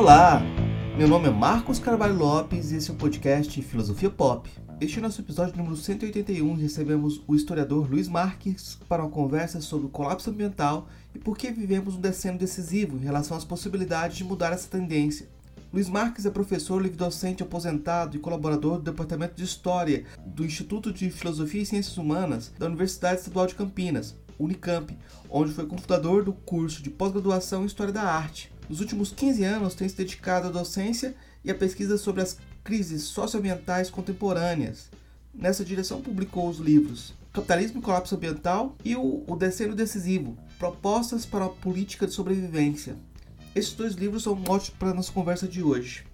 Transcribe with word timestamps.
Olá, 0.00 0.40
meu 0.96 1.06
nome 1.06 1.28
é 1.28 1.30
Marcos 1.30 1.78
Carvalho 1.78 2.16
Lopes 2.16 2.72
e 2.72 2.76
esse 2.76 2.90
é 2.90 2.94
o 2.94 2.96
podcast 2.96 3.60
Filosofia 3.60 4.08
Pop. 4.08 4.50
Este 4.80 4.96
é 4.96 4.98
o 4.98 5.02
nosso 5.02 5.20
episódio 5.20 5.54
número 5.58 5.76
181 5.76 6.56
e 6.56 6.62
recebemos 6.62 7.22
o 7.28 7.36
historiador 7.36 7.86
Luiz 7.86 8.08
Marques 8.08 8.78
para 8.88 9.02
uma 9.02 9.10
conversa 9.10 9.60
sobre 9.60 9.88
o 9.88 9.90
colapso 9.90 10.30
ambiental 10.30 10.88
e 11.14 11.18
por 11.18 11.36
que 11.36 11.50
vivemos 11.50 11.96
um 11.96 12.00
decênio 12.00 12.38
decisivo 12.38 12.96
em 12.96 13.04
relação 13.04 13.36
às 13.36 13.44
possibilidades 13.44 14.16
de 14.16 14.24
mudar 14.24 14.54
essa 14.54 14.70
tendência. 14.70 15.28
Luiz 15.70 15.86
Marques 15.86 16.24
é 16.24 16.30
professor 16.30 16.80
livre-docente 16.80 17.42
aposentado 17.42 18.16
e 18.16 18.20
colaborador 18.20 18.78
do 18.78 18.84
Departamento 18.84 19.34
de 19.34 19.44
História 19.44 20.06
do 20.24 20.46
Instituto 20.46 20.94
de 20.94 21.10
Filosofia 21.10 21.60
e 21.60 21.66
Ciências 21.66 21.98
Humanas 21.98 22.50
da 22.58 22.64
Universidade 22.64 23.18
Estadual 23.18 23.46
de 23.46 23.54
Campinas, 23.54 24.16
Unicamp, 24.38 24.96
onde 25.28 25.52
foi 25.52 25.66
cofundador 25.66 26.24
do 26.24 26.32
curso 26.32 26.82
de 26.82 26.88
pós-graduação 26.88 27.64
em 27.64 27.66
História 27.66 27.92
da 27.92 28.04
Arte. 28.04 28.50
Nos 28.70 28.78
últimos 28.78 29.10
15 29.10 29.42
anos 29.42 29.74
tem 29.74 29.88
se 29.88 29.96
dedicado 29.96 30.46
à 30.46 30.50
docência 30.52 31.16
e 31.42 31.50
à 31.50 31.54
pesquisa 31.56 31.98
sobre 31.98 32.22
as 32.22 32.38
crises 32.62 33.02
socioambientais 33.02 33.90
contemporâneas. 33.90 34.88
Nessa 35.34 35.64
direção 35.64 36.00
publicou 36.00 36.48
os 36.48 36.58
livros 36.58 37.12
Capitalismo 37.32 37.80
e 37.80 37.82
Colapso 37.82 38.14
Ambiental 38.14 38.76
e 38.84 38.94
o, 38.94 39.24
o 39.26 39.34
Decênio 39.34 39.74
Decisivo, 39.74 40.38
Propostas 40.56 41.26
para 41.26 41.46
a 41.46 41.48
Política 41.48 42.06
de 42.06 42.12
Sobrevivência. 42.12 42.94
Esses 43.56 43.72
dois 43.72 43.94
livros 43.94 44.22
são 44.22 44.36
mote 44.36 44.70
para 44.70 44.90
a 44.90 44.94
nossa 44.94 45.10
conversa 45.10 45.48
de 45.48 45.64
hoje. 45.64 46.06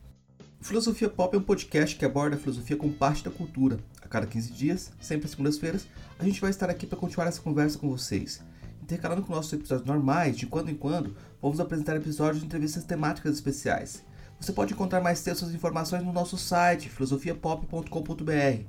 Filosofia 0.58 1.10
Pop 1.10 1.36
é 1.36 1.38
um 1.38 1.42
podcast 1.42 1.94
que 1.94 2.06
aborda 2.06 2.36
a 2.36 2.38
filosofia 2.38 2.78
como 2.78 2.94
parte 2.94 3.22
da 3.22 3.30
cultura. 3.30 3.78
A 4.00 4.08
cada 4.08 4.26
15 4.26 4.52
dias, 4.54 4.92
sempre 4.98 5.26
às 5.26 5.32
segundas-feiras, 5.32 5.86
a 6.18 6.24
gente 6.24 6.40
vai 6.40 6.48
estar 6.48 6.70
aqui 6.70 6.86
para 6.86 6.98
continuar 6.98 7.26
essa 7.26 7.42
conversa 7.42 7.78
com 7.78 7.90
vocês. 7.90 8.40
Intercalando 8.86 9.22
com 9.22 9.34
nossos 9.34 9.52
episódios 9.52 9.84
normais, 9.84 10.36
de 10.36 10.46
quando 10.46 10.70
em 10.70 10.76
quando, 10.76 11.16
vamos 11.42 11.58
apresentar 11.58 11.96
episódios 11.96 12.38
de 12.38 12.46
entrevistas 12.46 12.84
temáticas 12.84 13.34
especiais. 13.34 14.04
Você 14.40 14.52
pode 14.52 14.74
encontrar 14.74 15.00
mais 15.00 15.24
textos 15.24 15.50
e 15.50 15.56
informações 15.56 16.04
no 16.04 16.12
nosso 16.12 16.38
site, 16.38 16.88
filosofiapop.com.br. 16.88 18.62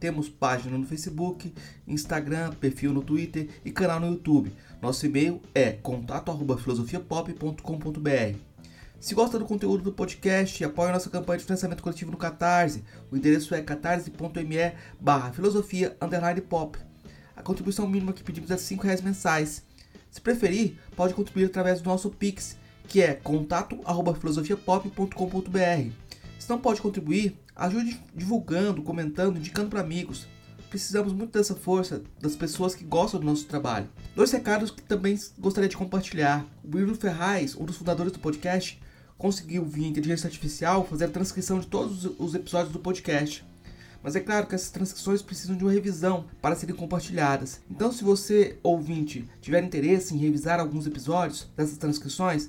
Temos 0.00 0.28
página 0.28 0.76
no 0.76 0.84
Facebook, 0.84 1.54
Instagram, 1.86 2.50
perfil 2.54 2.92
no 2.92 3.00
Twitter 3.00 3.48
e 3.64 3.70
canal 3.70 4.00
no 4.00 4.08
YouTube. 4.08 4.52
Nosso 4.82 5.06
e-mail 5.06 5.40
é 5.54 5.70
contato@filosofiapop.com.br. 5.70 8.38
Se 8.98 9.14
gosta 9.14 9.38
do 9.38 9.44
conteúdo 9.44 9.84
do 9.84 9.92
podcast, 9.92 10.64
apoie 10.64 10.90
nossa 10.90 11.08
campanha 11.08 11.38
de 11.38 11.44
financiamento 11.44 11.80
coletivo 11.80 12.10
no 12.10 12.16
Catarse. 12.16 12.82
O 13.08 13.16
endereço 13.16 13.54
é 13.54 13.62
catarse.me 13.62 14.72
barra 15.00 15.32
filosofia 15.32 15.96
pop. 16.48 16.89
A 17.40 17.42
contribuição 17.42 17.88
mínima 17.88 18.12
que 18.12 18.22
pedimos 18.22 18.50
é 18.50 18.54
R$ 18.54 18.60
5,00 18.60 19.02
mensais. 19.02 19.64
Se 20.10 20.20
preferir, 20.20 20.76
pode 20.94 21.14
contribuir 21.14 21.46
através 21.46 21.80
do 21.80 21.88
nosso 21.88 22.10
Pix, 22.10 22.58
que 22.86 23.00
é 23.00 23.14
contato@filosofiapop.com.br. 23.14 25.90
Se 26.38 26.50
não 26.50 26.58
pode 26.58 26.82
contribuir, 26.82 27.38
ajude 27.56 27.98
divulgando, 28.14 28.82
comentando, 28.82 29.38
indicando 29.38 29.70
para 29.70 29.80
amigos. 29.80 30.26
Precisamos 30.68 31.14
muito 31.14 31.32
dessa 31.32 31.54
força 31.54 32.02
das 32.20 32.36
pessoas 32.36 32.74
que 32.74 32.84
gostam 32.84 33.18
do 33.18 33.26
nosso 33.26 33.46
trabalho. 33.46 33.88
Dois 34.14 34.30
recados 34.30 34.70
que 34.70 34.82
também 34.82 35.18
gostaria 35.38 35.70
de 35.70 35.78
compartilhar. 35.78 36.44
O 36.62 36.76
Will 36.76 36.94
Ferraz, 36.94 37.56
um 37.56 37.64
dos 37.64 37.78
fundadores 37.78 38.12
do 38.12 38.18
podcast, 38.18 38.78
conseguiu 39.16 39.64
via 39.64 39.88
inteligência 39.88 40.26
artificial 40.26 40.86
fazer 40.86 41.06
a 41.06 41.08
transcrição 41.08 41.58
de 41.58 41.68
todos 41.68 42.04
os 42.18 42.34
episódios 42.34 42.70
do 42.70 42.80
podcast. 42.80 43.48
Mas 44.02 44.16
é 44.16 44.20
claro 44.20 44.46
que 44.46 44.54
essas 44.54 44.70
transcrições 44.70 45.22
precisam 45.22 45.56
de 45.56 45.64
uma 45.64 45.72
revisão 45.72 46.24
para 46.40 46.56
serem 46.56 46.74
compartilhadas. 46.74 47.60
Então, 47.70 47.92
se 47.92 48.02
você, 48.02 48.58
ouvinte, 48.62 49.28
tiver 49.40 49.62
interesse 49.62 50.14
em 50.14 50.18
revisar 50.18 50.58
alguns 50.58 50.86
episódios 50.86 51.48
dessas 51.56 51.76
transcrições, 51.76 52.48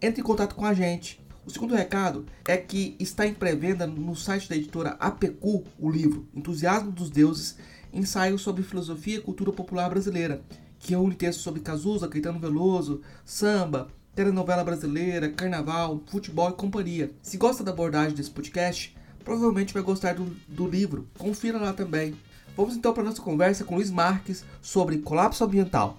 entre 0.00 0.20
em 0.20 0.24
contato 0.24 0.54
com 0.54 0.64
a 0.64 0.74
gente. 0.74 1.20
O 1.46 1.50
segundo 1.50 1.74
recado 1.74 2.26
é 2.46 2.56
que 2.56 2.96
está 2.98 3.26
em 3.26 3.34
pré-venda 3.34 3.86
no 3.86 4.14
site 4.14 4.48
da 4.48 4.56
editora 4.56 4.90
APQ 5.00 5.64
o 5.78 5.90
livro 5.90 6.28
Entusiasmo 6.34 6.92
dos 6.92 7.10
Deuses, 7.10 7.56
ensaio 7.92 8.38
sobre 8.38 8.62
filosofia 8.62 9.16
e 9.16 9.22
cultura 9.22 9.50
popular 9.50 9.88
brasileira, 9.88 10.42
que 10.78 10.90
reúne 10.90 11.14
textos 11.14 11.42
sobre 11.42 11.60
Cazuza, 11.60 12.08
Caetano 12.08 12.38
Veloso, 12.38 13.00
samba, 13.24 13.88
telenovela 14.14 14.62
brasileira, 14.62 15.30
carnaval, 15.30 16.02
futebol 16.06 16.50
e 16.50 16.54
companhia. 16.54 17.10
Se 17.22 17.36
gosta 17.36 17.64
da 17.64 17.72
abordagem 17.72 18.14
desse 18.14 18.30
podcast, 18.30 18.94
provavelmente 19.24 19.74
vai 19.74 19.82
gostar 19.82 20.14
do, 20.14 20.24
do 20.48 20.66
livro. 20.66 21.08
Confira 21.18 21.58
lá 21.58 21.72
também. 21.72 22.14
Vamos 22.56 22.76
então 22.76 22.92
para 22.92 23.04
nossa 23.04 23.22
conversa 23.22 23.64
com 23.64 23.76
Luiz 23.76 23.90
Marques 23.90 24.44
sobre 24.60 24.98
colapso 24.98 25.44
ambiental. 25.44 25.96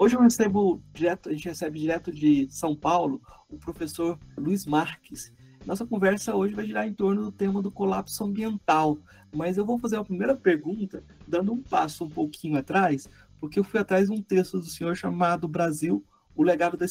Hoje 0.00 0.14
eu 0.14 0.20
recebo 0.20 0.80
direto, 0.94 1.28
a 1.28 1.32
gente 1.32 1.48
recebe 1.48 1.80
direto 1.80 2.12
de 2.12 2.46
São 2.50 2.74
Paulo 2.74 3.20
o 3.50 3.58
professor 3.58 4.16
Luiz 4.38 4.64
Marques. 4.64 5.32
Nossa 5.66 5.84
conversa 5.84 6.34
hoje 6.36 6.54
vai 6.54 6.64
girar 6.64 6.86
em 6.86 6.94
torno 6.94 7.24
do 7.24 7.32
tema 7.32 7.60
do 7.60 7.70
colapso 7.70 8.24
ambiental. 8.24 8.96
Mas 9.32 9.58
eu 9.58 9.64
vou 9.64 9.78
fazer 9.78 9.96
a 9.96 10.04
primeira 10.04 10.34
pergunta 10.34 11.02
dando 11.26 11.52
um 11.52 11.62
passo 11.62 12.04
um 12.04 12.08
pouquinho 12.08 12.58
atrás, 12.58 13.08
porque 13.40 13.58
eu 13.58 13.64
fui 13.64 13.78
atrás 13.80 14.08
de 14.08 14.14
um 14.14 14.22
texto 14.22 14.58
do 14.58 14.66
senhor 14.66 14.96
chamado 14.96 15.46
Brasil, 15.46 16.04
o 16.34 16.42
legado 16.42 16.76
da, 16.76 16.86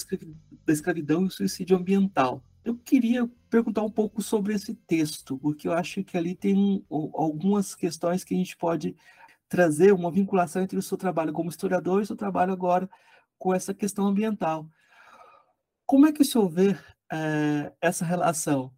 escravidão 0.74 1.24
e 1.24 1.28
o 1.28 1.32
suicídio 1.32 1.78
ambiental. 1.78 2.44
Eu 2.64 2.76
queria 2.76 3.30
perguntar 3.50 3.82
um 3.82 3.90
pouco 3.90 4.22
sobre 4.22 4.54
esse 4.54 4.76
texto, 4.76 5.38
porque 5.38 5.68
eu 5.68 5.74
acho 5.74 6.04
que 6.04 6.18
ali 6.18 6.36
tem 6.36 6.86
algumas 6.90 7.74
questões 7.74 8.24
que 8.24 8.34
a 8.34 8.38
gente 8.38 8.58
pode 8.58 8.96
trazer 9.48 9.94
uma 9.94 10.12
vinculação 10.12 10.62
entre 10.62 10.78
o 10.78 10.82
seu 10.82 10.98
trabalho 10.98 11.32
como 11.32 11.50
historiador 11.50 12.00
e 12.00 12.04
o 12.04 12.06
seu 12.06 12.16
trabalho 12.16 12.52
agora 12.52 12.90
com 13.38 13.54
essa 13.54 13.74
questão 13.74 14.06
ambiental. 14.06 14.70
Como 15.86 16.06
é 16.06 16.12
que 16.12 16.22
o 16.22 16.26
senhor 16.26 16.50
vê 16.50 16.78
é, 17.12 17.72
essa 17.80 18.04
relação 18.04 18.72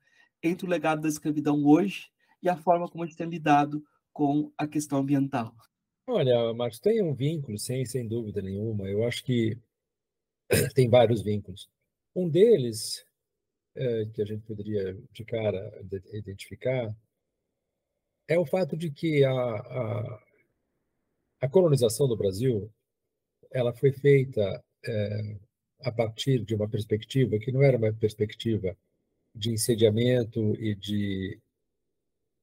entre 0.44 0.68
o 0.68 0.70
legado 0.70 1.02
da 1.02 1.10
escravidão 1.10 1.66
hoje 1.66 2.12
e 2.42 2.50
a 2.50 2.56
forma 2.56 2.88
como 2.88 3.04
a 3.04 3.08
gente 3.08 3.18
tem 3.18 3.28
lidado 3.28 3.84
com 4.14 4.52
a 4.58 4.68
questão 4.68 5.00
ambiental? 5.00 5.54
Olha, 6.08 6.54
Marcos, 6.54 6.80
tem 6.80 7.02
um 7.04 7.14
vínculo, 7.14 7.58
sem, 7.58 7.86
sem 7.86 8.08
dúvida 8.08 8.42
nenhuma. 8.42 8.88
Eu 8.90 9.04
acho 9.06 9.24
que 9.24 9.58
tem 10.74 10.90
vários 10.90 11.22
vínculos. 11.22 11.70
Um 12.16 12.28
deles, 12.28 13.06
é, 13.76 14.06
que 14.14 14.22
a 14.22 14.26
gente 14.26 14.44
poderia 14.44 14.98
de 15.12 15.24
cara 15.24 15.72
identificar, 16.14 16.96
é 18.28 18.38
o 18.38 18.46
fato 18.46 18.76
de 18.76 18.92
que 18.92 19.24
a, 19.24 19.32
a 19.32 20.20
a 21.42 21.48
colonização 21.48 22.08
do 22.08 22.18
Brasil 22.18 22.72
ela 23.52 23.74
foi 23.74 23.92
feita 23.92 24.64
é, 24.86 25.38
a 25.82 25.92
partir 25.92 26.44
de 26.44 26.54
uma 26.54 26.68
perspectiva 26.68 27.40
que 27.40 27.52
não 27.52 27.64
era 27.64 27.78
uma 27.78 27.94
perspectiva 27.94 28.78
de 29.34 29.52
insediamento 29.52 30.56
e 30.56 30.76
de, 30.76 31.40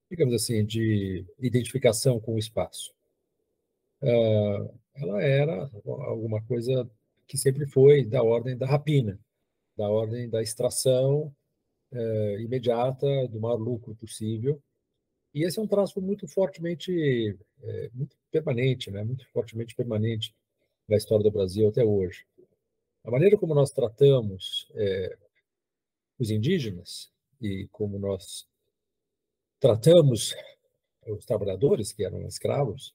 digamos 0.09 0.33
assim, 0.33 0.65
de 0.65 1.25
identificação 1.39 2.19
com 2.19 2.35
o 2.35 2.39
espaço. 2.39 2.93
Uh, 4.01 4.73
ela 4.95 5.21
era 5.21 5.69
alguma 5.85 6.41
coisa 6.43 6.89
que 7.27 7.37
sempre 7.37 7.65
foi 7.65 8.05
da 8.05 8.23
ordem 8.23 8.57
da 8.57 8.65
rapina, 8.65 9.19
da 9.75 9.89
ordem 9.89 10.29
da 10.29 10.41
extração 10.41 11.33
uh, 11.91 12.39
imediata 12.39 13.27
do 13.27 13.39
maior 13.39 13.59
lucro 13.59 13.95
possível. 13.95 14.61
E 15.33 15.43
esse 15.43 15.59
é 15.59 15.61
um 15.61 15.67
traço 15.67 16.01
muito 16.01 16.27
fortemente 16.27 17.37
é, 17.63 17.89
muito 17.93 18.15
permanente, 18.31 18.91
né? 18.91 19.03
muito 19.03 19.27
fortemente 19.29 19.75
permanente 19.75 20.33
na 20.87 20.97
história 20.97 21.23
do 21.23 21.31
Brasil 21.31 21.67
até 21.67 21.83
hoje. 21.83 22.25
A 23.03 23.11
maneira 23.11 23.37
como 23.37 23.53
nós 23.53 23.71
tratamos 23.71 24.67
é, 24.75 25.17
os 26.19 26.29
indígenas 26.29 27.11
e 27.41 27.67
como 27.71 27.99
nós 27.99 28.47
tratamos 29.59 30.35
os 31.07 31.25
trabalhadores, 31.25 31.91
que 31.91 32.03
eram 32.03 32.25
escravos, 32.27 32.93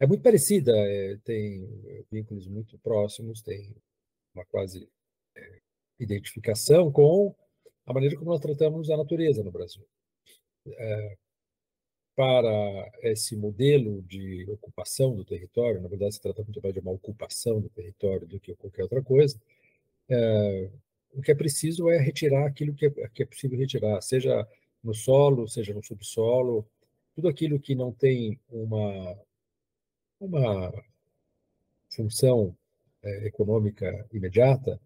é 0.00 0.06
muito 0.06 0.22
parecida, 0.22 0.72
é, 0.76 1.16
tem 1.24 1.66
vínculos 2.10 2.46
muito 2.46 2.78
próximos, 2.78 3.40
tem 3.42 3.74
uma 4.34 4.44
quase 4.46 4.88
é, 5.36 5.60
identificação 5.98 6.90
com 6.90 7.34
a 7.86 7.92
maneira 7.92 8.16
como 8.16 8.30
nós 8.30 8.40
tratamos 8.40 8.90
a 8.90 8.96
natureza 8.96 9.42
no 9.42 9.52
Brasil. 9.52 9.84
É, 10.66 11.16
para 12.16 12.90
esse 13.02 13.36
modelo 13.36 14.02
de 14.02 14.46
ocupação 14.48 15.16
do 15.16 15.24
território, 15.24 15.80
na 15.80 15.88
verdade 15.88 16.14
se 16.14 16.20
trata 16.20 16.42
muito 16.42 16.60
mais 16.62 16.72
de 16.72 16.80
uma 16.80 16.92
ocupação 16.92 17.60
do 17.60 17.68
território 17.68 18.26
do 18.26 18.38
que 18.38 18.54
qualquer 18.54 18.84
outra 18.84 19.02
coisa, 19.02 19.40
é, 20.08 20.70
o 21.12 21.22
que 21.22 21.32
é 21.32 21.34
preciso 21.34 21.88
é 21.90 21.98
retirar 21.98 22.46
aquilo 22.46 22.74
que 22.74 22.86
é, 22.86 22.90
que 23.08 23.22
é 23.22 23.26
possível 23.26 23.58
retirar, 23.58 24.00
seja 24.00 24.46
no 24.84 24.94
solo, 24.94 25.48
seja 25.48 25.72
no 25.72 25.82
subsolo, 25.82 26.66
tudo 27.14 27.28
aquilo 27.28 27.58
que 27.58 27.74
não 27.74 27.92
tem 27.92 28.38
uma, 28.50 29.18
uma 30.20 30.84
função 31.90 32.56
é, 33.02 33.26
econômica 33.26 34.06
imediata 34.12 34.80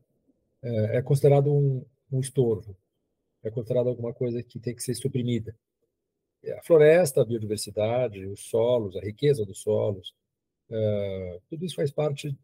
é, 0.62 0.98
é 0.98 1.02
considerado 1.02 1.52
um, 1.52 1.84
um 2.12 2.20
estorvo, 2.20 2.76
é 3.42 3.50
considerado 3.50 3.88
alguma 3.88 4.12
coisa 4.12 4.42
que 4.42 4.58
tem 4.58 4.74
que 4.74 4.82
ser 4.82 4.94
suprimida. 4.94 5.54
a 6.56 6.62
floresta, 6.62 7.22
a 7.22 7.24
biodiversidade, 7.24 8.26
os 8.26 8.44
solos, 8.48 8.96
a 8.96 9.00
riqueza 9.00 9.44
dos 9.44 9.60
solos, 9.60 10.14
uh, 10.70 11.40
tudo 11.48 11.64
isso 11.64 11.76
faz 11.76 11.90
parte 11.90 12.36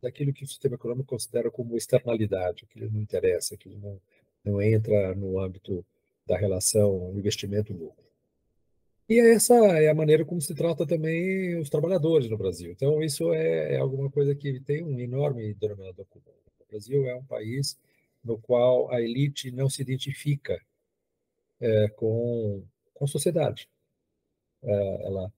daquilo 0.00 0.32
que 0.32 0.44
o 0.44 0.46
sistema 0.46 0.76
econômico 0.76 1.08
considera 1.08 1.50
como 1.50 1.76
externalidade, 1.76 2.66
que 2.66 2.80
não 2.80 3.00
interessa, 3.00 3.56
que 3.56 3.70
não, 3.70 4.00
não 4.44 4.62
entra 4.62 5.14
no 5.14 5.40
âmbito 5.40 5.84
da 6.26 6.36
relação 6.36 7.12
investimento-lucro. 7.14 8.04
E 9.08 9.20
essa 9.20 9.54
é 9.54 9.90
a 9.90 9.94
maneira 9.94 10.24
como 10.24 10.40
se 10.40 10.54
trata 10.54 10.86
também 10.86 11.58
os 11.60 11.68
trabalhadores 11.68 12.30
no 12.30 12.38
Brasil. 12.38 12.72
Então, 12.72 13.02
isso 13.02 13.32
é, 13.34 13.74
é 13.74 13.76
alguma 13.78 14.10
coisa 14.10 14.34
que 14.34 14.60
tem 14.60 14.82
um 14.82 14.98
enorme 14.98 15.52
denominador 15.54 16.06
comum. 16.06 16.24
O 16.60 16.66
Brasil 16.70 17.06
é 17.06 17.14
um 17.14 17.24
país 17.24 17.78
no 18.24 18.38
qual 18.38 18.90
a 18.90 19.02
elite 19.02 19.50
não 19.50 19.68
se 19.68 19.82
identifica 19.82 20.58
é, 21.60 21.88
com, 21.88 22.64
com 22.94 23.04
a 23.04 23.08
sociedade. 23.08 23.68
É, 24.62 25.06
ela, 25.06 25.30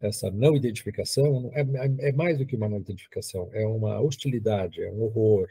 essa 0.00 0.30
não 0.30 0.54
identificação 0.54 1.50
é, 1.54 1.62
é, 1.62 2.08
é 2.10 2.12
mais 2.12 2.38
do 2.38 2.46
que 2.46 2.54
uma 2.54 2.68
não 2.68 2.78
identificação, 2.78 3.50
é 3.52 3.66
uma 3.66 4.00
hostilidade, 4.00 4.80
é 4.80 4.90
um 4.90 5.02
horror, 5.02 5.48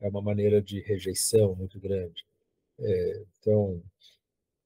é 0.00 0.08
uma 0.08 0.20
maneira 0.20 0.60
de 0.60 0.80
rejeição 0.80 1.54
muito 1.54 1.78
grande. 1.78 2.24
É, 2.80 3.22
então, 3.38 3.82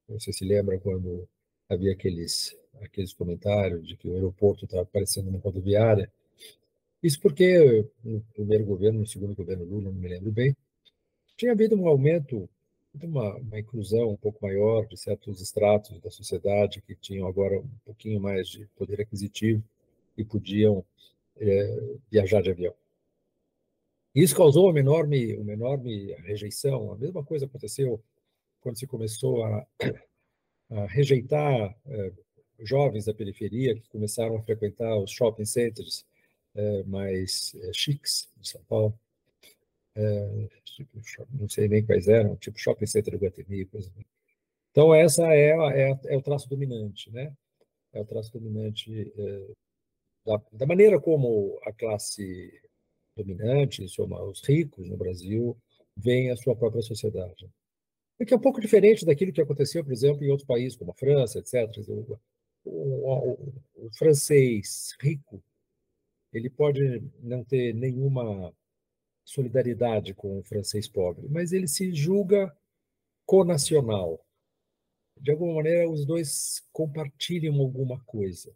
você 0.08 0.32
se 0.32 0.44
lembra 0.44 0.78
quando 0.78 1.28
havia 1.68 1.92
aqueles, 1.92 2.56
aqueles 2.80 3.12
comentários 3.12 3.86
de 3.86 3.96
que 3.96 4.08
o 4.08 4.14
aeroporto 4.14 4.64
estava 4.64 4.84
parecendo 4.86 5.30
uma 5.30 5.38
rodoviária? 5.40 6.10
Isso 7.02 7.20
porque 7.20 7.86
no 8.02 8.20
primeiro 8.34 8.64
governo, 8.64 9.00
no 9.00 9.06
segundo 9.06 9.34
governo 9.34 9.64
Lula, 9.64 9.90
não 9.90 9.92
me 9.92 10.08
lembro 10.08 10.32
bem, 10.32 10.56
tinha 11.36 11.52
havido 11.52 11.76
um 11.76 11.88
aumento, 11.88 12.48
uma, 13.02 13.36
uma 13.36 13.58
inclusão 13.58 14.10
um 14.10 14.16
pouco 14.16 14.44
maior 14.44 14.86
de 14.86 14.96
certos 14.96 15.40
estratos 15.40 16.00
da 16.00 16.10
sociedade 16.10 16.80
que 16.82 16.94
tinham 16.94 17.26
agora 17.26 17.58
um 17.58 17.68
pouquinho 17.84 18.20
mais 18.20 18.48
de 18.48 18.66
poder 18.76 19.00
aquisitivo 19.00 19.62
e 20.16 20.24
podiam 20.24 20.84
é, 21.36 21.96
viajar 22.10 22.40
de 22.40 22.50
avião. 22.50 22.74
Isso 24.14 24.36
causou 24.36 24.70
uma 24.70 24.78
enorme, 24.78 25.36
uma 25.36 25.52
enorme 25.52 26.12
rejeição. 26.22 26.92
A 26.92 26.96
mesma 26.96 27.24
coisa 27.24 27.46
aconteceu 27.46 28.02
quando 28.60 28.78
se 28.78 28.86
começou 28.86 29.44
a, 29.44 29.66
a 30.70 30.86
rejeitar 30.86 31.76
é, 31.86 32.12
jovens 32.60 33.06
da 33.06 33.14
periferia 33.14 33.74
que 33.74 33.88
começaram 33.88 34.36
a 34.36 34.42
frequentar 34.42 34.96
os 34.98 35.10
shopping 35.10 35.44
centers 35.44 36.06
é, 36.54 36.82
mais 36.84 37.54
é, 37.56 37.72
chiques 37.72 38.30
de 38.36 38.48
São 38.48 38.62
Paulo. 38.64 38.98
Tipo, 40.64 41.00
não 41.30 41.48
sei 41.48 41.68
nem 41.68 41.84
quais 41.84 42.08
eram, 42.08 42.34
tipo 42.36 42.58
shopping 42.58 42.86
center 42.86 43.16
do 43.16 43.24
Guatemi, 43.24 43.64
coisa 43.66 43.88
assim. 43.88 44.04
Então, 44.72 44.92
essa 44.92 45.22
é, 45.32 45.50
é, 45.50 46.00
é, 46.06 46.16
o 46.16 46.22
traço 46.22 46.48
dominante, 46.48 47.12
né? 47.12 47.32
É 47.92 48.00
o 48.00 48.04
traço 48.04 48.32
dominante 48.32 49.12
da, 50.26 50.42
da, 50.52 50.66
maneira 50.66 51.00
como 51.00 51.60
a 51.64 51.72
classe 51.72 52.60
dominante, 53.16 53.84
os 53.84 54.42
ricos 54.46 54.88
no 54.88 54.96
Brasil, 54.96 55.56
veem 55.96 56.30
a 56.30 56.36
sua 56.36 56.56
própria 56.56 56.82
sociedade. 56.82 57.48
É 58.18 58.24
que 58.24 58.32
é 58.32 58.36
um 58.36 58.40
pouco 58.40 58.60
diferente 58.60 59.04
daquilo 59.04 59.32
que 59.32 59.40
aconteceu, 59.40 59.84
por 59.84 59.92
exemplo, 59.92 60.24
em 60.24 60.30
outros 60.30 60.46
países, 60.46 60.76
como 60.76 60.92
a 60.92 60.94
França, 60.94 61.38
etc. 61.38 61.70
O, 61.88 62.18
o, 62.64 63.32
o, 63.32 63.86
o 63.86 63.90
francês 63.92 64.94
rico, 65.00 65.42
ele 66.32 66.48
pode 66.48 67.02
não 67.20 67.44
ter 67.44 67.74
nenhuma 67.74 68.52
solidariedade 69.24 70.14
com 70.14 70.38
o 70.38 70.44
francês 70.44 70.86
pobre, 70.86 71.28
mas 71.28 71.52
ele 71.52 71.66
se 71.66 71.92
julga 71.94 72.54
conacional. 73.26 74.24
De 75.16 75.30
alguma 75.30 75.54
maneira, 75.54 75.88
os 75.88 76.04
dois 76.04 76.62
compartilham 76.72 77.60
alguma 77.60 78.00
coisa. 78.04 78.52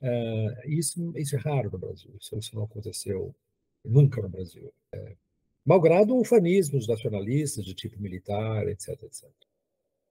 Uh, 0.00 0.68
isso, 0.68 1.16
isso 1.16 1.36
é 1.36 1.38
raro 1.38 1.70
no 1.70 1.78
Brasil, 1.78 2.14
isso 2.20 2.54
não 2.54 2.64
aconteceu 2.64 3.34
nunca 3.84 4.20
no 4.22 4.28
Brasil. 4.28 4.72
É, 4.92 5.16
malgrado 5.64 6.16
ufanismos 6.16 6.86
nacionalistas 6.86 7.64
de 7.64 7.74
tipo 7.74 8.00
militar, 8.00 8.66
etc, 8.68 9.02
etc. 9.02 9.28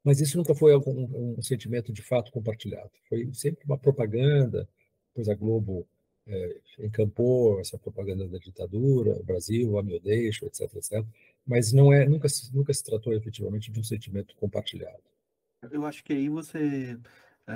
Mas 0.04 0.22
isso 0.22 0.38
nunca 0.38 0.56
foi 0.56 0.75
um, 0.75 1.36
um 1.38 1.42
sentimento 1.42 1.92
de 1.92 2.02
fato 2.02 2.31
compartilhado. 2.31 2.92
Foi 3.10 3.30
sempre 3.34 3.66
uma 3.66 3.78
propaganda, 3.78 4.68
pois 5.14 5.28
a 5.28 5.36
Globo 5.36 5.88
é, 6.28 6.60
encampou 6.80 7.60
essa 7.60 7.78
propaganda 7.78 8.28
da 8.28 8.38
ditadura, 8.38 9.19
o 9.19 9.24
Brasil, 9.24 9.78
ame 9.78 9.94
ou 9.94 10.00
deixo, 10.00 10.46
etc, 10.46 10.74
etc. 10.75 11.04
Mas 11.46 11.72
não 11.72 11.92
é, 11.92 12.08
nunca, 12.08 12.28
nunca 12.54 12.74
se 12.74 12.84
tratou 12.84 13.13
efetivamente 13.13 13.72
de 13.72 13.80
um 13.80 13.84
sentimento 13.84 14.36
compartilhado. 14.36 15.04
Eu 15.72 15.86
acho 15.86 16.04
que 16.04 16.13
aí 16.13 16.30
você, 16.30 16.98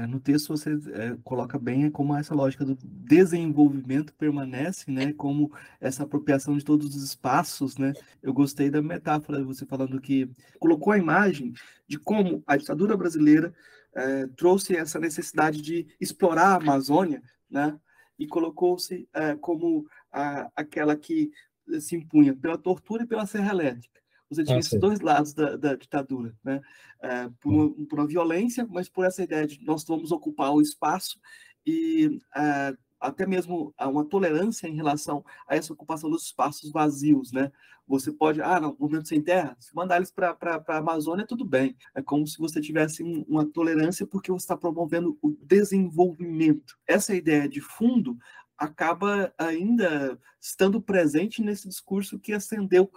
no 0.08 0.20
texto, 0.20 0.56
você 0.56 0.72
é, 0.94 1.18
coloca 1.24 1.60
bem 1.60 1.90
como 1.92 2.16
essa 2.16 2.34
lógica 2.34 2.64
do 2.64 2.78
desenvolvimento 2.82 4.14
permanece, 4.14 4.90
né? 4.90 5.12
Como 5.14 5.52
essa 5.80 6.04
apropriação 6.04 6.58
de 6.58 6.64
todos 6.64 6.96
os 6.96 7.04
espaços, 7.04 7.78
né? 7.78 7.94
Eu 8.24 8.34
gostei 8.34 8.70
da 8.70 8.82
metáfora 8.82 9.40
de 9.40 9.44
você 9.44 9.66
falando 9.66 10.00
que 10.00 10.30
colocou 10.60 10.94
a 10.94 10.98
imagem 10.98 11.54
de 11.88 12.00
como 12.00 12.42
a 12.48 12.56
ditadura 12.56 12.96
brasileira 12.96 13.54
é, 13.94 14.28
trouxe 14.28 14.76
essa 14.76 15.00
necessidade 15.00 15.62
de 15.62 15.88
explorar 16.00 16.48
a 16.48 16.56
Amazônia, 16.56 17.22
né? 17.50 17.78
e 18.22 18.28
colocou-se 18.28 19.10
é, 19.14 19.36
como 19.36 19.88
a, 20.12 20.52
aquela 20.56 20.96
que 20.96 21.32
se 21.80 21.96
impunha 21.96 22.36
pela 22.36 22.58
tortura 22.58 23.04
e 23.04 23.08
pela 23.08 23.26
serra 23.26 23.52
elétrica. 23.52 24.01
Você 24.32 24.46
tinha 24.46 24.56
ah, 24.56 24.60
esses 24.60 24.80
dois 24.80 25.02
lados 25.02 25.34
da, 25.34 25.58
da 25.58 25.76
ditadura, 25.76 26.34
né? 26.42 26.62
É, 27.02 27.30
por, 27.42 27.52
uma, 27.52 27.70
por, 27.86 28.00
uma, 28.00 28.08
violência, 28.08 28.66
mas 28.70 28.88
por 28.88 29.06
essa 29.06 29.22
ideia 29.22 29.46
de 29.46 29.62
nós 29.64 29.84
vamos 29.84 30.12
ocupar 30.12 30.52
o 30.54 30.62
espaço 30.62 31.20
e 31.66 32.20
é, 32.36 32.74
até 33.00 33.26
mesmo 33.26 33.74
uma 33.80 34.06
tolerância 34.06 34.68
em 34.68 34.76
relação 34.76 35.26
a 35.48 35.56
essa 35.56 35.74
ocupação 35.74 36.10
dos 36.10 36.26
espaços 36.26 36.72
vazios, 36.72 37.32
né? 37.32 37.52
Você 37.88 38.12
pode, 38.12 38.42
ah, 38.42 38.60
não, 38.60 38.78
movimento 38.80 39.10
sem 39.10 39.22
terra, 39.22 39.58
se 39.60 39.76
mandar 39.76 39.98
eles 39.98 40.12
para 40.12 40.38
a 40.40 40.78
Amazônia, 40.78 41.26
tudo 41.26 41.44
bem. 41.44 41.76
É 41.94 42.02
como 42.02 42.26
se 42.26 42.38
você 42.38 42.62
tivesse 42.62 43.04
uma 43.28 43.46
tolerância 43.46 44.08
porque 44.08 44.32
você 44.32 44.44
está 44.44 44.56
promovendo 44.56 45.18
o 45.22 45.32
desenvolvimento. 45.42 46.78
Essa 46.88 47.14
ideia 47.14 47.50
de 47.50 47.60
fundo 47.60 48.18
acaba 48.58 49.34
ainda 49.38 50.20
estando 50.40 50.80
presente 50.80 51.42
nesse 51.42 51.68
discurso 51.68 52.20
que 52.20 52.32
ascendeu 52.32 52.92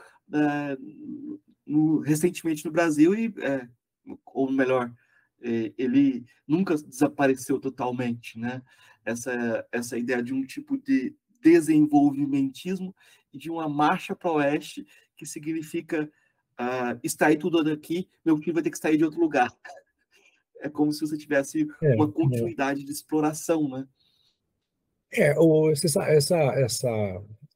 no, 1.67 2.01
recentemente 2.01 2.65
no 2.65 2.71
Brasil 2.71 3.15
e, 3.15 3.35
é, 3.43 3.69
ou 4.27 4.51
melhor, 4.51 4.93
é, 5.43 5.73
ele 5.77 6.25
nunca 6.47 6.75
desapareceu 6.77 7.59
totalmente, 7.59 8.39
né? 8.39 8.63
essa, 9.05 9.67
essa 9.71 9.99
ideia 9.99 10.23
de 10.23 10.33
um 10.33 10.45
tipo 10.45 10.79
de 10.79 11.15
desenvolvimentismo 11.41 12.95
e 13.33 13.39
de 13.39 13.51
uma 13.51 13.69
marcha 13.69 14.17
para 14.17 14.31
o 14.31 14.37
oeste 14.37 14.87
que 15.17 15.27
significa 15.27 16.11
uh, 16.59 16.99
extrair 17.03 17.37
tudo 17.37 17.63
daqui, 17.63 18.09
meu 18.25 18.41
time 18.41 18.55
vai 18.55 18.63
ter 18.63 18.71
que 18.71 18.79
sair 18.79 18.97
de 18.97 19.05
outro 19.05 19.21
lugar. 19.21 19.53
É 20.61 20.69
como 20.71 20.91
se 20.91 21.03
você 21.03 21.19
tivesse 21.19 21.69
é, 21.83 21.95
uma 21.95 22.11
continuidade 22.11 22.81
é. 22.81 22.85
de 22.87 22.91
exploração, 22.91 23.69
né? 23.69 23.87
É, 25.13 25.39
o, 25.39 25.71
essa, 25.71 26.03
essa, 26.05 26.37
essa, 26.37 26.89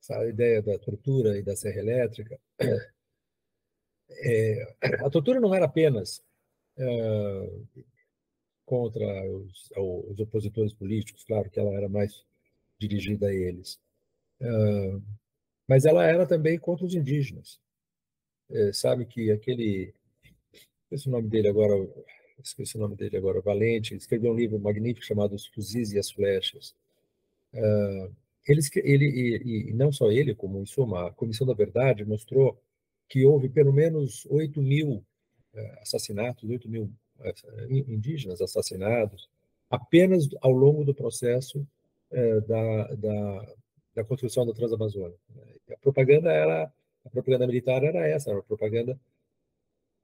essa 0.09 0.27
ideia 0.27 0.63
da 0.63 0.79
tortura 0.79 1.37
e 1.39 1.43
da 1.43 1.55
serra 1.55 1.79
elétrica, 1.81 2.41
é, 4.11 4.77
a 5.05 5.11
tortura 5.11 5.39
não 5.39 5.55
era 5.55 5.67
apenas 5.67 6.25
uh, 6.79 7.67
contra 8.65 9.07
os, 9.31 9.71
os, 9.77 10.19
opositores 10.19 10.73
políticos, 10.73 11.25
claro 11.25 11.51
que 11.51 11.61
ela 11.61 11.75
era 11.75 11.89
mais 11.89 12.25
dirigida 12.79 13.29
a 13.29 13.35
eles, 13.35 13.79
uh, 14.41 15.03
mas 15.67 15.85
ela 15.85 16.05
era 16.05 16.27
também 16.27 16.59
contra 16.59 16.87
os 16.87 16.95
indígenas. 16.95 17.61
É, 18.51 18.73
sabe 18.73 19.05
que 19.05 19.31
aquele, 19.31 19.93
o 20.91 21.11
nome 21.11 21.29
dele 21.29 21.49
agora, 21.49 21.75
esqueci 22.43 22.79
o 22.79 22.81
nome 22.81 22.97
dele 22.97 23.19
agora, 23.19 23.43
Valente, 23.43 23.95
escreveu 23.95 24.33
um 24.33 24.37
livro 24.37 24.59
magnífico 24.59 25.05
chamado 25.05 25.35
Os 25.35 25.47
Fuzis 25.49 25.93
e 25.93 25.99
as 25.99 26.11
Flechas. 26.11 26.75
Uh, 27.53 28.11
ele, 28.49 28.61
ele 28.77 29.05
e, 29.07 29.71
e, 29.71 29.75
não 29.75 29.93
só 29.93 30.11
ele, 30.11 30.35
como 30.35 30.61
em 30.61 30.67
suma, 30.67 31.09
a 31.09 31.13
Comissão 31.13 31.47
da 31.47 31.55
Verdade 31.55 32.05
mostrou 32.05 32.61
que 33.09 33.25
houve 33.25 33.49
pelo 33.49 33.73
menos 33.73 34.27
8 34.27 34.61
mil 34.63 35.05
uh, 35.55 35.81
assassinatos, 35.83 36.49
8 36.49 36.69
mil 36.69 36.93
indígenas 37.69 38.41
assassinados 38.41 39.29
apenas 39.69 40.29
ao 40.41 40.53
longo 40.53 40.85
do 40.85 40.95
processo 40.95 41.67
é, 42.13 42.41
da, 42.43 42.95
da, 42.95 43.55
da, 43.97 44.05
construção 44.05 44.47
da 44.47 44.55
Transamazônica. 44.55 45.19
A 45.69 45.77
propaganda 45.79 46.31
era 46.31 46.73
a 47.05 47.11
propaganda 47.11 47.47
militar 47.47 47.83
era 47.83 48.07
essa, 48.07 48.31
era 48.31 48.39
a 48.39 48.45
propaganda 48.45 48.99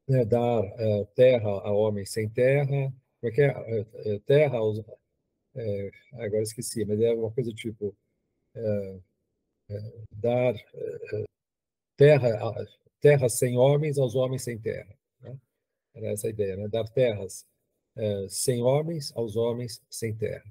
né, 0.09 0.25
dar 0.25 0.63
terra 1.15 1.49
a 1.49 1.71
homens 1.71 2.11
sem 2.11 2.29
terra, 2.29 2.93
como 3.21 3.31
é 3.31 3.31
que 3.31 3.43
é? 3.43 4.19
terra 4.27 4.59
aos, 4.59 4.83
é, 5.55 5.91
agora 6.15 6.43
esqueci, 6.43 6.85
mas 6.85 7.01
é 7.01 7.13
uma 7.15 7.31
coisa 7.31 7.53
tipo 7.53 7.95
dar 10.13 10.55
terra 11.97 12.67
terra 13.05 13.29
sem 13.29 13.59
homens 13.59 13.99
aos 13.99 14.15
homens 14.15 14.43
sem 14.43 14.59
terra. 14.59 14.89
Era 15.95 16.09
essa 16.09 16.27
a 16.27 16.31
ideia, 16.31 16.57
né? 16.57 16.69
dar 16.69 16.89
terras 16.89 17.47
é, 17.95 18.27
sem 18.31 18.63
homens 18.63 19.13
aos 19.15 19.37
homens 19.37 19.83
sem 19.91 20.15
terra. 20.15 20.45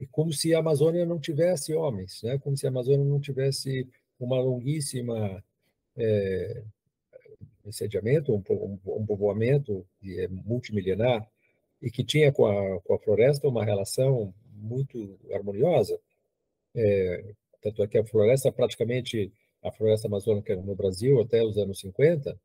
E 0.00 0.06
como 0.06 0.32
se 0.32 0.54
a 0.54 0.60
Amazônia 0.60 1.04
não 1.04 1.20
tivesse 1.20 1.74
homens, 1.74 2.22
né? 2.22 2.38
como 2.38 2.56
se 2.56 2.66
a 2.66 2.70
Amazônia 2.70 3.04
não 3.04 3.20
tivesse 3.20 3.86
uma 4.18 4.40
longuíssima 4.40 5.44
é, 5.96 6.64
um, 7.66 8.42
um, 8.50 8.78
um 8.86 9.06
povoamento 9.06 9.86
é 10.02 10.26
multimilenar 10.28 11.28
e 11.82 11.90
que 11.90 12.02
tinha 12.02 12.32
com 12.32 12.46
a, 12.46 12.80
com 12.80 12.94
a 12.94 12.98
floresta 12.98 13.46
uma 13.46 13.64
relação 13.64 14.34
muito 14.54 15.18
harmoniosa. 15.30 16.00
É, 16.74 17.24
tanto 17.62 17.82
é 17.82 17.88
que 17.88 17.98
a 17.98 18.04
floresta, 18.04 18.52
praticamente, 18.52 19.32
a 19.62 19.70
floresta 19.70 20.08
amazônica 20.08 20.54
no 20.56 20.74
Brasil, 20.74 21.20
até 21.20 21.42
os 21.42 21.56
anos 21.56 21.78
50, 21.80 22.38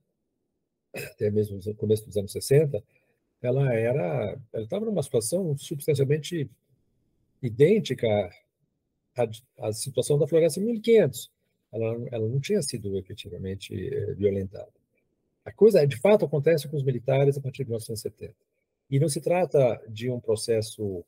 até 0.93 1.29
mesmo 1.29 1.59
no 1.65 1.75
começo 1.75 2.05
dos 2.05 2.17
anos 2.17 2.31
60, 2.31 2.83
ela 3.41 3.73
era, 3.73 4.37
ela 4.53 4.63
estava 4.63 4.85
numa 4.85 5.03
situação 5.03 5.57
substancialmente 5.57 6.49
idêntica 7.41 8.07
à, 9.15 9.67
à 9.67 9.73
situação 9.73 10.17
da 10.17 10.27
floresta 10.27 10.59
em 10.59 10.63
1500. 10.63 11.31
Ela, 11.71 12.07
ela 12.11 12.27
não 12.27 12.39
tinha 12.39 12.61
sido 12.61 12.97
efetivamente 12.97 13.73
eh, 13.73 14.13
violentada. 14.15 14.71
A 15.45 15.51
coisa, 15.51 15.85
de 15.85 15.97
fato, 15.97 16.25
acontece 16.25 16.67
com 16.67 16.75
os 16.75 16.83
militares 16.83 17.37
a 17.37 17.41
partir 17.41 17.63
de 17.63 17.69
1970. 17.69 18.35
E 18.89 18.99
não 18.99 19.07
se 19.07 19.21
trata 19.21 19.81
de 19.87 20.09
um 20.09 20.19
processo, 20.19 21.05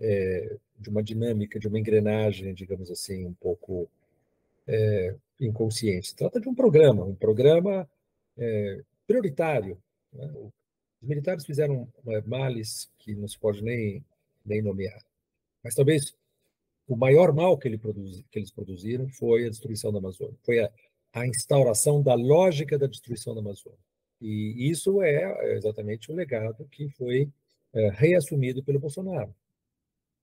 é, 0.00 0.56
de 0.78 0.88
uma 0.88 1.02
dinâmica, 1.02 1.58
de 1.58 1.68
uma 1.68 1.78
engrenagem, 1.78 2.54
digamos 2.54 2.90
assim, 2.90 3.26
um 3.26 3.34
pouco 3.34 3.88
é, 4.66 5.14
inconsciente. 5.40 6.08
Se 6.08 6.16
trata 6.16 6.40
de 6.40 6.48
um 6.48 6.54
programa, 6.54 7.04
um 7.04 7.14
programa 7.14 7.88
é, 8.36 8.82
prioritário. 9.06 9.78
Né? 10.12 10.30
Os 11.02 11.08
militares 11.08 11.44
fizeram 11.44 11.88
males 12.26 12.90
que 12.98 13.14
não 13.14 13.28
se 13.28 13.38
pode 13.38 13.62
nem, 13.62 14.04
nem 14.44 14.62
nomear. 14.62 15.04
Mas 15.62 15.74
talvez 15.74 16.14
o 16.86 16.96
maior 16.96 17.32
mal 17.32 17.56
que, 17.56 17.68
ele 17.68 17.78
produzi, 17.78 18.24
que 18.30 18.38
eles 18.38 18.50
produziram 18.50 19.08
foi 19.08 19.46
a 19.46 19.50
destruição 19.50 19.92
da 19.92 19.98
Amazônia, 19.98 20.34
foi 20.42 20.60
a, 20.60 20.70
a 21.12 21.26
instauração 21.26 22.02
da 22.02 22.14
lógica 22.14 22.78
da 22.78 22.86
destruição 22.86 23.34
da 23.34 23.40
Amazônia. 23.40 23.78
E 24.20 24.70
isso 24.70 25.02
é 25.02 25.54
exatamente 25.54 26.10
o 26.10 26.14
legado 26.14 26.66
que 26.70 26.88
foi 26.90 27.28
é, 27.72 27.90
reassumido 27.90 28.62
pelo 28.62 28.78
Bolsonaro. 28.78 29.34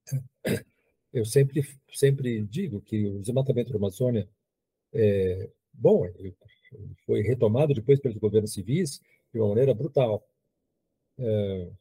Eu 1.13 1.25
sempre, 1.25 1.61
sempre 1.93 2.41
digo 2.43 2.79
que 2.81 3.05
o 3.05 3.19
desmatamento 3.19 3.69
da 3.69 3.77
Amazônia, 3.77 4.29
é, 4.93 5.49
bom, 5.73 6.05
foi 7.05 7.21
retomado 7.21 7.73
depois 7.73 7.99
pelos 7.99 8.17
governos 8.17 8.53
civis 8.53 9.01
de 9.33 9.39
uma 9.39 9.49
maneira 9.49 9.73
brutal. 9.73 10.25
É, 11.19 11.71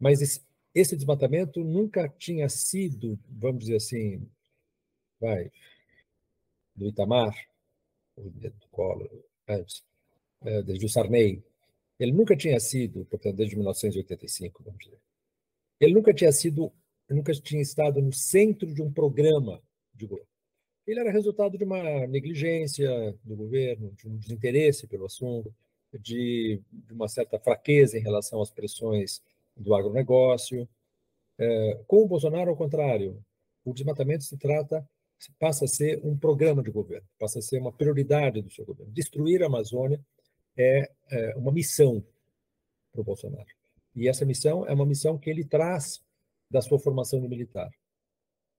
mas 0.00 0.22
esse, 0.22 0.40
esse 0.74 0.96
desmatamento 0.96 1.62
nunca 1.62 2.08
tinha 2.08 2.48
sido, 2.48 3.18
vamos 3.28 3.64
dizer 3.64 3.76
assim, 3.76 4.26
vai, 5.20 5.50
do 6.74 6.88
Itamar, 6.88 7.34
do 8.16 8.68
Collor, 8.70 9.10
antes, 9.48 9.84
é, 10.40 10.62
desde 10.62 10.86
o 10.86 10.88
Sarney, 10.88 11.42
ele 11.98 12.12
nunca 12.12 12.36
tinha 12.36 12.58
sido, 12.58 13.04
portanto, 13.04 13.36
desde 13.36 13.54
1985, 13.54 14.62
vamos 14.64 14.84
dizer, 14.84 14.98
ele 15.78 15.94
nunca 15.94 16.12
tinha 16.12 16.32
sido, 16.32 16.72
nunca 17.12 17.32
tinha 17.32 17.62
estado 17.62 18.00
no 18.00 18.12
centro 18.12 18.72
de 18.72 18.82
um 18.82 18.92
programa 18.92 19.62
de 19.94 20.06
governo. 20.06 20.28
Ele 20.86 21.00
era 21.00 21.12
resultado 21.12 21.56
de 21.56 21.64
uma 21.64 22.06
negligência 22.06 23.16
do 23.22 23.36
governo, 23.36 23.92
de 23.92 24.08
um 24.08 24.16
desinteresse 24.16 24.86
pelo 24.86 25.06
assunto, 25.06 25.54
de, 25.92 26.60
de 26.72 26.92
uma 26.92 27.08
certa 27.08 27.38
fraqueza 27.38 27.98
em 27.98 28.02
relação 28.02 28.40
às 28.40 28.50
pressões 28.50 29.22
do 29.56 29.74
agronegócio. 29.74 30.68
É, 31.38 31.80
com 31.86 32.02
o 32.02 32.08
Bolsonaro, 32.08 32.50
ao 32.50 32.56
contrário, 32.56 33.22
o 33.64 33.72
desmatamento 33.72 34.24
se 34.24 34.36
trata, 34.36 34.84
passa 35.38 35.66
a 35.66 35.68
ser 35.68 36.00
um 36.04 36.16
programa 36.16 36.62
de 36.62 36.70
governo, 36.70 37.06
passa 37.18 37.38
a 37.38 37.42
ser 37.42 37.58
uma 37.58 37.72
prioridade 37.72 38.42
do 38.42 38.50
seu 38.50 38.64
governo. 38.64 38.92
Destruir 38.92 39.42
a 39.42 39.46
Amazônia 39.46 40.00
é, 40.56 40.90
é 41.10 41.36
uma 41.36 41.52
missão 41.52 42.04
para 42.90 43.00
o 43.00 43.04
Bolsonaro. 43.04 43.46
E 43.94 44.08
essa 44.08 44.24
missão 44.24 44.66
é 44.66 44.72
uma 44.72 44.86
missão 44.86 45.18
que 45.18 45.30
ele 45.30 45.44
traz 45.44 46.02
da 46.52 46.60
sua 46.60 46.78
formação 46.78 47.20
de 47.20 47.26
militar. 47.26 47.70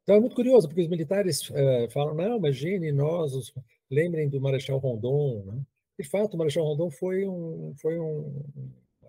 Então 0.01 0.15
é 0.15 0.19
muito 0.19 0.35
curioso, 0.35 0.67
porque 0.67 0.81
os 0.81 0.87
militares 0.87 1.49
é, 1.53 1.89
falam, 1.89 2.13
não, 2.13 2.37
imagine, 2.37 2.91
nós, 2.91 3.33
os, 3.33 3.53
lembrem 3.89 4.27
do 4.27 4.41
Marechal 4.41 4.79
Rondon. 4.79 5.43
Né? 5.45 5.61
De 5.97 6.09
fato, 6.09 6.33
o 6.33 6.37
Marechal 6.37 6.65
Rondon 6.65 6.89
foi 6.89 7.25
um, 7.25 7.73
foi 7.77 7.99
um 7.99 8.43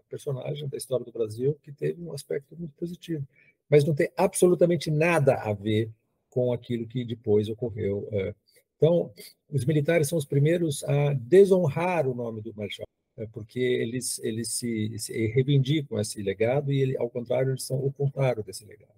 personagem 0.08 0.68
da 0.68 0.76
história 0.76 1.04
do 1.04 1.10
Brasil 1.10 1.58
que 1.62 1.72
teve 1.72 2.00
um 2.02 2.12
aspecto 2.12 2.56
muito 2.56 2.74
positivo, 2.76 3.26
mas 3.68 3.84
não 3.84 3.94
tem 3.94 4.10
absolutamente 4.16 4.90
nada 4.90 5.34
a 5.34 5.52
ver 5.52 5.90
com 6.30 6.52
aquilo 6.52 6.86
que 6.86 7.04
depois 7.04 7.48
ocorreu. 7.48 8.06
É. 8.12 8.34
Então, 8.76 9.10
os 9.50 9.64
militares 9.64 10.08
são 10.08 10.18
os 10.18 10.24
primeiros 10.24 10.84
a 10.84 11.14
desonrar 11.14 12.06
o 12.06 12.14
nome 12.14 12.42
do 12.42 12.54
Marechal, 12.54 12.86
porque 13.32 13.60
eles, 13.60 14.18
eles 14.20 14.48
se, 14.52 14.98
se 14.98 15.26
reivindicam 15.28 16.00
esse 16.00 16.22
legado 16.22 16.72
e, 16.72 16.80
ele, 16.80 16.96
ao 16.98 17.08
contrário, 17.08 17.50
eles 17.50 17.62
são 17.62 17.76
o 17.76 17.92
contrário 17.92 18.42
desse 18.42 18.64
legado. 18.64 18.94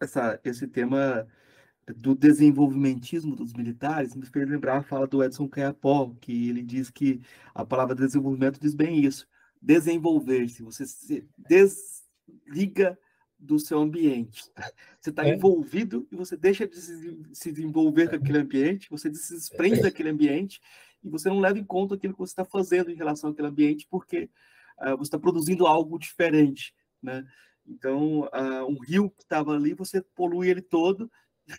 Essa, 0.00 0.38
esse 0.44 0.66
tema 0.68 1.26
do 1.96 2.14
desenvolvimentismo 2.14 3.34
dos 3.34 3.52
militares 3.52 4.14
me 4.14 4.24
fez 4.24 4.48
lembrar 4.48 4.78
a 4.78 4.82
fala 4.82 5.06
do 5.06 5.22
Edson 5.22 5.48
Caiapó, 5.48 6.14
que 6.20 6.48
ele 6.48 6.62
diz 6.62 6.90
que 6.90 7.20
a 7.54 7.64
palavra 7.64 7.94
desenvolvimento 7.94 8.60
diz 8.60 8.74
bem 8.74 9.04
isso, 9.04 9.26
desenvolver-se, 9.60 10.62
você 10.62 10.86
se 10.86 11.26
desliga 11.36 12.98
do 13.38 13.58
seu 13.58 13.78
ambiente. 13.78 14.44
Você 15.00 15.10
está 15.10 15.26
é. 15.26 15.34
envolvido 15.34 16.06
e 16.10 16.16
você 16.16 16.36
deixa 16.36 16.66
de 16.66 16.76
se 17.32 17.52
desenvolver 17.52 18.08
com 18.08 18.16
aquele 18.16 18.38
ambiente, 18.38 18.88
você 18.90 19.12
se 19.12 19.34
desprende 19.34 19.82
daquele 19.82 20.10
ambiente 20.10 20.60
e 21.04 21.08
você 21.08 21.28
não 21.28 21.38
leva 21.38 21.58
em 21.58 21.64
conta 21.64 21.94
aquilo 21.94 22.14
que 22.14 22.18
você 22.18 22.32
está 22.32 22.44
fazendo 22.44 22.90
em 22.90 22.96
relação 22.96 23.30
àquele 23.30 23.48
ambiente, 23.48 23.86
porque 23.90 24.30
uh, 24.80 24.96
você 24.96 25.08
está 25.08 25.18
produzindo 25.18 25.66
algo 25.66 25.98
diferente, 25.98 26.74
né? 27.02 27.24
Então, 27.66 28.22
uh, 28.22 28.66
um 28.68 28.78
rio 28.78 29.10
que 29.10 29.22
estava 29.22 29.52
ali, 29.52 29.74
você 29.74 30.02
polui 30.14 30.48
ele 30.48 30.62
todo, 30.62 31.10
e 31.46 31.52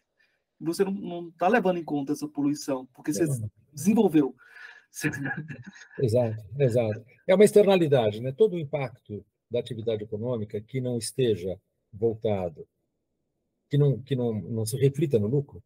você 0.60 0.84
não 0.84 1.30
está 1.30 1.48
levando 1.48 1.78
em 1.78 1.84
conta 1.84 2.14
essa 2.14 2.28
poluição, 2.28 2.88
porque 2.94 3.14
você 3.14 3.26
desenvolveu. 3.72 4.36
Exato, 6.00 6.42
exato. 6.58 7.06
É 7.28 7.36
uma 7.36 7.44
externalidade, 7.44 8.22
né? 8.22 8.32
Todo 8.32 8.54
o 8.54 8.60
impacto 8.60 9.26
da 9.52 9.60
atividade 9.60 10.04
econômica 10.04 10.62
que 10.62 10.80
não 10.80 10.98
esteja 10.98 11.60
voltado, 11.92 12.66
que 13.70 13.78
não, 13.78 14.02
que 14.02 14.16
não, 14.16 14.34
não 14.34 14.66
se 14.66 14.78
reflita 14.78 15.20
no 15.20 15.28
lucro, 15.28 15.62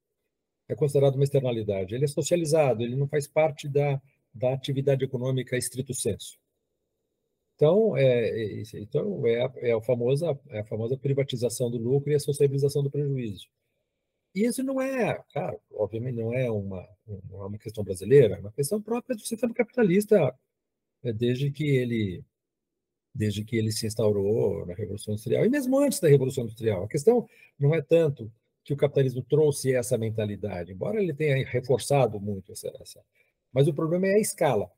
é 0.69 0.75
considerado 0.75 1.15
uma 1.15 1.23
externalidade. 1.23 1.95
Ele 1.95 2.05
é 2.05 2.07
socializado, 2.07 2.83
ele 2.83 2.95
não 2.95 3.07
faz 3.07 3.27
parte 3.27 3.67
da, 3.67 3.99
da 4.33 4.53
atividade 4.53 5.03
econômica 5.03 5.57
estrito 5.57 5.93
senso. 5.93 6.37
Então, 7.55 7.97
é, 7.97 8.29
é, 8.29 8.63
então 8.75 9.27
é, 9.27 9.43
a, 9.43 9.51
é, 9.57 9.71
a 9.73 9.81
famosa, 9.81 10.39
é 10.49 10.59
a 10.59 10.65
famosa 10.65 10.95
privatização 10.95 11.69
do 11.69 11.77
lucro 11.77 12.11
e 12.11 12.15
a 12.15 12.19
socialização 12.19 12.83
do 12.83 12.91
prejuízo. 12.91 13.47
E 14.33 14.45
isso 14.45 14.63
não 14.63 14.79
é, 14.79 15.21
claro, 15.33 15.59
obviamente 15.73 16.15
não 16.15 16.31
é 16.33 16.49
uma, 16.49 16.87
é 17.07 17.35
uma 17.35 17.57
questão 17.57 17.83
brasileira, 17.83 18.35
é 18.35 18.39
uma 18.39 18.51
questão 18.51 18.81
própria 18.81 19.15
do 19.15 19.23
sistema 19.23 19.53
capitalista, 19.53 20.33
é, 21.03 21.11
desde 21.11 21.51
que 21.51 21.65
ele 21.65 22.23
desde 23.13 23.43
que 23.43 23.57
ele 23.57 23.71
se 23.71 23.87
instaurou 23.87 24.65
na 24.67 24.73
Revolução 24.75 25.13
Industrial 25.13 25.43
e 25.43 25.49
mesmo 25.49 25.79
antes 25.79 25.99
da 25.99 26.07
Revolução 26.07 26.43
Industrial. 26.43 26.83
A 26.83 26.87
questão 26.87 27.27
não 27.59 27.73
é 27.73 27.81
tanto 27.81 28.31
que 28.69 28.73
o 28.75 28.77
capitalismo 28.77 29.23
trouxe 29.23 29.73
essa 29.73 29.97
mentalidade, 29.97 30.71
embora 30.71 31.01
ele 31.01 31.11
tenha 31.11 31.43
reforçado 31.43 32.19
muito 32.19 32.51
essa, 32.51 32.71
essa 32.79 33.03
mas 33.51 33.67
o 33.67 33.73
problema 33.73 34.05
é 34.05 34.13
a 34.13 34.19
escala. 34.19 34.71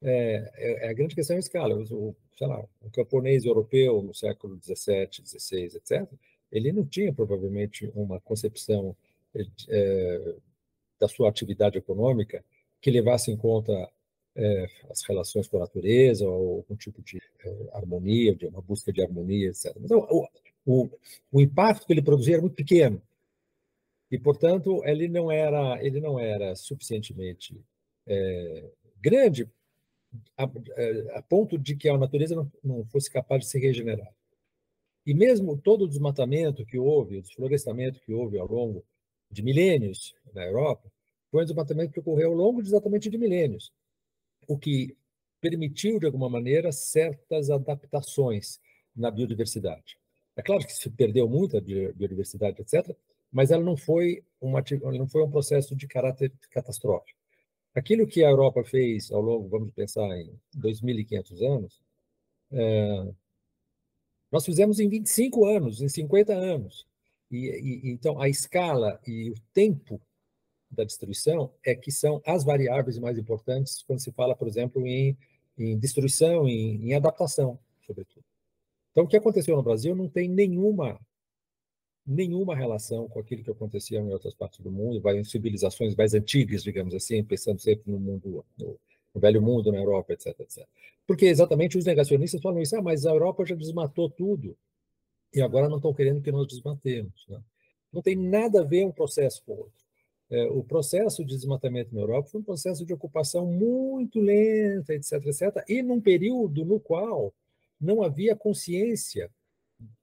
É, 0.00 0.52
é, 0.54 0.86
é 0.86 0.90
a 0.90 0.92
grande 0.92 1.12
questão 1.12 1.34
é 1.34 1.38
a 1.38 1.40
escala. 1.40 1.74
O, 1.74 2.14
sei 2.38 2.46
lá, 2.46 2.64
o 2.80 2.90
camponês 2.92 3.44
europeu 3.44 4.00
no 4.00 4.14
século 4.14 4.60
XVII, 4.62 5.08
XVI, 5.26 5.76
etc., 5.76 6.08
ele 6.52 6.72
não 6.72 6.86
tinha 6.86 7.12
provavelmente 7.12 7.90
uma 7.96 8.20
concepção 8.20 8.96
é, 9.68 10.36
da 11.00 11.08
sua 11.08 11.28
atividade 11.28 11.76
econômica 11.76 12.44
que 12.80 12.92
levasse 12.92 13.28
em 13.28 13.36
conta 13.36 13.72
é, 14.36 14.66
as 14.88 15.02
relações 15.02 15.48
com 15.48 15.56
a 15.56 15.60
natureza 15.60 16.28
ou 16.28 16.58
algum 16.58 16.76
tipo 16.76 17.02
de 17.02 17.20
é, 17.44 17.70
harmonia, 17.72 18.36
de 18.36 18.46
uma 18.46 18.62
busca 18.62 18.92
de 18.92 19.02
harmonia, 19.02 19.48
etc. 19.48 19.76
Então, 19.80 19.98
o, 20.08 20.28
o, 20.66 20.88
o, 21.30 21.40
impacto 21.40 21.86
que 21.86 21.92
ele 21.92 22.02
produzia 22.02 22.34
era 22.34 22.42
muito 22.42 22.56
pequeno 22.56 23.00
e, 24.10 24.18
portanto, 24.18 24.82
ele 24.84 25.08
não 25.08 25.30
era 25.30 25.82
ele 25.84 26.00
não 26.00 26.18
era 26.18 26.54
suficientemente 26.54 27.60
é, 28.06 28.70
grande 29.00 29.48
a, 30.36 30.44
a, 31.18 31.22
ponto 31.22 31.58
de 31.58 31.76
que 31.76 31.88
a 31.88 31.98
natureza 31.98 32.34
não, 32.34 32.50
não 32.62 32.84
fosse 32.86 33.10
capaz 33.10 33.44
de 33.44 33.50
se 33.50 33.58
regenerar. 33.58 34.12
E 35.06 35.12
mesmo 35.12 35.56
todo 35.56 35.84
o 35.84 35.88
desmatamento 35.88 36.64
que 36.64 36.78
houve, 36.78 37.18
o 37.18 37.22
desflorestamento 37.22 38.00
que 38.00 38.12
houve 38.12 38.38
ao 38.38 38.46
longo 38.46 38.84
de 39.30 39.42
milênios 39.42 40.14
na 40.32 40.44
Europa, 40.44 40.90
foi 41.30 41.42
um 41.42 41.46
desmatamento 41.46 41.92
que 41.92 42.00
ocorreu 42.00 42.30
ao 42.30 42.36
longo 42.36 42.62
de 42.62 42.68
exatamente 42.68 43.10
de 43.10 43.18
milênios, 43.18 43.72
o 44.46 44.56
que 44.56 44.96
permitiu, 45.40 45.98
de 45.98 46.06
alguma 46.06 46.30
maneira, 46.30 46.72
certas 46.72 47.50
adaptações. 47.50 48.60
na 48.96 49.10
biodiversidade. 49.10 49.98
É 50.36 50.42
claro 50.42 50.64
que 50.66 50.72
se 50.72 50.90
perdeu 50.90 51.28
muito 51.28 51.56
a 51.56 51.60
biodiversidade, 51.60 52.60
etc., 52.60 52.96
mas 53.30 53.50
ela 53.50 53.62
não 53.62 53.76
foi, 53.76 54.24
uma, 54.40 54.62
não 54.96 55.08
foi 55.08 55.22
um 55.22 55.30
processo 55.30 55.74
de 55.74 55.86
caráter 55.88 56.32
catastrófico. 56.50 57.18
Aquilo 57.74 58.06
que 58.06 58.24
a 58.24 58.30
Europa 58.30 58.62
fez 58.62 59.10
ao 59.10 59.20
longo, 59.20 59.48
vamos 59.48 59.72
pensar, 59.74 60.06
em 60.16 60.38
2.500 60.56 61.42
anos, 61.42 61.80
é, 62.52 63.12
nós 64.30 64.44
fizemos 64.44 64.78
em 64.78 64.88
25 64.88 65.44
anos, 65.46 65.80
em 65.80 65.88
50 65.88 66.32
anos. 66.32 66.86
E, 67.30 67.48
e, 67.48 67.90
então, 67.90 68.20
a 68.20 68.28
escala 68.28 69.00
e 69.06 69.30
o 69.30 69.34
tempo 69.52 70.00
da 70.70 70.84
destruição 70.84 71.52
é 71.64 71.74
que 71.74 71.90
são 71.90 72.22
as 72.26 72.44
variáveis 72.44 72.98
mais 72.98 73.18
importantes 73.18 73.82
quando 73.82 74.00
se 74.00 74.12
fala, 74.12 74.36
por 74.36 74.46
exemplo, 74.46 74.86
em, 74.86 75.16
em 75.58 75.78
destruição, 75.78 76.48
em, 76.48 76.90
em 76.90 76.94
adaptação, 76.94 77.58
sobretudo. 77.86 78.23
Então, 78.94 79.02
o 79.02 79.08
que 79.08 79.16
aconteceu 79.16 79.56
no 79.56 79.62
Brasil 79.62 79.92
não 79.92 80.08
tem 80.08 80.28
nenhuma 80.28 81.00
nenhuma 82.06 82.54
relação 82.54 83.08
com 83.08 83.18
aquilo 83.18 83.42
que 83.42 83.50
acontecia 83.50 83.98
em 83.98 84.12
outras 84.12 84.34
partes 84.34 84.60
do 84.60 84.70
mundo, 84.70 85.00
vai 85.00 85.18
em 85.18 85.24
civilizações 85.24 85.96
mais 85.96 86.12
antigas, 86.14 86.62
digamos 86.62 86.94
assim, 86.94 87.24
pensando 87.24 87.58
sempre 87.58 87.90
no 87.90 87.98
mundo, 87.98 88.44
no, 88.58 88.78
no 89.14 89.20
velho 89.20 89.40
mundo, 89.40 89.72
na 89.72 89.78
Europa, 89.78 90.12
etc, 90.12 90.38
etc. 90.40 90.68
Porque 91.06 91.24
exatamente 91.24 91.78
os 91.78 91.84
negacionistas 91.84 92.42
falam 92.42 92.60
isso, 92.60 92.76
ah, 92.76 92.82
mas 92.82 93.06
a 93.06 93.10
Europa 93.10 93.44
já 93.44 93.54
desmatou 93.54 94.10
tudo 94.10 94.56
e 95.32 95.40
agora 95.40 95.68
não 95.68 95.78
estão 95.78 95.94
querendo 95.94 96.20
que 96.20 96.30
nós 96.30 96.46
desmatemos. 96.46 97.26
Né? 97.28 97.40
Não 97.92 98.02
tem 98.02 98.14
nada 98.14 98.60
a 98.60 98.64
ver 98.64 98.84
um 98.84 98.92
processo 98.92 99.42
com 99.44 99.52
o 99.52 99.58
outro. 99.60 99.84
É, 100.30 100.44
o 100.46 100.62
processo 100.62 101.24
de 101.24 101.34
desmatamento 101.34 101.94
na 101.94 102.02
Europa 102.02 102.28
foi 102.28 102.40
um 102.40 102.44
processo 102.44 102.84
de 102.84 102.92
ocupação 102.92 103.46
muito 103.46 104.20
lenta, 104.20 104.94
etc, 104.94 105.12
etc, 105.26 105.64
e 105.68 105.82
num 105.82 106.00
período 106.00 106.64
no 106.64 106.78
qual 106.78 107.32
não 107.80 108.02
havia 108.02 108.36
consciência 108.36 109.30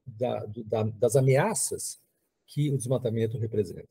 da, 0.06 0.46
da, 0.66 0.84
das 0.84 1.16
ameaças 1.16 2.00
que 2.48 2.70
o 2.70 2.78
desmatamento 2.78 3.38
representa. 3.38 3.90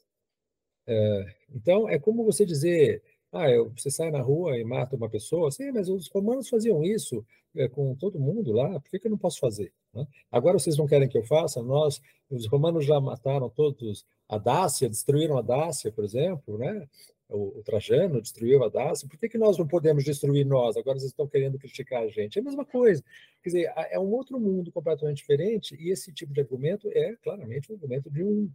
É, 0.87 1.35
então, 1.55 1.89
é 1.89 1.99
como 1.99 2.25
você 2.25 2.45
dizer, 2.45 3.03
ah, 3.33 3.47
você 3.77 3.91
sai 3.91 4.11
na 4.11 4.21
rua 4.21 4.59
e 4.59 4.65
mata 4.65 4.97
uma 4.97 5.09
pessoa, 5.09 5.51
sim, 5.51 5.71
mas 5.71 5.89
os 5.89 6.09
romanos 6.09 6.49
faziam 6.49 6.83
isso 6.83 7.25
é, 7.57 7.69
com 7.69 7.95
todo 7.95 8.19
mundo 8.19 8.53
lá, 8.53 8.81
por 8.81 8.91
que, 8.91 8.99
que 8.99 9.07
eu 9.07 9.11
não 9.11 9.19
posso 9.19 9.39
fazer? 9.39 9.73
Né? 9.95 10.07
Agora 10.31 10.59
vocês 10.59 10.77
não 10.77 10.87
querem 10.87 11.09
que 11.09 11.19
eu 11.19 11.25
faça? 11.25 11.63
Nós, 11.63 12.01
os 12.31 12.47
romanos 12.47 12.85
já 12.85 13.01
mataram 13.01 13.49
todos 13.49 14.05
a 14.29 14.39
Dácia, 14.39 14.89
destruíram 14.89 15.39
a 15.39 15.43
Dácia, 15.43 15.91
por 15.91 16.05
exemplo, 16.05 16.59
né? 16.59 16.89
O, 17.31 17.59
o 17.59 17.63
Trajano 17.63 18.21
destruiu 18.21 18.63
a 18.65 18.69
Dácia, 18.69 19.09
por 19.09 19.19
que, 19.19 19.29
que 19.29 19.39
nós 19.39 19.57
não 19.57 19.67
podemos 19.67 20.05
destruir 20.05 20.45
nós? 20.45 20.77
Agora 20.77 20.99
vocês 20.99 21.11
estão 21.11 21.27
querendo 21.27 21.59
criticar 21.59 22.03
a 22.03 22.09
gente. 22.09 22.39
É 22.39 22.43
a 22.43 22.45
mesma 22.45 22.65
coisa. 22.65 23.03
Quer 23.43 23.49
dizer, 23.49 23.73
é 23.91 23.99
um 23.99 24.11
outro 24.13 24.39
mundo 24.39 24.71
completamente 24.73 25.19
diferente, 25.19 25.77
e 25.81 25.91
esse 25.91 26.13
tipo 26.13 26.33
de 26.33 26.41
argumento 26.41 26.89
é 26.93 27.17
claramente 27.17 27.71
um 27.71 27.75
argumento 27.75 28.11
de 28.11 28.23
um, 28.23 28.51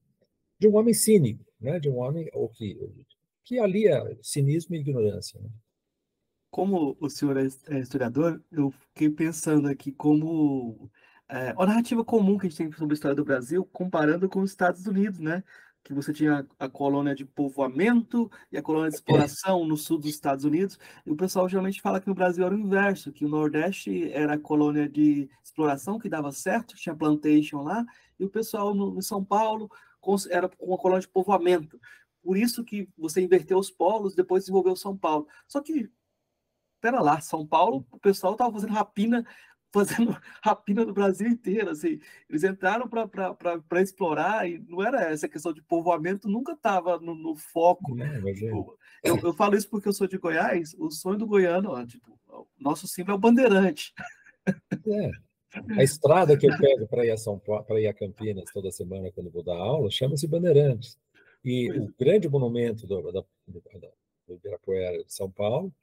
de 0.59 0.67
um 0.67 0.75
homem 0.75 0.93
cínico, 0.93 1.43
né? 1.59 1.79
de 1.79 1.89
um 1.89 1.97
homem 1.97 2.29
ou 2.33 2.49
que, 2.49 2.77
que 3.43 3.59
alia 3.59 4.17
cinismo 4.21 4.75
e 4.75 4.79
ignorância. 4.79 5.39
Né? 5.39 5.49
Como 6.51 6.95
o 6.99 7.09
senhor 7.09 7.37
é, 7.37 7.47
é 7.69 7.79
historiador, 7.79 8.41
eu 8.51 8.71
fiquei 8.71 9.09
pensando 9.09 9.67
aqui 9.67 9.91
como 9.91 10.89
é, 11.27 11.53
a 11.57 11.65
narrativa 11.65 12.03
comum 12.03 12.37
que 12.37 12.45
a 12.45 12.49
gente 12.49 12.57
tem 12.57 12.71
sobre 12.71 12.93
a 12.93 12.95
história 12.95 13.15
do 13.15 13.25
Brasil, 13.25 13.65
comparando 13.73 14.29
com 14.29 14.41
os 14.41 14.51
Estados 14.51 14.85
Unidos, 14.85 15.19
né? 15.19 15.43
Que 15.85 15.93
você 15.93 16.11
tinha 16.11 16.45
a 16.57 16.67
colônia 16.67 17.13
de 17.13 17.23
povoamento 17.23 18.29
e 18.51 18.57
a 18.57 18.61
colônia 18.61 18.89
de 18.89 18.95
exploração 18.95 19.65
no 19.67 19.77
sul 19.77 19.99
dos 19.99 20.09
Estados 20.09 20.43
Unidos, 20.43 20.79
e 21.05 21.11
o 21.11 21.15
pessoal 21.15 21.47
geralmente 21.47 21.79
fala 21.79 22.01
que 22.01 22.07
no 22.07 22.15
Brasil 22.15 22.43
era 22.43 22.55
o 22.55 22.59
inverso, 22.59 23.13
que 23.13 23.23
o 23.23 23.29
Nordeste 23.29 24.11
era 24.11 24.33
a 24.33 24.39
colônia 24.39 24.89
de 24.89 25.29
exploração, 25.43 25.99
que 25.99 26.09
dava 26.09 26.31
certo, 26.31 26.75
tinha 26.75 26.95
plantation 26.95 27.61
lá, 27.61 27.85
e 28.19 28.25
o 28.25 28.29
pessoal 28.29 28.73
no, 28.73 28.99
São 29.03 29.23
Paulo 29.23 29.69
era 30.31 30.49
com 30.49 30.73
a 30.73 30.77
colônia 30.77 31.01
de 31.01 31.07
povoamento. 31.07 31.79
Por 32.23 32.35
isso 32.35 32.63
que 32.63 32.89
você 32.97 33.21
inverteu 33.21 33.59
os 33.59 33.69
polos, 33.69 34.15
depois 34.15 34.41
desenvolveu 34.43 34.75
São 34.75 34.97
Paulo. 34.97 35.27
Só 35.47 35.61
que, 35.61 35.87
pera 36.81 36.99
lá, 36.99 37.21
São 37.21 37.45
Paulo, 37.45 37.85
o 37.91 37.99
pessoal 37.99 38.33
estava 38.33 38.51
fazendo 38.51 38.73
rapina 38.73 39.23
fazendo 39.75 40.15
rapina 40.41 40.85
no 40.85 40.93
Brasil 40.93 41.27
inteiro, 41.27 41.69
assim, 41.69 41.99
eles 42.29 42.43
entraram 42.43 42.87
para 42.87 43.81
explorar 43.81 44.49
e 44.49 44.59
não 44.59 44.81
era 44.81 45.11
essa 45.11 45.27
questão 45.27 45.51
de 45.51 45.61
povoamento, 45.61 46.29
nunca 46.29 46.53
estava 46.53 46.97
no, 46.97 47.13
no, 47.13 47.35
foco. 47.35 47.93
Não, 47.93 48.05
é. 48.05 48.33
tipo, 48.33 48.77
eu, 49.03 49.17
eu, 49.17 49.33
falo 49.33 49.55
isso 49.55 49.69
porque 49.69 49.89
eu 49.89 49.93
sou 49.93 50.07
de 50.07 50.17
Goiás, 50.17 50.73
o 50.79 50.89
sonho 50.89 51.17
do 51.17 51.27
goiano, 51.27 51.71
ó, 51.71 51.85
tipo, 51.85 52.17
nosso 52.57 52.87
símbolo 52.87 53.15
é 53.15 53.17
o 53.17 53.21
bandeirante. 53.21 53.93
É. 54.87 55.11
A 55.77 55.83
estrada 55.83 56.37
que 56.37 56.49
eu 56.49 56.57
pego 56.57 56.87
para 56.87 57.05
ir 57.05 57.11
a 57.11 57.17
São 57.17 57.39
Paulo, 57.39 57.63
para 57.63 57.79
ir 57.79 57.87
a 57.87 57.93
Campinas 57.93 58.51
toda 58.53 58.71
semana 58.71 59.11
quando 59.11 59.31
vou 59.31 59.43
dar 59.43 59.57
aula, 59.57 59.89
chama-se 59.89 60.27
Bandeirantes. 60.27 60.97
E 61.43 61.67
pois. 61.67 61.81
o 61.81 61.93
grande 61.97 62.29
monumento 62.29 62.85
do, 62.85 63.11
da, 63.11 63.23
do 63.47 64.35
Ibirapuera 64.35 65.03
de 65.03 65.13
São 65.13 65.29
Paulo 65.29 65.73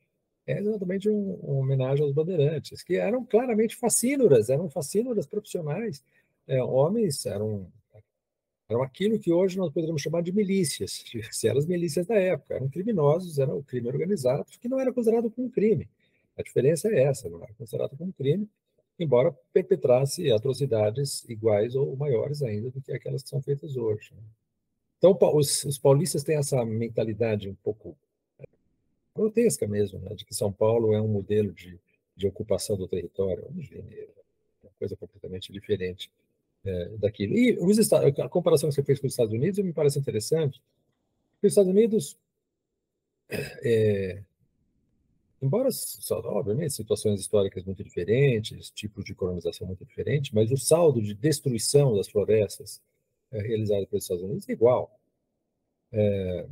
é 0.46 0.59
exatamente 0.59 1.09
um, 1.09 1.35
uma 1.35 1.61
homenagem 1.61 2.05
aos 2.05 2.12
bandeirantes, 2.12 2.83
que 2.83 2.96
eram 2.96 3.24
claramente 3.24 3.76
facínoras, 3.76 4.48
eram 4.48 4.68
facínoras 4.68 5.26
profissionais. 5.26 6.02
É, 6.46 6.62
homens 6.62 7.24
eram, 7.26 7.70
eram 8.68 8.83
aquilo 8.83 9.18
que 9.18 9.33
hoje 9.33 9.57
nós 9.57 9.72
poderíamos 9.72 10.02
chamar 10.02 10.22
de 10.22 10.33
milícias, 10.33 11.05
se 11.31 11.48
eram 11.48 11.59
as 11.59 11.66
milícias 11.66 12.07
da 12.07 12.16
época, 12.16 12.55
eram 12.55 12.68
criminosos, 12.68 13.38
era 13.38 13.55
o 13.55 13.62
crime 13.62 13.88
organizado, 13.88 14.44
que 14.61 14.68
não 14.68 14.81
era 14.81 14.92
considerado 14.92 15.31
como 15.31 15.50
crime. 15.50 15.88
A 16.37 16.42
diferença 16.42 16.88
é 16.88 17.05
essa, 17.05 17.28
não 17.28 17.42
era 17.42 17.52
considerado 17.55 17.96
como 17.96 18.12
crime, 18.12 18.48
embora 18.98 19.37
perpetrasse 19.52 20.31
atrocidades 20.33 21.24
iguais 21.28 21.74
ou 21.74 21.96
maiores 21.96 22.42
ainda 22.42 22.70
do 22.70 22.81
que 22.81 22.92
aquelas 22.92 23.22
que 23.22 23.28
são 23.28 23.42
feitas 23.42 23.76
hoje. 23.76 24.12
Né. 24.14 24.22
Então, 24.98 25.16
os, 25.35 25.64
os 25.64 25.78
paulistas 25.78 26.22
têm 26.22 26.37
essa 26.37 26.64
mentalidade 26.64 27.48
um 27.48 27.55
pouco 27.57 27.96
grotesca 29.14 29.66
mesmo, 29.66 29.98
né, 30.01 30.14
de 30.14 30.25
que 30.25 30.35
São 30.35 30.53
Paulo 30.53 30.92
é 30.94 31.01
um 31.01 31.09
modelo 31.09 31.53
de, 31.53 31.79
de 32.16 32.27
ocupação 32.27 32.77
do 32.77 32.88
território. 32.88 33.44
É 33.44 34.09
uma 34.62 34.72
coisa 34.79 34.96
completamente 34.96 35.53
diferente 35.53 36.11
é, 36.64 36.88
daquilo. 36.98 37.35
E 37.35 37.59
os 37.59 37.92
a 37.92 38.29
comparação 38.29 38.68
que 38.68 38.75
você 38.75 38.83
fez 38.83 39.01
com 39.01 39.07
os 39.07 39.12
Estados 39.12 39.33
Unidos 39.33 39.59
me 39.64 39.72
parece 39.72 39.98
interessante. 39.98 40.62
Os 41.42 41.48
Estados 41.48 41.70
Unidos, 41.70 42.16
é, 43.31 44.22
embora, 45.40 45.68
obviamente, 46.27 46.75
situações 46.75 47.20
históricas 47.20 47.64
muito 47.64 47.83
diferentes, 47.83 48.70
tipos 48.70 49.05
de 49.05 49.14
colonização 49.14 49.66
muito 49.66 49.85
diferentes, 49.85 50.31
mas 50.33 50.51
o 50.53 50.57
saldo 50.57 51.03
de 51.03 51.14
destruição 51.14 51.96
das 51.96 52.09
florestas 52.09 52.81
é, 53.33 53.40
realizado 53.40 53.87
pelos 53.87 54.05
Estados 54.05 54.22
Unidos 54.22 54.48
é 54.48 54.53
igual. 54.53 54.98
É, 55.90 56.46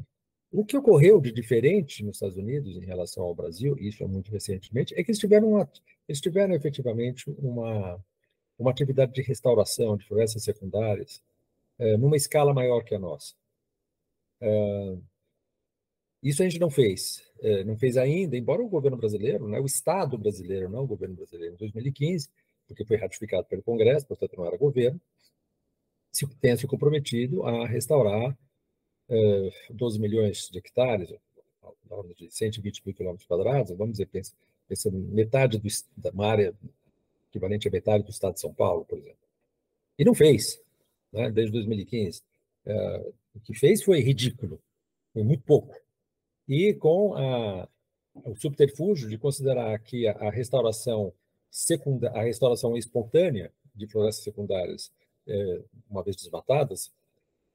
o 0.53 0.65
que 0.65 0.77
ocorreu 0.77 1.21
de 1.21 1.33
diferente 1.33 2.03
nos 2.05 2.17
Estados 2.17 2.37
Unidos 2.37 2.77
em 2.77 2.85
relação 2.85 3.23
ao 3.23 3.35
Brasil, 3.35 3.77
isso 3.79 4.03
é 4.03 4.07
muito 4.07 4.31
recentemente, 4.33 4.95
é 4.95 5.05
que 5.05 5.11
eles 5.11 5.19
tiveram, 5.19 5.51
uma, 5.51 5.71
eles 6.09 6.21
tiveram 6.21 6.55
efetivamente 6.55 7.31
uma, 7.39 8.03
uma 8.59 8.71
atividade 8.71 9.13
de 9.13 9.23
restauração 9.23 9.97
de 9.97 10.07
florestas 10.07 10.43
secundárias 10.43 11.23
é, 11.79 11.97
numa 11.97 12.17
escala 12.17 12.53
maior 12.53 12.83
que 12.85 12.95
a 12.95 12.99
nossa. 12.99 13.35
É, 14.41 14.99
isso 16.23 16.43
a 16.43 16.49
gente 16.49 16.61
não 16.61 16.69
fez, 16.69 17.23
é, 17.41 17.65
não 17.65 17.77
fez 17.79 17.97
ainda, 17.97 18.37
embora 18.37 18.61
o 18.61 18.69
governo 18.69 18.97
brasileiro, 18.97 19.49
né, 19.49 19.61
o 19.61 19.67
Estado 19.67 20.19
brasileiro, 20.19 20.69
não 20.69 20.83
o 20.83 20.87
governo 20.87 21.15
brasileiro, 21.15 21.55
em 21.55 21.59
2015, 21.59 22.29
porque 22.67 22.85
foi 22.85 22.97
ratificado 22.97 23.47
pelo 23.47 23.63
Congresso, 23.63 24.07
portanto 24.07 24.37
não 24.37 24.47
era 24.47 24.57
governo, 24.59 25.01
se 26.13 26.27
tenha 26.37 26.57
se 26.57 26.67
comprometido 26.67 27.45
a 27.45 27.67
restaurar 27.67 28.37
12 29.71 29.97
eh, 29.97 30.01
milhões 30.01 30.49
de 30.51 30.59
hectares, 30.59 31.09
de 32.17 32.31
120 32.31 32.83
mil 32.87 32.95
quilômetros 32.95 33.27
quadrados, 33.27 33.77
vamos 33.77 33.93
dizer, 33.93 34.07
pensa, 34.07 34.33
pensa 34.69 34.91
metade 34.91 35.59
do, 35.59 35.69
da 35.97 36.11
uma 36.11 36.27
área 36.27 36.55
equivalente 37.29 37.69
a 37.69 37.71
metade 37.71 38.05
do 38.05 38.11
estado 38.11 38.35
de 38.35 38.41
São 38.41 38.53
Paulo, 38.53 38.85
por 38.85 38.99
exemplo. 38.99 39.19
E 39.99 40.05
não 40.05 40.15
fez, 40.15 40.61
né, 41.13 41.31
desde 41.31 41.53
2015. 41.53 42.23
Eh, 42.67 43.13
o 43.35 43.41
que 43.41 43.55
fez 43.55 43.83
foi 43.83 44.01
ridículo, 44.01 44.61
foi 45.13 45.23
muito 45.23 45.43
pouco. 45.43 45.75
E 46.49 46.75
com 46.75 47.15
a, 47.15 47.69
o 48.15 48.35
subterfúgio 48.37 49.09
de 49.09 49.19
considerar 49.19 49.79
que 49.81 50.07
a, 50.07 50.13
a 50.13 50.31
restauração 50.31 51.13
secundária, 51.51 52.19
a 52.19 52.23
restauração 52.23 52.77
espontânea 52.77 53.53
de 53.75 53.87
florestas 53.87 54.25
secundárias, 54.25 54.93
é, 55.27 55.61
uma 55.89 56.03
vez 56.03 56.17
desmatadas, 56.17 56.93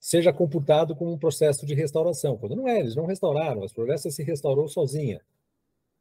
seja 0.05 0.31
computado 0.31 0.95
como 0.95 1.11
um 1.11 1.17
processo 1.17 1.65
de 1.65 1.73
restauração, 1.73 2.37
quando 2.37 2.55
não 2.55 2.67
é, 2.67 2.79
eles 2.79 2.95
não 2.95 3.07
restauraram, 3.07 3.63
a 3.63 3.69
floresta 3.69 4.11
se 4.11 4.21
restaurou 4.21 4.67
sozinha. 4.67 5.19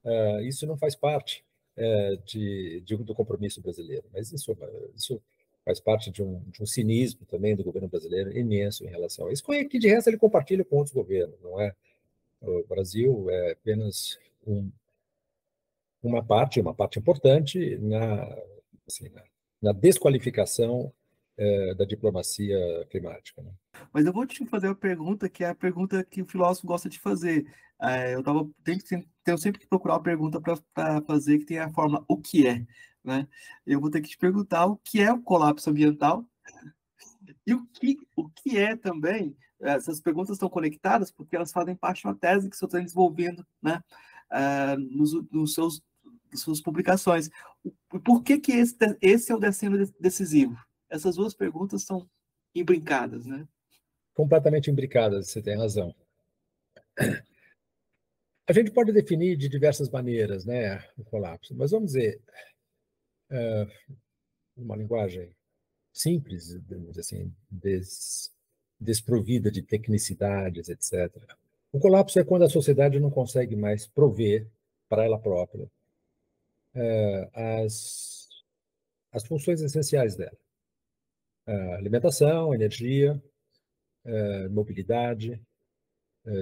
Uh, 0.05 0.41
isso 0.41 0.67
não 0.67 0.77
faz 0.77 0.95
parte 0.95 1.43
uh, 1.79 2.19
de, 2.27 2.83
de, 2.85 2.97
do 2.99 3.15
compromisso 3.15 3.63
brasileiro, 3.63 4.05
mas 4.13 4.31
isso, 4.31 4.55
isso 4.95 5.23
faz 5.65 5.81
parte 5.81 6.11
de 6.11 6.23
um, 6.23 6.39
de 6.51 6.63
um, 6.63 6.67
cinismo 6.67 7.25
também 7.25 7.57
do 7.57 7.65
governo 7.65 7.89
brasileiro 7.89 8.37
imenso 8.37 8.85
em 8.85 8.89
relação 8.89 9.29
a 9.29 9.33
isso, 9.33 9.43
que 9.43 9.79
de 9.79 9.89
resto 9.89 10.11
ele 10.11 10.19
compartilha 10.19 10.67
com 10.67 10.77
outros 10.77 10.95
governos, 10.95 11.41
não 11.41 11.59
é? 11.59 11.75
O 12.43 12.63
Brasil 12.69 13.31
é 13.31 13.53
apenas 13.53 14.19
um, 14.47 14.71
uma 16.03 16.23
parte, 16.23 16.61
uma 16.61 16.75
parte 16.75 16.99
importante 16.99 17.79
na, 17.79 18.39
assim, 18.87 19.09
na 19.09 19.23
na 19.65 19.73
desqualificação 19.73 20.93
é, 21.37 21.75
da 21.75 21.85
diplomacia 21.85 22.59
climática. 22.91 23.43
Né? 23.43 23.53
Mas 23.93 24.07
eu 24.07 24.13
vou 24.13 24.27
te 24.27 24.45
fazer 24.47 24.69
uma 24.69 24.75
pergunta 24.75 25.29
que 25.29 25.45
é 25.45 25.49
a 25.49 25.55
pergunta 25.55 26.05
que 26.05 26.23
o 26.23 26.27
filósofo 26.27 26.67
gosta 26.67 26.89
de 26.89 26.99
fazer. 26.99 27.47
É, 27.81 28.15
eu 28.15 28.23
tava, 28.23 28.49
tenho, 28.63 28.79
tenho 29.25 29.39
sempre 29.39 29.61
que 29.61 29.67
procurar 29.67 29.95
uma 29.95 30.03
pergunta 30.03 30.41
para 30.41 31.03
fazer 31.03 31.39
que 31.39 31.47
tem 31.47 31.59
a 31.59 31.71
forma 31.71 32.05
o 32.09 32.17
que 32.17 32.47
é. 32.47 32.65
Né? 33.03 33.29
Eu 33.67 33.81
vou 33.81 33.91
ter 33.91 34.01
que 34.01 34.09
te 34.09 34.19
perguntar 34.19 34.67
o 34.67 34.77
que 34.77 35.01
é 35.01 35.13
o 35.13 35.21
colapso 35.21 35.69
ambiental 35.71 36.25
e 37.47 37.55
o 37.55 37.67
que, 37.67 37.97
o 38.17 38.29
que 38.29 38.59
é 38.59 38.77
também. 38.77 39.37
Essas 39.61 40.01
perguntas 40.01 40.37
estão 40.37 40.49
conectadas 40.49 41.11
porque 41.11 41.37
elas 41.37 41.53
fazem 41.53 41.75
parte 41.75 42.03
de 42.03 42.07
uma 42.07 42.15
tese 42.15 42.51
que 42.51 42.57
você 42.57 42.65
está 42.65 42.79
desenvolvendo 42.79 43.47
né? 43.63 43.83
Uh, 44.31 44.79
nos, 44.79 45.13
nos 45.31 45.55
seus 45.55 45.83
suas 46.37 46.61
publicações. 46.61 47.31
Por 48.05 48.23
que, 48.23 48.39
que 48.39 48.53
esse, 48.53 48.77
esse 49.01 49.31
é 49.31 49.35
o 49.35 49.39
destino 49.39 49.79
decisivo? 50.01 50.57
Essas 50.95 51.17
duas 51.17 51.35
perguntas 51.35 51.83
são 51.83 52.09
imbricadas, 52.55 53.27
né? 53.27 53.49
Completamente 54.15 54.71
imbricadas, 54.71 55.29
você 55.29 55.43
tem 55.43 55.57
razão. 55.57 55.93
A 58.47 58.53
gente 58.53 58.71
pode 58.71 58.93
definir 58.93 59.37
de 59.37 59.49
diversas 59.49 59.91
maneiras 59.91 60.45
né, 60.45 60.79
o 60.97 61.03
colapso, 61.03 61.53
mas 61.57 61.73
vamos 61.73 61.93
dizer, 61.93 62.23
uh, 63.29 63.99
uma 64.57 64.77
linguagem 64.77 65.35
simples, 65.93 66.57
assim, 66.97 67.35
des, 67.51 68.33
desprovida 68.79 69.51
de 69.51 69.63
tecnicidades, 69.63 70.69
etc. 70.69 71.11
O 71.73 71.81
colapso 71.81 72.21
é 72.21 72.25
quando 72.25 72.45
a 72.45 72.49
sociedade 72.49 73.01
não 73.01 73.11
consegue 73.11 73.57
mais 73.57 73.85
prover 73.85 74.47
para 74.89 75.05
ela 75.05 75.19
própria 75.19 75.65
uh, 75.65 77.31
as, 77.65 78.29
as 79.11 79.27
funções 79.27 79.61
essenciais 79.61 80.15
dela. 80.15 80.44
Uh, 81.47 81.75
alimentação, 81.75 82.55
energia, 82.55 83.23
uh, 84.05 84.51
mobilidade, 84.51 85.41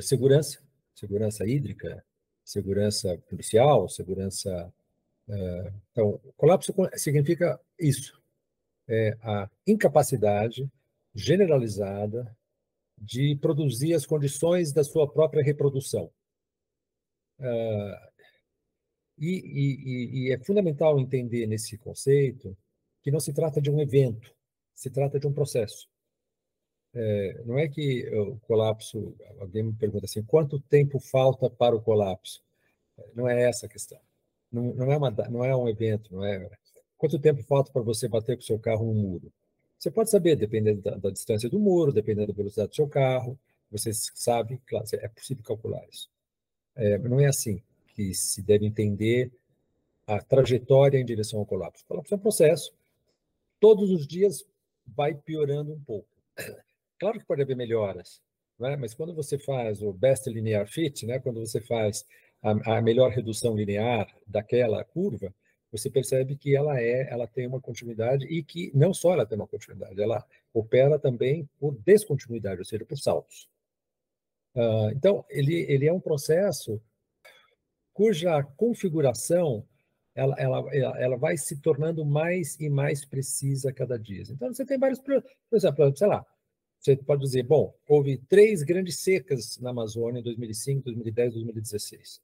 segurança, 0.01 0.63
segurança 0.95 1.45
hídrica, 1.45 2.05
segurança 2.45 3.19
policial, 3.29 3.89
segurança. 3.89 4.73
então, 5.91 6.21
colapso 6.37 6.73
significa 6.95 7.59
isso: 7.77 8.23
é 8.89 9.17
a 9.23 9.51
incapacidade 9.67 10.71
generalizada 11.13 12.37
de 12.97 13.35
produzir 13.41 13.95
as 13.95 14.07
condições 14.07 14.73
da 14.73 14.85
sua 14.85 15.11
própria 15.11 15.43
reprodução. 15.43 16.13
E, 19.19 19.29
e, 19.29 20.29
e, 20.29 20.33
é 20.33 20.39
fundamental 20.39 20.99
entender 20.99 21.47
nesse 21.47 21.77
conceito 21.77 22.57
que 23.03 23.11
não 23.11 23.21
se 23.21 23.33
trata 23.33 23.61
de 23.61 23.71
um 23.71 23.81
evento, 23.81 24.35
se 24.75 24.91
trata 24.91 25.19
de 25.19 25.27
um 25.27 25.33
processo. 25.33 25.89
É, 26.95 27.43
não 27.47 27.59
é 27.59 27.69
que 27.69 28.09
o 28.15 28.37
colapso, 28.41 29.15
alguém 29.39 29.63
me 29.63 29.73
pergunta 29.73 30.05
assim, 30.05 30.23
quanto 30.23 30.61
tempo 30.61 30.99
falta 30.99 31.49
para 31.49 31.75
o 31.75 31.81
colapso? 31.81 32.43
Não 33.15 33.29
é 33.29 33.43
essa 33.49 33.67
a 33.67 33.69
questão. 33.69 33.99
Não, 34.51 34.75
não, 34.75 34.93
é, 34.93 34.97
uma, 34.97 35.11
não 35.11 35.45
é 35.45 35.57
um 35.57 35.69
evento, 35.69 36.15
não 36.15 36.25
é. 36.25 36.51
Quanto 36.99 37.19
tempo 37.19 37.43
falta 37.43 37.73
para 37.73 37.83
você 37.83 38.07
bater 38.07 38.37
com 38.37 38.43
o 38.43 38.47
seu 38.47 38.59
carro 38.59 38.85
no 38.87 38.95
muro? 38.95 39.33
Você 39.79 39.91
pode 39.91 40.11
saber, 40.11 40.37
dependendo 40.37 40.83
da, 40.83 40.97
da 40.97 41.11
distância 41.11 41.49
do 41.49 41.59
muro, 41.59 41.93
dependendo 41.93 42.29
da 42.29 42.37
velocidade 42.37 42.69
do 42.69 42.77
seu 42.77 42.87
carro, 42.87 43.39
você 43.71 43.91
sabe, 43.93 44.61
claro, 44.67 44.85
é 44.93 45.09
possível 45.09 45.43
calcular 45.43 45.83
isso. 45.91 46.11
É, 46.77 46.99
não 46.99 47.19
é 47.19 47.27
assim 47.27 47.63
que 47.95 48.15
se 48.15 48.43
deve 48.43 48.67
entender 48.67 49.33
a 50.07 50.21
trajetória 50.21 50.99
em 50.99 51.05
direção 51.05 51.41
ao 51.41 51.47
colapso. 51.47 51.83
O 51.85 51.89
colapso 51.89 52.15
é 52.15 52.17
um 52.17 52.21
processo, 52.21 52.73
todos 53.59 53.91
os 53.91 54.07
dias 54.07 54.45
vai 54.87 55.15
piorando 55.15 55.73
um 55.73 55.81
pouco. 55.81 56.09
Claro 56.99 57.19
que 57.19 57.27
pode 57.27 57.43
haver 57.43 57.57
melhoras, 57.57 58.23
é? 58.61 58.77
mas 58.77 58.95
quando 58.95 59.13
você 59.13 59.37
faz 59.37 59.83
o 59.83 59.93
best 59.93 60.31
linear 60.31 60.69
fit, 60.69 61.05
né, 61.05 61.19
quando 61.19 61.41
você 61.41 61.61
faz 61.61 62.07
a, 62.41 62.77
a, 62.77 62.81
melhor 62.81 63.11
redução 63.11 63.57
linear 63.57 64.07
daquela 64.25 64.85
curva, 64.85 65.35
você 65.73 65.91
percebe 65.91 66.37
que 66.37 66.55
ela 66.55 66.81
é, 66.81 67.11
ela 67.11 67.27
tem 67.27 67.45
uma 67.49 67.61
continuidade 67.61 68.25
e 68.27 68.41
que 68.41 68.71
não 68.73 68.95
só 68.95 69.15
ela 69.15 69.27
tem 69.27 69.37
uma 69.37 69.49
continuidade, 69.49 70.01
ela 70.01 70.25
opera 70.55 70.97
também 70.97 71.49
por 71.59 71.75
descontinuidade, 71.79 72.61
ou 72.61 72.65
seja, 72.65 72.85
por 72.85 72.97
saltos. 72.97 73.49
Uh, 74.55 74.91
então, 74.95 75.25
ele, 75.29 75.63
ele 75.69 75.89
é 75.89 75.93
um 75.93 75.99
processo 75.99 76.81
cuja 77.93 78.43
configuração 78.57 79.67
ela, 80.15 80.35
ela, 80.39 80.71
ela 80.99 81.17
vai 81.17 81.37
se 81.37 81.57
tornando 81.57 82.05
mais 82.05 82.59
e 82.61 82.69
mais 82.69 83.05
precisa 83.05 83.73
cada 83.73 83.99
dia. 83.99 84.23
Então, 84.29 84.53
você 84.53 84.65
tem 84.65 84.79
vários. 84.79 84.99
Por 84.99 85.23
exemplo, 85.53 85.97
sei 85.97 86.07
lá, 86.07 86.25
você 86.79 86.97
pode 86.97 87.23
dizer, 87.23 87.45
bom, 87.45 87.75
houve 87.89 88.19
três 88.29 88.63
grandes 88.63 89.01
secas 89.01 89.59
na 89.59 89.71
Amazônia 89.71 90.21
em 90.21 90.23
2005, 90.23 90.85
2010, 90.85 91.35
2016. 91.35 92.21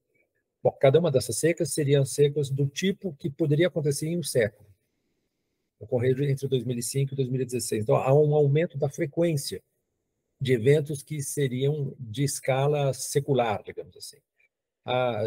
Bom, 0.63 0.73
cada 0.73 0.99
uma 0.99 1.11
dessas 1.11 1.39
secas 1.39 1.73
seriam 1.73 2.05
secas 2.05 2.51
do 2.51 2.67
tipo 2.67 3.15
que 3.15 3.31
poderia 3.31 3.69
acontecer 3.69 4.09
em 4.09 4.19
um 4.19 4.23
século, 4.23 4.69
ocorrer 5.79 6.21
entre 6.23 6.49
2005 6.49 7.15
e 7.15 7.17
2016. 7.17 7.83
Então, 7.85 7.97
há 7.97 8.13
um 8.13 8.35
aumento 8.35 8.77
da 8.77 8.89
frequência 8.89 9.63
de 10.41 10.53
eventos 10.53 11.03
que 11.03 11.23
seriam 11.23 11.95
de 11.99 12.25
escala 12.25 12.93
secular, 12.93 13.63
digamos 13.63 13.97
assim 13.97 14.19
a, 14.85 15.23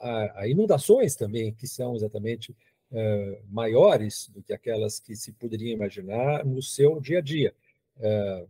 a, 0.00 0.40
a 0.42 0.48
inundações 0.48 1.16
também, 1.16 1.52
que 1.52 1.66
são 1.66 1.96
exatamente 1.96 2.52
uh, 2.92 3.42
maiores 3.50 4.28
do 4.28 4.42
que 4.42 4.52
aquelas 4.52 5.00
que 5.00 5.16
se 5.16 5.32
poderia 5.32 5.72
imaginar 5.72 6.44
no 6.44 6.62
seu 6.62 7.00
dia 7.00 7.18
a 7.18 7.22
dia. 7.22 7.54
Uh, 7.96 8.48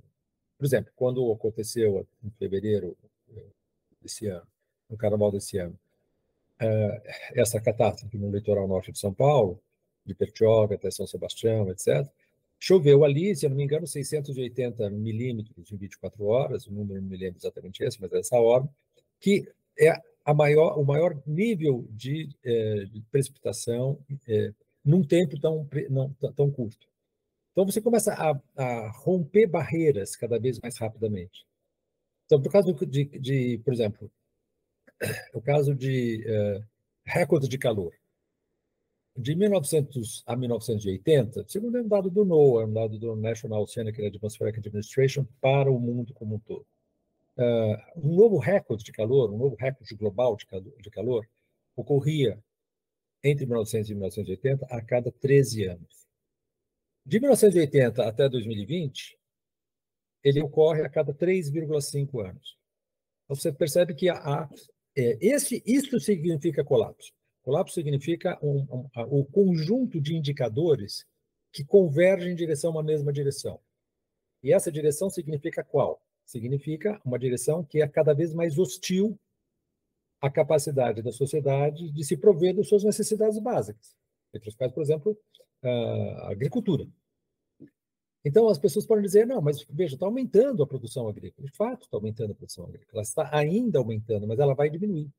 por 0.59 0.67
exemplo, 0.67 0.93
quando 0.95 1.33
aconteceu 1.33 2.07
em 2.23 2.31
fevereiro 2.31 2.97
desse 4.01 4.27
ano, 4.27 4.47
no 4.89 4.97
carnaval 4.97 5.33
desse 5.33 5.59
ano, 5.59 5.79
uh, 6.61 7.03
essa 7.35 7.61
catástrofe 7.61 8.19
no 8.19 8.31
litoral 8.31 8.69
norte 8.69 8.93
de 8.93 8.99
São 8.99 9.13
Paulo, 9.13 9.61
de 10.05 10.15
Pertioga 10.15 10.75
até 10.75 10.91
São 10.91 11.07
Sebastião, 11.07 11.71
etc., 11.71 12.07
choveu 12.59 13.05
ali, 13.05 13.35
se 13.35 13.45
eu 13.45 13.51
não 13.51 13.57
me 13.57 13.65
engano, 13.65 13.87
680 13.87 14.89
milímetros 14.91 15.73
em 15.73 15.77
24 15.77 16.25
horas, 16.25 16.67
o 16.67 16.73
número 16.73 17.01
não 17.01 17.09
me 17.09 17.17
lembro 17.17 17.39
exatamente 17.39 17.83
esse, 17.83 18.01
mas 18.01 18.13
é 18.13 18.21
essa 18.21 18.37
ordem, 18.37 18.71
que 19.19 19.49
é 19.77 20.01
maior, 20.33 20.79
o 20.79 20.85
maior 20.85 21.21
nível 21.27 21.87
de, 21.91 22.29
é, 22.45 22.85
de 22.85 23.01
precipitação 23.11 23.99
é, 24.29 24.53
num 24.85 25.03
tempo 25.03 25.39
tão, 25.41 25.69
não, 25.91 26.13
tão 26.37 26.51
curto. 26.51 26.87
Então, 27.53 27.67
você 27.67 27.81
começa 27.81 28.15
a, 28.15 28.41
a, 28.57 28.91
romper 28.91 29.47
barreiras 29.47 30.17
cada 30.17 30.39
vez 30.39 30.59
mais 30.61 30.79
rapidamente. 30.79 31.45
Então, 32.27 32.41
por 32.41 32.51
causa 32.51 32.73
de, 32.73 33.05
de 33.05 33.59
por 33.65 33.73
exemplo, 33.73 34.11
o 35.35 35.41
caso 35.41 35.75
de 35.75 36.25
uh, 36.27 36.65
recorde 37.05 37.49
de 37.49 37.59
calor. 37.59 37.93
De 39.15 39.35
1900 39.35 40.23
a 40.27 40.35
1980, 40.35 41.45
segundo 41.47 41.79
um 41.79 41.87
dado 41.87 42.09
do 42.09 42.25
NOAA, 42.25 42.65
um 42.65 42.73
dado 42.73 42.99
do 42.99 43.15
National 43.15 43.63
Oceanic 43.63 44.03
and 44.03 44.09
Atmospheric 44.09 44.59
Administration, 44.59 45.27
para 45.39 45.71
o 45.71 45.79
mundo 45.79 46.15
como 46.15 46.37
um 46.37 46.39
todo 46.39 46.65
uh, 47.37 48.01
um 48.01 48.15
novo 48.15 48.39
recorde 48.39 48.85
de 48.85 48.93
calor, 48.93 49.33
um 49.33 49.39
novo 49.39 49.57
recorde 49.57 49.95
global 49.95 50.37
de 50.37 50.47
calor, 50.47 50.73
de 50.81 50.91
calor 50.91 51.29
ocorria 51.77 52.43
entre 53.23 53.47
1900 53.47 53.91
e 53.91 53.95
1980 53.95 54.67
a 54.67 54.83
cada 54.83 55.11
13 55.13 55.65
anos. 55.65 56.07
De 57.05 57.19
1980 57.19 58.07
até 58.07 58.29
2020, 58.29 59.19
ele 60.23 60.41
ocorre 60.41 60.83
a 60.83 60.89
cada 60.89 61.13
3,5 61.13 62.25
anos. 62.25 62.57
Então, 63.25 63.37
você 63.37 63.53
percebe 63.53 63.95
que 63.95 64.09
há, 64.09 64.49
é, 64.97 65.19
esse, 65.21 65.63
isso 65.67 65.99
significa 65.99 66.65
colapso. 66.65 67.13
Colapso 67.43 67.75
significa 67.75 68.39
um, 68.41 68.61
um, 68.71 68.89
o 69.11 69.25
conjunto 69.25 70.01
de 70.01 70.15
indicadores 70.15 71.05
que 71.53 71.65
convergem 71.65 72.33
em 72.33 72.37
direção 72.37 72.71
a 72.71 72.75
uma 72.75 72.83
mesma 72.83 73.13
direção. 73.13 73.61
E 74.43 74.53
essa 74.53 74.71
direção 74.71 75.11
significa 75.11 75.63
qual? 75.65 76.01
Significa 76.25 77.01
uma 77.05 77.19
direção 77.19 77.65
que 77.65 77.83
é 77.83 77.89
cada 77.89 78.15
vez 78.15 78.33
mais 78.33 78.59
hostil 78.59 79.19
à 80.21 80.31
capacidade 80.31 81.03
da 81.03 81.13
sociedade 81.13 81.91
de 81.91 82.05
se 82.05 82.17
prover 82.17 82.55
das 82.55 82.69
suas 82.69 82.85
necessidades 82.85 83.39
básicas. 83.39 83.97
Entre 84.33 84.49
os 84.49 84.55
quais, 84.55 84.73
por 84.73 84.83
exemplo, 84.83 85.19
a 85.63 86.31
agricultura. 86.31 86.87
Então, 88.25 88.49
as 88.49 88.59
pessoas 88.59 88.87
podem 88.87 89.05
dizer, 89.05 89.27
não, 89.27 89.43
mas 89.43 89.65
veja, 89.69 89.95
está 89.95 90.07
aumentando 90.07 90.63
a 90.63 90.67
produção 90.67 91.09
agrícola. 91.09 91.47
De 91.47 91.57
fato, 91.57 91.83
está 91.83 91.97
aumentando 91.97 92.33
a 92.33 92.35
produção 92.35 92.65
agrícola. 92.65 92.93
Ela 92.95 93.03
está 93.03 93.37
ainda 93.37 93.79
aumentando, 93.79 94.27
mas 94.29 94.39
ela 94.39 94.55
vai 94.55 94.71
diminuir. 94.71 95.11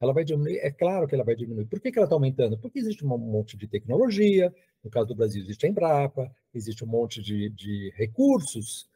Ela 0.00 0.12
vai 0.12 0.24
diminuir, 0.24 0.58
é 0.58 0.70
claro 0.70 1.06
que 1.06 1.14
ela 1.14 1.24
vai 1.24 1.34
diminuir. 1.34 1.66
Por 1.66 1.80
que, 1.80 1.90
que 1.90 1.98
ela 1.98 2.06
está 2.06 2.16
aumentando? 2.16 2.58
Porque 2.58 2.78
existe 2.78 3.04
um 3.04 3.16
monte 3.16 3.56
de 3.56 3.66
tecnologia, 3.66 4.54
no 4.82 4.90
caso 4.90 5.08
do 5.08 5.14
Brasil 5.14 5.42
existe 5.42 5.64
a 5.64 5.68
Embrapa, 5.68 6.30
existe 6.52 6.84
um 6.84 6.88
monte 6.88 7.22
de, 7.22 7.48
de 7.50 7.92
recursos 7.96 8.88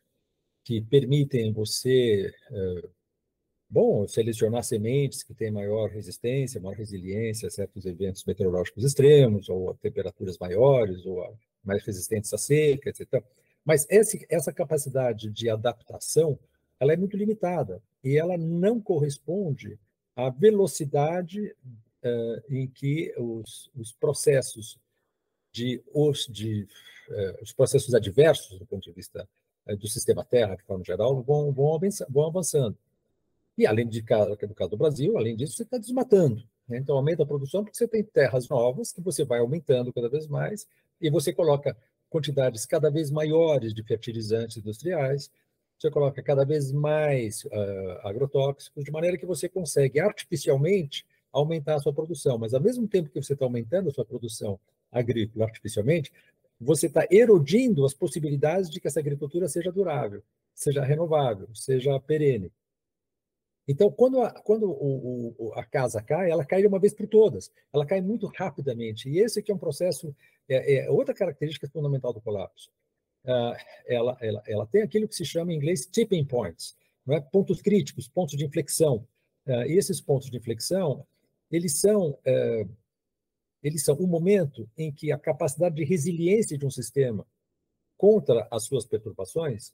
que 0.71 0.81
permitem 0.81 1.53
você, 1.53 2.33
eh, 2.53 2.89
bom, 3.69 4.07
selecionar 4.07 4.63
sementes 4.63 5.25
que 5.25 5.35
têm 5.35 5.51
maior 5.51 5.91
resistência, 5.91 6.61
maior 6.61 6.77
resiliência 6.77 7.49
a 7.49 7.51
certos 7.51 7.85
eventos 7.87 8.25
meteorológicos 8.25 8.85
extremos, 8.85 9.49
ou 9.49 9.71
a 9.71 9.75
temperaturas 9.75 10.39
maiores, 10.39 11.05
ou 11.05 11.37
mais 11.65 11.83
resistentes 11.83 12.33
à 12.33 12.39
seca, 12.39 12.89
etc. 12.89 13.21
Mas 13.65 13.85
esse, 13.91 14.25
essa 14.31 14.53
capacidade 14.53 15.29
de 15.29 15.51
adaptação 15.51 16.39
ela 16.79 16.93
é 16.93 16.97
muito 16.97 17.17
limitada 17.17 17.83
e 18.05 18.17
ela 18.17 18.39
não 18.39 18.81
corresponde 18.81 19.77
à 20.15 20.31
velocidade 20.31 21.53
uh, 22.05 22.43
em 22.49 22.69
que 22.69 23.13
os, 23.19 23.69
os 23.75 23.93
processos 23.93 24.79
de, 25.51 25.83
os, 25.93 26.29
de 26.29 26.63
uh, 27.09 27.43
os 27.43 27.53
processos 27.53 27.93
adversos 27.93 28.57
do 28.57 28.65
ponto 28.65 28.85
de 28.85 28.93
vista 28.93 29.29
do 29.67 29.89
sistema 29.89 30.25
Terra, 30.25 30.57
de 30.57 30.63
forma 30.65 30.85
geral, 30.85 31.23
vão, 31.23 31.53
vão, 31.53 32.27
avançando. 32.27 32.77
E 33.57 33.67
além 33.67 33.89
de 33.89 34.01
no 34.01 34.55
caso 34.55 34.71
do 34.71 34.77
Brasil, 34.77 35.17
além 35.19 35.37
disso, 35.37 35.55
você 35.55 35.63
está 35.63 35.79
desmatando. 35.79 36.43
Né? 36.69 36.79
Então 36.79 36.97
aumenta 36.97 37.23
a 37.23 37.27
produção 37.27 37.63
porque 37.63 37.77
você 37.77 37.87
tem 37.87 38.03
terras 38.03 38.49
novas 38.49 38.93
que 38.93 39.01
você 39.01 39.25
vai 39.25 39.41
aumentando 39.41 39.93
cada 39.93 40.09
vez 40.09 40.27
mais 40.27 40.67
e 41.01 41.11
você 41.11 41.33
coloca 41.33 41.77
quantidades 42.09 42.67
cada 42.67 42.91
vez 42.91 43.11
maiores 43.11 43.73
de 43.73 43.83
fertilizantes 43.83 44.57
industriais, 44.57 45.31
você 45.79 45.91
coloca 45.91 46.23
cada 46.23 46.45
vez 46.45 46.71
mais 46.73 47.45
uh, 47.45 48.07
agrotóxicos, 48.07 48.85
de 48.85 48.91
maneira 48.91 49.17
que 49.17 49.25
você 49.25 49.49
consegue 49.49 49.99
artificialmente 49.99 51.07
aumentar 51.33 51.77
a 51.77 51.79
sua 51.79 51.93
produção. 51.93 52.37
Mas 52.37 52.53
ao 52.53 52.61
mesmo 52.61 52.87
tempo 52.87 53.09
que 53.09 53.23
você 53.23 53.33
está 53.33 53.47
aumentando 53.47 53.89
a 53.89 53.93
sua 53.93 54.05
produção 54.05 54.61
agrícola 54.93 55.47
artificialmente, 55.47 56.13
você 56.61 56.87
está 56.87 57.07
erodindo 57.11 57.85
as 57.87 57.95
possibilidades 57.95 58.69
de 58.69 58.81
que 58.81 58.87
essa 58.87 59.01
agricultura 59.01 59.49
seja 59.49 59.73
durável, 59.73 60.23
seja 60.55 60.85
renovável, 60.85 61.49
seja 61.55 61.99
perene. 62.01 62.53
Então, 63.67 63.91
quando 63.91 64.21
a, 64.21 64.31
quando 64.33 64.69
o, 64.69 65.35
o, 65.39 65.53
a 65.55 65.65
casa 65.65 66.03
cai, 66.03 66.31
ela 66.31 66.45
cai 66.45 66.61
de 66.61 66.67
uma 66.67 66.79
vez 66.79 66.93
por 66.93 67.07
todas. 67.07 67.53
Ela 67.73 67.87
cai 67.87 68.01
muito 68.01 68.27
rapidamente. 68.27 69.09
E 69.09 69.21
esse 69.21 69.45
é 69.49 69.55
um 69.55 69.59
processo, 69.59 70.15
é, 70.49 70.87
é 70.87 70.91
outra 70.91 71.15
característica 71.15 71.69
fundamental 71.69 72.13
do 72.13 72.21
colapso. 72.21 72.71
Uh, 73.25 73.55
ela, 73.87 74.19
ela, 74.21 74.43
ela 74.47 74.67
tem 74.67 74.83
aquilo 74.83 75.07
que 75.07 75.15
se 75.15 75.25
chama 75.25 75.53
em 75.53 75.57
inglês 75.57 75.87
tipping 75.87 76.25
points, 76.25 76.75
não 77.07 77.15
é? 77.15 77.21
pontos 77.21 77.63
críticos, 77.63 78.09
pontos 78.09 78.37
de 78.37 78.45
inflexão. 78.45 79.07
Uh, 79.47 79.63
e 79.67 79.79
esses 79.79 80.01
pontos 80.01 80.31
de 80.31 80.37
inflexão, 80.37 81.07
eles 81.51 81.79
são, 81.79 82.11
uh, 82.11 82.69
eles 83.63 83.85
são 83.85 83.95
o 83.97 84.07
momento 84.07 84.69
em 84.77 84.93
que 84.93 85.13
a 85.13 85.19
capacidade 85.19 85.75
de 85.75 85.85
resiliência 85.85 86.57
de 86.57 86.67
um 86.67 86.71
sistema 86.71 87.27
contra 87.97 88.49
as 88.51 88.65
suas 88.65 88.87
perturbações, 88.87 89.73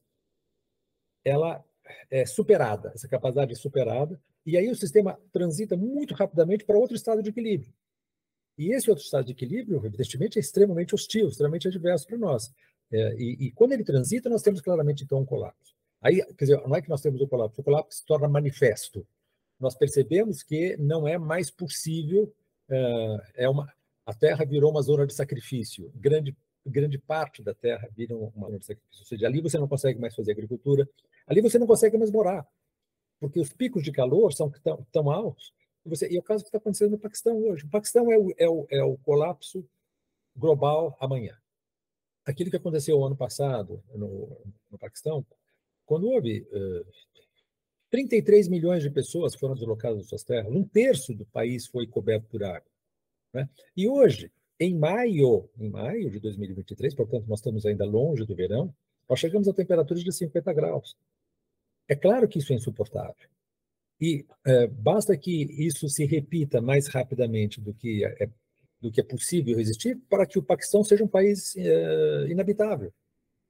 ela 1.25 1.65
é 2.11 2.27
superada, 2.27 2.91
essa 2.95 3.09
capacidade 3.09 3.53
é 3.53 3.57
superada, 3.57 4.21
e 4.45 4.57
aí 4.57 4.69
o 4.69 4.77
sistema 4.77 5.19
transita 5.33 5.77
muito 5.77 6.15
rapidamente 6.15 6.65
para 6.65 6.79
outro 6.79 6.97
estado 6.97 7.23
de 7.23 7.31
equilíbrio. 7.31 7.73
E 8.59 8.73
esse 8.73 8.89
outro 8.89 9.05
estado 9.05 9.27
de 9.27 9.33
equilíbrio, 9.33 9.85
evidentemente, 9.85 10.39
é 10.39 10.41
extremamente 10.41 10.95
hostil, 10.95 11.29
extremamente 11.29 11.69
adverso 11.69 12.07
para 12.07 12.17
nós. 12.17 12.53
É, 12.91 13.15
e, 13.17 13.47
e, 13.47 13.53
quando 13.53 13.73
ele 13.73 13.85
transita, 13.85 14.31
nós 14.31 14.43
temos 14.43 14.61
claramente, 14.61 15.05
então, 15.05 15.21
um 15.21 15.27
colapso. 15.27 15.75
Aí, 16.01 16.25
quer 16.35 16.45
dizer, 16.45 16.67
não 16.67 16.75
é 16.75 16.81
que 16.81 16.89
nós 16.89 17.01
temos 17.01 17.21
o 17.21 17.29
colapso, 17.29 17.61
o 17.61 17.65
colapso 17.65 17.99
se 17.99 18.07
torna 18.07 18.29
manifesto. 18.29 19.07
Nós 19.59 19.75
percebemos 19.75 20.43
que 20.43 20.77
não 20.77 21.07
é 21.07 21.19
mais 21.19 21.51
possível, 21.51 22.33
uh, 22.71 23.21
é 23.35 23.49
uma, 23.49 23.73
a 24.07 24.15
Terra 24.15 24.45
virou 24.45 24.71
uma 24.71 24.81
zona 24.81 25.07
de 25.07 25.13
sacrifício. 25.13 25.93
Grande, 25.95 26.35
grande 26.65 26.99
parte 26.99 27.43
da 27.43 27.53
Terra 27.53 27.89
vira 27.95 28.17
uma 28.17 28.47
zona 28.47 28.59
de 28.59 28.67
sacrifício. 28.67 29.03
Ou 29.03 29.07
seja, 29.07 29.27
ali 29.27 29.41
você 29.43 29.59
não 29.59 29.69
consegue 29.69 30.01
mais 30.01 30.15
fazer 30.15 30.33
agricultura, 30.33 30.89
ali 31.27 31.43
você 31.43 31.59
não 31.59 31.67
consegue 31.67 31.99
mais 31.99 32.11
morar, 32.11 32.47
porque 33.21 33.39
os 33.39 33.53
picos 33.53 33.83
de 33.83 33.93
calor 33.93 34.33
são 34.33 34.51
tão, 34.51 34.87
tão 34.91 35.11
altos. 35.11 35.53
E, 35.85 35.89
você, 35.89 36.09
e 36.09 36.17
é 36.17 36.19
o 36.19 36.23
caso 36.23 36.43
que 36.43 36.49
está 36.49 36.59
acontecendo 36.59 36.93
no 36.93 36.99
Paquistão 36.99 37.37
hoje. 37.45 37.65
O 37.67 37.69
Paquistão 37.69 38.11
é 38.11 38.17
o, 38.17 38.35
é 38.39 38.49
o, 38.49 38.67
é 38.71 38.83
o 38.83 38.97
colapso 38.99 39.69
global 40.35 40.97
amanhã 41.01 41.37
aquilo 42.27 42.51
que 42.51 42.57
aconteceu 42.57 43.03
ano 43.05 43.17
passado 43.17 43.81
no, 43.95 44.37
no 44.69 44.77
Paquistão, 44.77 45.25
quando 45.87 46.09
houve 46.09 46.41
uh, 46.41 46.87
33 47.89 48.49
milhões 48.49 48.83
de 48.83 48.91
pessoas 48.91 49.37
foram 49.37 49.55
deslocadas 49.55 49.99
das 49.99 50.09
suas 50.09 50.25
terras, 50.25 50.53
um 50.53 50.65
terço 50.65 51.15
do 51.15 51.25
país 51.27 51.69
foi 51.69 51.87
coberto 51.87 52.27
por 52.29 52.43
água. 52.43 52.69
Né? 53.37 53.49
E 53.77 53.87
hoje, 53.87 54.33
em 54.59 54.75
maio, 54.75 55.49
em 55.59 55.69
maio 55.69 56.11
de 56.11 56.19
2023, 56.19 56.95
portanto, 56.95 57.27
nós 57.29 57.41
estamos 57.41 57.67
ainda 57.67 57.85
longe 57.85 58.25
do 58.25 58.35
verão, 58.35 58.75
nós 59.09 59.21
chegamos 59.21 59.47
a 59.47 59.53
temperaturas 59.53 60.03
de 60.03 60.11
50 60.11 60.53
graus. 60.55 60.97
É 61.87 61.95
claro 61.95 62.27
que 62.27 62.39
isso 62.39 62.53
é 62.53 62.57
insuportável. 62.57 63.29
E 64.01 64.25
uh, 64.47 64.69
basta 64.73 65.17
que 65.17 65.43
isso 65.67 65.89
se 65.89 66.07
repita 66.07 66.61
mais 66.61 66.89
rapidamente 66.89 67.61
do 67.61 67.73
que 67.73 68.05
é 68.05 68.29
do 68.79 68.93
que 68.93 69.01
é 69.01 69.05
possível 69.05 69.57
resistir 69.57 69.97
para 70.09 70.27
que 70.27 70.39
o 70.39 70.43
Paquistão 70.43 70.85
seja 70.85 71.03
um 71.03 71.09
país 71.09 71.55
uh, 71.55 72.27
inabitável. 72.29 72.93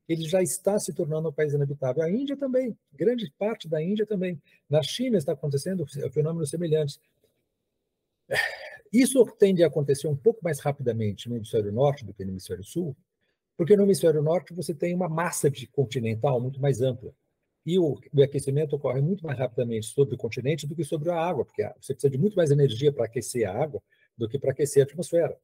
Ele 0.09 0.23
já 0.23 0.41
está 0.41 0.79
se 0.79 0.95
tornando 0.95 1.29
um 1.29 1.33
país 1.33 1.53
inabitável. 1.53 2.03
A 2.03 2.11
Índia 2.11 2.37
também, 2.37 2.77
grande 2.93 3.33
parte 3.37 3.69
da 3.69 3.83
Índia 3.83 4.07
também. 4.07 4.41
Na 4.71 4.83
China 4.83 5.19
está 5.19 5.33
acontecendo 5.33 5.85
fenômenos 6.13 6.49
semelhantes. 6.49 7.01
Isso 8.93 9.25
tende 9.39 9.63
a 9.63 9.67
acontecer 9.67 10.09
um 10.09 10.17
pouco 10.17 10.41
mais 10.43 10.61
rapidamente 10.61 11.29
no 11.29 11.37
hemisfério 11.37 11.73
norte 11.73 12.05
do 12.05 12.15
que 12.15 12.25
no 12.25 12.31
hemisfério 12.31 12.65
sul, 12.65 12.97
porque 13.57 13.77
no 13.77 13.85
hemisfério 13.85 14.23
norte 14.23 14.53
você 14.55 14.75
tem 14.75 14.95
uma 14.95 15.09
massa 15.09 15.51
de 15.51 15.67
continental 15.67 16.41
muito 16.41 16.61
mais 16.61 16.81
ampla. 16.81 17.13
E 17.65 17.79
o, 17.79 17.99
o 18.13 18.23
aquecimento 18.23 18.77
ocorre 18.77 19.01
muito 19.01 19.25
mais 19.27 19.39
rapidamente 19.39 19.87
sobre 19.87 20.15
o 20.15 20.19
continente 20.19 20.67
do 20.67 20.77
que 20.77 20.85
sobre 20.85 21.11
a 21.11 21.17
água, 21.17 21.45
porque 21.45 21.63
você 21.81 21.95
precisa 21.95 22.11
de 22.11 22.19
muito 22.19 22.37
mais 22.37 22.51
energia 22.51 22.93
para 22.93 23.07
aquecer 23.07 23.49
a 23.49 23.53
água 23.53 23.83
do 24.17 24.29
que 24.29 24.39
para 24.39 24.53
aquecer 24.53 24.83
a 24.83 24.87
atmosfera. 24.87 25.37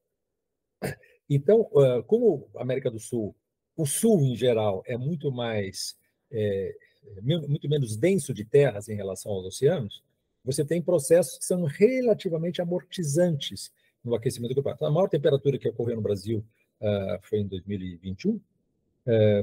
Então, 1.28 1.68
como 2.06 2.48
a 2.56 2.62
América 2.62 2.90
do 2.90 3.00
Sul, 3.00 3.34
o 3.76 3.86
Sul 3.86 4.20
em 4.22 4.36
geral 4.36 4.82
é 4.86 4.96
muito 4.96 5.32
mais, 5.32 5.96
é, 6.30 6.74
muito 7.22 7.68
menos 7.68 7.96
denso 7.96 8.34
de 8.34 8.44
terras 8.44 8.88
em 8.88 8.94
relação 8.94 9.32
aos 9.32 9.46
oceanos, 9.46 10.02
você 10.44 10.64
tem 10.64 10.82
processos 10.82 11.38
que 11.38 11.44
são 11.44 11.64
relativamente 11.64 12.60
amortizantes 12.60 13.72
no 14.04 14.14
aquecimento 14.14 14.54
global. 14.54 14.76
A 14.80 14.90
maior 14.90 15.08
temperatura 15.08 15.58
que 15.58 15.68
ocorreu 15.68 15.96
no 15.96 16.02
Brasil 16.02 16.44
uh, 16.80 17.18
foi 17.22 17.40
em 17.40 17.46
2021, 17.46 18.34
uh, 18.34 18.40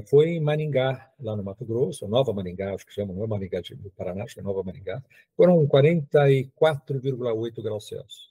foi 0.06 0.30
em 0.30 0.40
Maringá, 0.40 1.10
lá 1.20 1.34
no 1.36 1.42
Mato 1.42 1.64
Grosso, 1.64 2.06
Nova 2.06 2.32
Maringá, 2.32 2.74
acho 2.74 2.86
que 2.86 2.92
chama, 2.92 3.14
não 3.14 3.24
é 3.24 3.26
Maringá 3.26 3.60
do 3.60 3.90
Paraná, 3.90 4.24
acho 4.24 4.34
que 4.34 4.40
é 4.40 4.42
Nova 4.42 4.62
Maringá, 4.62 5.02
foram 5.36 5.66
44,8 5.66 7.62
graus 7.62 7.88
Celsius 7.88 8.30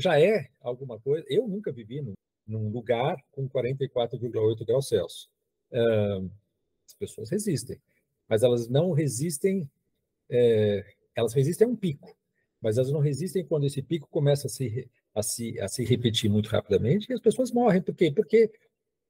já 0.00 0.18
é 0.18 0.48
alguma 0.60 0.98
coisa. 0.98 1.24
Eu 1.28 1.46
nunca 1.46 1.70
vivi 1.70 2.00
num, 2.00 2.14
num 2.46 2.70
lugar 2.70 3.22
com 3.30 3.48
44,8 3.48 4.66
graus 4.66 4.88
Celsius. 4.88 5.28
Uh, 5.70 6.30
as 6.86 6.94
pessoas 6.94 7.30
resistem, 7.30 7.80
mas 8.28 8.42
elas 8.42 8.68
não 8.68 8.92
resistem. 8.92 9.70
É, 10.28 10.84
elas 11.14 11.32
resistem 11.32 11.66
a 11.66 11.70
um 11.70 11.76
pico, 11.76 12.16
mas 12.60 12.78
elas 12.78 12.90
não 12.90 13.00
resistem 13.00 13.44
quando 13.44 13.66
esse 13.66 13.82
pico 13.82 14.08
começa 14.10 14.46
a 14.46 14.50
se, 14.50 14.88
a 15.14 15.22
se, 15.22 15.60
a 15.60 15.68
se 15.68 15.84
repetir 15.84 16.30
muito 16.30 16.48
rapidamente 16.48 17.10
e 17.10 17.14
as 17.14 17.20
pessoas 17.20 17.50
morrem. 17.50 17.82
Por 17.82 17.94
quê? 17.94 18.10
Porque 18.10 18.50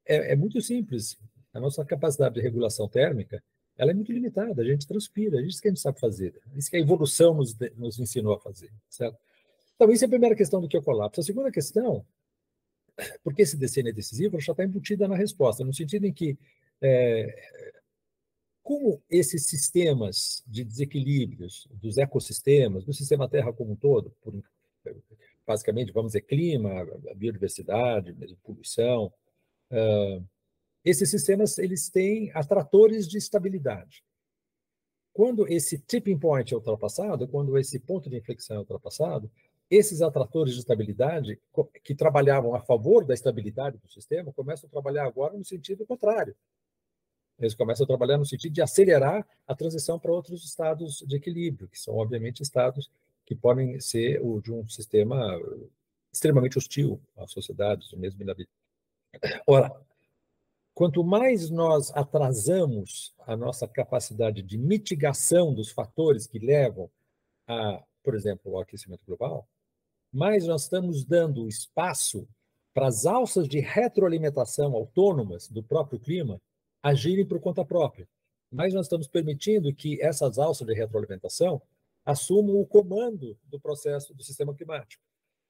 é, 0.06 0.32
é 0.32 0.36
muito 0.36 0.60
simples. 0.60 1.18
A 1.52 1.60
nossa 1.60 1.84
capacidade 1.84 2.34
de 2.34 2.40
regulação 2.40 2.88
térmica 2.88 3.42
ela 3.80 3.92
é 3.92 3.94
muito 3.94 4.12
limitada. 4.12 4.60
A 4.60 4.64
gente 4.64 4.86
transpira, 4.86 5.40
é 5.40 5.42
isso 5.42 5.60
que 5.60 5.68
a 5.68 5.70
gente 5.70 5.80
sabe 5.80 5.98
fazer. 5.98 6.34
É 6.54 6.58
isso 6.58 6.70
que 6.70 6.76
a 6.76 6.80
evolução 6.80 7.32
nos, 7.32 7.56
nos 7.76 7.98
ensinou 7.98 8.34
a 8.34 8.38
fazer, 8.38 8.70
certo? 8.90 9.18
Então, 9.74 9.90
isso 9.90 10.04
é 10.04 10.06
a 10.06 10.10
primeira 10.10 10.36
questão 10.36 10.60
do 10.60 10.68
que 10.68 10.76
é 10.76 10.80
o 10.80 10.82
colapso. 10.82 11.20
A 11.20 11.24
segunda 11.24 11.50
questão, 11.50 12.04
porque 13.24 13.40
esse 13.40 13.56
decênio 13.56 13.88
é 13.88 13.92
decisivo, 13.94 14.38
já 14.38 14.52
está 14.52 14.62
embutida 14.62 15.08
na 15.08 15.16
resposta, 15.16 15.64
no 15.64 15.72
sentido 15.72 16.04
em 16.04 16.12
que, 16.12 16.38
é, 16.82 17.79
como 18.70 19.02
esses 19.10 19.46
sistemas 19.46 20.44
de 20.46 20.62
desequilíbrios 20.62 21.66
dos 21.72 21.98
ecossistemas, 21.98 22.84
do 22.84 22.92
sistema 22.92 23.28
Terra 23.28 23.52
como 23.52 23.72
um 23.72 23.74
todo, 23.74 24.14
por, 24.22 24.32
basicamente, 25.44 25.90
vamos 25.90 26.12
dizer, 26.12 26.20
clima, 26.20 26.86
biodiversidade, 27.16 28.12
mesmo 28.12 28.36
poluição, 28.44 29.12
uh, 29.72 30.24
esses 30.84 31.10
sistemas 31.10 31.58
eles 31.58 31.90
têm 31.90 32.30
atratores 32.32 33.08
de 33.08 33.18
estabilidade. 33.18 34.04
Quando 35.12 35.48
esse 35.48 35.76
tipping 35.76 36.20
point 36.20 36.54
é 36.54 36.56
ultrapassado, 36.56 37.26
quando 37.26 37.58
esse 37.58 37.80
ponto 37.80 38.08
de 38.08 38.18
inflexão 38.18 38.54
é 38.54 38.60
ultrapassado, 38.60 39.28
esses 39.68 40.00
atratores 40.00 40.54
de 40.54 40.60
estabilidade, 40.60 41.40
que 41.82 41.92
trabalhavam 41.92 42.54
a 42.54 42.60
favor 42.60 43.04
da 43.04 43.14
estabilidade 43.14 43.78
do 43.78 43.88
sistema, 43.88 44.32
começam 44.32 44.68
a 44.68 44.70
trabalhar 44.70 45.06
agora 45.06 45.36
no 45.36 45.44
sentido 45.44 45.84
contrário. 45.84 46.36
Eles 47.40 47.54
começam 47.54 47.84
a 47.84 47.86
trabalhar 47.86 48.18
no 48.18 48.26
sentido 48.26 48.52
de 48.52 48.60
acelerar 48.60 49.26
a 49.46 49.54
transição 49.54 49.98
para 49.98 50.12
outros 50.12 50.44
estados 50.44 51.02
de 51.06 51.16
equilíbrio, 51.16 51.68
que 51.68 51.80
são, 51.80 51.96
obviamente, 51.96 52.42
estados 52.42 52.90
que 53.24 53.34
podem 53.34 53.80
ser 53.80 54.20
o 54.22 54.40
de 54.40 54.52
um 54.52 54.68
sistema 54.68 55.40
extremamente 56.12 56.58
hostil 56.58 57.00
às 57.16 57.32
sociedades, 57.32 57.90
mesmo 57.92 58.22
inabitável. 58.22 58.60
Ora, 59.46 59.72
quanto 60.74 61.02
mais 61.02 61.48
nós 61.48 61.90
atrasamos 61.96 63.14
a 63.26 63.36
nossa 63.36 63.66
capacidade 63.66 64.42
de 64.42 64.58
mitigação 64.58 65.54
dos 65.54 65.70
fatores 65.70 66.26
que 66.26 66.38
levam 66.38 66.90
a, 67.46 67.82
por 68.02 68.14
exemplo, 68.14 68.54
ao 68.54 68.62
aquecimento 68.62 69.04
global, 69.06 69.48
mais 70.12 70.46
nós 70.46 70.64
estamos 70.64 71.04
dando 71.04 71.48
espaço 71.48 72.28
para 72.74 72.88
as 72.88 73.06
alças 73.06 73.48
de 73.48 73.60
retroalimentação 73.60 74.74
autônomas 74.74 75.48
do 75.48 75.62
próprio 75.62 75.98
clima 75.98 76.40
agirem 76.82 77.26
por 77.26 77.40
conta 77.40 77.64
própria. 77.64 78.08
Mas 78.50 78.74
nós 78.74 78.86
estamos 78.86 79.06
permitindo 79.06 79.74
que 79.74 80.00
essas 80.02 80.38
alças 80.38 80.66
de 80.66 80.74
retroalimentação 80.74 81.62
assumam 82.04 82.60
o 82.60 82.66
comando 82.66 83.38
do 83.44 83.60
processo 83.60 84.14
do 84.14 84.22
sistema 84.22 84.54
climático. 84.54 85.02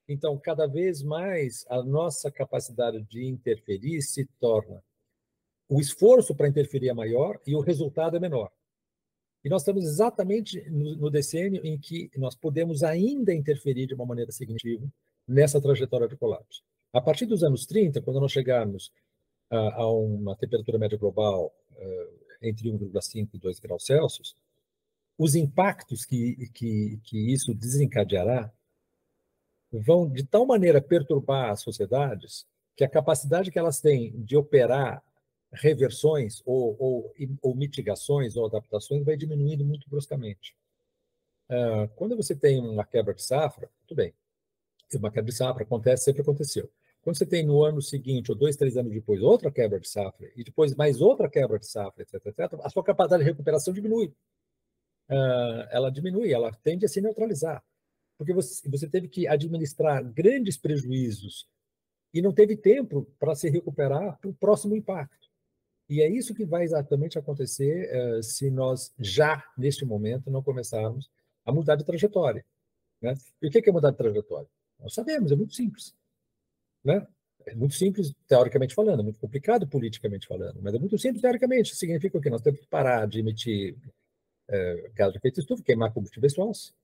Então, 0.08 0.36
cada 0.38 0.66
vez 0.66 1.02
mais 1.02 1.64
a 1.68 1.82
nossa 1.82 2.30
capacidade 2.30 3.02
de 3.04 3.24
interferir 3.24 4.02
se 4.02 4.26
torna 4.38 4.82
o 5.70 5.80
esforço 5.80 6.34
para 6.34 6.48
interferir 6.48 6.88
é 6.88 6.92
maior 6.92 7.40
e 7.46 7.54
o 7.54 7.60
resultado 7.60 8.16
é 8.16 8.20
menor. 8.20 8.50
E 9.44 9.48
nós 9.48 9.62
estamos 9.62 9.84
exatamente 9.84 10.68
no, 10.68 10.96
no 10.96 11.10
decênio 11.10 11.64
em 11.64 11.78
que 11.78 12.10
nós 12.16 12.34
podemos 12.34 12.82
ainda 12.82 13.32
interferir 13.32 13.86
de 13.86 13.94
uma 13.94 14.04
maneira 14.04 14.32
significativa 14.32 14.92
nessa 15.26 15.60
trajetória 15.60 16.08
de 16.08 16.16
colapso. 16.16 16.62
A 16.92 17.00
partir 17.00 17.24
dos 17.24 17.44
anos 17.44 17.64
30, 17.66 18.02
quando 18.02 18.20
nós 18.20 18.32
chegarmos 18.32 18.92
a, 19.50 19.86
uma 19.86 20.36
temperatura 20.36 20.78
média 20.78 20.96
global 20.96 21.52
uh, 21.72 22.20
entre 22.40 22.70
1,5 22.70 23.28
e 23.34 23.38
2 23.38 23.58
graus 23.58 23.84
Celsius, 23.84 24.36
os 25.18 25.34
impactos 25.34 26.04
que, 26.04 26.48
que, 26.54 26.98
que 27.04 27.32
isso 27.32 27.52
desencadeará 27.52 28.50
vão 29.70 30.08
de 30.08 30.24
tal 30.24 30.46
maneira 30.46 30.80
perturbar 30.80 31.50
as 31.50 31.60
sociedades 31.60 32.46
que 32.76 32.84
a 32.84 32.88
capacidade 32.88 33.50
que 33.50 33.58
elas 33.58 33.80
têm 33.80 34.10
de 34.22 34.36
operar 34.36 35.02
reversões 35.52 36.42
ou, 36.46 36.76
ou, 36.78 37.14
ou 37.42 37.54
mitigações 37.54 38.36
ou 38.36 38.46
adaptações 38.46 39.04
vai 39.04 39.16
diminuindo 39.16 39.64
muito 39.64 39.88
bruscamente. 39.90 40.56
Uh, 41.50 41.88
quando 41.96 42.16
você 42.16 42.34
tem 42.34 42.60
uma 42.60 42.84
quebra 42.84 43.12
de 43.12 43.22
safra, 43.22 43.68
tudo 43.86 43.96
bem, 43.96 44.14
uma 44.94 45.10
quebra 45.10 45.30
de 45.30 45.36
safra 45.36 45.64
acontece, 45.64 46.04
sempre 46.04 46.22
aconteceu. 46.22 46.70
Quando 47.10 47.18
você 47.18 47.26
tem 47.26 47.44
no 47.44 47.64
ano 47.64 47.82
seguinte, 47.82 48.30
ou 48.30 48.38
dois, 48.38 48.54
três 48.54 48.76
anos 48.76 48.92
depois, 48.92 49.20
outra 49.20 49.50
quebra 49.50 49.80
de 49.80 49.88
safra, 49.88 50.30
e 50.36 50.44
depois 50.44 50.76
mais 50.76 51.00
outra 51.00 51.28
quebra 51.28 51.58
de 51.58 51.66
safra, 51.66 52.04
etc., 52.04 52.24
etc., 52.24 52.60
a 52.62 52.70
sua 52.70 52.84
capacidade 52.84 53.24
de 53.24 53.28
recuperação 53.28 53.74
diminui. 53.74 54.14
Uh, 55.08 55.66
ela 55.72 55.90
diminui, 55.90 56.32
ela 56.32 56.52
tende 56.62 56.86
a 56.86 56.88
se 56.88 57.00
neutralizar. 57.00 57.64
Porque 58.16 58.32
você, 58.32 58.70
você 58.70 58.88
teve 58.88 59.08
que 59.08 59.26
administrar 59.26 60.04
grandes 60.04 60.56
prejuízos 60.56 61.48
e 62.14 62.22
não 62.22 62.32
teve 62.32 62.56
tempo 62.56 63.04
para 63.18 63.34
se 63.34 63.50
recuperar 63.50 64.16
para 64.20 64.30
o 64.30 64.34
próximo 64.34 64.76
impacto. 64.76 65.28
E 65.88 66.02
é 66.02 66.08
isso 66.08 66.32
que 66.32 66.44
vai 66.44 66.62
exatamente 66.62 67.18
acontecer 67.18 67.90
uh, 67.92 68.22
se 68.22 68.52
nós 68.52 68.94
já, 69.00 69.44
neste 69.58 69.84
momento, 69.84 70.30
não 70.30 70.44
começarmos 70.44 71.10
a 71.44 71.50
mudar 71.50 71.74
de 71.74 71.84
trajetória. 71.84 72.46
Né? 73.02 73.14
E 73.42 73.48
o 73.48 73.50
que 73.50 73.68
é 73.68 73.72
mudar 73.72 73.90
de 73.90 73.96
trajetória? 73.96 74.48
Nós 74.78 74.94
sabemos, 74.94 75.32
é 75.32 75.34
muito 75.34 75.56
simples. 75.56 75.92
Né? 76.84 77.06
É 77.46 77.54
muito 77.54 77.74
simples, 77.74 78.14
teoricamente 78.28 78.74
falando, 78.74 79.00
é 79.00 79.02
muito 79.02 79.18
complicado 79.18 79.66
politicamente 79.66 80.26
falando, 80.26 80.60
mas 80.62 80.74
é 80.74 80.78
muito 80.78 80.98
simples 80.98 81.22
teoricamente. 81.22 81.74
Significa 81.74 82.20
que 82.20 82.30
nós 82.30 82.42
temos 82.42 82.60
que 82.60 82.66
parar 82.66 83.06
de 83.06 83.20
emitir 83.20 83.76
uh, 84.48 84.92
gás 84.94 85.12
de 85.12 85.18
efeito 85.18 85.40
estufa, 85.40 85.62
queimar 85.62 85.92
combustíveis 85.92 86.34
fósseis. 86.34 86.74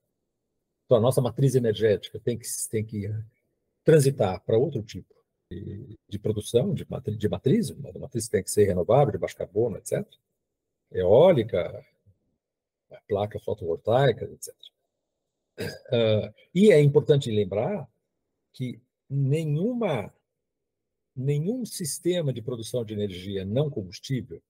Então, 0.87 0.99
a 0.99 1.01
nossa 1.01 1.21
matriz 1.21 1.55
energética 1.55 2.19
tem 2.21 2.39
que, 2.39 2.47
tem 2.71 2.85
que 2.85 3.13
transitar 3.85 4.41
para 4.45 4.57
outro 4.57 4.83
tipo 4.83 5.15
de, 5.51 5.99
de 6.09 6.19
produção, 6.19 6.73
de, 6.73 6.89
matriz, 6.89 7.19
de 7.19 7.29
matriz, 7.29 7.71
uma 7.71 7.93
matriz 7.99 8.29
tem 8.29 8.43
que 8.43 8.51
ser 8.51 8.65
renovável, 8.65 9.13
de 9.13 9.19
baixo 9.19 9.37
carbono, 9.37 9.77
etc. 9.77 10.07
Eólica, 10.93 11.85
placa 13.09 13.39
fotovoltaica, 13.41 14.25
etc. 14.25 14.55
Uh, 15.59 16.35
e 16.55 16.71
é 16.71 16.81
importante 16.81 17.31
lembrar 17.31 17.89
que 18.53 18.81
nenhuma, 19.09 20.13
nenhum 21.15 21.65
sistema 21.65 22.33
de 22.33 22.43
produção 22.43 22.85
de 22.85 22.95
energia 22.95 23.45
não 23.45 23.71
combustível 23.71 24.43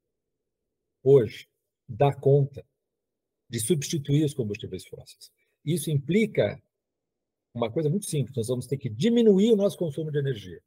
hoje 1.03 1.49
dá 1.89 2.13
conta 2.13 2.65
de 3.49 3.61
substituir 3.61 4.25
os 4.25 4.35
combustíveis 4.35 4.85
fósseis. 4.87 5.31
Isso 5.65 5.91
implica 5.91 6.61
uma 7.55 7.71
coisa 7.71 7.89
muito 7.89 8.07
simples: 8.07 8.37
nós 8.37 8.49
vamos 8.49 8.67
ter 8.67 8.77
que 8.77 8.89
diminuir 8.89 9.53
o 9.53 9.57
nosso 9.57 9.79
consumo 9.79 10.11
de 10.11 10.19
energia. 10.19 10.61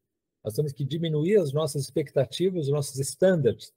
Nós 0.43 0.53
temos 0.53 0.71
que 0.71 0.85
diminuir 0.85 1.37
as 1.37 1.51
nossas 1.51 1.83
expectativas, 1.83 2.67
os 2.67 2.71
nossos 2.71 2.97
estándares 2.97 3.73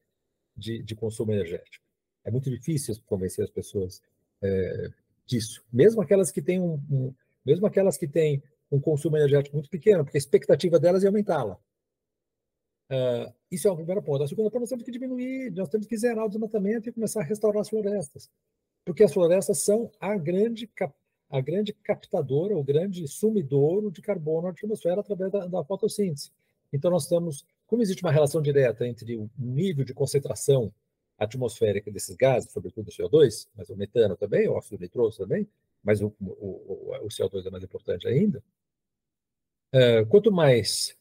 de, 0.56 0.82
de, 0.82 0.94
consumo 0.94 1.32
energético. 1.32 1.84
É 2.24 2.30
muito 2.30 2.48
difícil 2.48 2.94
convencer 3.06 3.44
as 3.44 3.50
pessoas 3.50 4.00
é, 4.40 4.92
disso, 5.26 5.64
mesmo 5.72 6.00
aquelas 6.00 6.30
que 6.30 6.40
têm 6.40 6.60
um, 6.60 6.74
um, 6.88 7.14
mesmo 7.44 7.66
aquelas 7.66 7.98
que 7.98 8.06
têm 8.06 8.40
um 8.76 8.80
consumo 8.80 9.16
energético 9.16 9.56
muito 9.56 9.70
pequeno, 9.70 10.04
porque 10.04 10.16
a 10.16 10.20
expectativa 10.20 10.78
delas 10.78 11.04
é 11.04 11.06
aumentá-la. 11.06 11.58
Uh, 12.90 13.32
isso 13.50 13.68
é 13.68 13.70
o 13.70 13.76
primeiro 13.76 14.02
ponto. 14.02 14.22
A 14.22 14.28
segunda 14.28 14.50
ponto, 14.50 14.60
nós 14.60 14.68
temos 14.68 14.84
que 14.84 14.90
diminuir, 14.90 15.50
nós 15.52 15.68
temos 15.68 15.86
que 15.86 15.96
zerar 15.96 16.24
o 16.24 16.28
desmatamento 16.28 16.88
e 16.88 16.92
começar 16.92 17.20
a 17.20 17.24
restaurar 17.24 17.60
as 17.60 17.68
florestas, 17.68 18.30
porque 18.84 19.04
as 19.04 19.12
florestas 19.12 19.58
são 19.58 19.90
a 20.00 20.16
grande 20.16 20.68
a 21.30 21.40
grande 21.40 21.72
captadora, 21.72 22.54
o 22.54 22.62
grande 22.62 23.08
sumidouro 23.08 23.90
de 23.90 24.02
carbono 24.02 24.42
na 24.42 24.50
atmosfera 24.50 25.00
através 25.00 25.32
da, 25.32 25.46
da 25.46 25.64
fotossíntese. 25.64 26.30
Então, 26.70 26.90
nós 26.90 27.04
estamos, 27.04 27.46
como 27.66 27.80
existe 27.80 28.02
uma 28.02 28.12
relação 28.12 28.42
direta 28.42 28.86
entre 28.86 29.16
o 29.16 29.30
nível 29.38 29.82
de 29.82 29.94
concentração 29.94 30.70
atmosférica 31.18 31.90
desses 31.90 32.14
gases, 32.16 32.52
sobretudo 32.52 32.88
o 32.88 32.92
CO2, 32.92 33.48
mas 33.56 33.70
o 33.70 33.76
metano 33.76 34.14
também, 34.14 34.46
o 34.46 34.52
óxido 34.52 34.82
nitroso 34.82 35.16
também, 35.16 35.48
mas 35.82 36.02
o, 36.02 36.12
o, 36.20 36.94
o 37.02 37.08
CO2 37.08 37.46
é 37.46 37.50
mais 37.50 37.64
importante 37.64 38.06
ainda. 38.06 38.42
Uh, 39.74 40.04
quanto 40.06 40.30
mais 40.30 40.94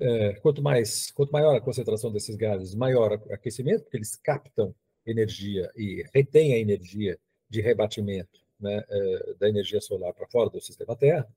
uh, 0.00 0.40
quanto 0.40 0.60
mais 0.60 1.12
quanto 1.12 1.30
maior 1.30 1.54
a 1.54 1.60
concentração 1.60 2.10
desses 2.10 2.34
gases, 2.34 2.74
maior 2.74 3.12
o 3.12 3.32
aquecimento, 3.32 3.84
porque 3.84 3.96
eles 3.96 4.16
captam 4.16 4.74
energia 5.06 5.70
e 5.76 6.04
retêm 6.12 6.52
a 6.52 6.58
energia 6.58 7.16
de 7.48 7.60
rebatimento 7.60 8.40
né, 8.58 8.84
uh, 8.90 9.34
da 9.36 9.48
energia 9.48 9.80
solar 9.80 10.12
para 10.12 10.26
fora 10.26 10.50
do 10.50 10.60
sistema 10.60 10.96
Terra. 10.96 11.28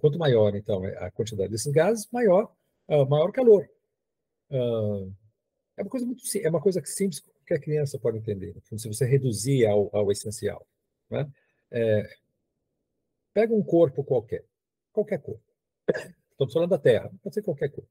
Quanto 0.00 0.18
maior, 0.18 0.54
então, 0.54 0.84
é 0.84 0.98
a 0.98 1.10
quantidade 1.10 1.50
desses 1.50 1.72
gases, 1.72 2.06
maior 2.12 2.54
maior 3.08 3.32
calor. 3.32 3.66
É 4.50 5.82
uma 5.82 5.88
coisa 5.88 6.04
muito 6.04 6.22
é 6.36 6.50
uma 6.50 6.60
coisa 6.60 6.82
simples 6.84 7.20
que 7.20 7.30
qualquer 7.30 7.58
criança 7.58 7.98
pode 7.98 8.18
entender. 8.18 8.54
Se 8.76 8.88
você 8.88 9.06
reduzir 9.06 9.64
ao, 9.64 9.88
ao 9.96 10.12
essencial, 10.12 10.66
né? 11.08 11.26
pega 13.32 13.54
um 13.54 13.62
corpo 13.62 14.04
qualquer, 14.04 14.44
qualquer 14.92 15.20
corpo. 15.20 15.44
Estamos 16.30 16.52
falando 16.52 16.70
da 16.70 16.78
Terra, 16.78 17.10
pode 17.22 17.34
ser 17.34 17.42
qualquer 17.42 17.70
corpo. 17.70 17.90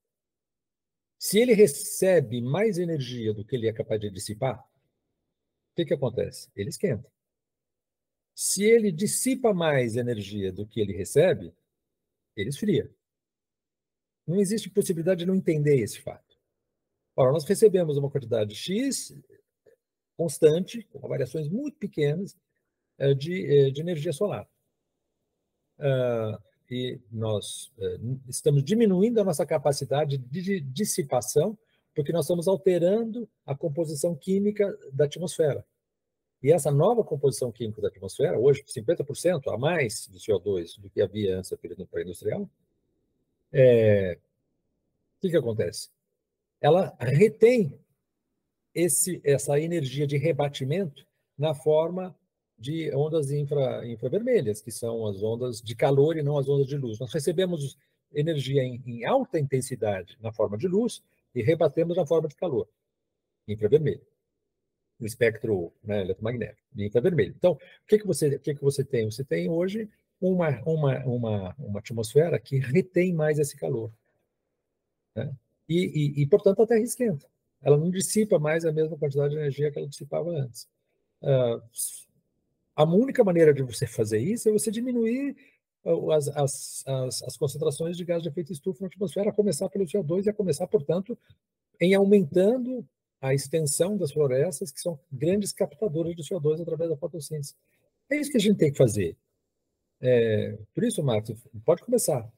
Se 1.18 1.40
ele 1.40 1.54
recebe 1.54 2.42
mais 2.42 2.78
energia 2.78 3.34
do 3.34 3.46
que 3.46 3.56
ele 3.56 3.68
é 3.68 3.74
capaz 3.74 4.00
de 4.00 4.10
dissipar, 4.10 4.60
o 4.60 5.76
que, 5.76 5.86
que 5.86 5.94
acontece? 5.94 6.50
Ele 6.56 6.70
esquenta. 6.70 7.12
Se 8.34 8.64
ele 8.64 8.92
dissipa 8.92 9.54
mais 9.54 9.96
energia 9.96 10.52
do 10.52 10.66
que 10.66 10.82
ele 10.82 10.94
recebe, 10.94 11.54
ele 12.36 12.50
esfria. 12.50 12.90
Não 14.26 14.40
existe 14.40 14.70
possibilidade 14.70 15.20
de 15.20 15.26
não 15.26 15.36
entender 15.36 15.80
esse 15.80 16.02
fato. 16.02 16.38
Ora, 17.16 17.32
nós 17.32 17.46
recebemos 17.46 17.98
uma 17.98 18.10
quantidade 18.10 18.56
X 18.56 19.14
constante, 20.16 20.84
com 20.92 21.08
variações 21.08 21.48
muito 21.50 21.78
pequenas, 21.78 22.38
eh, 22.98 23.14
de, 23.14 23.46
eh, 23.46 23.72
de 23.72 23.82
energia 23.82 24.14
solar. 24.14 24.48
Uh, 25.80 26.51
e 26.72 26.98
nós 27.12 27.70
uh, 27.78 28.20
estamos 28.30 28.64
diminuindo 28.64 29.20
a 29.20 29.26
nossa 29.26 29.46
capacidade 29.46 30.18
de 30.18 30.62
dissipação, 30.62 31.58
porque 31.94 32.14
nós 32.14 32.24
estamos 32.24 32.48
alterando 32.48 33.28
a 33.46 33.54
composição 33.54 34.15
química 34.15 34.74
da 34.94 35.04
atmosfera. 35.04 35.65
E 36.42 36.50
essa 36.50 36.72
nova 36.72 37.04
composição 37.04 37.52
química 37.52 37.82
da 37.82 37.90
atmosfera, 37.90 38.40
hoje 38.40 38.63
50% 38.63 39.54
a 39.54 39.58
mais 39.58 40.08
de 40.10 40.17
CO2 40.17 40.80
do 40.80 40.90
que 40.90 41.02
havia 41.02 41.38
antes 41.38 41.52
da 41.52 41.58
período 41.58 41.86
pré-industrial, 41.86 42.50
é... 43.52 44.17
o 45.17 45.22
que, 45.22 45.30
que 45.30 45.38
acontece? 45.38 45.90
Ela 46.62 46.96
retém 47.00 47.78
esse, 48.74 49.19
essa 49.26 49.60
energia 49.60 50.08
de 50.08 50.17
rebatimento 50.17 51.06
na 51.38 51.54
forma 51.54 52.15
de 52.62 52.94
ondas 52.96 53.32
infra, 53.32 53.86
infravermelhas, 53.88 54.62
que 54.62 54.72
são 54.72 55.08
as 55.08 55.24
ondas 55.24 55.62
de 55.62 55.76
calor 55.76 56.16
e 56.16 56.22
não 56.22 56.38
as 56.38 56.48
ondas 56.48 56.68
de 56.68 56.78
luz. 56.78 57.00
Nós 57.00 57.12
recebemos 57.12 57.78
energia 58.14 58.64
em, 58.64 58.82
em 58.86 59.04
alta 59.06 59.40
intensidade 59.40 60.18
na 60.22 60.32
forma 60.32 60.58
de 60.58 60.68
luz 60.68 61.04
e 61.34 61.42
rebatemos 61.42 61.98
na 61.98 62.06
forma 62.06 62.28
de 62.28 62.36
calor, 62.36 62.68
infravermelho 63.48 64.06
no 65.02 65.08
espectro 65.08 65.74
né, 65.84 66.02
eletromagnético, 66.02 66.62
infravermelho. 66.78 67.34
Então, 67.36 67.54
o 67.54 67.60
que, 67.88 67.98
que, 67.98 68.06
você, 68.06 68.36
o 68.36 68.40
que, 68.40 68.54
que 68.54 68.62
você 68.62 68.84
tem? 68.84 69.10
Você 69.10 69.24
tem 69.24 69.50
hoje 69.50 69.90
uma, 70.22 70.62
uma, 70.64 71.00
uma, 71.00 71.56
uma 71.58 71.80
atmosfera 71.80 72.40
que 72.40 72.60
retém 72.60 73.12
mais 73.12 73.40
esse 73.40 73.58
calor. 73.58 73.92
Né? 75.16 75.34
E, 75.68 75.78
e, 76.20 76.22
e, 76.22 76.28
portanto, 76.28 76.62
a 76.62 76.68
Terra 76.68 76.82
esquenta. 76.82 77.26
Ela 77.64 77.78
não 77.78 77.90
dissipa 77.90 78.38
mais 78.38 78.64
a 78.64 78.72
mesma 78.72 78.96
quantidade 78.96 79.34
de 79.34 79.40
energia 79.40 79.72
que 79.72 79.80
ela 79.80 79.88
dissipava 79.88 80.30
antes. 80.30 80.70
Uh, 81.22 81.62
a 82.76 82.84
única 82.84 83.24
maneira 83.24 83.54
de 83.54 83.63
você 83.63 83.86
fazer 83.86 84.19
isso 84.19 84.50
é 84.50 84.52
você 84.52 84.72
diminuir 84.72 85.36
as, 86.13 86.28
as, 86.30 86.84
as, 86.86 87.24
as, 87.24 87.38
concentrações 87.38 87.98
de 87.98 88.06
gás 88.06 88.22
de 88.22 88.30
efeito 88.30 88.52
estufa 88.52 88.82
na 88.82 88.88
atmosfera, 88.88 89.30
a 89.30 89.34
começar 89.34 89.67
pelo 89.69 89.86
CO2 89.86 90.26
e 90.26 90.30
a 90.30 90.34
começar, 90.34 90.67
portanto, 90.67 91.17
em 91.80 91.96
aumentando 91.96 92.88
a 93.19 93.34
extensão 93.34 93.98
das 93.98 94.12
florestas, 94.12 94.72
que 94.72 94.80
são 94.80 95.00
grandes 95.12 95.52
captadoras 95.52 96.15
de 96.15 96.24
CO2 96.24 96.62
através 96.62 96.90
da 96.90 96.98
fotossíntese. 96.98 97.56
É 98.10 98.17
isso 98.17 98.32
que 98.32 98.38
a 98.38 98.42
gente 98.42 98.58
tem 98.58 98.72
que 98.72 98.78
fazer. 98.78 99.15
É, 100.00 100.58
por 100.74 100.84
isso, 100.84 101.04
Marcos, 101.04 101.40
pode 101.65 101.84
começar. 101.84 102.32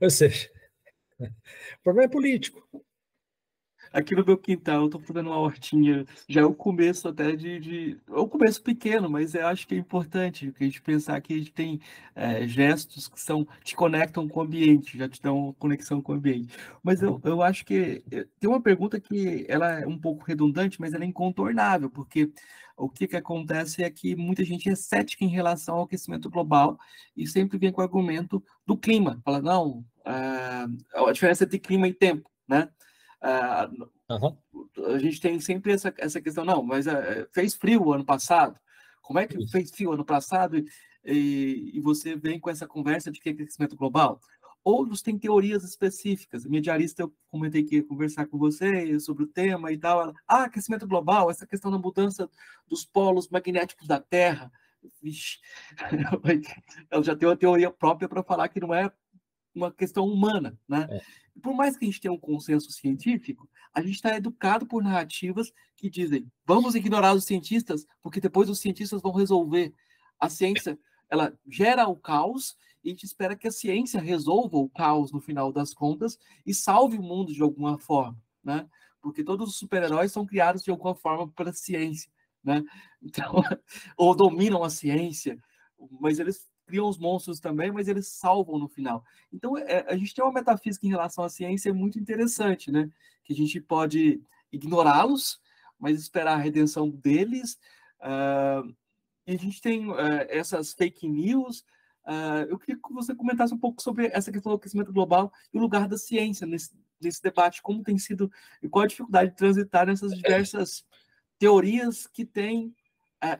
Ou 0.00 0.10
seja, 0.10 0.50
o 1.20 1.82
problema 1.82 2.04
é 2.06 2.12
político 2.12 2.85
aqui 3.96 4.14
no 4.14 4.24
meu 4.24 4.36
quintal, 4.36 4.82
eu 4.82 4.90
tô 4.90 5.00
fazendo 5.00 5.30
uma 5.30 5.38
hortinha, 5.38 6.04
já 6.28 6.42
é 6.42 6.44
o 6.44 6.54
começo 6.54 7.08
até 7.08 7.34
de, 7.34 7.58
de 7.58 7.98
é 8.08 8.20
um 8.20 8.28
começo 8.28 8.62
pequeno, 8.62 9.08
mas 9.08 9.34
eu 9.34 9.46
acho 9.46 9.66
que 9.66 9.74
é 9.74 9.78
importante 9.78 10.52
a 10.60 10.64
gente 10.64 10.82
pensar 10.82 11.18
que 11.22 11.32
a 11.32 11.38
gente 11.38 11.52
tem 11.52 11.80
é, 12.14 12.46
gestos 12.46 13.08
que 13.08 13.18
são, 13.18 13.46
te 13.64 13.74
conectam 13.74 14.28
com 14.28 14.40
o 14.40 14.42
ambiente, 14.42 14.98
já 14.98 15.08
te 15.08 15.20
dão 15.22 15.54
conexão 15.58 16.02
com 16.02 16.12
o 16.12 16.16
ambiente. 16.16 16.54
Mas 16.82 17.00
eu, 17.00 17.20
eu 17.24 17.42
acho 17.42 17.64
que 17.64 18.02
eh, 18.12 18.26
tem 18.38 18.50
uma 18.50 18.60
pergunta 18.60 19.00
que 19.00 19.46
ela 19.48 19.80
é 19.80 19.86
um 19.86 19.98
pouco 19.98 20.24
redundante, 20.24 20.78
mas 20.78 20.92
ela 20.92 21.04
é 21.04 21.06
incontornável, 21.06 21.88
porque 21.88 22.30
o 22.76 22.90
que, 22.90 23.08
que 23.08 23.16
acontece 23.16 23.82
é 23.82 23.90
que 23.90 24.14
muita 24.14 24.44
gente 24.44 24.68
é 24.68 24.74
cética 24.74 25.24
em 25.24 25.28
relação 25.28 25.76
ao 25.76 25.84
aquecimento 25.84 26.28
global 26.28 26.78
e 27.16 27.26
sempre 27.26 27.56
vem 27.56 27.72
com 27.72 27.80
o 27.80 27.84
argumento 27.84 28.44
do 28.66 28.76
clima. 28.76 29.20
Fala, 29.24 29.40
não, 29.40 29.82
a, 30.04 30.66
a 30.94 31.12
diferença 31.12 31.44
entre 31.44 31.58
clima 31.58 31.88
e 31.88 31.94
tempo, 31.94 32.30
né? 32.46 32.68
Uhum. 34.10 34.36
A 34.94 34.98
gente 34.98 35.20
tem 35.20 35.40
sempre 35.40 35.72
essa, 35.72 35.92
essa 35.98 36.20
questão, 36.20 36.44
não, 36.44 36.62
mas 36.62 36.86
uh, 36.86 37.26
fez 37.32 37.54
frio 37.54 37.92
ano 37.92 38.04
passado. 38.04 38.58
Como 39.02 39.18
é 39.18 39.26
que 39.26 39.38
Isso. 39.38 39.52
fez 39.52 39.70
frio 39.70 39.92
ano 39.92 40.04
passado 40.04 40.58
e, 40.58 40.66
e, 41.04 41.78
e, 41.78 41.80
você 41.80 42.16
vem 42.16 42.40
com 42.40 42.50
essa 42.50 42.66
conversa 42.66 43.10
de 43.10 43.20
que 43.20 43.28
é 43.28 43.32
aquecimento 43.32 43.76
global? 43.76 44.20
Outros 44.64 45.00
têm 45.00 45.16
teorias 45.16 45.62
específicas. 45.62 46.44
A 46.44 46.48
minha 46.48 46.60
diarista, 46.60 47.02
eu 47.02 47.14
comentei 47.28 47.62
que 47.62 47.76
ia 47.76 47.86
conversar 47.86 48.26
com 48.26 48.36
você 48.36 48.98
sobre 48.98 49.22
o 49.22 49.28
tema 49.28 49.70
e 49.70 49.78
tal. 49.78 50.02
Ela, 50.02 50.14
ah, 50.26 50.42
aquecimento 50.42 50.88
global, 50.88 51.30
essa 51.30 51.46
questão 51.46 51.70
da 51.70 51.78
mudança 51.78 52.28
dos 52.66 52.84
polos 52.84 53.28
magnéticos 53.28 53.86
da 53.86 54.00
Terra. 54.00 54.50
Vixe, 55.00 55.38
ela 56.90 57.02
já 57.02 57.14
tem 57.14 57.28
uma 57.28 57.36
teoria 57.36 57.70
própria 57.70 58.08
para 58.08 58.24
falar 58.24 58.48
que 58.48 58.60
não 58.60 58.74
é 58.74 58.90
uma 59.56 59.72
questão 59.72 60.06
humana, 60.06 60.58
né? 60.68 60.86
É 60.90 61.26
por 61.42 61.54
mais 61.54 61.76
que 61.76 61.84
a 61.84 61.88
gente 61.88 62.00
tenha 62.00 62.12
um 62.12 62.18
consenso 62.18 62.70
científico, 62.70 63.48
a 63.72 63.82
gente 63.82 63.96
está 63.96 64.16
educado 64.16 64.66
por 64.66 64.82
narrativas 64.82 65.52
que 65.76 65.90
dizem 65.90 66.30
vamos 66.46 66.74
ignorar 66.74 67.14
os 67.14 67.24
cientistas, 67.24 67.86
porque 68.02 68.20
depois 68.20 68.48
os 68.48 68.60
cientistas 68.60 69.02
vão 69.02 69.12
resolver. 69.12 69.74
A 70.18 70.28
ciência, 70.28 70.78
ela 71.10 71.36
gera 71.46 71.86
o 71.86 71.96
caos 71.96 72.56
e 72.82 72.88
a 72.88 72.90
gente 72.90 73.04
espera 73.04 73.36
que 73.36 73.46
a 73.46 73.52
ciência 73.52 74.00
resolva 74.00 74.56
o 74.56 74.68
caos 74.70 75.12
no 75.12 75.20
final 75.20 75.52
das 75.52 75.74
contas 75.74 76.18
e 76.44 76.54
salve 76.54 76.96
o 76.96 77.02
mundo 77.02 77.32
de 77.32 77.42
alguma 77.42 77.78
forma, 77.78 78.18
né? 78.42 78.66
Porque 79.02 79.22
todos 79.22 79.50
os 79.50 79.58
super-heróis 79.58 80.10
são 80.10 80.26
criados 80.26 80.62
de 80.62 80.70
alguma 80.70 80.94
forma 80.94 81.28
pela 81.28 81.52
ciência, 81.52 82.10
né? 82.42 82.64
Então, 83.02 83.34
ou 83.96 84.16
dominam 84.16 84.64
a 84.64 84.70
ciência, 84.70 85.38
mas 86.00 86.18
eles 86.18 86.48
criam 86.66 86.88
os 86.88 86.98
monstros 86.98 87.40
também, 87.40 87.70
mas 87.70 87.88
eles 87.88 88.08
salvam 88.08 88.58
no 88.58 88.68
final. 88.68 89.04
Então, 89.32 89.56
é, 89.56 89.86
a 89.88 89.96
gente 89.96 90.14
tem 90.14 90.24
uma 90.24 90.32
metafísica 90.32 90.86
em 90.86 90.90
relação 90.90 91.24
à 91.24 91.28
ciência 91.28 91.72
muito 91.72 91.98
interessante, 91.98 92.70
né? 92.70 92.90
Que 93.24 93.32
a 93.32 93.36
gente 93.36 93.60
pode 93.60 94.20
ignorá-los, 94.52 95.40
mas 95.78 95.98
esperar 96.00 96.34
a 96.34 96.42
redenção 96.42 96.90
deles. 96.90 97.58
Uh, 98.00 98.74
e 99.26 99.34
a 99.34 99.38
gente 99.38 99.60
tem 99.60 99.88
uh, 99.88 99.96
essas 100.28 100.72
fake 100.72 101.08
news. 101.08 101.60
Uh, 102.04 102.46
eu 102.48 102.58
queria 102.58 102.76
que 102.76 102.92
você 102.92 103.14
comentasse 103.14 103.54
um 103.54 103.58
pouco 103.58 103.82
sobre 103.82 104.06
essa 104.06 104.32
questão 104.32 104.52
do 104.52 104.56
aquecimento 104.56 104.92
global 104.92 105.32
e 105.52 105.58
o 105.58 105.60
lugar 105.60 105.88
da 105.88 105.98
ciência 105.98 106.46
nesse, 106.46 106.70
nesse 107.00 107.22
debate, 107.22 107.62
como 107.62 107.82
tem 107.82 107.98
sido 107.98 108.30
e 108.62 108.68
qual 108.68 108.84
a 108.84 108.88
dificuldade 108.88 109.30
de 109.30 109.36
transitar 109.36 109.86
nessas 109.86 110.12
diversas 110.14 110.84
teorias 111.38 112.06
que 112.06 112.24
têm 112.24 112.74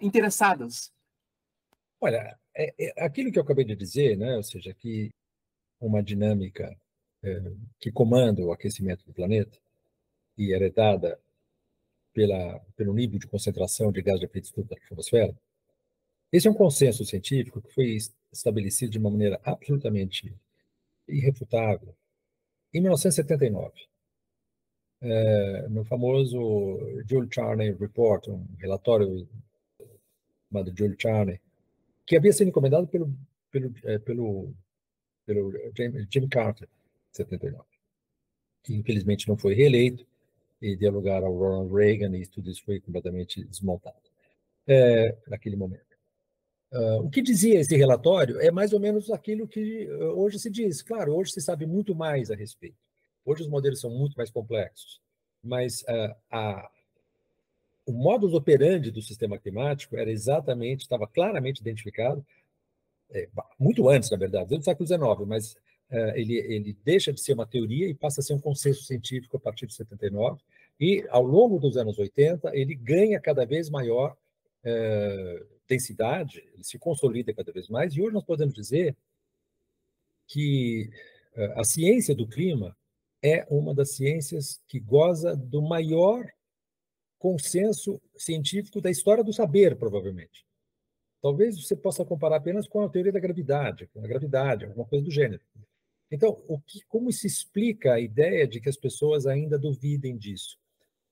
interessadas. 0.01 0.93
Olha, 2.01 2.39
é, 2.57 2.75
é, 2.79 3.05
aquilo 3.05 3.31
que 3.31 3.39
eu 3.39 3.43
acabei 3.43 3.65
de 3.65 3.77
dizer, 3.77 4.17
né, 4.17 4.37
ou 4.37 4.43
seja, 4.43 4.73
que 4.75 5.13
uma 5.81 6.03
dinâmica 6.03 6.75
é, 7.23 7.43
que 7.79 7.93
comanda 7.93 8.43
o 8.43 8.53
aquecimento 8.53 9.05
do 9.05 9.13
planeta 9.13 9.59
e 10.39 10.53
heredada 10.53 11.21
pela, 12.15 12.59
pelo 12.77 12.95
nível 12.95 13.19
de 13.19 13.27
concentração 13.27 13.93
de 13.93 14.01
gás 14.03 14.19
de 14.19 14.27
efeito 14.27 14.47
estufa 14.47 14.75
da 14.75 14.77
atmosfera, 14.77 15.37
esse 16.33 16.49
é 16.49 16.51
um 16.51 16.55
consenso 16.55 17.05
científico 17.05 17.61
que 17.61 17.73
foi 17.73 17.97
estabelecido 18.33 18.93
de 18.93 18.99
uma 18.99 19.11
maneira 19.11 19.41
absolutamente 19.45 20.35
irrefutável 21.07 21.95
em 22.73 22.81
1979, 22.81 23.73
é, 25.01 25.69
no 25.69 25.85
famoso 25.85 26.39
Jules 27.09 27.31
Charney 27.33 27.73
Report, 27.73 28.29
um 28.29 28.47
relatório 28.59 29.29
chamado 30.49 30.77
Jules 30.77 30.97
Charney, 30.99 31.41
que 32.07 32.17
havia 32.17 32.33
sido 32.33 32.49
encomendado 32.49 32.87
pelo, 32.87 33.13
pelo, 33.51 33.73
é, 33.85 33.99
pelo, 33.99 34.55
pelo 35.25 35.53
Jimmy 36.11 36.29
Carter, 36.29 36.69
em 36.69 37.17
79, 37.17 37.65
que 38.63 38.75
infelizmente 38.75 39.29
não 39.29 39.37
foi 39.37 39.55
reeleito 39.55 40.07
e 40.61 40.77
deu 40.77 40.93
lugar 40.93 41.23
ao 41.23 41.37
Ronald 41.37 41.73
Reagan 41.73 42.17
e 42.17 42.27
tudo 42.27 42.51
isso 42.51 42.65
foi 42.65 42.81
completamente 42.81 43.45
desmontado 43.45 43.97
é, 44.67 45.17
naquele 45.29 45.57
momento. 45.57 45.85
Uh, 46.73 46.99
o 47.05 47.11
que 47.11 47.23
dizia 47.23 47.61
esse 47.61 47.77
relatório 47.77 48.41
é 48.41 48.51
mais 48.51 48.73
ou 48.73 48.81
menos 48.81 49.11
aquilo 49.11 49.47
que 49.47 49.87
uh, 49.87 50.19
hoje 50.19 50.39
se 50.39 50.51
diz. 50.51 50.83
Claro, 50.83 51.15
hoje 51.15 51.33
se 51.33 51.41
sabe 51.41 51.65
muito 51.65 51.95
mais 51.95 52.31
a 52.31 52.35
respeito. 52.35 52.77
Hoje 53.25 53.43
os 53.43 53.49
modelos 53.49 53.81
são 53.81 53.91
muito 53.91 54.15
mais 54.17 54.31
complexos, 54.31 55.01
mas 55.43 55.83
uh, 55.83 56.15
a, 56.31 56.71
o 57.87 57.93
modus 57.93 58.35
operandi 58.35 58.91
do 58.91 59.01
sistema 59.01 59.39
climático 59.39 59.97
era 59.97 60.11
exatamente, 60.11 60.83
estava 60.83 61.07
claramente 61.07 61.61
identificado, 61.61 62.27
é, 63.11 63.29
muito 63.59 63.89
antes, 63.89 64.11
na 64.11 64.17
verdade, 64.17 64.49
desde 64.49 64.63
o 64.63 64.65
século 64.65 64.87
XIX, 64.87 65.29
mas 65.29 65.57
é, 65.89 66.21
ele, 66.21 66.37
ele 66.37 66.77
deixa 66.85 67.13
de 67.13 67.21
ser 67.21 67.35
uma 67.35 67.47
teoria 67.47 67.89
e 67.89 67.95
passa 67.95 68.21
a 68.21 68.25
ser 68.25 68.35
um 68.35 68.41
consenso 68.41 68.83
científico 68.83 69.37
a 69.37 69.41
partir 69.41 69.67
de 69.67 69.75
79, 69.75 70.41
e 70.81 71.07
ao 71.09 71.23
longo 71.23 71.61
dos 71.61 71.77
anos 71.77 71.99
80 71.99 72.51
ele 72.55 72.75
ganha 72.75 73.21
cada 73.21 73.47
vez 73.47 73.71
maior 73.71 74.17
é, 74.65 75.45
densidade, 75.69 76.45
ele 76.53 76.65
se 76.65 76.79
consolida 76.79 77.33
cada 77.33 77.53
vez 77.53 77.69
mais, 77.69 77.95
e 77.95 78.03
hoje 78.03 78.15
nós 78.15 78.25
podemos 78.25 78.53
dizer 78.53 78.97
que 80.27 80.91
é, 81.37 81.61
a 81.61 81.63
ciência 81.63 82.17
do 82.17 82.27
clima 82.27 82.77
é 83.23 83.47
uma 83.49 83.73
das 83.73 83.93
ciências 83.93 84.61
que 84.67 84.81
goza 84.81 85.37
do 85.37 85.63
maior 85.63 86.27
consenso 87.19 88.01
científico 88.17 88.81
da 88.81 88.91
história 88.91 89.25
do 89.25 89.33
saber, 89.33 89.77
provavelmente. 89.77 90.45
Talvez 91.23 91.61
você 91.61 91.75
possa 91.75 92.05
comparar 92.05 92.37
apenas 92.37 92.69
com 92.69 92.83
a 92.83 92.89
teoria 92.89 93.13
da 93.13 93.21
gravidade, 93.21 93.89
com 93.89 94.05
a 94.05 94.07
gravidade, 94.07 94.65
alguma 94.65 94.87
coisa 94.87 95.05
do 95.05 95.11
gênero. 95.11 95.43
Então, 96.11 96.41
o 96.47 96.61
que, 96.61 96.81
como 96.87 97.11
se 97.11 97.27
explica 97.27 97.95
a 97.95 98.01
ideia 98.01 98.47
de 98.47 98.61
que 98.61 98.69
as 98.69 98.77
pessoas 98.77 99.27
ainda 99.27 99.59
duvidem 99.59 100.17
disso? 100.17 100.57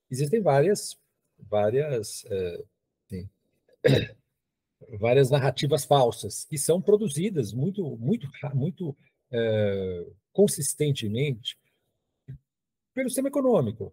Existem 0.09 0.41
várias, 0.41 0.97
várias, 1.37 2.25
é, 2.31 2.63
várias 4.97 5.29
narrativas 5.29 5.83
falsas 5.83 6.45
que 6.45 6.57
são 6.57 6.81
produzidas 6.81 7.51
muito, 7.51 7.97
muito, 7.97 8.27
muito 8.53 8.95
é, 9.31 10.05
consistentemente 10.31 11.57
pelo 12.93 13.09
sistema 13.09 13.27
econômico, 13.27 13.91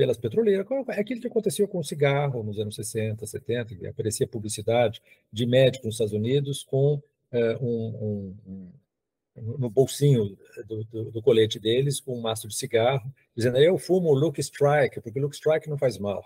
pelas 0.00 0.16
petroleiras. 0.16 0.66
É 0.88 1.00
aquilo 1.00 1.20
que 1.20 1.26
aconteceu 1.26 1.68
com 1.68 1.78
o 1.78 1.84
cigarro 1.84 2.42
nos 2.42 2.58
anos 2.58 2.74
60, 2.74 3.26
70, 3.26 3.74
que 3.74 3.86
aparecia 3.86 4.26
publicidade 4.26 5.02
de 5.30 5.44
médico 5.44 5.84
nos 5.84 5.96
Estados 5.96 6.14
Unidos 6.14 6.64
com 6.64 7.02
é, 7.30 7.58
um, 7.58 7.66
um, 7.66 8.36
um, 8.46 9.58
no 9.58 9.68
bolsinho 9.68 10.38
do, 10.66 10.84
do, 10.84 11.10
do, 11.10 11.22
colete 11.22 11.58
deles 11.58 12.00
com 12.00 12.16
um 12.16 12.20
maço 12.22 12.48
de 12.48 12.54
cigarro, 12.54 13.12
dizendo 13.36 13.58
eu 13.58 13.76
fumo 13.76 14.14
Luke 14.14 14.40
Strike, 14.40 15.02
porque 15.02 15.20
Luke 15.20 15.36
Strike 15.36 15.68
não 15.68 15.76
faz 15.76 15.98
mal. 15.98 16.24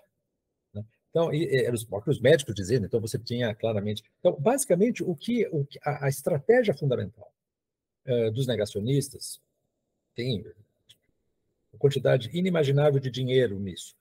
Né? 0.72 0.84
Então, 1.10 1.32
eram 1.32 1.74
os 1.74 1.82
próprios 1.82 2.20
médicos 2.20 2.54
dizendo, 2.54 2.86
então 2.86 3.00
você 3.00 3.18
tinha 3.18 3.52
claramente. 3.56 4.04
Então, 4.20 4.40
basicamente, 4.40 5.02
o 5.02 5.16
que, 5.16 5.48
o 5.48 5.66
a, 5.84 6.06
a 6.06 6.08
estratégia 6.08 6.74
fundamental 6.74 7.28
uh, 8.06 8.30
dos 8.30 8.46
negacionistas 8.46 9.40
tem 10.14 10.44
uma 11.74 11.78
quantidade 11.78 12.30
inimaginável 12.32 13.00
de 13.00 13.10
dinheiro 13.10 13.58
nisso. 13.58 13.94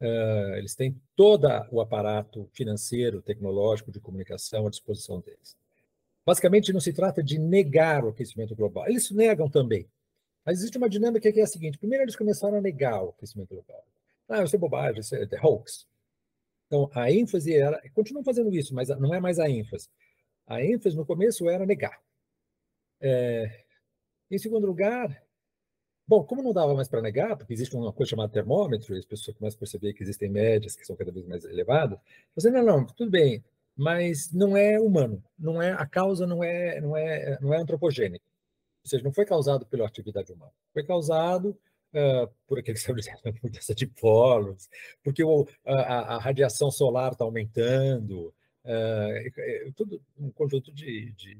Uh, 0.00 0.56
eles 0.56 0.74
têm 0.74 1.00
todo 1.14 1.46
o 1.70 1.80
aparato 1.80 2.48
financeiro, 2.52 3.22
tecnológico, 3.22 3.92
de 3.92 4.00
comunicação 4.00 4.66
à 4.66 4.70
disposição 4.70 5.20
deles. 5.20 5.56
Basicamente, 6.26 6.72
não 6.72 6.80
se 6.80 6.92
trata 6.92 7.22
de 7.22 7.38
negar 7.38 8.04
o 8.04 8.08
aquecimento 8.08 8.54
global. 8.54 8.88
Eles 8.88 9.10
negam 9.10 9.48
também. 9.48 9.88
Mas 10.44 10.58
existe 10.58 10.76
uma 10.76 10.88
dinâmica 10.88 11.32
que 11.32 11.40
é 11.40 11.44
a 11.44 11.46
seguinte: 11.46 11.78
primeiro, 11.78 12.04
eles 12.04 12.16
começaram 12.16 12.58
a 12.58 12.60
negar 12.60 13.02
o 13.02 13.10
aquecimento 13.10 13.54
global. 13.54 13.84
Ah, 14.28 14.42
isso 14.42 14.56
é 14.56 14.58
bobagem, 14.58 15.00
isso 15.00 15.14
é 15.14 15.26
hoax. 15.40 15.86
Então, 16.66 16.90
a 16.94 17.10
ênfase 17.10 17.54
era. 17.54 17.80
Continuam 17.90 18.24
fazendo 18.24 18.52
isso, 18.54 18.74
mas 18.74 18.88
não 18.88 19.14
é 19.14 19.20
mais 19.20 19.38
a 19.38 19.48
ênfase. 19.48 19.88
A 20.46 20.64
ênfase 20.64 20.96
no 20.96 21.06
começo 21.06 21.48
era 21.48 21.64
negar. 21.66 22.00
É, 23.00 23.64
em 24.30 24.38
segundo 24.38 24.66
lugar, 24.66 25.22
bom, 26.06 26.24
como 26.24 26.42
não 26.42 26.52
dava 26.52 26.74
mais 26.74 26.88
para 26.88 27.02
negar, 27.02 27.36
porque 27.36 27.52
existe 27.52 27.74
uma 27.76 27.92
coisa 27.92 28.10
chamada 28.10 28.32
termômetro, 28.32 28.94
e 28.94 28.98
as 28.98 29.04
pessoas 29.04 29.36
começam 29.36 29.56
a 29.56 29.60
perceber 29.60 29.92
que 29.94 30.02
existem 30.02 30.28
médias 30.28 30.76
que 30.76 30.84
são 30.84 30.96
cada 30.96 31.12
vez 31.12 31.26
mais 31.26 31.44
elevadas, 31.44 31.98
você 32.34 32.50
não, 32.50 32.62
não, 32.62 32.86
tudo 32.86 33.10
bem, 33.10 33.42
mas 33.76 34.32
não 34.32 34.56
é 34.56 34.78
humano, 34.78 35.22
não 35.38 35.60
é 35.62 35.72
a 35.72 35.86
causa 35.86 36.26
não 36.26 36.44
é 36.44 36.80
não 36.80 36.96
é 36.96 37.38
não 37.40 37.54
é 37.54 37.58
antropogênica, 37.58 38.24
ou 38.84 38.88
seja, 38.88 39.04
não 39.04 39.12
foi 39.12 39.24
causado 39.24 39.64
pela 39.66 39.86
atividade 39.86 40.32
humana, 40.32 40.52
foi 40.72 40.84
causado 40.84 41.56
uh, 41.92 42.28
por 42.46 42.58
aquele 42.58 42.78
que 42.78 42.92
mudança 43.42 43.74
de 43.74 43.86
polos, 43.86 44.68
porque 45.02 45.22
o, 45.22 45.46
a, 45.64 46.16
a, 46.16 46.18
radiação 46.18 46.70
solar 46.70 47.12
está 47.12 47.24
aumentando, 47.24 48.34
uh, 48.64 49.72
tudo 49.74 50.02
um 50.18 50.30
conjunto 50.30 50.72
de, 50.72 51.12
de, 51.12 51.36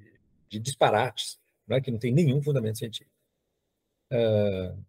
de 0.48 0.58
disparates, 0.58 1.38
né, 1.66 1.80
que 1.80 1.90
não 1.90 1.98
tem 1.98 2.12
nenhum 2.12 2.42
fundamento 2.42 2.78
científico. 2.78 3.11
Uh, 4.12 4.84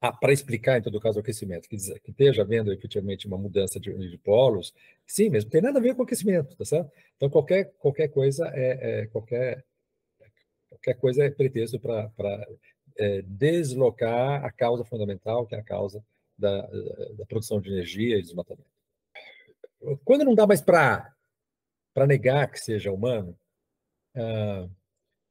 ah, 0.00 0.12
para 0.12 0.32
explicar, 0.32 0.78
em 0.78 0.82
todo 0.82 1.00
caso, 1.00 1.18
o 1.18 1.20
aquecimento, 1.20 1.68
que, 1.68 1.76
que 1.76 2.10
esteja 2.10 2.42
havendo 2.42 2.72
efetivamente 2.72 3.26
uma 3.26 3.38
mudança 3.38 3.80
de, 3.80 3.92
de, 3.92 4.18
polos, 4.18 4.72
sim, 5.06 5.30
mesmo 5.30 5.50
tem 5.50 5.60
nada 5.60 5.78
a 5.78 5.82
ver 5.82 5.94
com 5.94 6.02
aquecimento, 6.02 6.54
tá 6.56 6.64
certo? 6.64 6.92
Então, 7.16 7.30
qualquer, 7.30 7.72
qualquer 7.78 8.08
coisa 8.08 8.48
é, 8.54 9.00
é 9.00 9.06
qualquer, 9.06 9.64
qualquer 10.68 10.94
coisa 10.94 11.24
é 11.24 11.30
pretexto 11.30 11.80
para 11.80 12.46
é, 12.98 13.22
deslocar 13.22 14.44
a 14.44 14.52
causa 14.52 14.84
fundamental, 14.84 15.46
que 15.46 15.54
é 15.54 15.58
a 15.58 15.64
causa 15.64 16.04
da, 16.38 16.62
da 17.16 17.26
produção 17.26 17.60
de 17.60 17.70
energia 17.70 18.18
e 18.18 18.22
desmatamento. 18.22 18.70
Quando 20.04 20.24
não 20.24 20.34
dá 20.34 20.46
mais 20.46 20.60
para 20.60 21.14
negar 22.06 22.50
que 22.50 22.58
seja 22.58 22.92
humano, 22.92 23.36
ah, 24.14 24.68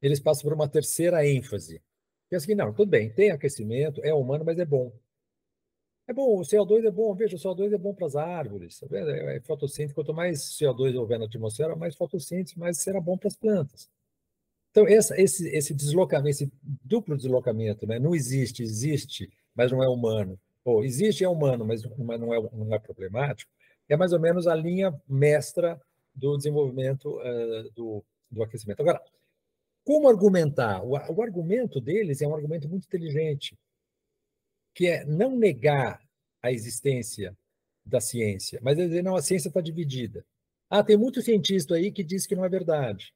eles 0.00 0.20
passam 0.20 0.44
por 0.44 0.52
uma 0.52 0.68
terceira 0.68 1.26
ênfase. 1.26 1.82
Pensa 2.28 2.46
que 2.46 2.54
não, 2.54 2.72
tudo 2.72 2.88
bem, 2.88 3.10
tem 3.10 3.30
aquecimento, 3.30 4.00
é 4.04 4.12
humano, 4.12 4.44
mas 4.44 4.58
é 4.58 4.64
bom. 4.64 4.92
É 6.08 6.12
bom, 6.12 6.38
o 6.38 6.42
CO2 6.42 6.84
é 6.84 6.90
bom, 6.90 7.14
veja, 7.14 7.36
o 7.36 7.38
CO2 7.38 7.72
é 7.72 7.78
bom 7.78 7.92
para 7.92 8.06
as 8.06 8.14
árvores, 8.14 8.78
tá 8.78 8.86
é, 8.92 9.36
é 9.36 9.40
fotossíntese, 9.40 9.94
quanto 9.94 10.14
mais 10.14 10.38
CO2 10.40 10.96
houver 10.96 11.18
na 11.18 11.24
atmosfera, 11.26 11.74
mais 11.74 11.96
fotossíntese, 11.96 12.58
mais 12.58 12.78
será 12.78 13.00
bom 13.00 13.18
para 13.18 13.28
as 13.28 13.36
plantas. 13.36 13.90
Então, 14.70 14.86
essa, 14.86 15.20
esse, 15.20 15.48
esse 15.48 15.74
deslocamento, 15.74 16.28
esse 16.28 16.52
duplo 16.84 17.16
deslocamento, 17.16 17.86
né? 17.86 17.98
não 17.98 18.14
existe, 18.14 18.62
existe, 18.62 19.30
mas 19.54 19.72
não 19.72 19.82
é 19.82 19.88
humano. 19.88 20.38
Ou 20.64 20.84
existe, 20.84 21.24
é 21.24 21.28
humano, 21.28 21.64
mas, 21.64 21.82
mas 21.96 22.20
não, 22.20 22.34
é, 22.34 22.50
não 22.52 22.74
é 22.74 22.78
problemático. 22.78 23.50
É 23.88 23.96
mais 23.96 24.12
ou 24.12 24.20
menos 24.20 24.46
a 24.46 24.54
linha 24.54 24.94
mestra 25.08 25.80
do 26.14 26.36
desenvolvimento 26.36 27.18
uh, 27.20 27.70
do, 27.74 28.04
do 28.30 28.42
aquecimento. 28.42 28.80
Agora, 28.80 29.00
como 29.86 30.08
argumentar? 30.08 30.82
O, 30.84 30.90
o 30.90 31.22
argumento 31.22 31.80
deles 31.80 32.20
é 32.20 32.26
um 32.26 32.34
argumento 32.34 32.68
muito 32.68 32.86
inteligente, 32.86 33.56
que 34.74 34.88
é 34.88 35.04
não 35.04 35.36
negar 35.36 36.02
a 36.42 36.50
existência 36.50 37.38
da 37.84 38.00
ciência, 38.00 38.58
mas 38.60 38.76
dizer, 38.76 39.02
não, 39.02 39.14
a 39.14 39.22
ciência 39.22 39.46
está 39.46 39.60
dividida. 39.60 40.26
Ah, 40.68 40.82
tem 40.82 40.96
muito 40.96 41.22
cientista 41.22 41.76
aí 41.76 41.92
que 41.92 42.02
diz 42.02 42.26
que 42.26 42.34
não 42.34 42.44
é 42.44 42.48
verdade. 42.48 43.14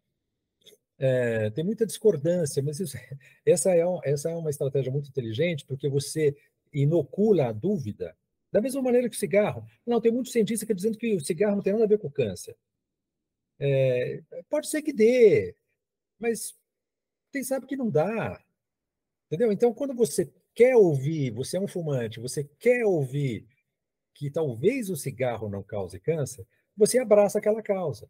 É, 0.96 1.50
tem 1.50 1.64
muita 1.64 1.84
discordância, 1.84 2.62
mas 2.62 2.78
isso, 2.78 2.96
essa, 3.44 3.74
é 3.74 3.84
um, 3.84 3.98
essa 4.04 4.30
é 4.30 4.36
uma 4.36 4.50
estratégia 4.50 4.92
muito 4.92 5.08
inteligente, 5.08 5.66
porque 5.66 5.88
você 5.88 6.36
inocula 6.72 7.48
a 7.48 7.52
dúvida, 7.52 8.16
da 8.52 8.60
mesma 8.60 8.80
maneira 8.80 9.10
que 9.10 9.16
o 9.16 9.18
cigarro. 9.18 9.64
Não, 9.84 10.00
tem 10.00 10.12
muitos 10.12 10.30
cientistas 10.30 10.64
que 10.64 10.74
dizendo 10.74 10.96
que 10.96 11.16
o 11.16 11.20
cigarro 11.20 11.56
não 11.56 11.62
tem 11.64 11.72
nada 11.72 11.84
a 11.84 11.88
ver 11.88 11.98
com 11.98 12.08
câncer. 12.08 12.56
É, 13.58 14.22
pode 14.48 14.68
ser 14.68 14.82
que 14.82 14.92
dê, 14.92 15.56
mas 16.16 16.54
quem 17.30 17.42
sabe 17.42 17.66
que 17.66 17.76
não 17.76 17.90
dá. 17.90 18.42
Entendeu? 19.26 19.52
Então, 19.52 19.72
quando 19.72 19.94
você 19.94 20.30
quer 20.54 20.76
ouvir, 20.76 21.30
você 21.30 21.56
é 21.56 21.60
um 21.60 21.68
fumante, 21.68 22.20
você 22.20 22.44
quer 22.58 22.84
ouvir 22.84 23.46
que 24.14 24.30
talvez 24.30 24.90
o 24.90 24.96
cigarro 24.96 25.48
não 25.48 25.62
cause 25.62 25.98
câncer, 25.98 26.46
você 26.76 26.98
abraça 26.98 27.38
aquela 27.38 27.62
causa. 27.62 28.08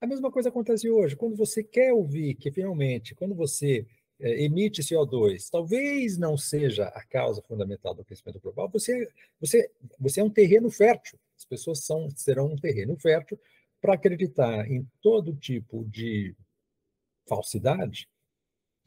A 0.00 0.06
mesma 0.06 0.30
coisa 0.30 0.48
acontece 0.48 0.88
hoje. 0.90 1.14
Quando 1.14 1.36
você 1.36 1.62
quer 1.62 1.92
ouvir 1.92 2.34
que 2.34 2.50
finalmente, 2.50 3.14
quando 3.14 3.34
você 3.34 3.86
é, 4.18 4.42
emite 4.42 4.82
CO2, 4.82 5.48
talvez 5.50 6.18
não 6.18 6.36
seja 6.36 6.86
a 6.88 7.04
causa 7.04 7.42
fundamental 7.42 7.94
do 7.94 8.02
aquecimento 8.02 8.40
global, 8.40 8.68
você, 8.68 9.08
você, 9.38 9.70
você 9.98 10.20
é 10.20 10.24
um 10.24 10.30
terreno 10.30 10.70
fértil. 10.70 11.18
As 11.36 11.44
pessoas 11.44 11.84
são, 11.84 12.10
serão 12.16 12.46
um 12.46 12.56
terreno 12.56 12.96
fértil 12.96 13.38
para 13.80 13.94
acreditar 13.94 14.70
em 14.70 14.86
todo 15.00 15.36
tipo 15.36 15.84
de 15.84 16.34
falsidade 17.26 18.09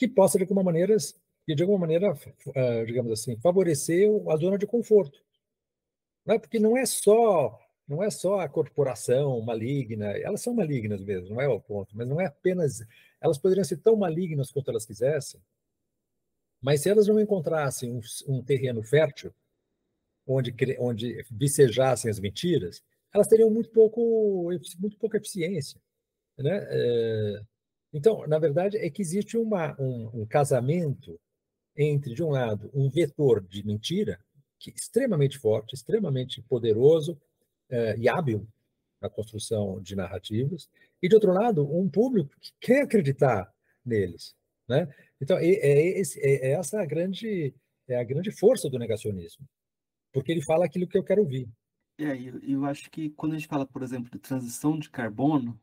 que 0.07 0.13
possa, 0.13 0.37
de 0.37 0.43
alguma 0.43 0.63
maneira, 0.63 0.95
de 1.47 1.61
alguma 1.61 1.79
maneira, 1.79 2.17
eh, 2.55 2.85
digamos 2.85 3.11
assim, 3.11 3.37
favorecer 3.37 4.09
a 4.29 4.35
zona 4.37 4.57
de 4.57 4.67
conforto. 4.67 5.19
Não 6.25 6.35
é? 6.35 6.39
Porque 6.39 6.59
não 6.59 6.77
é 6.77 6.85
só 6.85 7.59
não 7.87 8.01
é 8.01 8.09
só 8.09 8.39
a 8.39 8.47
corporação 8.49 9.41
maligna, 9.41 10.05
elas 10.17 10.41
são 10.41 10.53
malignas 10.53 11.01
mesmo, 11.01 11.35
não 11.35 11.41
é 11.41 11.47
o 11.49 11.59
ponto, 11.59 11.95
mas 11.95 12.07
não 12.07 12.19
é 12.19 12.25
apenas. 12.25 12.81
Elas 13.21 13.37
poderiam 13.37 13.63
ser 13.63 13.77
tão 13.77 13.95
malignas 13.95 14.51
quanto 14.51 14.69
elas 14.71 14.85
quisessem, 14.85 15.41
mas 16.61 16.81
se 16.81 16.89
elas 16.89 17.07
não 17.07 17.19
encontrassem 17.19 17.91
um, 17.91 18.01
um 18.27 18.41
terreno 18.43 18.81
fértil, 18.83 19.33
onde, 20.25 20.55
onde 20.79 21.25
vicejassem 21.31 22.09
as 22.09 22.19
mentiras, 22.19 22.81
elas 23.13 23.27
teriam 23.27 23.49
muito 23.49 23.69
pouco, 23.69 24.49
muito 24.79 24.97
pouca 24.97 25.17
eficiência. 25.17 25.79
Né? 26.37 26.65
É, 26.69 27.41
então, 27.93 28.25
na 28.27 28.39
verdade, 28.39 28.77
é 28.77 28.89
que 28.89 29.01
existe 29.01 29.37
uma, 29.37 29.79
um, 29.79 30.21
um 30.21 30.25
casamento 30.25 31.19
entre, 31.77 32.13
de 32.13 32.23
um 32.23 32.29
lado, 32.29 32.69
um 32.73 32.89
vetor 32.89 33.41
de 33.41 33.65
mentira, 33.65 34.19
que 34.59 34.71
é 34.71 34.73
extremamente 34.73 35.37
forte, 35.37 35.75
extremamente 35.75 36.41
poderoso, 36.43 37.19
é, 37.69 37.97
e 37.97 38.07
hábil 38.07 38.47
na 39.01 39.09
construção 39.09 39.81
de 39.81 39.95
narrativas, 39.95 40.69
e, 41.01 41.09
de 41.09 41.15
outro 41.15 41.33
lado, 41.33 41.69
um 41.77 41.89
público 41.89 42.33
que 42.39 42.51
quer 42.59 42.83
acreditar 42.83 43.51
neles. 43.85 44.33
Né? 44.67 44.87
Então, 45.21 45.37
é, 45.37 45.45
é, 45.45 46.01
é, 46.01 46.51
essa 46.51 46.81
a 46.81 46.85
grande, 46.85 47.53
é 47.87 47.97
a 47.97 48.03
grande 48.03 48.31
força 48.31 48.69
do 48.69 48.79
negacionismo, 48.79 49.45
porque 50.13 50.31
ele 50.31 50.41
fala 50.41 50.65
aquilo 50.65 50.87
que 50.87 50.97
eu 50.97 51.03
quero 51.03 51.21
ouvir. 51.21 51.49
É, 51.97 52.15
eu, 52.15 52.39
eu 52.39 52.65
acho 52.65 52.89
que 52.89 53.09
quando 53.11 53.33
a 53.33 53.37
gente 53.37 53.47
fala, 53.47 53.65
por 53.67 53.83
exemplo, 53.83 54.09
de 54.09 54.19
transição 54.19 54.79
de 54.79 54.89
carbono, 54.89 55.59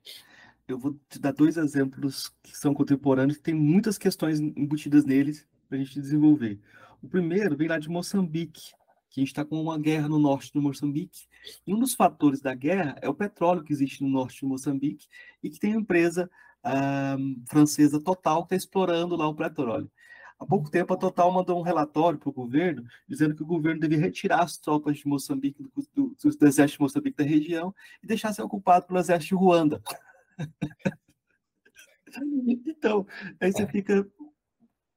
eu 0.70 0.78
vou 0.78 0.98
te 1.08 1.18
dar 1.18 1.32
dois 1.32 1.56
exemplos 1.56 2.32
que 2.42 2.56
são 2.56 2.72
contemporâneos, 2.72 3.36
que 3.36 3.42
tem 3.42 3.54
muitas 3.54 3.98
questões 3.98 4.40
embutidas 4.40 5.04
neles 5.04 5.46
para 5.68 5.78
a 5.78 5.80
gente 5.82 6.00
desenvolver. 6.00 6.60
O 7.02 7.08
primeiro 7.08 7.56
vem 7.56 7.68
lá 7.68 7.78
de 7.78 7.88
Moçambique, 7.88 8.72
que 9.10 9.20
a 9.20 9.22
gente 9.22 9.28
está 9.28 9.44
com 9.44 9.60
uma 9.60 9.78
guerra 9.78 10.08
no 10.08 10.18
norte 10.18 10.52
do 10.52 10.62
Moçambique, 10.62 11.26
e 11.66 11.74
um 11.74 11.78
dos 11.78 11.94
fatores 11.94 12.40
da 12.40 12.54
guerra 12.54 12.96
é 13.00 13.08
o 13.08 13.14
petróleo 13.14 13.64
que 13.64 13.72
existe 13.72 14.02
no 14.02 14.08
norte 14.08 14.40
de 14.40 14.46
Moçambique 14.46 15.06
e 15.42 15.50
que 15.50 15.58
tem 15.58 15.72
uma 15.72 15.80
empresa 15.80 16.30
uh, 16.64 17.44
francesa 17.48 18.00
Total 18.00 18.42
que 18.42 18.54
está 18.54 18.56
explorando 18.56 19.16
lá 19.16 19.26
o 19.28 19.34
petróleo. 19.34 19.90
Há 20.38 20.46
pouco 20.46 20.70
tempo, 20.70 20.94
a 20.94 20.96
Total 20.96 21.30
mandou 21.30 21.58
um 21.58 21.62
relatório 21.62 22.18
para 22.18 22.30
o 22.30 22.32
governo 22.32 22.82
dizendo 23.06 23.34
que 23.34 23.42
o 23.42 23.46
governo 23.46 23.80
devia 23.80 23.98
retirar 23.98 24.42
as 24.42 24.56
tropas 24.56 24.96
de 24.96 25.06
Moçambique, 25.06 25.62
do, 25.62 25.70
do, 25.94 26.16
do 26.18 26.46
exército 26.46 26.78
de 26.78 26.82
Moçambique 26.82 27.16
da 27.16 27.28
região, 27.28 27.74
e 28.02 28.06
deixar 28.06 28.32
ser 28.32 28.42
ocupado 28.42 28.86
pelo 28.86 28.98
exército 28.98 29.34
de 29.34 29.40
Ruanda. 29.40 29.82
Então, 32.66 33.06
aí 33.40 33.52
você 33.52 33.66
fica 33.66 34.06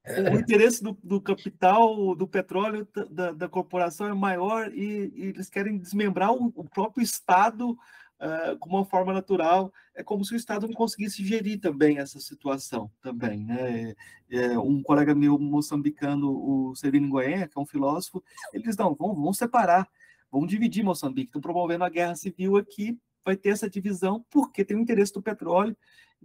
o 0.05 0.37
interesse 0.37 0.83
do, 0.83 0.97
do, 1.01 1.21
capital, 1.21 2.13
do 2.13 2.27
petróleo 2.27 2.85
da, 3.09 3.31
da 3.31 3.47
corporação 3.47 4.07
é 4.07 4.13
maior 4.13 4.69
e, 4.73 5.13
e, 5.15 5.25
eles 5.27 5.49
querem 5.49 5.77
desmembrar 5.77 6.33
o, 6.33 6.51
o 6.55 6.63
próprio 6.65 7.01
Estado 7.01 7.71
uh, 7.71 8.57
como 8.59 8.75
uma 8.77 8.85
forma 8.85 9.13
natural. 9.13 9.71
É 9.95 10.03
como 10.03 10.25
se 10.25 10.33
o 10.33 10.35
Estado 10.35 10.67
não 10.67 10.73
conseguisse 10.73 11.23
gerir 11.25 11.59
também 11.61 11.99
essa 11.99 12.19
situação 12.19 12.91
também. 13.01 13.45
Né? 13.45 13.93
É, 14.29 14.59
um 14.59 14.83
colega 14.83 15.15
meu 15.15 15.39
moçambicano, 15.39 16.31
o 16.31 16.75
Severino 16.75 17.07
Goiânia, 17.07 17.47
que 17.47 17.57
é 17.57 17.61
um 17.61 17.65
filósofo, 17.65 18.21
ele 18.53 18.63
diz, 18.63 18.75
não, 18.75 18.93
vamos, 18.93 19.15
vamos 19.15 19.37
separar, 19.37 19.87
vamos 20.29 20.49
dividir 20.49 20.83
Moçambique. 20.83 21.29
Estão 21.29 21.41
promovendo 21.41 21.85
a 21.85 21.89
guerra 21.89 22.15
civil 22.15 22.57
aqui, 22.57 22.99
vai 23.25 23.35
ter 23.35 23.49
essa 23.49 23.69
divisão 23.69 24.25
porque 24.29 24.65
tem 24.65 24.77
o 24.77 24.79
interesse 24.79 25.13
do 25.13 25.21
petróleo 25.21 25.75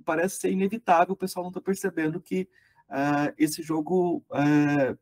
parece 0.05 0.37
ser 0.41 0.51
inevitável, 0.51 1.15
o 1.15 1.17
pessoal 1.17 1.45
não 1.45 1.51
está 1.51 1.61
percebendo 1.61 2.21
que 2.21 2.49
uh, 2.89 3.33
esse 3.37 3.63
jogo 3.63 4.25
uh, 4.31 4.99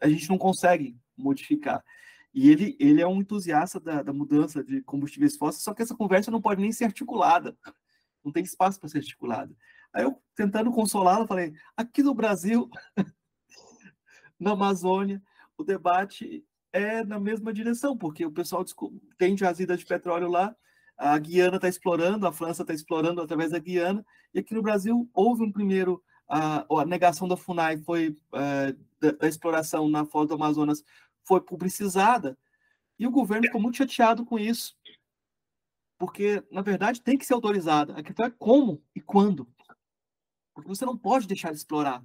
a 0.00 0.08
gente 0.08 0.28
não 0.28 0.38
consegue 0.38 0.96
modificar. 1.16 1.84
E 2.32 2.48
ele, 2.48 2.76
ele 2.78 3.00
é 3.00 3.06
um 3.06 3.20
entusiasta 3.20 3.80
da, 3.80 4.02
da 4.02 4.12
mudança 4.12 4.62
de 4.62 4.82
combustíveis 4.82 5.36
fósseis, 5.36 5.64
só 5.64 5.74
que 5.74 5.82
essa 5.82 5.96
conversa 5.96 6.30
não 6.30 6.40
pode 6.40 6.60
nem 6.60 6.72
ser 6.72 6.84
articulada. 6.84 7.56
Não 8.24 8.30
tem 8.30 8.44
espaço 8.44 8.78
para 8.78 8.88
ser 8.88 8.98
articulada. 8.98 9.54
Aí 9.92 10.04
eu, 10.04 10.22
tentando 10.36 10.70
consolá-la, 10.70 11.26
falei: 11.26 11.52
aqui 11.76 12.02
no 12.02 12.14
Brasil, 12.14 12.70
na 14.38 14.52
Amazônia, 14.52 15.20
o 15.56 15.64
debate 15.64 16.44
é 16.72 17.02
na 17.02 17.18
mesma 17.18 17.52
direção, 17.52 17.96
porque 17.96 18.24
o 18.24 18.30
pessoal 18.30 18.64
tem 19.18 19.36
jazidas 19.36 19.80
de 19.80 19.86
petróleo 19.86 20.28
lá, 20.28 20.54
a 21.00 21.18
Guiana 21.18 21.56
está 21.56 21.66
explorando, 21.66 22.26
a 22.26 22.32
França 22.32 22.62
está 22.62 22.74
explorando 22.74 23.22
através 23.22 23.52
da 23.52 23.58
Guiana, 23.58 24.04
e 24.34 24.38
aqui 24.38 24.52
no 24.52 24.60
Brasil 24.60 25.08
houve 25.14 25.42
um 25.42 25.50
primeiro, 25.50 26.02
a, 26.28 26.66
a 26.70 26.84
negação 26.84 27.26
da 27.26 27.38
FUNAI 27.38 27.78
foi, 27.78 28.14
é, 28.34 28.72
da, 29.00 29.12
da, 29.12 29.26
exploração 29.26 29.88
na 29.88 30.04
Foz 30.04 30.28
do 30.28 30.34
Amazonas 30.34 30.84
foi 31.24 31.40
publicizada, 31.40 32.36
e 32.98 33.06
o 33.06 33.10
governo 33.10 33.46
ficou 33.46 33.60
muito 33.62 33.78
chateado 33.78 34.26
com 34.26 34.38
isso, 34.38 34.76
porque, 35.98 36.44
na 36.50 36.60
verdade, 36.60 37.00
tem 37.00 37.16
que 37.16 37.24
ser 37.24 37.32
autorizada. 37.32 37.94
A 37.94 38.02
questão 38.02 38.26
é 38.26 38.30
como 38.30 38.82
e 38.94 39.00
quando. 39.00 39.46
Porque 40.54 40.68
você 40.68 40.84
não 40.84 40.96
pode 40.96 41.26
deixar 41.26 41.50
de 41.50 41.58
explorar. 41.58 42.04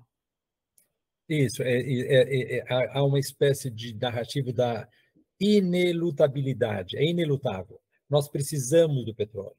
Isso, 1.27 1.61
é, 1.63 1.79
é, 1.79 2.57
é, 2.57 2.65
há 2.93 3.03
uma 3.03 3.19
espécie 3.19 3.69
de 3.69 3.93
narrativa 3.95 4.53
da 4.53 4.87
inelutabilidade, 5.39 6.97
é 6.97 7.05
inelutável. 7.05 7.79
Nós 8.09 8.27
precisamos 8.27 9.05
do 9.05 9.13
petróleo, 9.13 9.55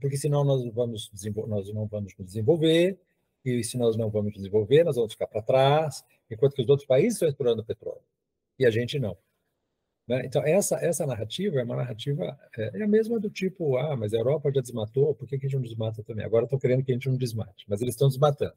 porque 0.00 0.16
senão 0.16 0.44
nós, 0.44 0.64
vamos 0.72 1.10
nós 1.46 1.72
não 1.72 1.86
vamos 1.86 2.14
nos 2.16 2.26
desenvolver, 2.26 2.98
e 3.44 3.62
se 3.64 3.78
nós 3.78 3.96
não 3.96 4.10
vamos 4.10 4.32
desenvolver, 4.32 4.84
nós 4.84 4.96
vamos 4.96 5.12
ficar 5.12 5.26
para 5.26 5.42
trás, 5.42 6.04
enquanto 6.30 6.54
que 6.54 6.62
os 6.62 6.68
outros 6.68 6.86
países 6.86 7.14
estão 7.14 7.28
explorando 7.28 7.64
petróleo, 7.64 8.02
e 8.58 8.66
a 8.66 8.70
gente 8.70 8.98
não. 8.98 9.16
Né? 10.08 10.22
Então, 10.24 10.42
essa, 10.42 10.76
essa 10.76 11.06
narrativa 11.06 11.60
é 11.60 11.64
uma 11.64 11.76
narrativa, 11.76 12.38
é, 12.56 12.80
é, 12.80 12.82
a 12.82 12.88
mesma 12.88 13.20
do 13.20 13.28
tipo, 13.28 13.76
ah, 13.76 13.94
mas 13.94 14.14
a 14.14 14.16
Europa 14.16 14.50
já 14.50 14.62
desmatou, 14.62 15.14
por 15.14 15.28
que, 15.28 15.38
que 15.38 15.46
a 15.46 15.48
gente 15.48 15.58
não 15.58 15.62
desmata 15.62 16.02
também? 16.02 16.24
Agora 16.24 16.44
estão 16.44 16.58
querendo 16.58 16.82
que 16.82 16.90
a 16.90 16.94
gente 16.94 17.10
não 17.10 17.16
desmate, 17.16 17.66
mas 17.68 17.82
eles 17.82 17.94
estão 17.94 18.08
desmatando. 18.08 18.54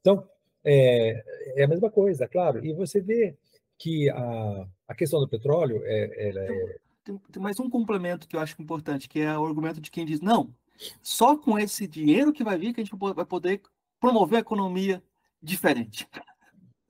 Então, 0.00 0.28
é, 0.62 1.24
é 1.56 1.64
a 1.64 1.68
mesma 1.68 1.90
coisa, 1.90 2.28
claro, 2.28 2.64
e 2.64 2.74
você 2.74 3.00
vê 3.00 3.34
que 3.78 4.10
a, 4.10 4.68
a 4.86 4.94
questão 4.94 5.18
do 5.18 5.26
petróleo 5.26 5.82
é, 5.84 6.28
é... 6.28 6.76
Tem, 7.04 7.18
tem, 7.18 7.42
mais 7.42 7.58
um 7.58 7.68
complemento 7.68 8.28
que 8.28 8.36
eu 8.36 8.40
acho 8.40 8.60
importante, 8.60 9.08
que 9.08 9.20
é 9.20 9.36
o 9.36 9.44
argumento 9.44 9.80
de 9.80 9.90
quem 9.90 10.04
diz, 10.04 10.20
não, 10.20 10.54
só 11.02 11.36
com 11.36 11.58
esse 11.58 11.86
dinheiro 11.86 12.32
que 12.32 12.44
vai 12.44 12.56
vir 12.58 12.72
que 12.72 12.80
a 12.80 12.84
gente 12.84 12.96
vai 12.96 13.24
poder 13.24 13.60
promover 14.00 14.38
a 14.38 14.40
economia 14.40 15.02
diferente. 15.42 16.08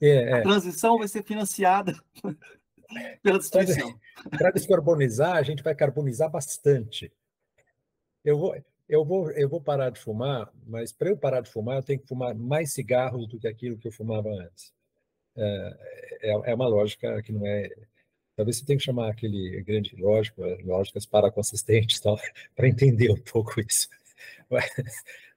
É, 0.00 0.34
a 0.34 0.38
é. 0.38 0.42
transição 0.42 0.98
vai 0.98 1.08
ser 1.08 1.22
financiada 1.22 1.94
pela 3.22 3.38
destruição. 3.38 3.98
Para 4.30 4.50
descarbonizar, 4.50 5.36
a 5.36 5.42
gente 5.42 5.62
vai 5.62 5.74
carbonizar 5.74 6.30
bastante. 6.30 7.12
Eu 8.24 8.38
vou, 8.38 8.56
eu 8.88 9.04
vou, 9.04 9.30
eu 9.32 9.48
vou 9.48 9.60
parar 9.60 9.90
de 9.90 10.00
fumar, 10.00 10.52
mas 10.66 10.92
para 10.92 11.08
eu 11.08 11.16
parar 11.16 11.40
de 11.40 11.50
fumar, 11.50 11.76
eu 11.76 11.82
tenho 11.82 12.00
que 12.00 12.08
fumar 12.08 12.34
mais 12.34 12.72
cigarros 12.72 13.26
do 13.26 13.38
que 13.38 13.48
aquilo 13.48 13.78
que 13.78 13.88
eu 13.88 13.92
fumava 13.92 14.28
antes. 14.28 14.72
É, 15.36 15.76
é, 16.22 16.50
é 16.50 16.54
uma 16.54 16.68
lógica 16.68 17.22
que 17.22 17.32
não 17.32 17.46
é. 17.46 17.70
Talvez 18.36 18.56
você 18.56 18.64
tenha 18.64 18.78
que 18.78 18.84
chamar 18.84 19.10
aquele 19.10 19.62
grande 19.62 19.94
lógico, 19.96 20.42
lógicas 20.64 21.06
paraconsistentes, 21.06 22.00
para 22.56 22.68
entender 22.68 23.10
um 23.10 23.20
pouco 23.20 23.60
isso. 23.60 23.88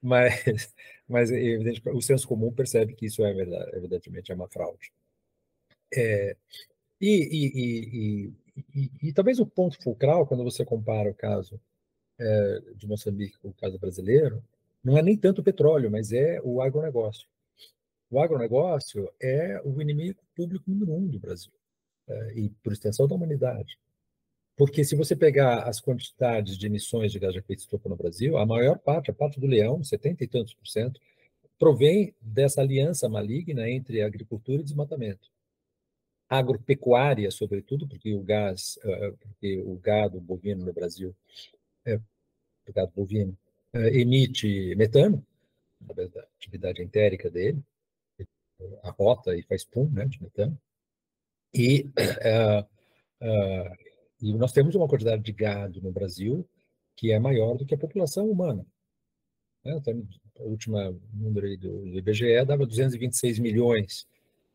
Mas, 0.01 0.75
mas 1.07 1.31
evidente, 1.31 1.81
o 1.89 2.01
senso 2.01 2.27
comum 2.27 2.51
percebe 2.51 2.93
que 2.93 3.07
isso 3.07 3.25
é 3.25 3.33
verdade, 3.33 3.71
evidentemente 3.75 4.31
é 4.31 4.35
uma 4.35 4.47
fraude. 4.47 4.91
É, 5.93 6.35
e, 7.01 7.29
e, 7.31 8.33
e, 8.75 8.91
e, 9.01 9.13
talvez 9.13 9.39
o 9.39 9.45
ponto 9.45 9.81
fulcral, 9.81 10.25
quando 10.27 10.43
você 10.43 10.63
compara 10.63 11.09
o 11.09 11.15
caso 11.15 11.59
é, 12.19 12.61
de 12.75 12.87
Moçambique 12.87 13.37
com 13.39 13.49
o 13.49 13.53
caso 13.53 13.79
brasileiro, 13.79 14.43
não 14.83 14.97
é 14.97 15.01
nem 15.01 15.17
tanto 15.17 15.41
o 15.41 15.43
petróleo, 15.43 15.89
mas 15.89 16.11
é 16.11 16.39
o 16.43 16.61
agronegócio. 16.61 17.27
O 18.09 18.19
agronegócio 18.19 19.11
é 19.19 19.59
o 19.65 19.81
inimigo 19.81 20.21
público 20.35 20.69
número 20.69 20.93
um 20.93 21.07
do 21.07 21.19
Brasil, 21.19 21.51
e 22.35 22.49
por 22.63 22.73
extensão 22.73 23.07
da 23.07 23.15
humanidade. 23.15 23.77
Porque 24.57 24.83
se 24.85 24.95
você 24.95 25.15
pegar 25.15 25.63
as 25.63 25.81
quantidades 25.81 26.57
de 26.57 26.65
emissões 26.67 27.11
de 27.11 27.19
gás 27.19 27.33
de 27.33 27.39
efeito 27.39 27.59
estufa 27.59 27.89
no 27.89 27.95
Brasil, 27.95 28.37
a 28.37 28.45
maior 28.45 28.79
parte, 28.79 29.11
a 29.11 29.13
parte 29.13 29.39
do 29.39 29.47
leão, 29.47 29.83
70 29.83 30.23
e 30.23 30.27
tantos 30.27 30.53
por 30.53 30.65
cento, 30.65 30.99
provém 31.59 32.13
dessa 32.21 32.61
aliança 32.61 33.09
maligna 33.09 33.69
entre 33.69 34.01
agricultura 34.01 34.61
e 34.61 34.63
desmatamento. 34.63 35.29
Agropecuária, 36.29 37.29
sobretudo, 37.31 37.87
porque 37.87 38.13
o 38.13 38.23
gás, 38.23 38.79
porque 39.19 39.59
o 39.59 39.75
gado 39.77 40.19
bovino 40.21 40.65
no 40.65 40.73
Brasil, 40.73 41.15
é, 41.85 41.95
o 42.67 42.73
gado 42.73 42.91
bovino, 42.95 43.37
emite 43.73 44.73
metano, 44.75 45.25
da 45.81 46.21
atividade 46.37 46.81
entérica 46.81 47.29
dele, 47.29 47.61
a 48.83 48.89
rota 48.89 49.35
e 49.35 49.43
faz 49.43 49.63
pum, 49.65 49.89
né, 49.91 50.05
de 50.05 50.21
metano. 50.21 50.57
E, 51.55 51.89
uh, 51.97 52.65
uh, 53.21 53.75
e 54.21 54.33
nós 54.33 54.51
temos 54.51 54.75
uma 54.75 54.87
quantidade 54.89 55.23
de 55.23 55.31
gado 55.31 55.81
no 55.81 55.91
Brasil 55.91 56.45
que 56.97 57.11
é 57.11 57.19
maior 57.19 57.55
do 57.55 57.65
que 57.65 57.73
a 57.73 57.77
população 57.77 58.29
humana. 58.29 58.65
Né? 59.63 59.75
Então, 59.77 60.07
a 60.39 60.43
última 60.43 60.93
número 61.13 61.57
do, 61.57 61.87
IBGE 61.87 62.43
dava 62.45 62.65
226 62.65 63.39
milhões 63.39 64.07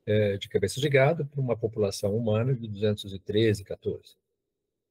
é, 0.07 0.37
de 0.37 0.49
cabeças 0.49 0.81
de 0.81 0.89
gado 0.89 1.27
para 1.27 1.41
uma 1.41 1.57
população 1.57 2.17
humana 2.17 2.55
de 2.55 2.67
213, 2.67 3.65
14. 3.65 4.17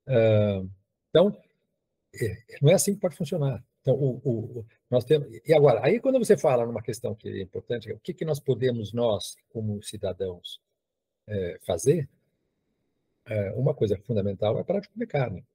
Uh, 0.07 0.69
então, 1.09 1.35
não 2.61 2.69
é 2.69 2.73
assim 2.73 2.93
que 2.93 3.01
pode 3.01 3.15
funcionar. 3.15 3.63
Então, 3.81 3.95
o, 3.95 4.21
o, 4.23 4.65
nós 4.89 5.05
temos. 5.05 5.27
E 5.45 5.53
agora, 5.53 5.83
aí 5.83 5.99
quando 5.99 6.19
você 6.19 6.37
fala 6.37 6.65
numa 6.65 6.81
questão 6.81 7.15
que 7.15 7.29
é 7.29 7.41
importante, 7.41 7.91
o 7.91 7.99
que, 7.99 8.13
que 8.13 8.25
nós 8.25 8.39
podemos, 8.39 8.93
nós, 8.93 9.35
como 9.49 9.81
cidadãos, 9.81 10.59
é, 11.29 11.59
fazer? 11.61 12.09
É, 13.25 13.51
uma 13.51 13.73
coisa 13.73 13.97
fundamental 14.05 14.59
é 14.59 14.63
parar 14.63 14.79
de 14.81 14.89
comer 14.89 15.07
carne. 15.07 15.45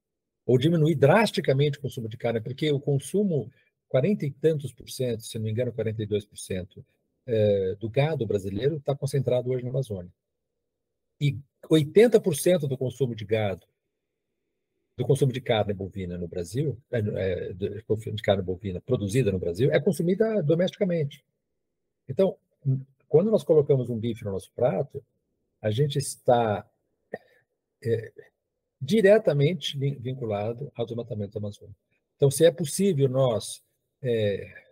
Ou 0.47 0.57
diminuir 0.59 0.95
drasticamente 0.95 1.79
o 1.79 1.83
consumo 1.83 2.09
de 2.09 2.17
carne, 2.17 2.41
porque 2.41 2.71
o 2.71 2.81
consumo, 2.81 3.51
40 3.89 4.27
e 4.27 4.31
tantos 4.31 4.73
por 4.73 4.89
cento, 4.89 5.25
se 5.25 5.37
não 5.39 5.45
me 5.45 5.51
engano, 5.51 5.73
42 5.73 6.25
por 6.25 6.39
cento, 6.39 6.85
é, 7.27 7.75
do 7.77 7.89
gado 7.89 8.27
brasileiro 8.27 8.77
está 8.77 8.95
concentrado 8.95 9.51
hoje 9.51 9.65
na 9.65 9.71
Amazônia. 9.71 10.13
E 11.21 11.39
80% 11.69 12.69
do 12.69 12.77
consumo 12.77 13.15
de 13.15 13.25
gado 13.25 13.67
do 14.97 15.05
consumo 15.05 15.33
de 15.33 15.41
carne 15.41 15.75
bovina 15.75 16.17
no 16.17 16.29
Brasil, 16.29 16.79
de 16.91 18.23
carne 18.23 18.43
bovina 18.43 18.81
produzida 18.81 19.33
no 19.33 19.39
Brasil, 19.39 19.73
é 19.73 19.81
consumida 19.81 20.41
domesticamente. 20.43 21.25
Então, 22.09 22.37
quando 23.09 23.31
nós 23.31 23.43
colocamos 23.43 23.91
um 23.91 23.99
bife 23.99 24.25
no 24.25 24.33
nosso 24.33 24.53
prato, 24.53 25.05
a 25.65 25.71
gente 25.71 25.99
está 25.99 26.71
é, 27.83 28.13
diretamente 28.79 29.79
vinculado 29.79 30.71
ao 30.75 30.85
desmatamento 30.85 31.33
da 31.33 31.39
Amazônia. 31.39 31.75
Então, 32.17 32.31
se 32.31 32.45
é 32.45 32.51
possível 32.51 33.09
nós 33.09 33.65
é, 34.03 34.63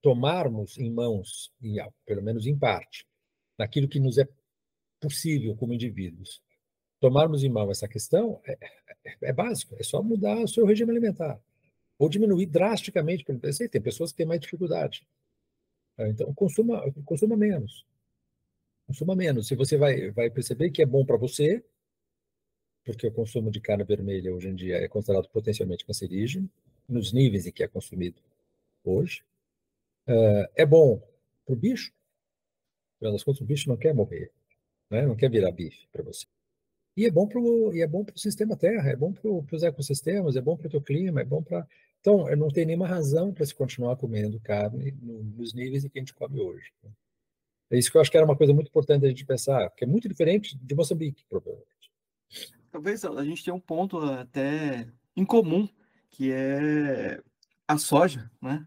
tomarmos 0.00 0.78
em 0.78 0.90
mãos, 0.90 1.52
e, 1.60 1.76
pelo 2.06 2.22
menos 2.22 2.46
em 2.46 2.58
parte, 2.58 3.06
naquilo 3.58 3.86
que 3.86 4.00
nos 4.00 4.16
é 4.16 4.26
possível 4.98 5.54
como 5.54 5.74
indivíduos, 5.74 6.42
tomarmos 6.98 7.44
em 7.44 7.50
mão 7.50 7.70
essa 7.70 7.86
questão, 7.86 8.40
é, 8.46 8.56
é, 9.04 9.16
é 9.24 9.32
básico, 9.34 9.76
é 9.78 9.82
só 9.82 10.02
mudar 10.02 10.38
o 10.38 10.48
seu 10.48 10.64
regime 10.64 10.92
alimentar. 10.92 11.38
Ou 11.98 12.08
diminuir 12.08 12.46
drasticamente, 12.46 13.22
porque 13.22 13.68
tem 13.68 13.82
pessoas 13.82 14.12
que 14.12 14.16
têm 14.16 14.26
mais 14.26 14.40
dificuldade. 14.40 15.06
Tá? 15.94 16.08
Então, 16.08 16.32
consuma, 16.32 16.90
consuma 17.04 17.36
menos. 17.36 17.84
Consuma 18.86 19.14
menos. 19.14 19.46
Se 19.46 19.54
você 19.54 19.76
vai, 19.76 20.10
vai 20.10 20.30
perceber 20.30 20.70
que 20.70 20.82
é 20.82 20.86
bom 20.86 21.04
para 21.04 21.16
você, 21.16 21.64
porque 22.84 23.06
o 23.06 23.12
consumo 23.12 23.50
de 23.50 23.60
carne 23.60 23.84
vermelha 23.84 24.34
hoje 24.34 24.48
em 24.48 24.54
dia 24.54 24.76
é 24.76 24.88
considerado 24.88 25.28
potencialmente 25.28 25.84
cancerígeno, 25.84 26.50
nos 26.88 27.12
níveis 27.12 27.46
em 27.46 27.52
que 27.52 27.62
é 27.62 27.68
consumido 27.68 28.20
hoje. 28.84 29.22
Uh, 30.06 30.48
é 30.56 30.66
bom 30.66 31.00
para 31.44 31.54
o 31.54 31.56
bicho, 31.56 31.92
das 33.00 33.24
contas, 33.24 33.40
o 33.40 33.44
bicho 33.44 33.68
não 33.68 33.76
quer 33.76 33.94
morrer, 33.94 34.30
né? 34.90 35.06
não 35.06 35.16
quer 35.16 35.30
virar 35.30 35.50
bife 35.50 35.86
para 35.90 36.02
você. 36.02 36.26
E 36.96 37.06
é 37.06 37.10
bom 37.10 37.26
para 37.26 37.40
o 37.40 37.72
é 37.74 37.86
bom 37.86 38.04
sistema 38.14 38.56
Terra, 38.56 38.90
é 38.90 38.96
bom 38.96 39.12
para 39.12 39.56
os 39.56 39.62
ecossistemas, 39.62 40.36
é 40.36 40.40
bom 40.40 40.56
para 40.56 40.76
o 40.76 40.82
clima, 40.82 41.22
é 41.22 41.24
bom 41.24 41.42
para. 41.42 41.66
Então, 42.00 42.28
não 42.36 42.48
tem 42.48 42.66
nenhuma 42.66 42.86
razão 42.86 43.32
para 43.32 43.46
se 43.46 43.54
continuar 43.54 43.96
comendo 43.96 44.38
carne 44.40 44.92
nos 45.00 45.54
níveis 45.54 45.84
em 45.84 45.88
que 45.88 45.98
a 45.98 46.02
gente 46.02 46.14
come 46.14 46.40
hoje. 46.40 46.70
Né? 46.82 46.90
É 47.70 47.78
isso 47.78 47.90
que 47.90 47.96
eu 47.96 48.00
acho 48.00 48.10
que 48.10 48.16
era 48.16 48.26
uma 48.26 48.36
coisa 48.36 48.52
muito 48.52 48.68
importante 48.68 49.06
a 49.06 49.08
gente 49.08 49.24
pensar, 49.24 49.70
que 49.70 49.84
é 49.84 49.86
muito 49.86 50.08
diferente 50.08 50.56
de 50.56 50.74
Moçambique, 50.74 51.24
provavelmente. 51.28 51.66
Talvez 52.70 53.04
a 53.04 53.24
gente 53.24 53.44
tenha 53.44 53.54
um 53.54 53.60
ponto 53.60 53.98
até 53.98 54.88
em 55.16 55.24
comum, 55.24 55.68
que 56.10 56.32
é 56.32 57.20
a 57.66 57.78
soja, 57.78 58.30
né? 58.40 58.66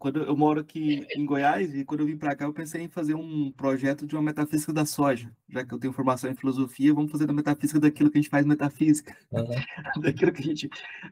quando 0.00 0.22
eu 0.22 0.34
moro 0.34 0.60
aqui 0.60 1.06
em 1.14 1.26
Goiás 1.26 1.74
e 1.74 1.84
quando 1.84 2.00
eu 2.00 2.06
vim 2.06 2.16
para 2.16 2.34
cá 2.34 2.46
eu 2.46 2.54
pensei 2.54 2.80
em 2.80 2.88
fazer 2.88 3.14
um 3.14 3.52
projeto 3.52 4.06
de 4.06 4.16
uma 4.16 4.22
metafísica 4.22 4.72
da 4.72 4.86
soja, 4.86 5.30
já 5.46 5.62
que 5.62 5.74
eu 5.74 5.78
tenho 5.78 5.92
formação 5.92 6.30
em 6.30 6.34
filosofia, 6.34 6.94
vamos 6.94 7.12
fazer 7.12 7.26
da 7.26 7.34
metafísica 7.34 7.78
daquilo 7.78 8.10
que 8.10 8.16
a 8.16 8.20
gente 8.22 8.30
faz 8.30 8.46
metafísica, 8.46 9.14
uhum. 9.30 9.44
daquilo 10.00 10.32
que 10.32 10.40
a 10.40 10.44
gente 10.44 10.70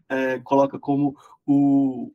é, 0.09 0.39
coloca 0.39 0.79
como 0.79 1.15
o, 1.47 2.11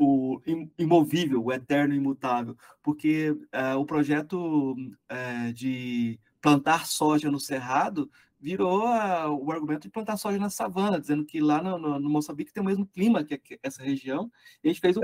o 0.00 0.40
imovível, 0.78 1.44
o 1.44 1.52
eterno 1.52 1.94
imutável, 1.94 2.56
porque 2.82 3.36
é, 3.52 3.74
o 3.74 3.84
projeto 3.84 4.74
é, 5.06 5.52
de 5.52 6.18
plantar 6.40 6.86
soja 6.86 7.30
no 7.30 7.38
cerrado 7.38 8.10
virou 8.40 8.86
a, 8.86 9.30
o 9.30 9.52
argumento 9.52 9.82
de 9.82 9.90
plantar 9.90 10.16
soja 10.16 10.38
na 10.38 10.48
savana, 10.48 10.98
dizendo 10.98 11.26
que 11.26 11.38
lá 11.38 11.62
no, 11.62 11.78
no, 11.78 12.00
no 12.00 12.08
Moçambique 12.08 12.50
tem 12.50 12.62
o 12.62 12.66
mesmo 12.66 12.86
clima 12.86 13.22
que, 13.22 13.36
que, 13.36 13.60
essa 13.62 13.82
região, 13.82 14.32
e 14.64 14.68
a 14.68 14.72
gente 14.72 14.80
fez 14.80 14.96
o 14.96 15.02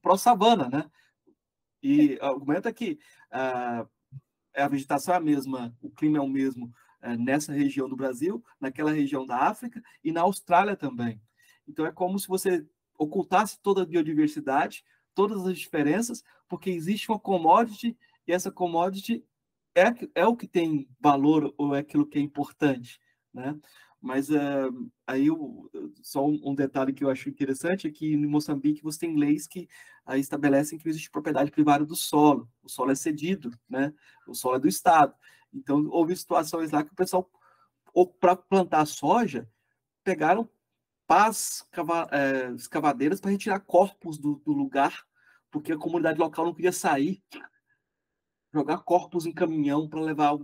pró-savana, 0.00 0.70
pró 0.70 0.78
né? 0.78 0.90
E 1.82 2.18
o 2.22 2.24
argumento 2.24 2.66
é 2.66 2.72
que 2.72 2.98
a, 3.30 3.86
vegetação 4.70 5.12
é 5.12 5.18
a 5.18 5.20
mesma, 5.20 5.76
o 5.82 5.90
clima 5.90 6.16
é 6.16 6.20
o 6.22 6.26
mesmo 6.26 6.72
é, 7.02 7.14
nessa 7.14 7.52
região 7.52 7.90
do 7.90 7.96
Brasil, 7.96 8.42
naquela 8.58 8.90
região 8.90 9.26
da 9.26 9.36
África 9.36 9.82
e 10.02 10.10
na 10.10 10.22
Austrália 10.22 10.74
também. 10.74 11.20
Então 11.68 11.84
é 11.84 11.92
como 11.92 12.18
se 12.18 12.26
você 12.26 12.66
ocultasse 13.04 13.60
toda 13.60 13.82
a 13.82 13.86
biodiversidade, 13.86 14.84
todas 15.14 15.46
as 15.46 15.58
diferenças, 15.58 16.24
porque 16.48 16.70
existe 16.70 17.08
uma 17.10 17.18
commodity 17.18 17.96
e 18.26 18.32
essa 18.32 18.50
commodity 18.50 19.24
é, 19.74 19.92
é 20.14 20.26
o 20.26 20.36
que 20.36 20.46
tem 20.46 20.88
valor 21.00 21.52
ou 21.56 21.74
é 21.74 21.80
aquilo 21.80 22.06
que 22.06 22.18
é 22.18 22.22
importante, 22.22 23.00
né? 23.32 23.58
Mas 24.00 24.28
uh, 24.28 24.90
aí 25.06 25.28
eu, 25.28 25.70
só 26.02 26.26
um, 26.26 26.54
detalhe 26.54 26.92
que 26.92 27.02
eu 27.02 27.08
acho 27.08 27.30
interessante 27.30 27.86
é 27.86 27.90
que 27.90 28.12
em 28.12 28.26
Moçambique 28.26 28.82
você 28.82 29.00
tem 29.00 29.16
leis 29.16 29.46
que 29.46 29.66
uh, 30.06 30.14
estabelecem 30.14 30.78
que 30.78 30.86
existe 30.86 31.10
propriedade 31.10 31.50
privada 31.50 31.86
do 31.86 31.96
solo. 31.96 32.46
O 32.62 32.68
solo 32.68 32.90
é 32.90 32.94
cedido, 32.94 33.50
né? 33.66 33.94
O 34.28 34.34
solo 34.34 34.56
é 34.56 34.60
do 34.60 34.68
Estado. 34.68 35.14
Então 35.54 35.86
houve 35.88 36.14
situações 36.14 36.70
lá 36.70 36.84
que 36.84 36.92
o 36.92 36.94
pessoal, 36.94 37.30
para 38.20 38.36
plantar 38.36 38.84
soja, 38.84 39.48
pegaram 40.04 40.46
pás 41.14 41.64
cava, 41.70 42.08
é, 42.10 42.50
escavadeiras 42.56 43.20
para 43.20 43.30
retirar 43.30 43.60
corpos 43.60 44.18
do, 44.18 44.42
do 44.44 44.52
lugar, 44.52 45.04
porque 45.48 45.72
a 45.72 45.78
comunidade 45.78 46.18
local 46.18 46.44
não 46.44 46.52
queria 46.52 46.72
sair 46.72 47.22
jogar 48.52 48.78
corpos 48.78 49.24
em 49.24 49.32
caminhão 49.32 49.88
para 49.88 50.00
levar 50.00 50.36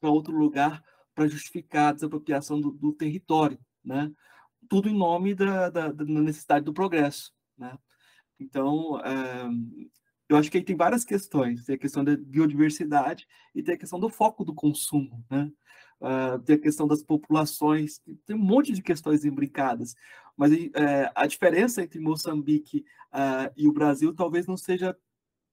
para 0.00 0.10
outro 0.10 0.32
lugar 0.32 0.80
para 1.12 1.26
justificar 1.26 1.88
a 1.88 1.92
desapropriação 1.92 2.60
do, 2.60 2.70
do, 2.70 2.92
território, 2.92 3.58
né? 3.84 4.12
Tudo 4.68 4.88
em 4.88 4.96
nome 4.96 5.34
da, 5.34 5.70
da, 5.70 5.90
da 5.90 6.04
necessidade 6.04 6.64
do 6.64 6.72
progresso, 6.72 7.32
né? 7.58 7.76
Então, 8.38 9.00
é, 9.00 9.48
eu 10.28 10.36
acho 10.36 10.50
que 10.50 10.58
aí 10.58 10.64
tem 10.64 10.76
várias 10.76 11.04
questões. 11.04 11.64
Tem 11.64 11.74
a 11.74 11.78
questão 11.78 12.04
da 12.04 12.16
biodiversidade 12.16 13.26
e 13.54 13.62
tem 13.62 13.74
a 13.74 13.78
questão 13.78 13.98
do 13.98 14.08
foco 14.08 14.44
do 14.44 14.54
consumo, 14.54 15.24
né? 15.30 15.50
Uh, 16.00 16.38
tem 16.40 16.56
a 16.56 16.60
questão 16.60 16.86
das 16.86 17.02
populações, 17.02 18.00
tem 18.26 18.36
um 18.36 18.38
monte 18.38 18.72
de 18.72 18.82
questões 18.82 19.24
imbricadas. 19.24 19.94
Mas 20.36 20.52
é, 20.52 21.10
a 21.14 21.26
diferença 21.26 21.82
entre 21.82 21.98
Moçambique 21.98 22.84
uh, 23.12 23.50
e 23.56 23.66
o 23.66 23.72
Brasil 23.72 24.14
talvez 24.14 24.46
não 24.46 24.56
seja 24.56 24.96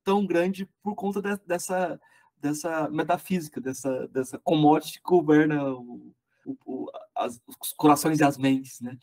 tão 0.04 0.26
grande 0.26 0.68
por 0.84 0.96
conta 0.96 1.22
de, 1.22 1.38
dessa, 1.48 2.00
dessa 2.38 2.90
metafísica, 2.90 3.62
dessa, 3.62 4.08
dessa 4.10 4.38
commodity 4.40 5.00
que 5.00 5.10
governa 5.10 5.74
o, 5.74 6.14
o, 6.66 6.92
as, 7.16 7.42
os 7.48 7.72
corações 7.72 8.20
e 8.20 8.24
as 8.24 8.38
mentes, 8.38 8.82
né? 8.82 8.98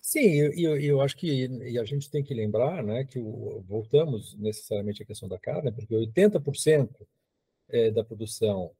Sim, 0.00 0.36
eu, 0.56 0.78
eu, 0.78 1.00
acho 1.00 1.16
que 1.16 1.48
e 1.48 1.76
a 1.76 1.84
gente 1.84 2.08
tem 2.08 2.22
que 2.22 2.32
lembrar, 2.32 2.80
né, 2.80 3.04
que 3.04 3.18
o, 3.18 3.64
voltamos 3.66 4.36
necessariamente 4.38 5.02
à 5.02 5.06
questão 5.06 5.28
da 5.28 5.36
carne, 5.36 5.72
porque 5.72 5.92
80% 5.92 6.88
é, 7.68 7.90
da 7.90 8.04
produção 8.04 8.70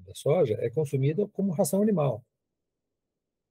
da 0.00 0.14
soja 0.14 0.56
é 0.60 0.70
consumida 0.70 1.26
como 1.28 1.52
ração 1.52 1.82
animal. 1.82 2.24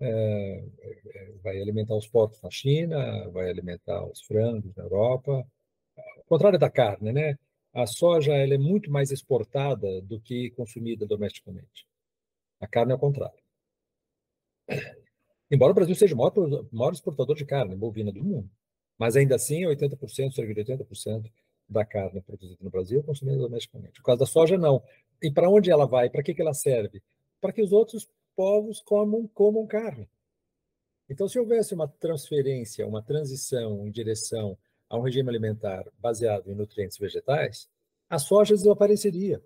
É, 0.01 0.63
é, 0.80 1.32
vai 1.43 1.59
alimentar 1.61 1.95
os 1.95 2.07
porcos 2.07 2.41
na 2.41 2.49
China, 2.49 3.30
vai 3.30 3.49
alimentar 3.49 4.05
os 4.05 4.21
frangos 4.21 4.73
na 4.75 4.84
Europa, 4.84 5.45
contrário 6.30 6.59
da 6.59 6.69
carne, 6.69 7.11
né? 7.11 7.38
A 7.73 7.88
soja 7.88 8.34
ela 8.34 8.53
é 8.53 8.57
muito 8.57 8.91
mais 8.91 9.11
exportada 9.11 10.01
do 10.01 10.19
que 10.21 10.51
consumida 10.51 11.05
domesticamente. 11.05 11.88
A 12.59 12.67
carne 12.67 12.91
é 12.91 12.95
o 12.95 12.99
contrário. 12.99 13.39
Embora 15.51 15.71
o 15.71 15.75
Brasil 15.75 15.95
seja 15.95 16.13
o 16.13 16.17
maior, 16.17 16.34
maior 16.71 16.93
exportador 16.93 17.36
de 17.36 17.45
carne 17.45 17.75
bovina 17.75 18.11
do 18.11 18.23
mundo, 18.23 18.49
mas 18.97 19.15
ainda 19.15 19.36
assim 19.36 19.63
80%, 19.63 20.34
cerca 20.34 20.53
de 20.53 20.61
80% 20.61 21.32
da 21.70 21.86
carne 21.86 22.22
produzida 22.22 22.57
no 22.61 22.70
Brasil 22.70 23.03
consumida 23.03 23.38
domesticamente. 23.38 23.99
No 23.99 24.03
caso 24.03 24.20
da 24.20 24.26
soja, 24.26 24.57
não. 24.57 24.82
E 25.22 25.32
para 25.32 25.49
onde 25.49 25.72
ela 25.72 25.86
vai? 25.86 26.09
Para 26.09 26.24
que, 26.24 26.34
que 26.34 26.41
ela 26.41 26.53
serve? 26.53 27.01
Para 27.39 27.53
que 27.53 27.61
os 27.61 27.72
outros 27.72 28.09
povos 28.36 28.82
comam, 28.82 29.28
comam 29.28 29.67
carne. 29.67 30.09
Então, 31.09 31.28
se 31.28 31.39
houvesse 31.39 31.74
uma 31.74 31.88
transferência, 31.88 32.88
uma 32.88 33.01
transição 33.01 33.86
em 33.86 33.91
direção 33.91 34.57
a 34.89 34.97
um 34.97 35.01
regime 35.01 35.30
alimentar 35.30 35.86
baseado 35.99 36.51
em 36.51 36.55
nutrientes 36.55 36.97
vegetais, 36.97 37.70
a 38.09 38.17
soja 38.17 38.55
desapareceria, 38.55 39.41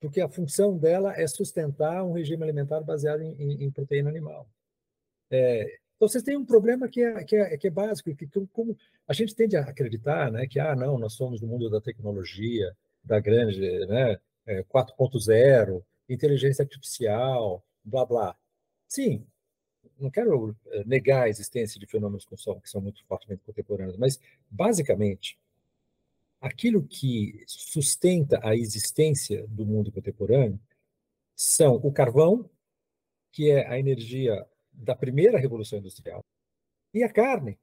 porque 0.00 0.20
a 0.20 0.28
função 0.28 0.76
dela 0.76 1.12
é 1.16 1.26
sustentar 1.26 2.04
um 2.04 2.12
regime 2.12 2.42
alimentar 2.42 2.80
baseado 2.80 3.22
em, 3.22 3.34
em, 3.38 3.64
em 3.64 3.70
proteína 3.70 4.10
animal. 4.10 4.48
É, 5.30 5.78
então, 5.96 6.08
vocês 6.08 6.24
têm 6.24 6.36
um 6.36 6.44
problema 6.44 6.88
que 6.88 7.02
é, 7.02 7.24
que 7.24 7.36
é, 7.36 7.56
que 7.56 7.66
é 7.68 7.70
básico, 7.70 8.14
que, 8.14 8.26
que 8.26 8.46
como 8.52 8.76
a 9.06 9.12
gente 9.12 9.34
tende 9.34 9.56
a 9.56 9.62
acreditar 9.62 10.30
né, 10.30 10.46
que, 10.46 10.58
ah, 10.58 10.74
não, 10.74 10.98
nós 10.98 11.14
somos 11.14 11.40
no 11.40 11.46
mundo 11.46 11.70
da 11.70 11.80
tecnologia, 11.80 12.76
da 13.02 13.20
grande 13.20 13.60
né, 13.86 14.18
4.0, 14.46 15.30
é, 15.30 16.12
inteligência 16.12 16.62
artificial, 16.62 17.64
blá, 17.84 18.04
blá. 18.04 18.36
Sim, 18.88 19.24
não 19.98 20.10
quero 20.10 20.56
eh, 20.66 20.84
negar 20.84 21.24
a 21.24 21.28
existência 21.28 21.78
de 21.78 21.86
fenômenos 21.86 22.24
que 22.24 22.36
são, 22.36 22.60
que 22.60 22.68
são 22.68 22.80
muito 22.80 23.04
fortemente 23.06 23.42
contemporâneos, 23.44 23.96
mas, 23.96 24.18
basicamente, 24.50 25.38
aquilo 26.40 26.82
que 26.82 27.42
sustenta 27.46 28.40
a 28.42 28.54
existência 28.54 29.46
do 29.48 29.64
mundo 29.64 29.92
contemporâneo 29.92 30.60
são 31.34 31.76
o 31.76 31.92
carvão, 31.92 32.48
que 33.32 33.50
é 33.50 33.66
a 33.66 33.78
energia 33.78 34.46
da 34.74 34.94
primeira 34.94 35.38
revolução 35.38 35.78
industrial, 35.78 36.24
e 36.92 37.02
a 37.02 37.12
carne, 37.12 37.58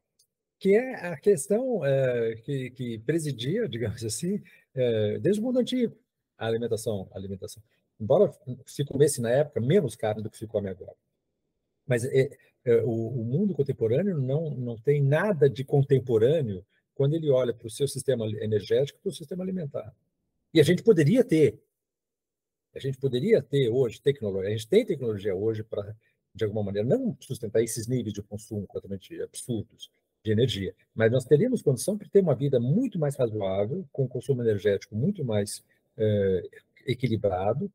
que 0.60 0.76
é 0.76 0.96
a 1.08 1.18
questão 1.18 1.84
é, 1.86 2.36
que, 2.44 2.70
que, 2.72 3.00
presidia, 3.00 3.68
digamos 3.68 4.04
assim, 4.04 4.42
é, 4.76 5.20
desde 5.20 5.42
o 5.42 5.44
mundo 5.46 5.60
antigo, 5.60 5.98
a 6.38 6.46
alimentação, 6.46 7.10
a 7.12 7.18
alimentação. 7.18 7.64
Embora 8.00 8.32
se 8.66 8.84
comesse 8.84 9.22
na 9.22 9.30
época 9.30 9.62
menos 9.62 9.96
carne 9.96 10.22
do 10.22 10.30
que 10.30 10.38
se 10.38 10.48
come 10.48 10.70
agora. 10.70 10.96
Mas 11.88 12.04
é, 12.04 12.30
o, 12.84 13.22
o, 13.22 13.24
mundo 13.24 13.54
contemporâneo 13.54 14.20
não, 14.20 14.52
não 14.52 14.78
tem 14.78 15.02
nada 15.02 15.50
de 15.50 15.64
contemporâneo 15.64 16.66
quando 16.94 17.16
ele 17.16 17.30
olha 17.30 17.54
para 17.54 17.68
o 17.68 17.72
seu 17.72 17.88
sistema 17.88 18.28
energético 18.44 19.00
para 19.00 19.10
o 19.10 19.14
sistema 19.14 19.44
alimentar. 19.44 19.96
E 20.54 20.60
a 20.60 20.64
gente 20.64 20.84
poderia 20.84 21.24
ter, 21.24 21.60
a 22.76 22.80
gente 22.80 22.98
poderia 22.98 23.42
ter 23.42 23.70
hoje 23.70 24.02
tecnologia, 24.02 24.50
a 24.50 24.52
gente 24.52 24.68
tem 24.68 24.86
tecnologia 24.86 25.36
hoje 25.36 25.64
para, 25.64 25.96
de 26.34 26.44
alguma 26.44 26.64
maneira, 26.64 26.88
não 26.88 27.16
sustentar 27.20 27.62
esses 27.62 27.88
níveis 27.88 28.14
de 28.14 28.22
consumo 28.22 28.66
completamente 28.68 29.22
absurdos 29.22 29.92
de 30.24 30.32
energia, 30.32 30.74
mas 30.94 31.12
nós 31.12 31.26
teríamos 31.26 31.62
condição 31.62 31.98
de 31.98 32.10
ter 32.10 32.22
uma 32.22 32.36
vida 32.36 32.60
muito 32.60 33.00
mais 33.00 33.16
razoável, 33.16 33.86
com 33.92 34.08
consumo 34.08 34.42
energético 34.42 34.96
muito 34.96 35.26
mais 35.26 35.64
é, 35.98 36.50
equilibrado, 36.86 37.72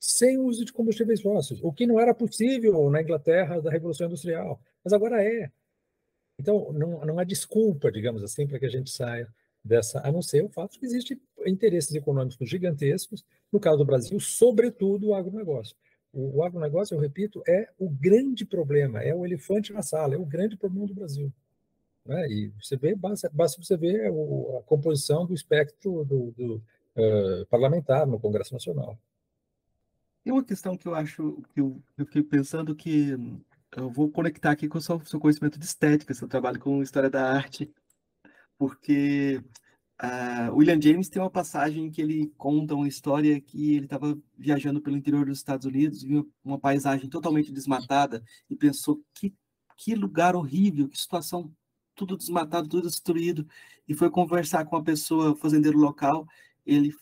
sem 0.00 0.38
uso 0.38 0.64
de 0.64 0.72
combustíveis 0.72 1.20
fósseis, 1.20 1.60
o 1.62 1.72
que 1.72 1.86
não 1.86 1.98
era 1.98 2.14
possível 2.14 2.88
na 2.90 3.02
Inglaterra 3.02 3.60
da 3.60 3.70
Revolução 3.70 4.06
Industrial, 4.06 4.60
mas 4.84 4.92
agora 4.92 5.22
é. 5.22 5.50
Então, 6.38 6.72
não, 6.72 7.04
não 7.04 7.18
há 7.18 7.24
desculpa, 7.24 7.90
digamos 7.90 8.22
assim, 8.22 8.46
para 8.46 8.58
que 8.58 8.66
a 8.66 8.70
gente 8.70 8.90
saia 8.90 9.28
dessa, 9.64 10.00
a 10.06 10.12
não 10.12 10.22
ser 10.22 10.44
o 10.44 10.48
fato 10.48 10.78
que 10.78 10.86
existem 10.86 11.20
interesses 11.46 11.92
econômicos 11.94 12.48
gigantescos, 12.48 13.24
no 13.52 13.58
caso 13.58 13.78
do 13.78 13.84
Brasil, 13.84 14.18
sobretudo 14.20 15.08
o 15.08 15.14
agronegócio. 15.14 15.76
O, 16.12 16.42
agronegócio, 16.42 16.94
eu 16.94 17.00
repito, 17.00 17.42
é 17.46 17.68
o 17.78 17.88
grande 17.88 18.44
problema, 18.44 19.02
é 19.02 19.14
o 19.14 19.24
elefante 19.24 19.72
na 19.72 19.82
sala, 19.82 20.14
é 20.14 20.18
o 20.18 20.24
grande 20.24 20.56
problema 20.56 20.86
do 20.86 20.94
Brasil. 20.94 21.32
Né? 22.04 22.26
E 22.30 22.48
você 22.60 22.76
vê, 22.76 22.94
basta, 22.94 23.30
basta 23.32 23.62
você 23.62 23.76
ver 23.76 24.10
o, 24.10 24.58
a 24.58 24.62
composição 24.62 25.26
do 25.26 25.34
espectro 25.34 26.04
do, 26.04 26.32
do 26.32 26.62
uh, 26.96 27.46
parlamentar 27.50 28.06
no 28.06 28.18
Congresso 28.18 28.54
Nacional. 28.54 28.98
Tem 30.24 30.32
uma 30.32 30.44
questão 30.44 30.76
que 30.76 30.88
eu 30.88 30.94
acho, 30.94 31.42
que 31.54 31.60
eu, 31.60 31.80
eu 31.96 32.06
fiquei 32.06 32.22
pensando 32.22 32.74
que 32.74 33.16
eu 33.76 33.90
vou 33.90 34.10
conectar 34.10 34.50
aqui 34.50 34.68
com 34.68 34.78
o 34.78 34.80
seu, 34.80 35.04
seu 35.04 35.20
conhecimento 35.20 35.58
de 35.58 35.64
estética, 35.64 36.14
seu 36.14 36.26
trabalho 36.26 36.58
com 36.58 36.82
história 36.82 37.10
da 37.10 37.30
arte, 37.30 37.70
porque 38.56 39.42
uh, 40.02 40.54
William 40.54 40.80
James 40.80 41.08
tem 41.08 41.20
uma 41.20 41.30
passagem 41.30 41.90
que 41.90 42.00
ele 42.00 42.32
conta 42.36 42.74
uma 42.74 42.88
história 42.88 43.40
que 43.40 43.74
ele 43.74 43.84
estava 43.84 44.18
viajando 44.36 44.80
pelo 44.80 44.96
interior 44.96 45.26
dos 45.26 45.38
Estados 45.38 45.66
Unidos, 45.66 46.02
viu 46.02 46.30
uma 46.44 46.58
paisagem 46.58 47.08
totalmente 47.08 47.52
desmatada 47.52 48.22
e 48.48 48.56
pensou 48.56 49.02
que, 49.14 49.34
que 49.76 49.94
lugar 49.94 50.34
horrível, 50.36 50.88
que 50.88 50.98
situação 50.98 51.52
tudo 51.94 52.16
desmatado, 52.16 52.68
tudo 52.68 52.86
destruído, 52.86 53.46
e 53.88 53.92
foi 53.94 54.08
conversar 54.08 54.64
com 54.64 54.76
uma 54.76 54.84
pessoa, 54.84 55.34
fazendeiro 55.34 55.78
local, 55.78 56.26
ele 56.64 56.94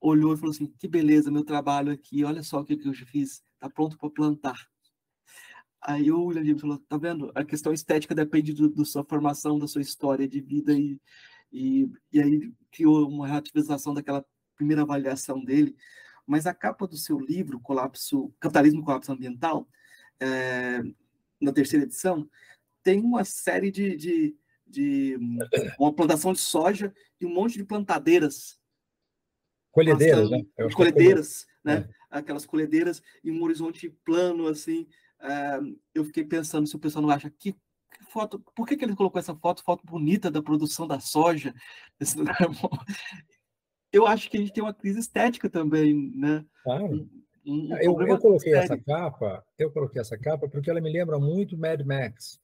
olhou 0.00 0.34
e 0.34 0.36
falou 0.36 0.50
assim: 0.50 0.66
que 0.66 0.88
beleza, 0.88 1.30
meu 1.30 1.44
trabalho 1.44 1.92
aqui, 1.92 2.24
olha 2.24 2.42
só 2.42 2.60
o 2.60 2.64
que, 2.64 2.74
eu 2.84 2.92
já 2.92 3.06
fiz, 3.06 3.42
está 3.54 3.70
pronto 3.70 3.96
para 3.96 4.10
plantar. 4.10 4.68
Aí 5.80 6.10
o 6.10 6.24
William 6.24 6.44
James 6.44 6.60
falou: 6.60 6.78
tá 6.88 6.98
vendo? 6.98 7.30
A 7.34 7.44
questão 7.44 7.72
estética 7.72 8.14
depende 8.14 8.52
do, 8.52 8.68
da 8.68 8.84
sua 8.84 9.04
formação, 9.04 9.58
da 9.58 9.68
sua 9.68 9.82
história 9.82 10.26
de 10.26 10.40
vida, 10.40 10.72
e, 10.72 11.00
e, 11.52 11.90
e 12.12 12.20
aí 12.20 12.52
criou 12.70 13.08
uma 13.08 13.26
relativização 13.26 13.94
daquela 13.94 14.24
primeira 14.56 14.82
avaliação 14.82 15.44
dele. 15.44 15.76
mas 16.26 16.46
a 16.46 16.54
capa 16.54 16.86
do 16.86 16.96
seu 16.96 17.18
livro, 17.18 17.60
Colapso, 17.60 18.32
Capitalismo 18.40 18.80
e 18.80 18.84
Colapso 18.84 19.12
Ambiental, 19.12 19.68
é, 20.18 20.82
na 21.40 21.52
terceira 21.52 21.84
edição, 21.84 22.28
tem 22.82 23.00
uma 23.00 23.24
série 23.24 23.70
de, 23.70 23.96
de, 23.96 24.36
de, 24.66 25.18
uma 25.78 25.92
plantação 25.92 26.32
de 26.32 26.40
soja 26.40 26.94
e 27.20 27.26
um 27.26 27.32
monte 27.32 27.58
de 27.58 27.64
plantadeiras. 27.64 28.58
Colhedeiras, 29.70 30.30
né? 30.30 30.46
É 30.56 30.68
colhedeiras, 30.70 31.46
é 31.64 31.68
né? 31.68 31.88
É. 31.88 32.18
Aquelas 32.18 32.46
colhedeiras 32.46 33.02
e 33.22 33.30
um 33.30 33.42
horizonte 33.42 33.90
plano, 34.04 34.48
assim. 34.48 34.86
Uh, 35.20 35.78
eu 35.94 36.04
fiquei 36.04 36.24
pensando 36.24 36.66
se 36.66 36.76
o 36.76 36.78
pessoal 36.78 37.02
não 37.02 37.10
acha 37.10 37.30
que, 37.30 37.54
que 37.96 38.04
foto. 38.04 38.38
Por 38.54 38.66
que, 38.66 38.76
que 38.76 38.84
ele 38.84 38.94
colocou 38.94 39.18
essa 39.18 39.34
foto? 39.34 39.62
Foto 39.62 39.84
bonita 39.84 40.30
da 40.30 40.42
produção 40.42 40.86
da 40.86 41.00
soja. 41.00 41.54
eu 43.92 44.06
acho 44.06 44.30
que 44.30 44.36
a 44.36 44.40
gente 44.40 44.52
tem 44.52 44.62
uma 44.62 44.74
crise 44.74 45.00
estética 45.00 45.48
também, 45.48 46.12
né? 46.14 46.44
Claro. 46.62 47.08
Um, 47.46 47.68
um 47.68 47.76
eu, 47.78 48.00
eu, 48.02 48.18
coloquei 48.18 48.52
sério. 48.52 48.64
essa 48.64 48.78
capa, 48.78 49.44
eu 49.58 49.70
coloquei 49.70 50.00
essa 50.00 50.18
capa 50.18 50.48
porque 50.48 50.68
ela 50.68 50.80
me 50.80 50.92
lembra 50.92 51.18
muito 51.18 51.56
Mad 51.56 51.80
Max. 51.82 52.40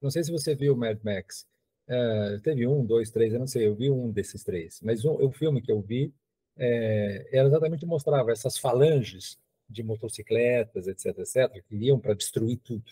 Não 0.00 0.10
sei 0.10 0.24
se 0.24 0.32
você 0.32 0.54
viu 0.54 0.76
Mad 0.76 0.98
Max. 1.02 1.46
Uh, 1.88 2.40
teve 2.42 2.66
um, 2.66 2.84
dois, 2.84 3.10
três, 3.10 3.32
eu 3.32 3.38
não 3.40 3.46
sei, 3.46 3.66
eu 3.66 3.74
vi 3.74 3.90
um 3.90 4.10
desses 4.10 4.44
três. 4.44 4.80
Mas 4.82 5.04
um, 5.04 5.12
o 5.12 5.30
filme 5.32 5.60
que 5.60 5.72
eu 5.72 5.80
vi 5.80 6.14
é, 6.56 7.28
era 7.32 7.48
exatamente 7.48 7.86
mostrava 7.86 8.32
essas 8.32 8.58
falanges 8.58 9.38
de 9.68 9.82
motocicletas, 9.82 10.86
etc, 10.86 11.18
etc, 11.18 11.64
que 11.64 11.76
iam 11.76 11.98
para 11.98 12.14
destruir 12.14 12.58
tudo. 12.58 12.90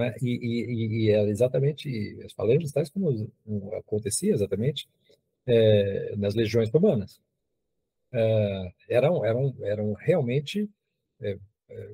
Né? 0.00 0.14
E, 0.22 0.28
e, 0.28 1.06
e, 1.06 1.10
era 1.10 1.28
exatamente 1.28 2.18
as 2.24 2.32
falanges 2.32 2.72
tais 2.72 2.88
como 2.88 3.30
acontecia 3.74 4.32
exatamente 4.32 4.88
é, 5.46 6.16
nas 6.16 6.34
legiões 6.34 6.70
romanas. 6.70 7.20
É, 8.12 8.72
eram, 8.88 9.24
eram, 9.24 9.54
eram 9.60 9.92
realmente 9.92 10.68
é, 11.20 11.38
é, 11.68 11.90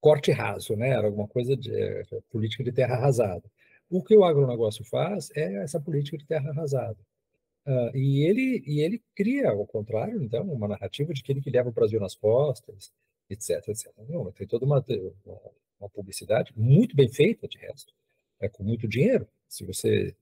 corte 0.00 0.30
raso, 0.30 0.76
né? 0.76 0.90
era 0.90 1.06
alguma 1.06 1.26
coisa 1.26 1.56
de 1.56 1.74
é, 1.74 2.04
política 2.30 2.62
de 2.62 2.72
terra 2.72 2.94
arrasada. 2.94 3.44
O 3.90 4.02
que 4.02 4.16
o 4.16 4.24
agronegócio 4.24 4.84
faz 4.84 5.30
é 5.34 5.62
essa 5.62 5.80
política 5.80 6.16
de 6.16 6.26
terra 6.26 6.50
arrasada. 6.50 6.98
Uh, 7.66 7.96
e, 7.96 8.22
ele, 8.22 8.62
e 8.64 8.80
ele 8.80 9.02
cria, 9.12 9.50
ao 9.50 9.66
contrário, 9.66 10.22
então, 10.22 10.44
uma 10.44 10.68
narrativa 10.68 11.12
de 11.12 11.20
que 11.20 11.32
ele 11.32 11.40
que 11.40 11.50
leva 11.50 11.68
o 11.68 11.72
Brasil 11.72 11.98
nas 11.98 12.14
costas, 12.14 12.92
etc, 13.28 13.68
etc. 13.68 13.92
Não, 14.08 14.30
tem 14.30 14.46
toda 14.46 14.64
uma, 14.64 14.84
uma, 15.24 15.40
uma 15.80 15.88
publicidade 15.88 16.52
muito 16.56 16.96
bem 16.96 17.08
feita, 17.08 17.46
de 17.46 17.58
resto, 17.58 17.92
é, 18.40 18.48
com 18.48 18.62
muito 18.62 18.88
dinheiro. 18.88 19.26
Se 19.48 19.64
você 19.64 20.14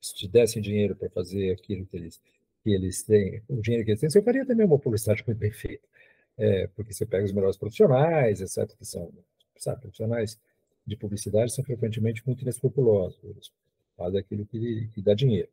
se 0.00 0.14
te 0.14 0.28
dessem 0.28 0.60
dinheiro 0.60 0.94
para 0.94 1.08
fazer 1.08 1.52
aquilo 1.52 1.86
que 1.86 1.96
eles, 1.96 2.20
que 2.62 2.70
eles 2.70 3.02
têm, 3.02 3.42
o 3.48 3.60
dinheiro 3.60 3.84
que 3.84 3.92
eles 3.92 4.00
têm, 4.00 4.10
você 4.10 4.22
faria 4.22 4.44
também 4.44 4.66
uma 4.66 4.78
publicidade 4.78 5.24
muito 5.26 5.38
bem 5.38 5.50
feita. 5.50 5.86
É, 6.36 6.66
porque 6.68 6.92
você 6.92 7.06
pega 7.06 7.24
os 7.24 7.32
melhores 7.32 7.56
profissionais, 7.56 8.40
etc., 8.40 8.76
que 8.76 8.84
são, 8.84 9.10
sabe, 9.56 9.80
profissionais 9.80 10.38
de 10.86 10.96
publicidade 10.96 11.52
são 11.52 11.64
frequentemente 11.64 12.22
muito 12.26 12.42
inescrupulosos, 12.42 13.18
eles 13.24 13.50
fazem 13.96 14.20
aquilo 14.20 14.44
que, 14.44 14.90
que 14.92 15.00
dá 15.02 15.14
dinheiro. 15.14 15.48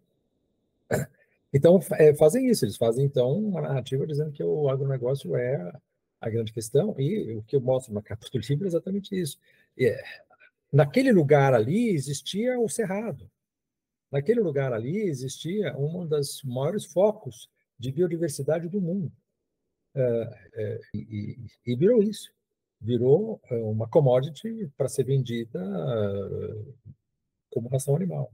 Então, 1.54 1.80
é, 2.00 2.14
fazem 2.16 2.48
isso, 2.48 2.64
eles 2.64 2.78
fazem, 2.78 3.04
então, 3.04 3.38
uma 3.38 3.60
narrativa 3.60 4.08
dizendo 4.08 4.32
que 4.32 4.42
o 4.42 4.70
agronegócio 4.70 5.36
é 5.36 5.74
a 6.22 6.30
grande 6.30 6.54
questão, 6.54 6.96
e 6.98 7.34
o 7.34 7.44
que 7.44 7.56
eu 7.56 7.62
mostro 7.62 7.94
na 7.94 8.02
capa 8.02 8.26
do 8.32 8.40
livro 8.40 8.66
é 8.66 8.68
exatamente 8.68 9.20
isso. 9.20 9.38
É, 9.78 10.02
naquele 10.72 11.12
lugar 11.12 11.54
ali 11.54 11.90
existia 11.90 12.58
o 12.60 12.70
Cerrado, 12.70 13.30
Naquele 14.12 14.42
lugar 14.42 14.74
ali 14.74 14.98
existia 15.04 15.76
um 15.78 16.06
dos 16.06 16.44
maiores 16.44 16.86
focos 16.86 17.50
de 17.80 17.92
biodiversidade 17.92 18.68
do 18.68 18.82
mundo. 18.82 19.12
É, 19.96 20.50
é, 20.54 20.80
e, 20.94 21.38
e, 21.66 21.76
virou 21.76 22.04
isso. 22.04 22.30
Virou 22.80 23.40
é, 23.50 23.56
uma 23.56 23.88
commodity 23.88 24.70
para 24.76 24.90
ser 24.90 25.06
vendida 25.06 25.60
como 27.50 27.70
ração 27.70 27.96
animal. 27.96 28.34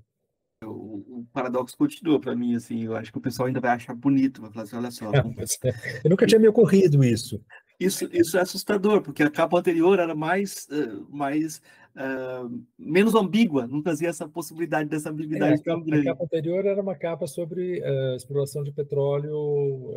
O, 0.64 1.20
o 1.20 1.28
paradoxo 1.32 1.78
continua 1.78 2.20
para 2.20 2.36
mim, 2.36 2.56
assim, 2.56 2.86
eu 2.86 2.96
acho 2.96 3.12
que 3.12 3.18
o 3.20 3.22
pessoal 3.22 3.48
ainda 3.48 3.60
vai 3.60 3.72
achar 3.72 3.94
bonito, 3.94 4.42
vai 4.42 4.52
falar 4.52 4.64
assim, 4.64 4.76
olha 4.76 4.90
só. 4.90 5.12
eu 6.04 6.10
nunca 6.10 6.26
tinha 6.26 6.40
me 6.40 6.48
ocorrido 6.48 7.04
isso. 7.04 7.40
Isso, 7.80 8.10
isso 8.12 8.38
é 8.38 8.42
assustador, 8.42 9.02
porque 9.02 9.22
a 9.22 9.30
capa 9.30 9.60
anterior 9.60 10.00
era 10.00 10.16
mais, 10.16 10.68
uh, 10.72 11.08
mais 11.16 11.62
uh, 11.96 12.64
menos 12.78 13.14
ambígua, 13.14 13.68
não 13.68 13.84
trazia 13.84 14.10
essa 14.10 14.28
possibilidade 14.28 14.90
dessa 14.90 15.12
ambiguidade 15.12 15.62
é, 15.62 15.64
tão 15.64 15.84
grande. 15.84 16.10
A 16.10 16.14
capa 16.14 16.26
anterior 16.26 16.66
era 16.66 16.82
uma 16.82 16.96
capa 16.96 17.28
sobre 17.28 17.80
uh, 17.82 18.16
exploração 18.16 18.64
de 18.64 18.72
petróleo 18.72 19.94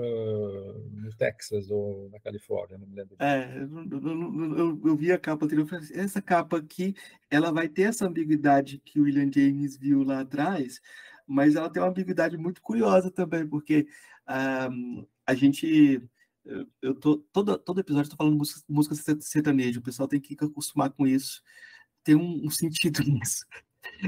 no 0.92 1.10
Texas 1.16 1.70
ou 1.70 2.10
na 2.10 2.20
Califórnia, 2.20 2.76
não 2.76 2.86
me 2.86 2.94
lembro. 2.94 3.16
É, 3.18 3.48
eu, 3.56 4.58
eu, 4.58 4.80
eu, 4.84 4.96
vi 4.96 5.10
a 5.10 5.18
capa 5.18 5.46
anterior 5.46 5.66
assim, 5.72 5.94
essa 5.98 6.20
capa 6.20 6.58
aqui, 6.58 6.94
ela 7.30 7.50
vai 7.50 7.66
ter 7.66 7.82
essa 7.84 8.06
ambiguidade 8.06 8.78
que 8.84 9.00
o 9.00 9.04
William 9.04 9.30
James 9.32 9.78
viu 9.78 10.02
lá 10.02 10.20
atrás, 10.20 10.82
mas 11.26 11.56
ela 11.56 11.70
tem 11.70 11.82
uma 11.82 11.88
ambiguidade 11.88 12.36
muito 12.36 12.60
curiosa 12.60 13.10
também, 13.10 13.46
porque 13.46 13.86
a 14.26 15.34
gente 15.34 16.02
eu 16.82 16.94
tô 16.94 17.18
todo, 17.32 17.58
todo 17.58 17.80
episódio 17.80 18.04
estou 18.04 18.16
falando 18.16 18.36
música, 18.36 18.60
música 18.68 18.94
sertaneja, 19.20 19.78
o 19.78 19.82
pessoal 19.82 20.08
tem 20.08 20.20
que 20.20 20.36
acostumar 20.42 20.90
com 20.90 21.06
isso. 21.06 21.42
Tem 22.02 22.14
um, 22.14 22.46
um 22.46 22.50
sentido 22.50 23.02
nisso. 23.04 23.44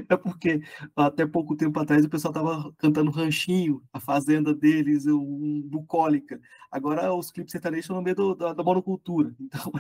É 0.09 0.17
porque 0.17 0.61
até 0.95 1.27
pouco 1.27 1.57
tempo 1.57 1.79
atrás 1.79 2.05
o 2.05 2.09
pessoal 2.09 2.33
estava 2.33 2.73
cantando 2.79 3.11
ranchinho, 3.11 3.83
a 3.93 4.01
fazenda 4.01 4.55
deles, 4.55 5.07
um 5.07 5.63
bucólica. 5.63 6.41
Agora 6.71 7.13
os 7.15 7.31
clipes 7.31 7.53
sertanejos 7.53 7.85
estão 7.85 7.97
no 7.97 8.03
meio 8.03 8.17
do, 8.17 8.35
da, 8.35 8.53
da, 8.53 8.63
monocultura. 8.63 9.35
Então 9.41 9.73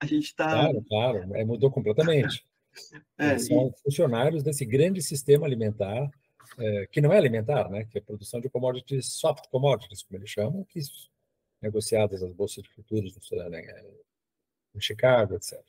a 0.00 0.06
gente 0.06 0.24
está. 0.24 0.48
Claro, 0.48 0.84
claro, 0.88 1.34
é, 1.34 1.44
mudou 1.44 1.70
completamente. 1.70 2.44
É, 3.16 3.38
são 3.38 3.68
e... 3.68 3.82
funcionários 3.84 4.42
desse 4.42 4.66
grande 4.66 5.00
sistema 5.00 5.46
alimentar, 5.46 6.10
é, 6.58 6.88
que 6.90 7.00
não 7.00 7.12
é 7.12 7.18
alimentar, 7.18 7.70
né? 7.70 7.84
Que 7.84 7.98
é 7.98 8.00
produção 8.00 8.40
de 8.40 8.48
commodities, 8.48 9.12
soft 9.12 9.44
commodities, 9.48 10.02
como 10.02 10.18
eles 10.18 10.28
chamam, 10.28 10.64
que 10.64 10.80
negociadas 11.64 12.22
nas 12.22 12.32
bolsas 12.32 12.62
de 12.62 12.70
futuros 12.70 13.12
em 14.74 14.80
Chicago, 14.80 15.34
etc. 15.34 15.60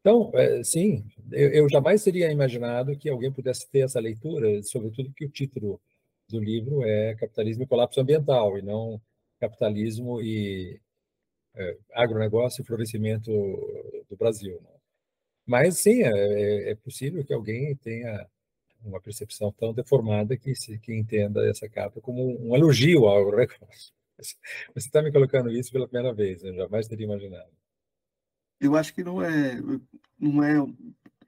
Então, 0.00 0.30
é, 0.34 0.62
sim, 0.62 1.04
eu, 1.32 1.50
eu, 1.50 1.68
jamais 1.68 2.04
teria 2.04 2.30
imaginado 2.30 2.96
que 2.96 3.08
alguém 3.08 3.32
pudesse 3.32 3.68
ter 3.70 3.80
essa 3.80 3.98
leitura, 4.00 4.62
sobretudo 4.62 5.12
que 5.12 5.24
o 5.24 5.30
título 5.30 5.80
do 6.28 6.38
livro 6.40 6.84
é 6.84 7.14
Capitalismo 7.14 7.64
e 7.64 7.66
Colapso 7.66 8.00
Ambiental, 8.00 8.58
e 8.58 8.62
não 8.62 9.00
Capitalismo 9.40 10.20
e 10.20 10.78
é, 11.54 11.76
Agronegócio 11.94 12.62
e 12.62 12.66
Florescimento 12.66 13.30
do 14.08 14.16
Brasil. 14.16 14.60
Né? 14.62 14.70
Mas, 15.46 15.78
sim, 15.78 16.02
é, 16.02 16.08
é, 16.08 16.70
é, 16.72 16.74
possível 16.74 17.24
que 17.24 17.32
alguém 17.32 17.74
tenha 17.76 18.26
uma 18.84 19.00
percepção 19.00 19.52
tão 19.52 19.72
deformada 19.72 20.36
que, 20.36 20.54
se, 20.54 20.78
que 20.78 20.94
entenda 20.94 21.48
essa 21.48 21.68
capa 21.68 22.00
como 22.00 22.38
um 22.46 22.54
elogio 22.54 23.06
ao 23.06 23.18
agronegócio. 23.18 23.92
Você 24.18 24.36
está 24.76 25.02
me 25.02 25.12
colocando 25.12 25.50
isso 25.50 25.72
pela 25.72 25.88
primeira 25.88 26.14
vez, 26.14 26.42
eu 26.44 26.54
jamais 26.54 26.86
teria 26.86 27.06
imaginado. 27.06 27.50
Eu 28.60 28.76
acho 28.76 28.94
que 28.94 29.02
não 29.02 29.20
é, 29.20 29.60
não 30.18 30.42
é, 30.42 30.54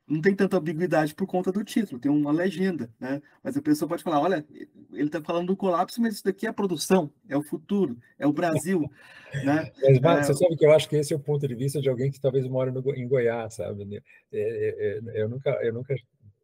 não 0.07 0.21
tem 0.21 0.35
tanta 0.35 0.57
ambiguidade 0.57 1.15
por 1.15 1.27
conta 1.27 1.51
do 1.51 1.65
título, 1.65 2.01
tem 2.01 2.11
uma 2.11 2.31
legenda, 2.31 2.89
né? 2.99 3.21
Mas 3.43 3.57
a 3.57 3.63
pessoa 3.63 3.89
pode 3.89 4.05
falar, 4.05 4.21
olha, 4.21 4.47
ele 4.93 5.07
está 5.09 5.21
falando 5.21 5.49
do 5.49 5.57
colapso, 5.57 6.01
mas 6.01 6.15
isso 6.15 6.25
daqui 6.25 6.47
é 6.47 6.49
a 6.49 6.53
produção, 6.53 7.11
é 7.29 7.37
o 7.37 7.43
futuro, 7.43 7.99
é 8.17 8.27
o 8.27 8.33
Brasil, 8.33 8.89
né? 9.45 9.73
Mas, 9.83 10.01
Marcos, 10.01 10.31
é... 10.31 10.33
você 10.33 10.45
sabe 10.45 10.57
que 10.57 10.65
eu 10.65 10.73
acho 10.73 10.89
que 10.89 10.97
esse 10.97 11.13
é 11.13 11.17
o 11.17 11.21
ponto 11.21 11.47
de 11.47 11.55
vista 11.55 11.81
de 11.81 11.89
alguém 11.89 12.11
que 12.11 12.21
talvez 12.21 12.47
mora 12.47 12.71
no, 12.71 12.95
em 12.95 13.09
Goiás, 13.09 13.55
sabe? 13.55 14.03
Eu 14.33 15.29
nunca, 15.29 15.51
eu 15.63 15.73
nunca, 15.73 15.97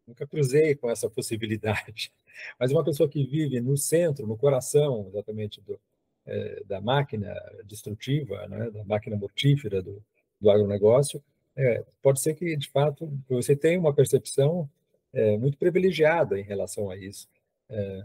nunca 0.06 0.26
cruzei 0.26 0.74
com 0.74 0.90
essa 0.90 1.08
possibilidade. 1.08 2.12
Mas 2.58 2.72
uma 2.72 2.82
pessoa 2.82 3.08
que 3.08 3.24
vive 3.24 3.60
no 3.60 3.76
centro, 3.76 4.26
no 4.26 4.36
coração, 4.36 5.06
exatamente 5.08 5.60
do 5.60 5.78
é, 6.26 6.62
da 6.64 6.80
máquina 6.80 7.34
destrutiva, 7.64 8.46
né, 8.48 8.70
da 8.70 8.84
máquina 8.84 9.16
mortífera 9.16 9.82
do, 9.82 10.02
do 10.40 10.50
agronegócio, 10.50 11.22
é, 11.56 11.84
pode 12.02 12.20
ser 12.20 12.34
que, 12.34 12.56
de 12.56 12.70
fato, 12.70 13.12
você 13.28 13.54
tenha 13.54 13.78
uma 13.78 13.94
percepção 13.94 14.68
é, 15.12 15.36
muito 15.36 15.58
privilegiada 15.58 16.38
em 16.38 16.42
relação 16.42 16.90
a 16.90 16.96
isso. 16.96 17.28
É, 17.68 18.04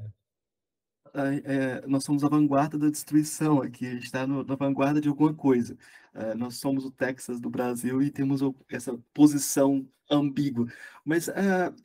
é, 1.46 1.88
nós 1.88 2.04
somos 2.04 2.24
a 2.24 2.30
vanguarda 2.30 2.78
da 2.78 2.90
destruição 2.90 3.62
aqui, 3.62 3.88
a 3.88 3.94
gente 3.94 4.04
está 4.04 4.28
na 4.28 4.56
vanguarda 4.56 5.00
de 5.02 5.08
alguma 5.08 5.34
coisa. 5.34 5.78
É, 6.14 6.36
nós 6.36 6.58
somos 6.58 6.86
o 6.86 6.92
Texas 6.92 7.40
do 7.40 7.50
Brasil 7.50 8.02
e 8.02 8.12
temos 8.12 8.42
essa 8.70 8.98
posição 9.14 9.88
ambígua. 10.10 10.68
Mas 11.04 11.30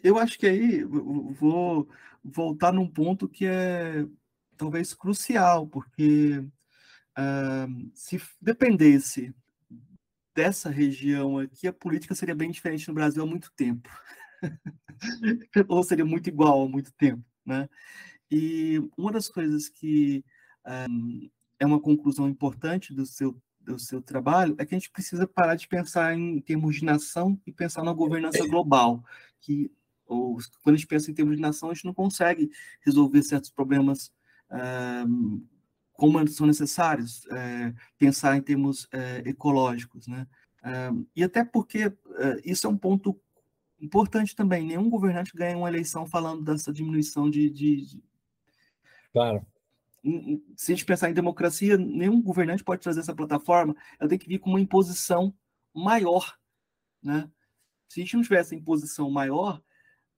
eu 0.03 0.19
acho 0.19 0.39
que 0.39 0.47
aí 0.47 0.83
vou 0.85 1.89
voltar 2.23 2.73
num 2.73 2.89
ponto 2.89 3.29
que 3.29 3.47
é 3.47 4.05
talvez 4.63 4.95
crucial, 4.95 5.67
porque 5.67 6.39
uh, 7.19 7.91
se 7.95 8.23
dependesse 8.41 9.35
dessa 10.33 10.71
região 10.71 11.39
aqui, 11.39 11.67
a 11.67 11.73
política 11.73 12.15
seria 12.15 12.35
bem 12.35 12.51
diferente 12.51 12.87
no 12.87 12.95
Brasil 12.95 13.25
há 13.25 13.27
muito 13.27 13.53
tempo. 13.57 13.91
Ou 15.69 15.83
seria 15.83 16.05
muito 16.05 16.29
igual 16.29 16.63
há 16.63 16.69
muito 16.69 16.93
tempo, 16.93 17.25
né? 17.45 17.69
E 18.31 18.81
uma 18.97 19.11
das 19.11 19.29
coisas 19.29 19.69
que 19.69 20.25
um, 20.89 21.29
é 21.59 21.67
uma 21.67 21.81
conclusão 21.81 22.29
importante 22.29 22.95
do 22.95 23.05
seu 23.05 23.37
do 23.61 23.79
seu 23.79 24.03
trabalho 24.03 24.57
é 24.59 24.67
que 24.67 24.75
a 24.75 24.79
gente 24.79 24.91
precisa 24.91 25.25
parar 25.25 25.55
de 25.55 25.69
pensar 25.69 26.19
em 26.19 26.41
termos 26.41 26.75
de 26.75 26.85
nação 26.85 27.41
e 27.47 27.53
pensar 27.53 27.85
na 27.85 27.93
governança 27.93 28.45
global, 28.49 29.05
que 29.41 29.71
ou, 30.05 30.37
quando 30.63 30.75
a 30.75 30.79
gente 30.79 30.87
pensa 30.89 31.11
em 31.11 31.15
termos 31.15 31.37
de 31.37 31.43
nação, 31.43 31.71
a 31.71 31.75
gente 31.75 31.85
não 31.85 31.95
consegue 31.95 32.51
resolver 32.85 33.23
certos 33.23 33.51
problemas 33.51 34.11
ah, 34.11 34.22
como 35.93 36.27
são 36.29 36.47
necessários, 36.47 37.27
é, 37.29 37.75
pensar 37.99 38.37
em 38.37 38.43
termos 38.43 38.89
é, 38.93 39.23
ecológicos, 39.27 40.07
né? 40.07 40.27
Ah, 40.63 40.93
e 41.17 41.25
até 41.25 41.45
porque 41.45 41.79
é, 41.79 41.93
isso 42.45 42.67
é 42.67 42.71
um 42.71 42.77
ponto 42.77 43.19
importante 43.81 44.37
também. 44.37 44.67
Nenhum 44.67 44.89
governante 44.89 45.33
ganha 45.35 45.57
uma 45.57 45.69
eleição 45.69 46.07
falando 46.07 46.43
dessa 46.43 46.73
diminuição 46.73 47.29
de, 47.29 47.51
de, 47.51 47.87
de... 47.87 48.05
Claro 49.13 49.45
se 50.57 50.73
a 50.73 50.75
gente 50.75 50.85
pensar 50.85 51.11
em 51.11 51.15
democracia, 51.15 51.77
nenhum 51.77 52.21
governante 52.21 52.65
pode 52.65 52.83
trazer 52.83 53.01
essa 53.01 53.15
plataforma, 53.15 53.75
ela 53.99 54.09
tem 54.09 54.19
que 54.19 54.29
vir 54.29 54.39
com 54.39 54.51
uma 54.51 54.61
imposição 54.61 55.33
maior. 55.73 56.37
Né? 57.03 57.31
Se 57.89 58.01
a 58.01 58.05
gente 58.05 58.17
não 58.17 58.23
tiver 58.23 58.41
essa 58.41 58.55
imposição 58.55 59.11
maior, 59.11 59.63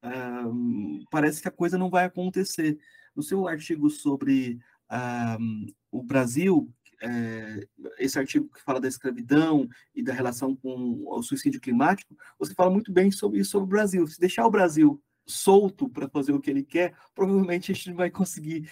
uh, 0.03 1.05
parece 1.11 1.43
que 1.43 1.49
a 1.49 1.53
coisa 1.53 1.77
não 1.77 1.91
vai 1.91 2.07
acontecer. 2.07 2.79
No 3.15 3.23
seu 3.23 3.47
artigo 3.47 3.89
sobre 3.91 4.59
uh, 4.91 5.75
o 5.91 6.03
Brasil, 6.03 6.73
é, 7.03 7.67
esse 7.99 8.19
artigo 8.19 8.49
que 8.49 8.63
fala 8.63 8.81
da 8.81 8.89
escravidão 8.89 9.69
e 9.95 10.03
da 10.03 10.13
relação 10.13 10.57
com 10.57 11.05
o 11.07 11.23
suicídio 11.23 11.61
climático, 11.61 12.17
você 12.39 12.55
fala 12.55 12.71
muito 12.71 12.91
bem 12.93 13.11
sobre 13.11 13.41
isso 13.41 13.51
sobre 13.51 13.67
o 13.67 13.69
Brasil. 13.69 14.07
Se 14.07 14.19
deixar 14.19 14.47
o 14.47 14.51
Brasil 14.51 15.03
solto 15.27 15.89
para 15.89 16.09
fazer 16.09 16.33
o 16.33 16.41
que 16.41 16.51
ele 16.51 16.63
quer, 16.63 16.95
provavelmente 17.15 17.73
a 17.73 17.75
gente 17.75 17.93
vai 17.93 18.11
conseguir 18.11 18.71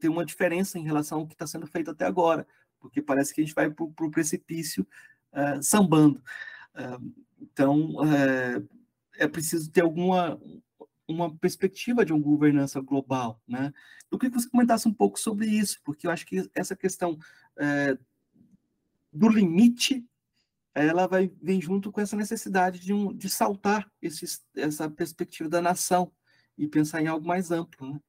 ter 0.00 0.08
uma 0.08 0.24
diferença 0.24 0.78
em 0.78 0.84
relação 0.84 1.20
ao 1.20 1.26
que 1.26 1.34
está 1.34 1.46
sendo 1.46 1.66
feito 1.66 1.90
até 1.90 2.06
agora, 2.06 2.46
porque 2.80 3.02
parece 3.02 3.34
que 3.34 3.40
a 3.40 3.44
gente 3.44 3.54
vai 3.54 3.70
para 3.70 3.84
o 3.84 4.10
precipício 4.10 4.86
uh, 5.32 5.62
sambando. 5.62 6.22
Uh, 6.74 7.12
então, 7.40 7.96
uh, 7.96 8.68
é 9.18 9.28
preciso 9.28 9.70
ter 9.70 9.82
alguma 9.82 10.40
uma 11.08 11.34
perspectiva 11.36 12.04
de 12.04 12.12
uma 12.12 12.22
governança 12.22 12.80
global, 12.80 13.40
né? 13.46 13.72
Eu 14.10 14.18
queria 14.18 14.34
que 14.34 14.42
você 14.42 14.48
comentasse 14.48 14.88
um 14.88 14.94
pouco 14.94 15.18
sobre 15.18 15.46
isso, 15.46 15.80
porque 15.84 16.06
eu 16.06 16.10
acho 16.10 16.26
que 16.26 16.48
essa 16.54 16.74
questão 16.74 17.18
do 19.12 19.28
limite 19.28 20.04
ela 20.74 21.06
vai 21.06 21.32
vem 21.40 21.60
junto 21.60 21.90
com 21.90 22.00
essa 22.02 22.16
necessidade 22.16 22.78
de, 22.78 22.92
um, 22.92 23.12
de 23.14 23.30
saltar 23.30 23.90
essa 24.54 24.90
perspectiva 24.90 25.48
da 25.48 25.62
nação 25.62 26.12
e 26.56 26.68
pensar 26.68 27.00
em 27.00 27.06
algo 27.06 27.26
mais 27.26 27.50
amplo, 27.50 27.94
né? 27.94 28.00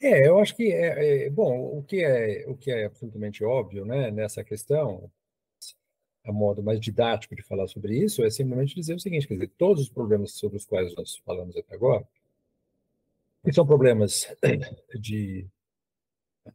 É, 0.00 0.28
eu 0.28 0.38
acho 0.38 0.54
que 0.54 0.70
é, 0.70 1.26
é, 1.26 1.30
bom, 1.30 1.78
o 1.78 1.82
que 1.82 2.04
é 2.04 2.44
o 2.46 2.56
que 2.56 2.70
é 2.70 2.84
absolutamente 2.84 3.42
óbvio, 3.42 3.84
né, 3.84 4.10
nessa 4.10 4.44
questão, 4.44 5.10
a 6.24 6.32
modo 6.32 6.62
mais 6.62 6.80
didático 6.80 7.36
de 7.36 7.42
falar 7.42 7.68
sobre 7.68 7.98
isso 7.98 8.24
é 8.24 8.30
simplesmente 8.30 8.74
dizer 8.74 8.94
o 8.94 9.00
seguinte, 9.00 9.28
quer 9.28 9.34
dizer, 9.34 9.50
todos 9.58 9.82
os 9.82 9.88
problemas 9.88 10.32
sobre 10.32 10.56
os 10.56 10.64
quais 10.64 10.94
nós 10.94 11.16
falamos 11.18 11.56
até 11.56 11.74
agora, 11.74 12.06
que 13.44 13.52
são 13.52 13.66
problemas 13.66 14.26
de 14.98 15.46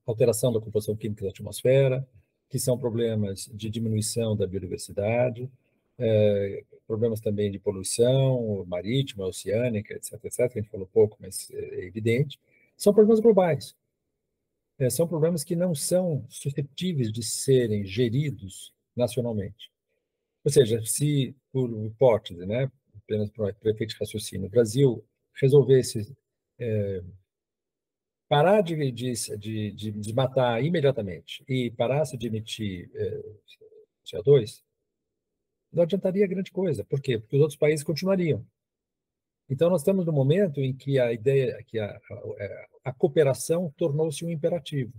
alteração 0.06 0.52
da 0.52 0.60
composição 0.60 0.96
química 0.96 1.24
da 1.24 1.30
atmosfera, 1.30 2.08
que 2.50 2.58
são 2.58 2.78
problemas 2.78 3.48
de 3.54 3.70
diminuição 3.70 4.36
da 4.36 4.48
biodiversidade, 4.48 5.48
é, 6.00 6.64
problemas 6.88 7.20
também 7.20 7.52
de 7.52 7.60
poluição 7.60 8.66
marítima, 8.66 9.28
oceânica, 9.28 9.94
etc, 9.94 10.14
etc, 10.24 10.52
que 10.52 10.60
a 10.60 10.62
gente 10.62 10.72
falou 10.72 10.88
pouco, 10.92 11.16
mas 11.20 11.52
é 11.52 11.86
evidente, 11.86 12.40
são 12.76 12.92
problemas 12.92 13.20
globais. 13.20 13.76
É, 14.80 14.90
são 14.90 15.08
problemas 15.08 15.44
que 15.44 15.56
não 15.56 15.76
são 15.76 16.26
suscetíveis 16.30 17.12
de 17.12 17.22
serem 17.22 17.86
geridos 17.86 18.74
nacionalmente. 18.96 19.72
Ou 20.44 20.52
seja, 20.52 20.84
se, 20.86 21.36
por 21.52 21.70
hipótese, 21.86 22.46
né, 22.46 22.72
apenas 22.96 23.30
para 23.32 23.50
efeito 23.50 23.88
de 23.88 23.98
raciocínio, 24.00 24.48
o 24.48 24.50
Brasil 24.50 25.06
resolvesse 25.34 26.16
é, 26.60 27.02
parar 28.28 28.62
de, 28.62 28.92
de, 28.92 29.14
de, 29.38 29.92
de, 29.92 30.14
matar 30.14 30.64
imediatamente 30.64 31.44
e 31.48 31.72
parasse 31.72 32.18
de 32.18 32.28
emitir 32.28 32.90
é, 32.94 33.24
CO2, 34.06 34.62
não 35.72 35.84
adiantaria 35.84 36.28
grande 36.28 36.52
coisa. 36.52 36.84
Por 36.84 37.02
quê? 37.02 37.18
Porque 37.20 37.36
os 37.36 37.42
outros 37.42 37.58
países 37.58 37.84
continuariam. 37.84 38.46
Então, 39.50 39.70
nós 39.70 39.82
estamos 39.82 40.06
no 40.06 40.14
momento 40.14 40.62
em 40.62 40.74
que 40.74 41.00
a 41.00 41.12
ideia, 41.12 41.64
que 41.68 41.80
a, 41.80 41.90
a, 41.90 42.22
é, 42.40 42.68
a 42.84 42.94
cooperação 42.94 43.74
tornou-se 43.78 44.24
um 44.24 44.30
imperativo. 44.30 44.94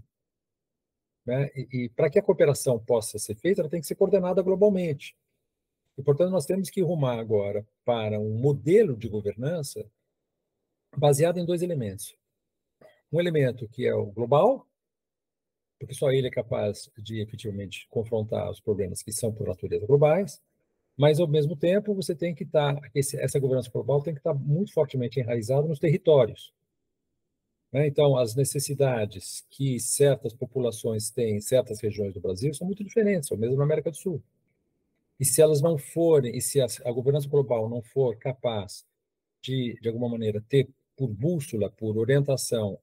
Né? 1.27 1.51
E, 1.55 1.85
e 1.85 1.89
para 1.91 2.11
que 2.11 2.19
a 2.19 2.23
cooperação 2.23 2.79
possa 2.79 3.19
ser 3.19 3.35
feita, 3.37 3.61
ela 3.61 3.71
tem 3.71 3.81
que 3.81 3.87
ser 3.87 3.95
coordenada 3.95 4.43
globalmente. 4.43 5.17
E, 5.97 6.03
portanto, 6.03 6.31
nós 6.31 6.47
temos 6.47 6.71
que 6.71 6.81
rumar 6.81 7.19
agora 7.19 7.67
para 7.85 8.19
um 8.19 8.39
modelo 8.39 8.97
de 8.97 9.09
governança 9.09 9.85
baseado 10.97 11.39
em 11.39 11.45
dois 11.45 11.63
elementos. 11.63 12.17
Um 13.13 13.21
elemento 13.21 13.69
que 13.69 13.87
é 13.87 13.95
o 13.95 14.07
global, 14.07 14.67
porque 15.79 15.95
só 15.95 16.11
ele 16.11 16.27
é 16.27 16.31
capaz 16.31 16.91
de 16.99 17.21
efetivamente 17.21 17.87
confrontar 17.89 18.51
os 18.51 18.61
problemas 18.61 19.03
que 19.03 19.13
são 19.13 19.33
por 19.33 19.49
natureza 19.49 19.87
globais, 19.87 20.41
mas 20.97 21.19
ao 21.19 21.27
mesmo 21.27 21.57
tempo 21.57 21.95
você 21.95 22.15
tem 22.15 22.35
que 22.35 22.45
estar, 22.45 22.79
tá, 22.79 22.91
essa 22.95 23.39
governança 23.39 23.71
global 23.71 24.03
tem 24.03 24.13
que 24.13 24.21
estar 24.21 24.35
tá 24.35 24.39
muito 24.39 24.73
fortemente 24.73 25.19
enraizada 25.19 25.67
nos 25.67 25.79
territórios. 25.79 26.53
Né? 27.73 27.87
Então, 27.87 28.17
as 28.17 28.35
necessidades 28.35 29.45
que 29.51 29.79
certas 29.79 30.35
populações 30.35 31.11
têm 31.11 31.37
em 31.37 31.41
certas 31.41 31.81
regiões 31.81 32.15
do 32.15 32.21
Brasil 32.21 32.53
são 32.55 32.67
muito 32.67 32.85
diferentes, 32.85 33.31
ou 33.31 33.39
mesmo 33.39 33.57
na 33.57 33.65
América 33.65 33.91
do 33.91 33.97
Sul. 33.97 34.23
E 35.19 35.25
se 35.25 35.41
elas 35.43 35.61
não 35.61 35.79
forem, 35.79 36.37
e 36.37 36.41
se 36.41 36.61
a, 36.61 36.67
a 36.85 36.93
governança 36.93 37.29
global 37.29 37.69
não 37.69 37.83
for 37.83 38.17
capaz 38.17 38.85
de, 39.43 39.79
de 39.81 39.89
alguma 39.89 40.09
maneira, 40.09 40.43
ter 40.49 40.69
por 40.97 41.09
bússola, 41.09 41.71
por 41.71 41.97
orientação, 41.97 42.79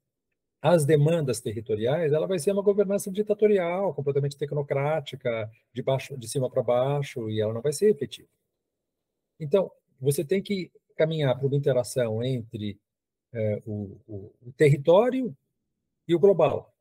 as 0.62 0.86
demandas 0.86 1.40
territoriais, 1.40 2.12
ela 2.12 2.28
vai 2.28 2.40
ser 2.40 2.52
uma 2.52 2.64
governança 2.64 3.12
ditatorial, 3.12 3.94
completamente 3.94 4.38
tecnocrática, 4.38 5.50
de, 5.72 5.82
baixo, 5.84 6.18
de 6.18 6.28
cima 6.28 6.50
para 6.50 6.64
baixo, 6.64 7.30
e 7.30 7.40
ela 7.40 7.54
não 7.54 7.62
vai 7.62 7.74
ser 7.74 7.90
efetiva. 7.92 8.28
Então, 9.40 9.72
você 10.00 10.24
tem 10.24 10.42
que 10.42 10.72
caminhar 10.96 11.38
para 11.38 11.46
uma 11.46 11.56
interação 11.56 12.24
entre 12.24 12.80
é, 13.38 13.62
o, 13.68 14.02
o, 14.08 14.52
território 14.58 15.36
e 16.08 16.16
o 16.16 16.20
global. 16.20 16.74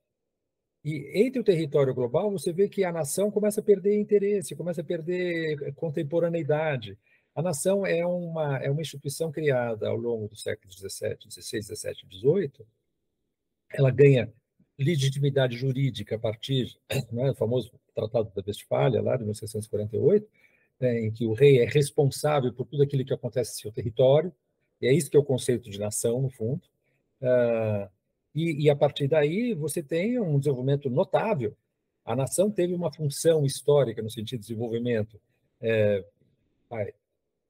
E 0.82 1.26
entre 1.26 1.40
o 1.40 1.44
território 1.44 1.94
global, 1.94 2.30
você 2.30 2.52
vê 2.52 2.68
que 2.68 2.82
a 2.82 2.92
nação 2.92 3.30
começa 3.30 3.60
a 3.60 3.64
perder 3.64 4.00
interesse, 4.00 4.56
começa 4.56 4.80
a 4.80 4.84
perder 4.84 5.74
contemporaneidade. 5.74 6.98
A 7.34 7.42
nação 7.42 7.84
é 7.84 8.06
uma, 8.06 8.56
é 8.58 8.70
uma 8.70 8.80
instituição 8.80 9.30
criada 9.30 9.88
ao 9.88 9.96
longo 9.96 10.28
do 10.28 10.36
século 10.36 10.72
XVII, 10.72 11.18
XVI, 11.30 11.62
XVII 11.62 11.94
XVIII, 12.10 12.66
ela 13.70 13.90
ganha 13.90 14.32
legitimidade 14.78 15.56
jurídica 15.56 16.16
a 16.16 16.18
partir 16.18 16.78
né, 17.12 17.28
do 17.28 17.34
famoso 17.34 17.72
Tratado 17.94 18.30
da 18.34 18.42
Westfália, 18.46 19.02
lá 19.02 19.16
de 19.16 19.24
1648, 19.24 20.26
né, 20.80 21.00
em 21.00 21.10
que 21.10 21.26
o 21.26 21.32
rei 21.32 21.60
é 21.60 21.64
responsável 21.66 22.52
por 22.52 22.66
tudo 22.66 22.82
aquilo 22.82 23.04
que 23.04 23.12
acontece 23.12 23.52
em 23.52 23.62
seu 23.62 23.72
território, 23.72 24.32
é 24.82 24.92
isso 24.92 25.10
que 25.10 25.16
é 25.16 25.20
o 25.20 25.24
conceito 25.24 25.70
de 25.70 25.78
nação, 25.78 26.20
no 26.20 26.30
fundo. 26.30 26.62
Uh, 27.20 27.88
e, 28.34 28.64
e, 28.64 28.70
a 28.70 28.76
partir 28.76 29.08
daí 29.08 29.54
você 29.54 29.82
tem 29.82 30.20
um 30.20 30.38
desenvolvimento 30.38 30.90
notável. 30.90 31.56
A 32.04 32.14
nação 32.14 32.50
teve 32.50 32.74
uma 32.74 32.92
função 32.92 33.46
histórica 33.46 34.02
no 34.02 34.10
sentido 34.10 34.40
de 34.40 34.48
desenvolvimento 34.48 35.18
é, 35.60 36.04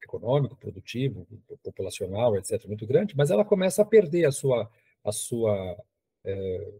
econômico, 0.03 0.57
produtivo, 0.57 1.27
populacional, 1.62 2.37
etc., 2.37 2.64
muito 2.66 2.87
grande, 2.87 3.16
mas 3.16 3.31
ela 3.31 3.45
começa 3.45 3.83
a 3.83 3.85
perder 3.85 4.24
a 4.24 4.33
sua, 4.33 4.70
a 5.05 5.12
sua 5.12 5.77
é, 6.24 6.72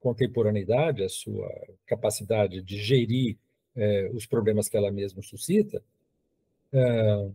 contemporaneidade, 0.00 1.02
a 1.02 1.08
sua 1.08 1.50
capacidade 1.84 2.62
de 2.62 2.78
gerir 2.78 3.36
é, 3.76 4.08
os 4.14 4.24
problemas 4.26 4.68
que 4.68 4.76
ela 4.76 4.90
mesma 4.90 5.22
suscita, 5.22 5.82
é, 6.72 7.30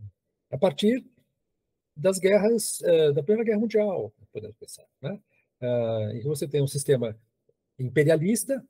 a 0.50 0.58
partir 0.58 1.04
das 1.96 2.18
guerras, 2.18 2.82
é, 2.82 3.12
da 3.12 3.22
Primeira 3.22 3.44
Guerra 3.44 3.60
Mundial, 3.60 4.12
podemos 4.32 4.56
pensar. 4.56 4.84
Né? 5.00 5.20
E 6.14 6.20
você 6.22 6.46
tem 6.46 6.62
um 6.62 6.66
sistema 6.66 7.16
imperialista, 7.78 8.62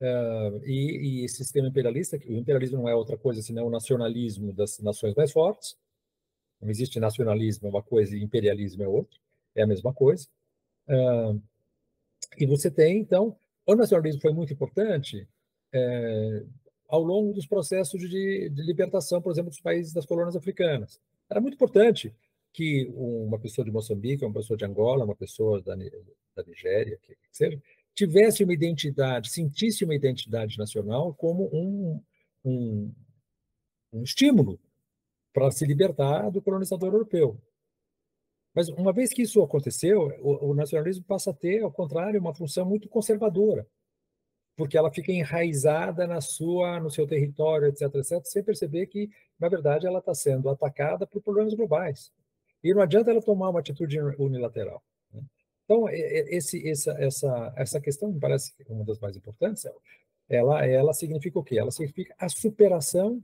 é, 0.00 0.60
e, 0.64 1.24
e 1.24 1.28
sistema 1.28 1.68
imperialista, 1.68 2.16
o 2.16 2.32
imperialismo 2.32 2.78
não 2.78 2.88
é 2.88 2.94
outra 2.94 3.18
coisa 3.18 3.42
senão 3.42 3.66
o 3.66 3.70
nacionalismo 3.70 4.52
das 4.52 4.78
nações 4.78 5.14
mais 5.14 5.32
fortes, 5.32 5.76
não 6.60 6.70
existe 6.70 6.98
nacionalismo 6.98 7.68
é 7.68 7.70
uma 7.70 7.82
coisa 7.82 8.16
e 8.16 8.22
imperialismo 8.22 8.82
é 8.82 8.88
outra, 8.88 9.18
é 9.54 9.62
a 9.62 9.66
mesma 9.66 9.92
coisa. 9.92 10.26
E 12.36 12.46
você 12.46 12.70
tem, 12.70 12.98
então, 12.98 13.36
o 13.66 13.74
nacionalismo 13.74 14.20
foi 14.20 14.32
muito 14.32 14.52
importante 14.52 15.28
é, 15.72 16.42
ao 16.88 17.02
longo 17.02 17.32
dos 17.32 17.46
processos 17.46 18.00
de, 18.00 18.48
de, 18.48 18.62
libertação, 18.62 19.20
por 19.20 19.30
exemplo, 19.30 19.50
dos 19.50 19.60
países 19.60 19.92
das 19.92 20.06
colônias 20.06 20.36
africanas. 20.36 21.00
Era 21.28 21.40
muito 21.40 21.54
importante 21.54 22.14
que 22.52 22.90
uma 22.94 23.38
pessoa 23.38 23.64
de 23.64 23.70
Moçambique, 23.70 24.24
uma 24.24 24.34
pessoa 24.34 24.56
de 24.56 24.64
Angola, 24.64 25.04
uma 25.04 25.16
pessoa 25.16 25.62
da, 25.62 25.74
da 25.74 26.42
Nigéria, 26.46 26.98
que, 27.02 27.14
que 27.14 27.28
seja, 27.30 27.60
tivesse 27.94 28.44
uma 28.44 28.52
identidade, 28.52 29.30
sentisse 29.30 29.84
uma 29.84 29.94
identidade 29.94 30.56
nacional 30.56 31.14
como 31.14 31.48
um, 31.52 32.02
um, 32.44 32.92
um 33.92 34.02
estímulo 34.02 34.58
para 35.32 35.50
se 35.50 35.66
libertar 35.66 36.30
do 36.30 36.42
colonizador 36.42 36.92
europeu. 36.92 37.40
Mas 38.54 38.68
uma 38.68 38.92
vez 38.92 39.12
que 39.12 39.22
isso 39.22 39.42
aconteceu, 39.42 40.08
o, 40.20 40.50
o, 40.50 40.54
nacionalismo 40.54 41.04
passa 41.04 41.30
a 41.30 41.34
ter, 41.34 41.62
ao 41.62 41.70
contrário, 41.70 42.20
uma 42.20 42.34
função 42.34 42.64
muito 42.64 42.88
conservadora, 42.88 43.66
porque 44.56 44.76
ela 44.76 44.90
fica 44.90 45.12
enraizada 45.12 46.06
na 46.06 46.20
sua, 46.20 46.80
no 46.80 46.90
seu 46.90 47.06
território, 47.06 47.68
etc, 47.68 47.94
etc, 47.94 48.20
sem 48.24 48.42
perceber 48.42 48.86
que, 48.86 49.08
na 49.38 49.48
verdade, 49.48 49.86
ela 49.86 50.00
está 50.00 50.14
sendo 50.14 50.48
atacada 50.48 51.06
por 51.06 51.22
problemas 51.22 51.54
globais. 51.54 52.12
E 52.62 52.74
não 52.74 52.82
adianta 52.82 53.10
ela 53.10 53.22
tomar 53.22 53.50
uma 53.50 53.60
atitude 53.60 53.98
unilateral. 54.18 54.82
Né? 55.12 55.22
Então, 55.64 55.88
esse, 55.88 56.68
essa, 56.68 56.92
essa, 56.98 57.52
essa 57.56 57.80
questão 57.80 58.12
me 58.12 58.18
parece 58.18 58.52
uma 58.68 58.84
das 58.84 58.98
mais 58.98 59.16
importantes. 59.16 59.64
Ela, 60.28 60.66
ela 60.66 60.92
significa 60.92 61.38
o 61.38 61.44
quê? 61.44 61.58
Ela 61.58 61.70
significa 61.70 62.14
a 62.18 62.28
superação 62.28 63.22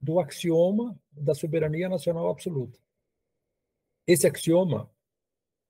do 0.00 0.18
axioma 0.18 0.98
da 1.12 1.34
soberania 1.34 1.88
nacional 1.88 2.28
absoluta. 2.28 2.78
Esse 4.06 4.26
axioma 4.26 4.90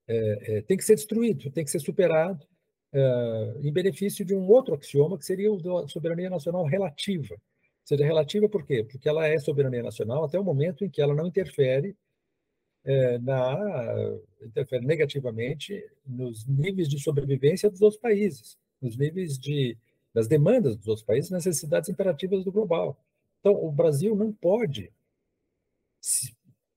é, 0.08 0.58
é, 0.58 0.62
tem 0.62 0.76
que 0.76 0.84
ser 0.84 0.94
destruído, 0.94 1.50
tem 1.50 1.64
que 1.64 1.70
ser 1.70 1.80
superado 1.80 2.46
é, 2.92 3.54
em 3.62 3.72
benefício 3.72 4.24
de 4.24 4.34
um 4.34 4.48
outro 4.48 4.74
axioma, 4.74 5.18
que 5.18 5.24
seria 5.24 5.52
o 5.52 5.60
da 5.60 5.86
soberania 5.88 6.30
nacional 6.30 6.64
relativa. 6.64 7.36
Seja 7.84 8.04
relativa 8.04 8.48
por 8.48 8.64
quê? 8.64 8.84
Porque 8.84 9.08
ela 9.08 9.26
é 9.26 9.38
soberania 9.38 9.82
nacional 9.82 10.24
até 10.24 10.38
o 10.38 10.44
momento 10.44 10.84
em 10.84 10.90
que 10.90 11.02
ela 11.02 11.14
não 11.14 11.26
interfere 11.26 11.96
é, 12.84 13.18
na 13.18 13.56
interfere 14.42 14.84
negativamente 14.84 15.84
nos 16.04 16.46
níveis 16.46 16.88
de 16.88 16.98
sobrevivência 16.98 17.70
dos 17.70 17.80
outros 17.80 18.00
países, 18.00 18.58
nos 18.80 18.96
níveis 18.96 19.38
de 19.38 19.76
das 20.12 20.28
demandas 20.28 20.76
dos 20.76 20.88
outros 20.88 21.06
países, 21.06 21.30
necessidades 21.30 21.88
imperativas 21.88 22.44
do 22.44 22.52
global. 22.52 22.98
Então, 23.40 23.54
o 23.54 23.72
Brasil 23.72 24.14
não 24.14 24.32
pode, 24.32 24.92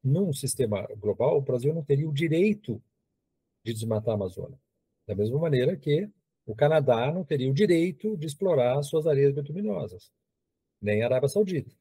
num 0.04 0.32
sistema 0.32 0.88
global, 0.98 1.38
o 1.38 1.42
Brasil 1.42 1.74
não 1.74 1.84
teria 1.84 2.08
o 2.08 2.14
direito 2.14 2.82
de 3.64 3.74
desmatar 3.74 4.14
a 4.14 4.16
Amazônia. 4.16 4.58
Da 5.06 5.14
mesma 5.14 5.38
maneira 5.38 5.76
que 5.76 6.10
o 6.46 6.56
Canadá 6.56 7.12
não 7.12 7.24
teria 7.24 7.50
o 7.50 7.54
direito 7.54 8.16
de 8.16 8.26
explorar 8.26 8.82
suas 8.84 9.06
areias 9.06 9.34
bituminosas, 9.34 10.12
nem 10.82 11.02
a 11.02 11.06
Arábia 11.06 11.28
Saudita. 11.28 11.76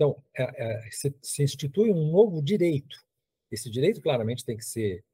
Então, 0.00 0.16
é, 0.34 0.44
é, 0.44 0.90
se, 0.90 1.14
se 1.20 1.42
institui 1.42 1.90
um 1.92 2.10
novo 2.10 2.40
direito. 2.40 2.96
Esse 3.52 3.70
direito, 3.70 4.00
claramente, 4.00 4.46
tem 4.46 4.56
que 4.56 4.64
ser 4.64 5.04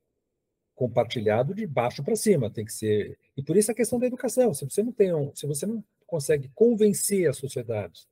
compartilhado 0.77 1.53
de 1.53 1.67
baixo 1.67 2.05
para 2.05 2.15
cima, 2.15 2.53
tem 2.53 2.65
que 2.65 2.73
ser. 2.73 3.19
E 3.37 3.43
por 3.43 3.57
isso 3.57 3.73
a 3.73 3.75
questão 3.75 3.99
da 3.99 4.07
educação. 4.07 4.55
Se 4.55 4.65
você 4.65 4.85
não 4.85 4.93
tem, 4.93 5.13
um, 5.13 5.35
se 5.35 5.45
você 5.45 5.67
não 5.67 5.83
consegue 6.07 6.49
convencer 6.55 7.29
as 7.29 7.37
sociedades 7.37 8.07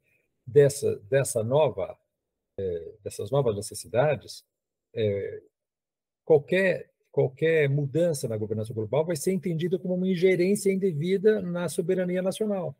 dessa, 0.44 0.96
dessa 1.08 1.44
nova, 1.44 1.96
é, 2.58 2.94
dessas 3.04 3.30
novas 3.30 3.54
necessidades, 3.54 4.44
é, 4.92 5.42
qualquer, 6.24 6.90
qualquer 7.12 7.68
mudança 7.68 8.26
na 8.26 8.36
governança 8.36 8.74
global 8.74 9.06
vai 9.06 9.14
ser 9.14 9.32
entendida 9.32 9.78
como 9.78 9.94
uma 9.94 10.08
ingerência 10.08 10.72
indevida 10.72 11.40
na 11.40 11.68
soberania 11.68 12.20
nacional. 12.20 12.76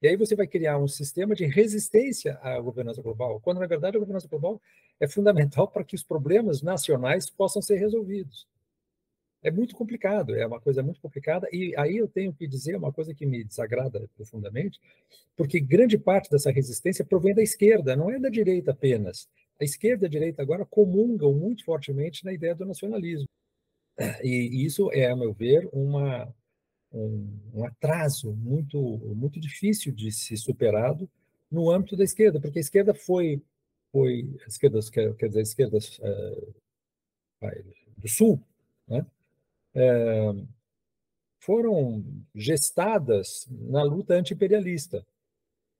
E 0.00 0.08
aí 0.08 0.16
você 0.16 0.36
vai 0.36 0.46
criar 0.46 0.78
um 0.78 0.86
sistema 0.86 1.34
de 1.34 1.44
resistência 1.44 2.38
à 2.40 2.60
governança 2.60 3.02
global, 3.02 3.40
quando 3.40 3.58
na 3.58 3.66
verdade 3.66 3.96
a 3.96 4.00
governança 4.00 4.28
global 4.28 4.60
é 5.00 5.08
fundamental 5.08 5.66
para 5.66 5.82
que 5.82 5.96
os 5.96 6.02
problemas 6.02 6.62
nacionais 6.62 7.28
possam 7.28 7.60
ser 7.60 7.76
resolvidos. 7.76 8.46
É 9.42 9.50
muito 9.50 9.74
complicado, 9.74 10.34
é 10.34 10.46
uma 10.46 10.60
coisa 10.60 10.82
muito 10.82 11.00
complicada, 11.00 11.48
e 11.52 11.74
aí 11.76 11.96
eu 11.96 12.08
tenho 12.08 12.32
que 12.32 12.46
dizer 12.46 12.76
uma 12.76 12.92
coisa 12.92 13.14
que 13.14 13.24
me 13.24 13.44
desagrada 13.44 14.08
profundamente, 14.16 14.80
porque 15.36 15.60
grande 15.60 15.96
parte 15.96 16.28
dessa 16.30 16.50
resistência 16.50 17.04
provém 17.04 17.34
da 17.34 17.42
esquerda, 17.42 17.94
não 17.94 18.10
é 18.10 18.18
da 18.18 18.28
direita 18.28 18.72
apenas. 18.72 19.28
A 19.60 19.64
esquerda 19.64 20.04
e 20.04 20.08
a 20.08 20.10
direita 20.10 20.42
agora 20.42 20.64
comungam 20.64 21.32
muito 21.32 21.64
fortemente 21.64 22.24
na 22.24 22.32
ideia 22.32 22.54
do 22.54 22.66
nacionalismo. 22.66 23.28
E 24.22 24.64
isso 24.64 24.90
é, 24.92 25.10
a 25.10 25.16
meu 25.16 25.32
ver, 25.32 25.68
uma, 25.72 26.32
um, 26.92 27.38
um 27.54 27.64
atraso 27.64 28.32
muito, 28.32 28.80
muito 29.14 29.40
difícil 29.40 29.92
de 29.92 30.10
ser 30.10 30.36
superado 30.36 31.08
no 31.50 31.70
âmbito 31.70 31.96
da 31.96 32.04
esquerda, 32.04 32.40
porque 32.40 32.58
a 32.58 32.60
esquerda 32.60 32.94
foi, 32.94 33.42
foi 33.90 34.36
a 34.44 34.48
esquerda, 34.48 34.80
quer 35.18 35.28
dizer, 35.28 35.42
esquerda 35.42 35.78
é, 37.40 37.62
do 37.96 38.08
Sul, 38.08 38.42
né? 38.86 39.06
é, 39.74 40.32
foram 41.40 42.04
gestadas 42.34 43.46
na 43.48 43.82
luta 43.82 44.14
anti-imperialista. 44.14 45.06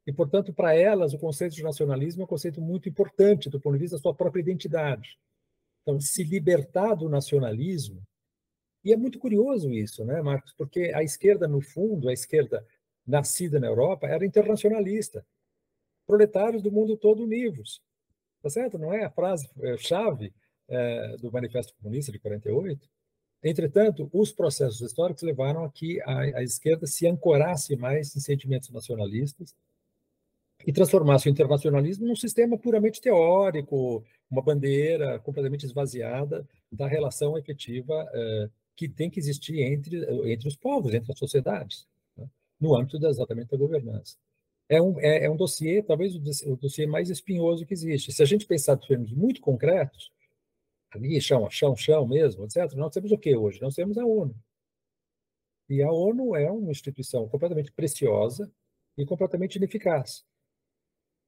E, 0.06 0.12
portanto, 0.12 0.52
para 0.54 0.74
elas, 0.74 1.12
o 1.12 1.18
conceito 1.18 1.54
de 1.54 1.62
nacionalismo 1.62 2.22
é 2.22 2.24
um 2.24 2.28
conceito 2.28 2.60
muito 2.60 2.88
importante 2.88 3.50
do 3.50 3.60
ponto 3.60 3.74
de 3.74 3.80
vista 3.80 3.96
da 3.96 4.00
sua 4.00 4.14
própria 4.14 4.40
identidade. 4.40 5.18
Então, 5.82 6.00
se 6.00 6.24
libertar 6.24 6.94
do 6.94 7.08
nacionalismo. 7.08 8.02
E 8.88 8.92
é 8.94 8.96
muito 8.96 9.18
curioso 9.18 9.70
isso, 9.70 10.02
né, 10.02 10.22
Marcos? 10.22 10.54
Porque 10.54 10.90
a 10.94 11.02
esquerda, 11.02 11.46
no 11.46 11.60
fundo, 11.60 12.08
a 12.08 12.12
esquerda 12.14 12.66
nascida 13.06 13.60
na 13.60 13.66
Europa, 13.66 14.06
era 14.06 14.24
internacionalista. 14.24 15.26
Proletários 16.06 16.62
do 16.62 16.72
mundo 16.72 16.96
todo 16.96 17.22
univos. 17.22 17.82
Tá 18.42 18.48
certo? 18.48 18.78
Não 18.78 18.90
é 18.90 19.04
a 19.04 19.10
frase 19.10 19.46
é, 19.60 19.76
chave 19.76 20.32
é, 20.66 21.18
do 21.18 21.30
Manifesto 21.30 21.74
Comunista 21.74 22.10
de 22.10 22.18
48? 22.18 22.88
Entretanto, 23.44 24.08
os 24.10 24.32
processos 24.32 24.80
históricos 24.80 25.22
levaram 25.22 25.64
a 25.64 25.70
que 25.70 26.00
a, 26.00 26.20
a 26.38 26.42
esquerda 26.42 26.86
se 26.86 27.06
ancorasse 27.06 27.76
mais 27.76 28.16
em 28.16 28.20
sentimentos 28.20 28.70
nacionalistas 28.70 29.54
e 30.66 30.72
transformasse 30.72 31.28
o 31.28 31.30
internacionalismo 31.30 32.06
num 32.06 32.16
sistema 32.16 32.56
puramente 32.56 33.02
teórico, 33.02 34.02
uma 34.30 34.40
bandeira 34.40 35.18
completamente 35.18 35.66
esvaziada 35.66 36.48
da 36.72 36.86
relação 36.86 37.36
efetiva 37.36 38.08
eh, 38.14 38.48
que 38.78 38.88
tem 38.88 39.10
que 39.10 39.18
existir 39.18 39.60
entre, 39.60 39.96
entre 40.32 40.46
os 40.46 40.54
povos, 40.54 40.94
entre 40.94 41.10
as 41.10 41.18
sociedades, 41.18 41.84
né? 42.16 42.30
no 42.60 42.76
âmbito 42.76 43.04
exatamente 43.04 43.50
da 43.50 43.56
governança. 43.56 44.16
É 44.68 44.80
um, 44.80 45.00
é, 45.00 45.24
é 45.24 45.30
um 45.30 45.36
dossiê, 45.36 45.82
talvez 45.82 46.14
o, 46.14 46.52
o 46.52 46.56
dossiê 46.56 46.86
mais 46.86 47.10
espinhoso 47.10 47.66
que 47.66 47.74
existe. 47.74 48.12
Se 48.12 48.22
a 48.22 48.24
gente 48.24 48.46
pensar 48.46 48.74
em 48.74 48.86
termos 48.86 49.12
muito 49.12 49.40
concretos, 49.40 50.12
ali, 50.92 51.20
chão, 51.20 51.50
chão, 51.50 51.74
chão 51.74 52.06
mesmo, 52.06 52.44
etc. 52.44 52.72
Nós 52.74 52.94
temos 52.94 53.10
o 53.10 53.18
que 53.18 53.34
hoje? 53.34 53.60
Nós 53.60 53.74
temos 53.74 53.98
a 53.98 54.06
ONU. 54.06 54.32
E 55.68 55.82
a 55.82 55.90
ONU 55.90 56.36
é 56.36 56.48
uma 56.48 56.70
instituição 56.70 57.28
completamente 57.28 57.72
preciosa 57.72 58.48
e 58.96 59.04
completamente 59.04 59.56
ineficaz. 59.56 60.24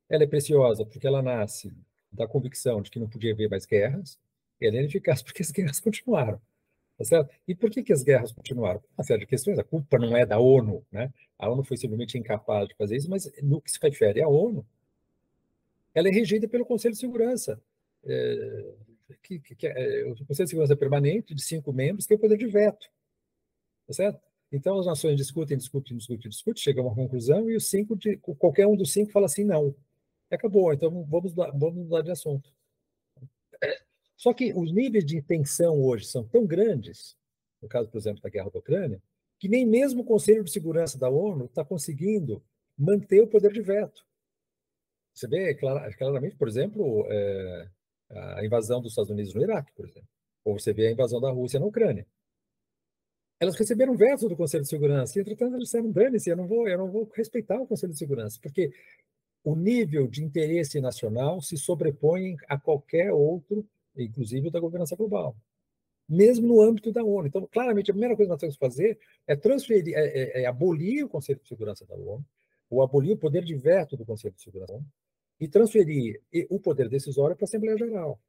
Ela 0.09 0.23
é 0.23 0.27
preciosa 0.29 0.87
porque 0.87 1.07
ela 1.09 1.21
nasce 1.21 1.73
da 2.13 2.29
convicção 2.29 2.81
de 2.81 2.93
que 2.93 3.01
não 3.01 3.09
podia 3.09 3.33
haver 3.33 3.51
mais 3.51 3.67
guerras, 3.67 4.21
e 4.61 4.69
ela 4.69 4.77
é 4.77 4.81
ineficaz 4.81 5.21
porque 5.21 5.43
as 5.43 5.51
guerras 5.51 5.81
continuaram. 5.81 6.41
Tá 7.01 7.05
certo? 7.07 7.35
E 7.49 7.55
por 7.55 7.71
que, 7.71 7.83
que 7.83 7.95
as 7.95 8.03
guerras 8.03 8.31
continuaram? 8.31 8.79
Uma 8.95 9.03
série 9.03 9.21
de 9.21 9.27
questões. 9.27 9.59
A 9.59 9.65
culpa 9.65 9.99
não 9.99 10.15
é 10.15 10.27
da 10.27 10.39
ONU, 10.39 10.85
né? 10.93 11.11
A 11.39 11.49
ONU 11.49 11.65
foi 11.65 11.79
simplesmente 11.79 12.19
incapaz 12.19 12.69
de 12.69 12.75
fazer 12.75 12.95
isso, 12.95 13.09
mas 13.09 13.27
no 13.43 13.59
que 13.59 13.71
se 13.71 13.79
refere 13.81 14.21
à 14.21 14.29
ONU, 14.29 14.67
ela 15.95 16.09
é 16.09 16.11
regida 16.11 16.47
pelo 16.47 16.67
Conselho 16.67 16.93
de 16.93 17.01
Segurança. 17.01 17.59
É, 18.05 18.75
que, 19.23 19.41
que, 19.41 19.55
que 19.55 19.67
é, 19.67 20.05
o 20.09 20.27
Conselho 20.27 20.45
de 20.45 20.51
Segurança 20.51 20.77
Permanente, 20.77 21.35
de 21.35 21.43
cinco 21.43 21.73
membros, 21.73 22.05
tem 22.05 22.19
o 22.19 22.21
poder 22.21 22.37
de 22.37 22.47
veto. 22.47 22.87
Tá 23.87 23.95
certo? 23.95 24.21
Então, 24.53 24.79
as 24.79 24.85
nações 24.85 25.17
discutem, 25.17 25.57
discutem, 25.57 25.97
discutem, 25.97 26.29
discutem, 26.29 26.63
chegam 26.63 26.85
a 26.85 26.89
uma 26.89 26.95
conclusão 26.95 27.49
e 27.49 27.57
os 27.57 27.71
cinco, 27.71 27.97
de, 27.97 28.19
qualquer 28.19 28.67
um 28.67 28.77
dos 28.77 28.93
cinco 28.93 29.11
fala 29.11 29.25
assim, 29.25 29.43
não. 29.43 29.75
Acabou, 30.31 30.71
então 30.71 30.91
vamos, 31.05 31.33
vamos 31.33 31.77
mudar 31.77 32.03
de 32.03 32.11
assunto. 32.11 32.53
Só 34.21 34.35
que 34.35 34.53
os 34.53 34.71
níveis 34.71 35.03
de 35.03 35.23
tensão 35.23 35.83
hoje 35.83 36.05
são 36.05 36.23
tão 36.23 36.47
grandes, 36.47 37.17
no 37.63 37.67
caso, 37.67 37.89
por 37.89 37.97
exemplo, 37.97 38.21
da 38.21 38.29
guerra 38.29 38.51
da 38.51 38.59
Ucrânia, 38.59 39.03
que 39.39 39.49
nem 39.49 39.65
mesmo 39.65 40.03
o 40.03 40.05
Conselho 40.05 40.45
de 40.45 40.51
Segurança 40.51 40.99
da 40.99 41.09
ONU 41.09 41.47
está 41.47 41.65
conseguindo 41.65 42.45
manter 42.77 43.23
o 43.23 43.27
poder 43.27 43.51
de 43.51 43.63
veto. 43.63 44.05
Você 45.15 45.27
vê 45.27 45.55
claramente, 45.55 46.37
por 46.37 46.49
exemplo, 46.49 47.07
é, 47.09 47.69
a 48.11 48.45
invasão 48.45 48.83
dos 48.83 48.93
Estados 48.93 49.11
Unidos 49.11 49.33
no 49.33 49.41
Iraque, 49.41 49.73
por 49.73 49.87
exemplo. 49.87 50.09
Ou 50.45 50.59
você 50.59 50.75
vê 50.75 50.89
a 50.89 50.93
invasão 50.93 51.19
da 51.19 51.31
Rússia 51.31 51.59
na 51.59 51.65
Ucrânia. 51.65 52.07
Elas 53.41 53.57
receberam 53.57 53.97
veto 53.97 54.29
do 54.29 54.37
Conselho 54.37 54.65
de 54.65 54.69
Segurança, 54.69 55.19
e 55.19 55.23
entretanto 55.23 55.55
eles 55.55 55.65
disseram, 55.65 55.91
dane-se, 55.91 56.29
eu, 56.29 56.37
não 56.37 56.47
vou, 56.47 56.69
eu 56.69 56.77
não 56.77 56.91
vou 56.91 57.11
respeitar 57.15 57.59
o 57.59 57.67
Conselho 57.67 57.95
de 57.95 57.99
Segurança, 57.99 58.39
porque 58.43 58.71
o 59.43 59.57
nível 59.57 60.07
de 60.07 60.23
interesse 60.23 60.79
nacional 60.79 61.41
se 61.41 61.57
sobrepõe 61.57 62.37
a 62.47 62.59
qualquer 62.59 63.11
outro, 63.15 63.67
inclusive 63.97 64.51
da 64.51 64.61
governança 64.61 64.97
global, 64.97 65.37
mesmo 66.09 66.49
no 66.49 66.61
âmbito 66.61 66.93
da 66.93 67.05
ONU. 67.05 67.29
Então, 67.29 67.49
claramente, 67.51 67.91
a 67.91 67.95
primeira 67.95 68.17
coisa 68.17 68.29
que 68.29 68.33
nós 68.33 68.41
temos 68.41 68.57
que 68.57 68.61
fazer 68.61 68.99
é 69.27 69.37
transferir, 69.37 69.95
é, 69.97 70.41
é, 70.41 70.43
é 70.43 70.47
abolir 70.47 71.05
o 71.05 71.09
Conselho 71.09 71.41
de 71.41 71.49
Segurança 71.49 71.87
da 71.87 71.95
ONU, 71.95 72.25
ou 72.69 72.83
abolir 72.83 73.13
o 73.13 73.19
poder 73.19 73.45
de 73.45 73.55
veto 73.55 73.97
do 73.97 74.05
Conselho 74.05 74.35
de 74.35 74.43
Segurança 74.43 74.73
da 74.73 74.79
ONU, 74.79 74.87
e 75.41 75.49
transferir 75.49 76.21
o 76.51 76.61
poder 76.61 76.89
decisório 76.89 77.35
para 77.35 77.45
a 77.45 77.49
Assembleia 77.49 77.77
Geral. 77.77 78.21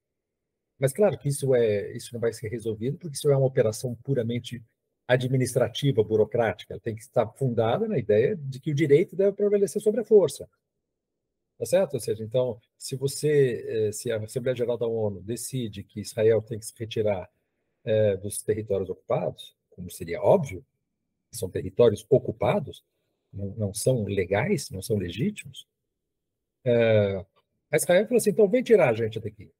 Mas 0.79 0.93
claro 0.93 1.17
que 1.17 1.29
isso 1.29 1.53
é 1.53 1.95
isso 1.95 2.13
não 2.13 2.19
vai 2.19 2.33
ser 2.33 2.47
resolvido 2.47 2.97
porque 2.97 3.15
isso 3.15 3.29
é 3.29 3.38
uma 3.38 3.45
operação 3.45 3.93
puramente 4.03 4.63
administrativa, 5.07 6.03
burocrática, 6.03 6.73
ela 6.73 6.81
tem 6.81 6.95
que 6.95 7.01
estar 7.01 7.27
fundada 7.33 7.88
na 7.88 7.97
ideia 7.97 8.35
de 8.35 8.59
que 8.59 8.71
o 8.71 8.75
direito 8.75 9.15
deve 9.15 9.33
prevalecer 9.33 9.81
sobre 9.81 10.01
a 10.01 10.05
força. 10.05 10.49
Tá 11.61 11.65
certo? 11.67 11.93
Ou 11.93 11.99
seja, 11.99 12.23
então, 12.23 12.59
se 12.75 12.95
você, 12.95 13.89
eh, 13.89 13.91
se 13.91 14.11
a 14.11 14.17
Assembleia 14.17 14.55
Geral 14.55 14.79
da 14.79 14.88
ONU 14.88 15.21
decide 15.21 15.83
que 15.83 16.01
Israel 16.01 16.41
tem 16.41 16.57
que 16.57 16.65
se 16.65 16.73
retirar 16.75 17.29
é, 17.83 18.17
dos 18.17 18.41
territórios 18.41 18.89
ocupados, 18.89 19.55
como 19.69 19.88
seria 19.91 20.19
óbvio, 20.23 20.65
são 21.31 21.51
territórios 21.51 22.03
ocupados, 22.09 22.83
não, 23.31 23.45
não 23.57 23.73
são 23.75 24.05
legais, 24.05 24.71
não 24.71 24.81
são 24.81 24.97
legítimos, 24.97 25.67
é, 26.65 27.23
a 27.69 27.77
Israel 27.77 28.05
falou 28.05 28.17
assim, 28.17 28.31
então 28.31 28.49
vem 28.49 28.63
tirar 28.63 28.89
a 28.89 28.93
gente 28.95 29.19
daqui. 29.19 29.51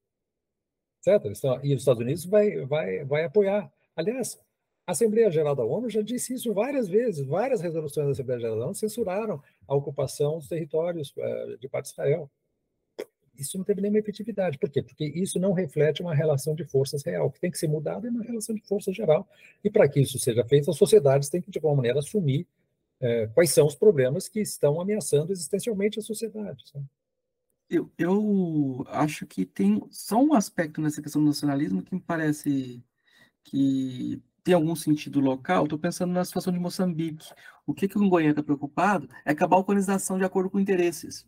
Certo? 1.01 1.27
E 1.63 1.75
os 1.75 1.81
Estados 1.81 2.01
Unidos 2.01 2.25
vai, 2.25 2.65
vai, 2.65 3.05
vai 3.05 3.25
apoiar. 3.25 3.71
Aliás, 3.95 4.39
a 4.85 4.91
Assembleia 4.91 5.29
Geral 5.31 5.55
da 5.55 5.63
ONU 5.63 5.89
já 5.89 6.01
disse 6.01 6.33
isso 6.33 6.53
várias 6.53 6.87
vezes, 6.87 7.25
várias 7.25 7.61
resoluções 7.61 8.07
da 8.07 8.11
Assembleia 8.11 8.39
Geral 8.39 8.59
da 8.59 8.65
ONU 8.65 8.75
censuraram 8.75 9.41
a 9.67 9.75
ocupação 9.75 10.37
dos 10.37 10.47
territórios 10.47 11.13
uh, 11.17 11.57
de 11.57 11.69
parte 11.69 11.85
de 11.85 11.91
Israel. 11.91 12.29
Isso 13.37 13.57
não 13.57 13.63
teve 13.65 13.81
nenhuma 13.81 13.99
efetividade. 13.99 14.57
Por 14.57 14.69
quê? 14.69 14.83
Porque 14.83 15.05
isso 15.05 15.39
não 15.39 15.53
reflete 15.53 16.01
uma 16.01 16.13
relação 16.13 16.53
de 16.53 16.63
forças 16.65 17.03
real. 17.03 17.27
O 17.27 17.31
que 17.31 17.39
tem 17.39 17.49
que 17.49 17.57
ser 17.57 17.67
mudado 17.67 18.05
é 18.05 18.09
uma 18.09 18.23
relação 18.23 18.53
de 18.53 18.61
forças 18.67 18.95
geral. 18.95 19.27
E 19.63 19.69
para 19.69 19.87
que 19.87 19.99
isso 19.99 20.19
seja 20.19 20.43
feito, 20.45 20.69
as 20.69 20.77
sociedades 20.77 21.29
têm 21.29 21.41
que, 21.41 21.49
de 21.49 21.57
alguma 21.57 21.75
maneira, 21.75 21.99
assumir 21.99 22.45
uh, 23.01 23.33
quais 23.33 23.51
são 23.51 23.65
os 23.65 23.75
problemas 23.75 24.27
que 24.27 24.41
estão 24.41 24.79
ameaçando 24.79 25.31
existencialmente 25.31 25.99
as 25.99 26.05
sociedades. 26.05 26.71
Né? 26.73 26.83
Eu, 27.69 27.89
eu 27.97 28.85
acho 28.89 29.25
que 29.25 29.45
tem 29.45 29.81
só 29.89 30.21
um 30.21 30.33
aspecto 30.33 30.81
nessa 30.81 31.01
questão 31.01 31.21
do 31.21 31.27
nacionalismo 31.27 31.81
que 31.81 31.95
me 31.95 32.01
parece 32.01 32.83
que 33.43 34.21
tem 34.43 34.53
algum 34.53 34.76
sentido 34.76 35.19
local. 35.19 35.63
Estou 35.63 35.80
pensando 35.80 36.11
na 36.11 36.26
situação 36.26 36.51
de 36.51 36.59
Moçambique. 36.59 37.27
O 37.65 37.73
que, 37.73 37.88
que 37.88 37.97
o 37.97 38.01
Ngoyen 38.01 38.31
está 38.31 38.43
preocupado 38.43 39.07
é 39.26 39.35
com 39.35 39.43
a 39.43 39.47
balcanização 39.47 40.18
de 40.18 40.23
acordo 40.23 40.49
com 40.49 40.59
interesses. 40.59 41.26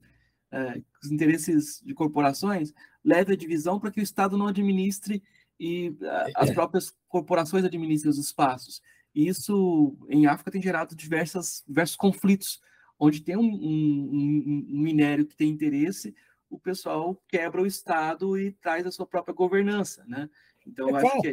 É, 0.51 0.81
os 1.03 1.11
interesses 1.11 1.81
de 1.83 1.93
corporações 1.93 2.73
levem 3.03 3.33
a 3.33 3.37
divisão 3.37 3.79
para 3.79 3.91
que 3.91 3.99
o 3.99 4.03
Estado 4.03 4.37
não 4.37 4.47
administre 4.47 5.23
e 5.59 5.95
as 6.35 6.49
é. 6.49 6.53
próprias 6.53 6.95
corporações 7.07 7.63
administrem 7.63 8.09
os 8.09 8.17
espaços. 8.17 8.81
E 9.15 9.27
isso, 9.27 9.95
em 10.09 10.25
África, 10.25 10.51
tem 10.51 10.61
gerado 10.61 10.95
diversas, 10.95 11.63
diversos 11.67 11.95
conflitos, 11.95 12.59
onde 12.99 13.21
tem 13.21 13.37
um, 13.37 13.41
um, 13.41 14.65
um 14.69 14.79
minério 14.79 15.25
que 15.25 15.35
tem 15.35 15.49
interesse, 15.49 16.15
o 16.49 16.59
pessoal 16.59 17.19
quebra 17.27 17.61
o 17.61 17.65
Estado 17.65 18.37
e 18.37 18.51
traz 18.51 18.85
a 18.85 18.91
sua 18.91 19.05
própria 19.05 19.33
governança, 19.33 20.03
né? 20.07 20.29
Então, 20.65 20.95
é 20.95 21.01
fato, 21.01 21.21
que... 21.21 21.31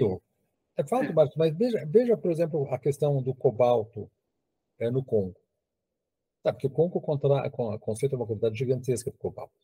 é 0.81 0.87
fato, 0.87 1.11
é. 1.11 1.13
Marcos, 1.13 1.37
mas 1.37 1.57
veja, 1.57 1.85
veja, 1.87 2.17
por 2.17 2.31
exemplo, 2.31 2.67
a 2.73 2.79
questão 2.79 3.23
do 3.23 3.35
cobalto 3.35 4.11
é, 4.79 4.91
no 4.91 5.05
Congo. 5.05 5.39
Sabe, 6.43 6.57
porque 6.57 6.67
o 6.67 6.71
Congo 6.71 7.01
contra, 7.01 7.51
conceito 7.79 8.17
uma 8.17 8.27
quantidade 8.27 8.57
gigantesca 8.57 9.11
de 9.11 9.19
cobalto. 9.19 9.55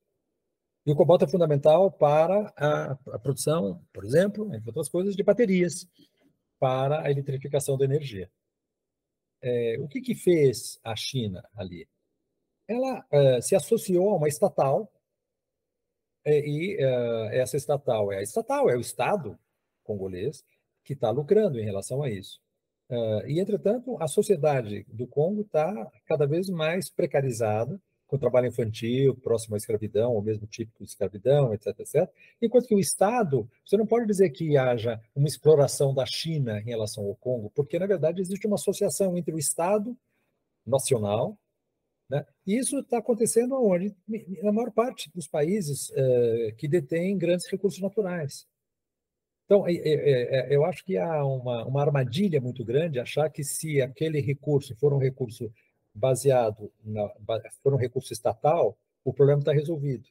E 0.84 0.92
o 0.92 0.96
cobalto 0.96 1.24
é 1.24 1.28
fundamental 1.28 1.90
para 1.90 2.52
a, 2.56 2.92
a, 2.92 3.18
produção, 3.18 3.82
por 3.92 4.04
exemplo, 4.04 4.54
entre 4.54 4.68
outras 4.68 4.88
coisas, 4.88 5.16
de 5.16 5.22
baterias 5.22 5.88
para 6.58 7.02
a 7.02 7.10
eletrificação 7.10 7.76
da 7.76 7.84
energia. 7.84 8.30
É, 9.42 9.76
o 9.80 9.88
que, 9.88 10.00
que 10.00 10.14
fez 10.14 10.78
a 10.84 10.94
China 10.94 11.42
ali? 11.54 11.88
Ela 12.68 13.04
é, 13.10 13.40
se 13.40 13.54
associou 13.54 14.10
a 14.10 14.16
uma 14.16 14.28
estatal 14.28 14.92
é, 16.24 16.40
e 16.40 16.76
uh, 16.76 17.28
essa 17.30 17.56
estatal 17.56 18.12
é 18.12 18.18
a 18.18 18.22
estatal, 18.22 18.68
é 18.68 18.76
o 18.76 18.80
Estado 18.80 19.38
congolês 19.84 20.44
que 20.86 20.94
está 20.94 21.10
lucrando 21.10 21.58
em 21.58 21.64
relação 21.64 22.02
a 22.02 22.10
isso. 22.10 22.40
Uh, 22.88 23.26
e, 23.26 23.40
entretanto, 23.40 23.96
a 24.00 24.06
sociedade 24.06 24.86
do 24.88 25.06
Congo 25.06 25.42
está 25.42 25.90
cada 26.06 26.26
vez 26.26 26.48
mais 26.48 26.88
precarizada, 26.88 27.80
com 28.06 28.16
trabalho 28.16 28.46
infantil, 28.46 29.16
próximo 29.16 29.56
à 29.56 29.58
escravidão, 29.58 30.14
ou 30.14 30.22
mesmo 30.22 30.46
típico 30.46 30.84
de 30.84 30.90
escravidão, 30.90 31.52
etc, 31.52 31.80
etc. 31.80 32.08
Enquanto 32.40 32.68
que 32.68 32.74
o 32.74 32.78
Estado, 32.78 33.50
você 33.64 33.76
não 33.76 33.86
pode 33.86 34.06
dizer 34.06 34.30
que 34.30 34.56
haja 34.56 35.00
uma 35.14 35.26
exploração 35.26 35.92
da 35.92 36.06
China 36.06 36.60
em 36.60 36.64
relação 36.64 37.04
ao 37.04 37.16
Congo, 37.16 37.50
porque, 37.52 37.78
na 37.78 37.86
verdade, 37.86 38.22
existe 38.22 38.46
uma 38.46 38.54
associação 38.54 39.18
entre 39.18 39.34
o 39.34 39.38
Estado 39.38 39.96
nacional 40.64 41.36
né? 42.08 42.24
E 42.46 42.56
isso 42.56 42.78
está 42.78 42.98
acontecendo 42.98 43.60
onde? 43.60 43.94
Na 44.42 44.52
maior 44.52 44.70
parte 44.70 45.10
dos 45.14 45.26
países 45.26 45.90
uh, 45.90 46.54
que 46.56 46.68
detêm 46.68 47.18
grandes 47.18 47.46
recursos 47.50 47.80
naturais. 47.80 48.46
Então, 49.46 49.66
é, 49.66 49.72
é, 49.74 50.52
é, 50.52 50.54
eu 50.54 50.64
acho 50.64 50.84
que 50.84 50.98
há 50.98 51.24
uma, 51.24 51.64
uma 51.64 51.80
armadilha 51.80 52.40
muito 52.40 52.64
grande 52.64 52.98
achar 52.98 53.30
que 53.30 53.44
se 53.44 53.80
aquele 53.80 54.20
recurso 54.20 54.74
for 54.76 54.92
um 54.92 54.98
recurso 54.98 55.52
baseado, 55.94 56.70
na, 56.84 57.08
for 57.62 57.72
um 57.72 57.78
recurso 57.78 58.12
estatal, 58.12 58.76
o 59.04 59.14
problema 59.14 59.40
está 59.40 59.52
resolvido. 59.52 60.08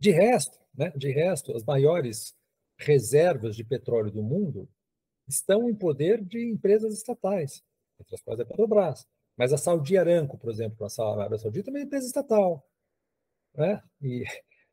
De 0.00 0.10
resto, 0.10 0.58
né, 0.74 0.90
de 0.96 1.10
resto, 1.10 1.54
as 1.54 1.62
maiores 1.64 2.34
reservas 2.78 3.54
de 3.54 3.62
petróleo 3.62 4.10
do 4.10 4.22
mundo 4.22 4.68
estão 5.28 5.68
em 5.68 5.74
poder 5.74 6.24
de 6.24 6.50
empresas 6.50 6.94
estatais, 6.94 7.62
entre 8.00 8.14
as 8.14 8.22
quais 8.22 8.40
a 8.40 8.46
Petrobras. 8.46 9.06
Mas 9.36 9.52
a 9.52 9.58
Saudi 9.58 9.98
Aramco, 9.98 10.38
por 10.38 10.50
exemplo, 10.50 10.86
a 10.86 11.12
Arábia 11.12 11.38
Saudita, 11.38 11.70
é 11.70 11.82
empresa 11.82 12.06
estatal. 12.06 12.64
Né? 13.54 13.82
E, 14.00 14.24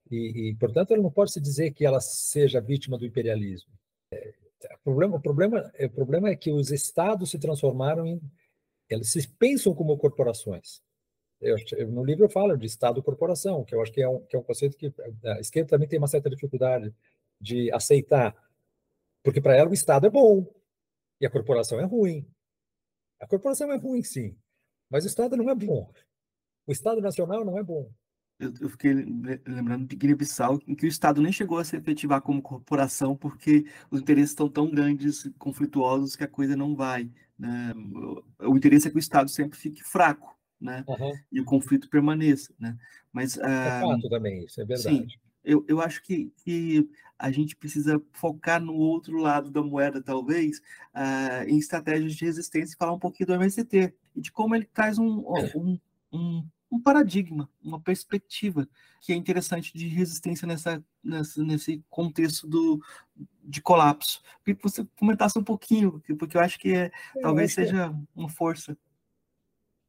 e, 0.10 0.50
e, 0.50 0.56
portanto, 0.56 0.94
ela 0.94 1.02
não 1.02 1.12
pode 1.12 1.32
se 1.32 1.42
dizer 1.42 1.72
que 1.72 1.86
ela 1.86 2.00
seja 2.00 2.62
vítima 2.62 2.98
do 2.98 3.06
imperialismo. 3.06 3.72
É, 4.12 4.34
o, 4.76 4.84
problema, 4.84 5.18
o, 5.18 5.22
problema, 5.22 5.72
o 5.80 5.90
problema 5.90 6.30
é 6.30 6.36
que 6.36 6.52
os 6.52 6.72
estados 6.72 7.32
se 7.32 7.40
transformaram 7.40 8.06
em. 8.06 8.22
Eles 8.90 9.12
se 9.12 9.28
pensam 9.28 9.74
como 9.74 9.98
corporações. 9.98 10.84
Eu, 11.42 11.58
no 11.88 12.04
livro 12.04 12.26
eu 12.26 12.30
falo 12.30 12.56
de 12.56 12.66
Estado-corporação, 12.66 13.64
que 13.64 13.76
eu 13.76 13.82
acho 13.82 13.92
que 13.92 14.02
é, 14.02 14.08
um, 14.08 14.20
que 14.26 14.36
é 14.36 14.40
um 14.40 14.44
conceito 14.44 14.78
que 14.78 14.94
a 15.26 15.40
esquerda 15.40 15.72
também 15.72 15.88
tem 15.88 16.00
uma 16.00 16.08
certa 16.08 16.30
dificuldade 16.30 16.94
de 17.42 17.72
aceitar, 17.72 18.36
porque 19.24 19.42
para 19.42 19.56
ela 19.56 19.70
o 19.70 19.74
Estado 19.74 20.08
é 20.08 20.10
bom 20.10 20.48
e 21.20 21.26
a 21.26 21.30
corporação 21.30 21.80
é 21.80 21.84
ruim. 21.84 22.26
A 23.20 23.28
corporação 23.28 23.72
é 23.72 23.76
ruim, 23.76 24.04
sim, 24.04 24.38
mas 24.90 25.04
o 25.04 25.08
Estado 25.08 25.36
não 25.36 25.50
é 25.50 25.56
bom. 25.56 25.92
O 26.66 26.72
Estado 26.72 27.02
Nacional 27.02 27.44
não 27.44 27.58
é 27.58 27.64
bom. 27.64 27.92
Eu, 28.38 28.54
eu 28.60 28.70
fiquei 28.70 28.94
lembrando 28.94 29.88
de 29.88 29.96
Guiné-Bissau, 29.96 30.60
em 30.68 30.76
que 30.76 30.86
o 30.86 30.90
Estado 30.90 31.22
nem 31.22 31.32
chegou 31.32 31.58
a 31.58 31.64
se 31.64 31.78
efetivar 31.78 32.22
como 32.22 32.42
corporação, 32.42 33.16
porque 33.16 33.66
os 33.90 34.02
interesses 34.02 34.32
estão 34.32 34.50
tão 34.50 34.70
grandes, 34.70 35.30
conflituosos, 35.38 36.16
que 36.16 36.24
a 36.24 36.28
coisa 36.28 36.56
não 36.56 36.76
vai. 36.76 37.10
Né? 37.40 37.74
O 38.40 38.58
interesse 38.58 38.88
é 38.88 38.92
que 38.92 38.98
o 38.98 39.00
Estado 39.00 39.30
sempre 39.30 39.58
fique 39.58 39.82
fraco, 39.84 40.38
né? 40.60 40.84
Uhum. 40.88 41.14
E 41.32 41.40
o 41.40 41.46
conflito 41.46 41.90
permaneça, 41.90 42.54
né? 42.60 42.78
Mas, 43.12 43.38
é 43.38 43.42
ah, 43.46 43.82
fato 43.82 44.10
também, 44.10 44.44
isso 44.44 44.60
é 44.60 44.66
verdade. 44.66 44.98
Sim, 44.98 45.08
eu, 45.46 45.64
eu 45.68 45.80
acho 45.80 46.02
que, 46.02 46.34
que 46.44 46.90
a 47.18 47.32
gente 47.32 47.56
precisa 47.56 48.02
focar 48.12 48.62
no 48.62 48.74
outro 48.74 49.18
lado 49.18 49.50
da 49.50 49.62
moeda, 49.62 50.02
talvez, 50.02 50.60
uh, 50.94 51.48
em 51.48 51.58
estratégias 51.58 52.14
de 52.14 52.26
resistência 52.26 52.74
e 52.74 52.78
falar 52.78 52.94
um 52.94 53.00
pouquinho 53.00 53.28
do 53.28 53.34
MST 53.36 53.94
e 54.16 54.22
de 54.22 54.32
como 54.32 54.56
ele 54.56 54.66
traz 54.66 54.98
um, 54.98 55.24
um, 55.56 55.80
um, 56.12 56.46
um 56.76 56.82
paradigma, 56.82 57.50
uma 57.64 57.80
perspectiva 57.80 58.68
que 59.02 59.14
é 59.14 59.16
interessante 59.16 59.76
de 59.78 59.88
resistência 59.88 60.46
nessa, 60.46 60.84
nessa, 61.04 61.44
nesse 61.44 61.84
contexto 61.90 62.46
do, 62.48 62.82
de 63.44 63.62
colapso. 63.62 64.22
Queria 64.44 64.58
que 64.58 64.64
você 64.64 64.86
comentasse 64.98 65.40
um 65.40 65.44
pouquinho, 65.44 66.02
porque 66.20 66.36
eu 66.36 66.42
acho 66.42 66.60
que 66.60 66.74
é, 66.74 66.92
talvez 67.22 67.52
é 67.52 67.64
seja 67.64 67.90
que... 67.90 67.96
uma 68.16 68.30
força. 68.30 68.78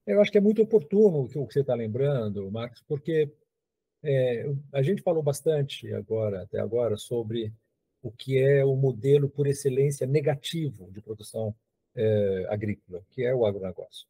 Eu 0.07 0.21
acho 0.21 0.31
que 0.31 0.39
é 0.39 0.41
muito 0.41 0.63
oportuno 0.63 1.25
o 1.25 1.29
que 1.29 1.55
você 1.55 1.61
está 1.61 1.75
lembrando, 1.75 2.49
Marcos, 2.51 2.83
porque 2.87 3.33
é, 4.03 4.49
a 4.73 4.83
gente 4.83 5.03
falou 5.03 5.23
bastante 5.23 5.93
agora, 5.93 6.43
até 6.43 6.61
agora, 6.61 6.97
sobre 6.97 7.53
o 8.01 8.13
que 8.13 8.39
é 8.39 8.65
o 8.65 8.77
modelo 8.77 9.29
por 9.29 9.49
excelência 9.49 10.07
negativo 10.07 10.89
de 10.93 11.01
produção 11.01 11.53
é, 11.97 12.47
agrícola, 12.49 13.03
que 13.11 13.25
é 13.25 13.35
o 13.35 13.45
agronegócio. 13.45 14.07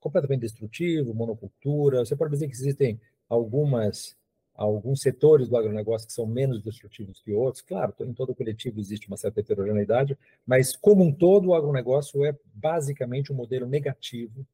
Completamente 0.00 0.40
destrutivo, 0.40 1.14
monocultura. 1.14 2.04
Você 2.04 2.16
pode 2.16 2.32
dizer 2.32 2.48
que 2.48 2.54
existem 2.54 3.00
algumas 3.28 4.16
alguns 4.54 5.00
setores 5.00 5.48
do 5.48 5.56
agronegócio 5.56 6.06
que 6.06 6.12
são 6.12 6.26
menos 6.26 6.62
destrutivos 6.62 7.20
que 7.22 7.32
outros. 7.32 7.62
Claro, 7.62 7.94
em 8.00 8.12
todo 8.12 8.34
coletivo 8.34 8.78
existe 8.78 9.08
uma 9.08 9.16
certa 9.16 9.40
heterogeneidade, 9.40 10.18
mas 10.46 10.76
como 10.76 11.02
um 11.02 11.10
todo 11.10 11.48
o 11.48 11.54
agronegócio 11.54 12.26
é 12.26 12.36
basicamente 12.52 13.32
um 13.32 13.36
modelo 13.36 13.66
negativo, 13.66 14.46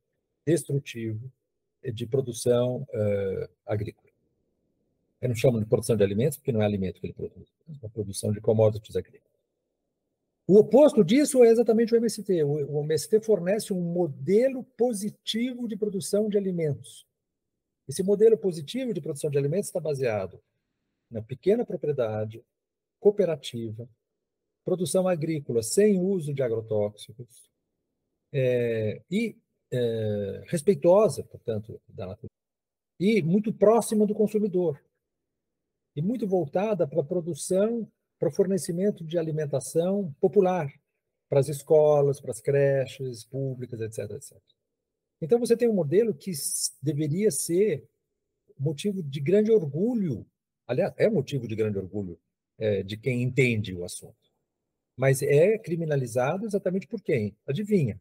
destrutivo 0.47 1.29
de 1.83 2.07
produção 2.07 2.87
uh, 2.95 3.49
agrícola. 3.67 4.07
Eu 5.21 5.31
não 5.31 5.35
chamo 5.35 5.59
de 5.59 5.67
produção 5.67 5.97
de 5.97 6.05
alimentos, 6.05 6.37
porque 6.37 6.53
não 6.53 6.63
é 6.63 6.65
alimento 6.65 7.01
que 7.01 7.07
ele 7.07 7.15
produz, 7.15 7.49
é 7.69 7.73
uma 7.83 7.91
produção 7.91 8.31
de 8.31 8.41
commodities 8.41 8.95
agrícolas. 8.95 9.26
O 10.49 10.59
oposto 10.59 11.03
disso 11.03 11.43
é 11.43 11.49
exatamente 11.49 11.93
o 11.93 11.97
MST. 11.97 12.45
O 12.45 12.81
MST 12.85 13.21
fornece 13.21 13.73
um 13.73 13.81
modelo 13.81 14.63
positivo 14.77 15.67
de 15.67 15.77
produção 15.77 16.29
de 16.29 16.39
alimentos. 16.39 17.05
Esse 17.89 18.03
modelo 18.03 18.39
positivo 18.39 18.95
de 18.95 19.01
produção 19.01 19.29
de 19.31 19.39
alimentos 19.39 19.67
está 19.67 19.81
baseado 19.81 20.41
na 21.11 21.21
pequena 21.21 21.65
propriedade, 21.65 22.45
cooperativa, 23.01 23.89
produção 24.65 25.07
agrícola 25.07 25.63
sem 25.63 26.01
uso 26.01 26.35
de 26.35 26.43
agrotóxicos, 26.43 27.49
é, 28.33 29.01
e 29.11 29.37
é, 29.71 30.43
respeitosa, 30.47 31.23
portanto, 31.25 31.81
da 31.89 32.07
natureza, 32.07 32.35
e 32.99 33.23
muito 33.23 33.53
próxima 33.53 34.07
do 34.07 34.15
consumidor, 34.15 34.83
e 35.95 36.03
muito 36.03 36.27
voltada 36.27 36.87
para 36.87 37.01
a 37.01 37.05
produção, 37.05 37.91
para 38.19 38.29
o 38.29 38.33
fornecimento 38.33 39.05
de 39.05 39.19
alimentação 39.19 40.15
popular, 40.21 40.73
para 41.29 41.41
as 41.41 41.49
escolas, 41.49 42.21
para 42.21 42.31
as 42.31 42.41
creches 42.41 43.25
públicas, 43.25 43.81
etc, 43.81 44.11
etc. 44.13 44.39
Então, 45.21 45.39
você 45.39 45.57
tem 45.57 45.69
um 45.69 45.75
modelo 45.75 46.15
que 46.15 46.31
deveria 46.83 47.31
ser 47.31 47.87
motivo 48.59 49.03
de 49.03 49.21
grande 49.21 49.51
orgulho, 49.51 50.27
aliás, 50.67 50.93
é 50.97 51.09
motivo 51.09 51.47
de 51.47 51.57
grande 51.57 51.79
orgulho 51.79 52.19
é, 52.59 52.83
de 52.83 52.97
quem 52.97 53.23
entende 53.23 53.75
o 53.75 53.85
assunto. 53.85 54.17
Mas 54.97 55.21
é 55.21 55.59
criminalizado 55.59 56.47
exatamente 56.47 56.87
por 56.87 57.03
quem? 57.03 57.37
Adivinha. 57.47 58.01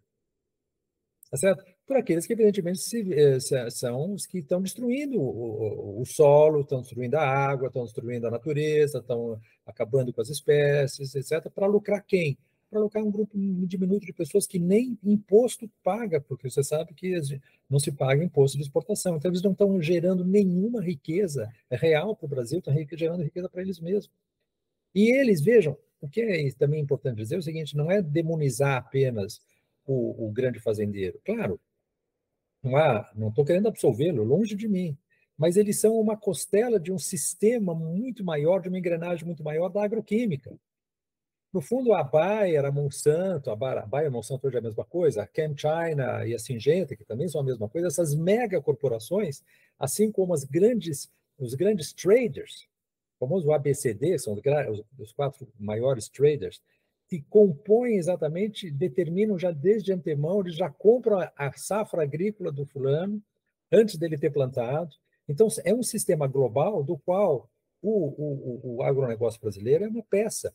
Tá 1.30 1.38
certo? 1.38 1.66
Por 1.86 1.98
aqueles 1.98 2.26
que, 2.26 2.34
evidentemente, 2.34 2.80
se, 2.80 3.14
eh, 3.14 3.40
se, 3.40 3.70
são 3.70 4.14
os 4.14 4.26
que 4.26 4.40
estão 4.40 4.60
destruindo 4.60 5.22
o, 5.22 6.02
o, 6.02 6.06
solo, 6.06 6.62
estão 6.62 6.82
destruindo 6.82 7.16
a 7.16 7.22
água, 7.22 7.68
estão 7.68 7.84
destruindo 7.84 8.28
a 8.28 8.32
natureza, 8.32 8.98
estão 8.98 9.40
acabando 9.66 10.12
com 10.12 10.20
as 10.20 10.30
espécies, 10.30 11.14
etc., 11.14 11.48
para 11.52 11.68
lucrar 11.68 12.04
quem? 12.04 12.38
Para 12.72 12.80
lucrar 12.80 13.04
um 13.04 13.12
grupo 13.12 13.38
diminuto 13.68 14.04
de 14.04 14.14
pessoas 14.14 14.48
que 14.48 14.58
nem 14.58 14.98
imposto 15.04 15.70
paga, 15.84 16.20
porque 16.20 16.50
você 16.50 16.64
sabe 16.64 16.92
que 16.96 17.20
não 17.70 17.78
se 17.78 17.92
paga 17.92 18.24
imposto 18.24 18.58
de 18.58 18.64
exportação. 18.64 19.18
Então, 19.18 19.30
eles 19.30 19.44
não 19.44 19.52
estão 19.52 19.80
gerando 19.80 20.26
nenhuma 20.26 20.82
riqueza 20.82 21.48
real 21.70 22.16
para 22.16 22.26
o 22.26 22.30
Brasil, 22.30 22.60
estão 22.60 22.74
gerando 22.98 23.24
riqueza 23.24 23.48
para 23.48 23.62
eles 23.62 23.80
mesmos. 23.80 24.12
E 24.94 25.12
eles, 25.12 25.40
vejam, 25.40 25.78
o 26.02 26.10
que 26.10 26.22
é 26.22 26.52
também 26.54 26.82
importante 26.82 27.18
dizer 27.18 27.36
é 27.36 27.38
o 27.38 27.44
seguinte: 27.44 27.78
não 27.78 27.92
é 27.92 28.02
demonizar 28.02 28.78
apenas 28.78 29.40
o, 29.86 30.28
o 30.28 30.32
grande 30.32 30.60
fazendeiro. 30.60 31.20
Claro, 31.24 31.60
há, 32.74 33.12
não 33.16 33.30
estou 33.30 33.44
querendo 33.44 33.68
absolvê-lo, 33.68 34.24
longe 34.24 34.56
de 34.56 34.68
mim, 34.68 34.98
mas 35.38 35.58
eles 35.58 35.80
são 35.80 36.00
uma 36.00 36.16
costela 36.16 36.80
de 36.80 36.92
um 36.92 36.98
sistema 36.98 37.76
muito 37.76 38.24
maior, 38.24 38.62
de 38.62 38.70
uma 38.70 38.80
engrenagem 38.80 39.26
muito 39.26 39.44
maior 39.44 39.68
da 39.70 39.84
agroquímica. 39.84 40.58
No 41.52 41.62
fundo, 41.62 41.94
a 41.94 42.04
Bayer, 42.04 42.66
a 42.66 42.72
Monsanto, 42.72 43.50
a 43.50 43.56
Bayer 43.56 44.08
a 44.08 44.12
Monsanto 44.12 44.48
hoje 44.48 44.58
é 44.58 44.60
a 44.60 44.62
mesma 44.62 44.84
coisa, 44.84 45.24
a 45.24 45.28
ChemChina 45.34 46.26
e 46.26 46.34
a 46.34 46.40
Syngenta, 46.40 46.96
que 46.96 47.06
também 47.06 47.28
são 47.28 47.42
a 47.42 47.44
mesma 47.44 47.70
coisa, 47.70 47.88
essas 47.88 48.14
megacorporações, 48.14 49.42
assim 49.80 50.12
como 50.12 50.34
as 50.34 50.44
grandes, 50.44 51.10
os 51.38 51.54
grandes 51.54 51.94
traders, 51.94 52.68
o 53.16 53.20
famoso 53.26 53.52
ABCD, 53.52 54.20
são 54.20 54.38
os 55.00 55.14
quatro 55.14 55.48
maiores 55.58 56.10
traders, 56.10 56.62
que 57.08 57.22
compõem 57.30 57.96
exatamente, 57.96 58.72
determinam 58.72 59.38
já 59.38 59.52
desde 59.52 59.94
antemão, 59.94 60.42
eles 60.42 60.56
já 60.56 60.70
compram 60.70 61.20
a, 61.36 61.52
safra 61.54 62.04
agrícola 62.04 62.52
do 62.52 62.66
fulano 62.66 63.22
antes 63.72 63.96
dele 63.98 64.18
ter 64.18 64.32
plantado. 64.32 64.96
Então, 65.28 65.48
é 65.64 65.74
um 65.74 65.84
sistema 65.84 66.28
global 66.28 66.84
do 66.84 66.98
qual 66.98 67.50
o, 67.82 68.72
o, 68.72 68.76
o 68.78 68.84
agronegócio 68.84 69.40
brasileiro 69.40 69.86
é 69.86 69.88
uma 69.88 70.04
peça. 70.04 70.54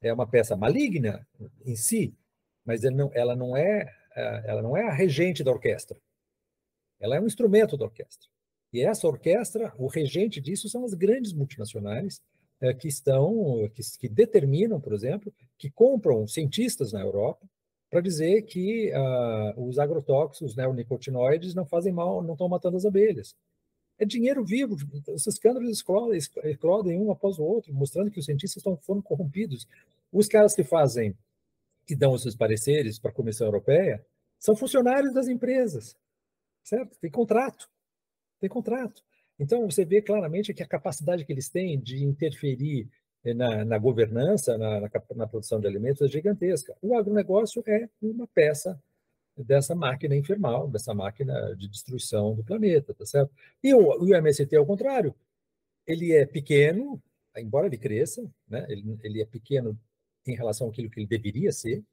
É 0.00 0.12
uma 0.12 0.26
peça 0.26 0.56
maligna 0.56 1.26
em 1.64 1.74
si, 1.74 2.14
mas 2.64 2.84
ela 2.84 2.96
não, 2.96 3.10
ela 3.14 3.36
não, 3.36 3.56
é, 3.56 3.92
ela 4.44 4.62
não 4.62 4.76
é 4.76 4.86
a 4.86 4.92
regente 4.92 5.42
da 5.42 5.50
orquestra. 5.50 5.98
Ela 7.00 7.16
é 7.16 7.20
um 7.20 7.26
instrumento 7.26 7.76
da 7.76 7.84
orquestra. 7.84 8.28
E 8.72 8.82
essa 8.82 9.06
orquestra, 9.06 9.72
o 9.78 9.86
regente 9.86 10.40
disso 10.40 10.68
são 10.68 10.84
as 10.84 10.94
grandes 10.94 11.32
multinacionais 11.32 12.22
é, 12.60 12.72
que 12.72 12.88
estão, 12.88 13.68
que, 13.74 13.82
que, 13.98 14.08
determinam, 14.08 14.80
por 14.80 14.92
exemplo, 14.92 15.32
que 15.58 15.70
compram 15.70 16.26
cientistas 16.26 16.92
na 16.92 17.00
Europa 17.00 17.46
para 17.90 18.00
dizer 18.00 18.42
que 18.42 18.92
uh, 18.92 19.68
os 19.68 19.78
agrotóxicos 19.78 20.56
neonicotinoides 20.56 21.54
não 21.54 21.64
fazem 21.64 21.92
mal, 21.92 22.22
não 22.22 22.32
estão 22.32 22.48
matando 22.48 22.76
as 22.76 22.84
abelhas. 22.84 23.36
É 23.98 24.04
dinheiro 24.04 24.44
vivo, 24.44 24.76
esses 25.08 25.26
escândalos 25.26 25.70
explodem, 25.70 27.00
um 27.00 27.10
após 27.10 27.38
o 27.38 27.44
outro, 27.44 27.72
mostrando 27.72 28.10
que 28.10 28.18
os 28.18 28.26
cientistas 28.26 28.62
foram 28.62 29.00
corrompidos. 29.00 29.66
Os 30.12 30.28
caras 30.28 30.54
que 30.54 30.64
fazem, 30.64 31.16
que 31.86 31.96
dão 31.96 32.12
os 32.12 32.22
seus 32.22 32.36
pareceres 32.36 32.98
para 32.98 33.10
a 33.10 33.14
Comissão 33.14 33.46
Europeia, 33.46 34.04
são 34.38 34.54
funcionários 34.54 35.14
das 35.14 35.28
empresas, 35.28 35.96
certo? 36.62 36.98
Tem 36.98 37.10
contrato, 37.10 37.70
tem 38.38 38.50
contrato. 38.50 39.02
Então, 39.38 39.68
você 39.70 39.84
vê 39.84 40.00
claramente 40.00 40.54
que 40.54 40.62
a 40.62 40.68
capacidade 40.68 41.24
que 41.24 41.32
eles 41.32 41.48
têm 41.48 41.78
de 41.78 42.02
interferir 42.04 42.88
eh, 43.24 43.34
na, 43.34 43.64
na 43.64 43.78
governança, 43.78 44.56
na, 44.56 44.80
na, 44.80 44.90
na, 45.14 45.26
produção 45.26 45.60
de 45.60 45.66
alimentos 45.66 46.02
é 46.02 46.08
gigantesca. 46.08 46.76
O 46.80 46.96
agronegócio 46.96 47.62
é 47.66 47.88
uma 48.00 48.26
peça 48.28 48.80
dessa 49.36 49.74
máquina 49.74 50.16
infernal, 50.16 50.68
dessa 50.68 50.94
máquina 50.94 51.54
de 51.56 51.68
destruição 51.68 52.34
do 52.34 52.44
planeta, 52.44 52.94
tá 52.94 53.04
certo? 53.04 53.30
E 53.62 53.74
o, 53.74 54.02
o 54.02 54.14
MST, 54.14 54.56
ao 54.56 54.66
contrário, 54.66 55.14
ele 55.86 56.12
é 56.12 56.24
pequeno, 56.26 57.02
embora 57.36 57.66
ele 57.66 57.78
cresça, 57.78 58.22
né? 58.48 58.66
ele, 58.68 58.98
ele 59.02 59.22
é 59.22 59.26
pequeno 59.26 59.78
em 60.26 60.34
relação 60.34 60.68
àquilo 60.68 60.90
que 60.90 61.00
ele 61.00 61.06
deveria 61.06 61.52
ser, 61.52 61.84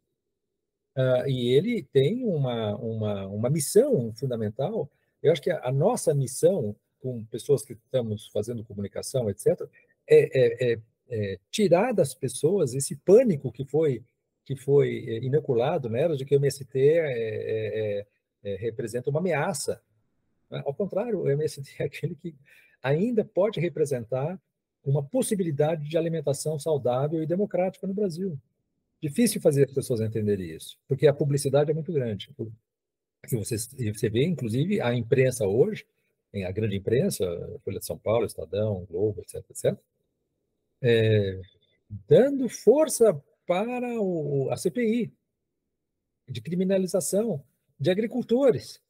uh, 0.98 1.28
e 1.28 1.54
ele 1.54 1.84
tem 1.84 2.26
uma, 2.26 2.76
uma, 2.78 3.28
uma 3.28 3.50
missão 3.50 4.14
fundamental. 4.16 4.90
Eu 5.22 5.32
acho 5.32 5.42
que 5.42 5.52
a, 5.52 5.68
a 5.68 5.72
nossa 5.72 6.14
missão 6.14 6.76
com 7.04 7.26
pessoas 7.26 7.66
que 7.66 7.74
estamos 7.74 8.30
fazendo 8.30 8.64
comunicação, 8.64 9.30
etc., 9.30 9.62
é, 10.08 10.40
é, 10.40 10.72
é, 10.72 10.80
é 11.10 11.40
tirar 11.52 11.94
das 11.94 12.14
pessoas 12.14 12.74
esse 12.74 12.96
pânico 12.96 13.52
que 13.52 13.66
foi 13.66 14.02
que 14.46 14.58
foi 14.58 15.06
é, 15.08 15.24
inoculado 15.24 15.90
nelas 15.90 16.18
de 16.18 16.26
que 16.26 16.36
o 16.36 16.38
MST 16.38 16.78
é, 16.78 18.06
é, 18.44 18.56
representa 18.56 19.10
uma 19.10 19.20
ameaça. 19.20 19.82
Ao 20.50 20.74
contrário, 20.74 21.22
o 21.22 21.30
MST 21.30 21.76
é 21.80 21.86
aquele 21.86 22.16
que 22.16 22.36
ainda 22.82 23.24
pode 23.24 23.60
representar 23.60 24.40
uma 24.84 25.02
possibilidade 25.02 25.88
de 25.88 25.98
alimentação 25.98 26.60
saudável 26.60 27.24
e 27.24 27.28
democrática 27.28 27.88
no 27.88 27.94
Brasil. 27.94 28.38
Difícil 29.02 29.40
fazer 29.40 29.64
as 29.66 29.74
pessoas 29.74 30.02
entenderem 30.02 30.54
isso, 30.54 30.78
porque 30.90 31.08
a 31.08 31.14
publicidade 31.14 31.72
é 31.72 31.74
muito 31.74 31.94
grande. 31.94 32.30
E 33.32 33.38
você, 33.38 33.58
você 33.58 34.10
vê, 34.10 34.26
inclusive, 34.26 34.82
a 34.82 34.94
imprensa 34.94 35.48
hoje, 35.48 35.86
a 36.42 36.52
grande 36.52 36.76
imprensa, 36.76 37.26
Folha 37.64 37.80
de 37.80 37.86
São 37.86 37.98
Paulo, 37.98 38.26
Estadão, 38.26 38.86
Globo, 38.90 39.22
etc., 39.22 39.44
etc., 39.50 39.78
é, 40.82 41.40
dando 42.08 42.50
força 42.50 43.14
para 43.46 44.02
o, 44.02 44.50
a 44.52 44.58
CPI 44.58 45.14
de 46.28 46.42
criminalização 46.42 47.44
de 47.80 47.92
agricultores. 47.92 48.82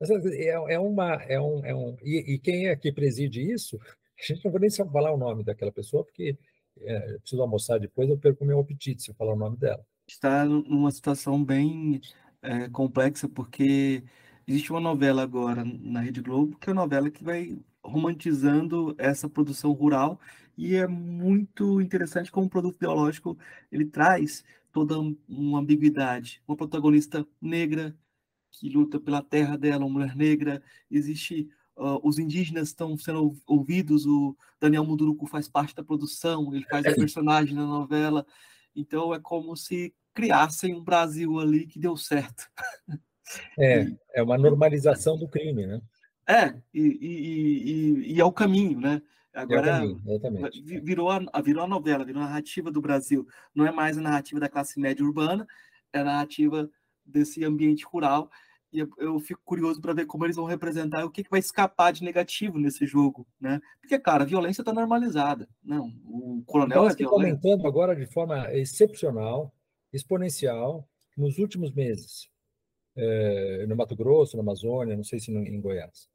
É, 0.00 0.74
é 0.74 0.78
uma, 0.78 1.14
é 1.24 1.40
um, 1.40 1.64
é 1.64 1.74
um 1.74 1.96
e, 2.02 2.34
e, 2.34 2.38
quem 2.38 2.68
é 2.68 2.76
que 2.76 2.92
preside 2.92 3.42
isso? 3.42 3.78
A 4.18 4.22
gente 4.22 4.44
não 4.44 4.52
vou 4.52 4.60
nem 4.60 4.70
falar 4.70 5.12
o 5.12 5.16
nome 5.18 5.42
daquela 5.42 5.72
pessoa, 5.72 6.04
porque 6.04 6.38
é, 6.80 7.18
preciso 7.18 7.42
almoçar 7.42 7.78
depois, 7.80 8.08
eu 8.08 8.18
perco 8.18 8.44
meu 8.44 8.60
apetite 8.60 9.02
se 9.02 9.10
eu 9.10 9.14
falar 9.14 9.32
o 9.32 9.38
nome 9.38 9.56
dela. 9.56 9.84
Está 10.06 10.44
numa 10.44 10.90
situação 10.90 11.44
bem 11.44 12.00
é, 12.42 12.68
complexa, 12.68 13.28
porque 13.28 14.04
Existe 14.48 14.70
uma 14.70 14.80
novela 14.80 15.22
agora 15.22 15.62
na 15.62 16.00
Rede 16.00 16.22
Globo, 16.22 16.56
que 16.56 16.70
é 16.70 16.72
uma 16.72 16.80
novela 16.80 17.10
que 17.10 17.22
vai 17.22 17.60
romantizando 17.84 18.94
essa 18.96 19.28
produção 19.28 19.72
rural 19.72 20.18
e 20.56 20.74
é 20.74 20.86
muito 20.86 21.82
interessante 21.82 22.32
como 22.32 22.46
o 22.46 22.50
produto 22.50 22.76
ideológico 22.76 23.36
ele 23.70 23.84
traz 23.84 24.42
toda 24.72 24.98
uma 25.28 25.58
ambiguidade. 25.58 26.42
Uma 26.48 26.56
protagonista 26.56 27.28
negra 27.38 27.94
que 28.50 28.70
luta 28.70 28.98
pela 28.98 29.22
terra 29.22 29.58
dela, 29.58 29.84
uma 29.84 29.98
mulher 29.98 30.16
negra, 30.16 30.62
existe 30.90 31.46
uh, 31.76 32.00
os 32.02 32.18
indígenas 32.18 32.68
estão 32.68 32.96
sendo 32.96 33.36
ouvidos, 33.46 34.06
o 34.06 34.34
Daniel 34.58 34.86
Munduruku 34.86 35.26
faz 35.26 35.46
parte 35.46 35.74
da 35.74 35.84
produção, 35.84 36.54
ele 36.54 36.64
faz 36.64 36.86
um 36.86 36.94
personagem 36.94 37.54
na 37.54 37.66
novela, 37.66 38.26
então 38.74 39.12
é 39.12 39.20
como 39.20 39.54
se 39.54 39.94
criassem 40.14 40.74
um 40.74 40.82
Brasil 40.82 41.38
ali 41.38 41.66
que 41.66 41.78
deu 41.78 41.98
certo. 41.98 42.48
É, 43.58 43.86
é 44.14 44.22
uma 44.22 44.38
normalização 44.38 45.16
do 45.16 45.28
crime, 45.28 45.66
né? 45.66 45.80
É, 46.26 46.54
e, 46.74 46.80
e, 46.82 47.70
e, 47.70 48.14
e 48.14 48.20
é 48.20 48.24
o 48.24 48.32
caminho, 48.32 48.78
né? 48.80 49.00
Agora, 49.32 49.82
é 50.06 50.18
caminho, 50.18 50.50
virou, 50.82 51.10
a, 51.10 51.40
virou 51.40 51.64
a 51.64 51.68
novela, 51.68 52.04
virou 52.04 52.22
a 52.22 52.26
narrativa 52.26 52.70
do 52.70 52.80
Brasil. 52.80 53.26
Não 53.54 53.66
é 53.66 53.70
mais 53.70 53.96
a 53.96 54.00
narrativa 54.00 54.40
da 54.40 54.48
classe 54.48 54.80
média 54.80 55.04
urbana, 55.04 55.46
é 55.92 56.00
a 56.00 56.04
narrativa 56.04 56.68
desse 57.04 57.44
ambiente 57.44 57.84
rural. 57.84 58.30
E 58.70 58.80
eu, 58.80 58.90
eu 58.98 59.18
fico 59.20 59.40
curioso 59.44 59.80
para 59.80 59.94
ver 59.94 60.04
como 60.04 60.26
eles 60.26 60.36
vão 60.36 60.44
representar 60.44 61.04
o 61.04 61.10
que, 61.10 61.24
que 61.24 61.30
vai 61.30 61.40
escapar 61.40 61.92
de 61.92 62.04
negativo 62.04 62.58
nesse 62.58 62.84
jogo, 62.84 63.26
né? 63.40 63.60
Porque, 63.80 63.98
cara, 63.98 64.24
a 64.24 64.26
violência 64.26 64.60
está 64.60 64.72
normalizada. 64.72 65.48
Não, 65.64 65.86
o 66.04 66.42
coronel 66.44 66.84
então, 66.84 66.90
é 66.90 66.94
violento. 66.94 67.14
aumentando 67.14 67.66
agora 67.66 67.96
de 67.96 68.06
forma 68.06 68.52
excepcional, 68.52 69.54
exponencial, 69.92 70.86
nos 71.16 71.38
últimos 71.38 71.72
meses 71.72 72.28
é, 73.00 73.64
no 73.66 73.76
Mato 73.76 73.94
Grosso, 73.94 74.36
na 74.36 74.42
Amazônia, 74.42 74.96
não 74.96 75.04
sei 75.04 75.20
se 75.20 75.30
em 75.30 75.60
Goiás. 75.60 76.08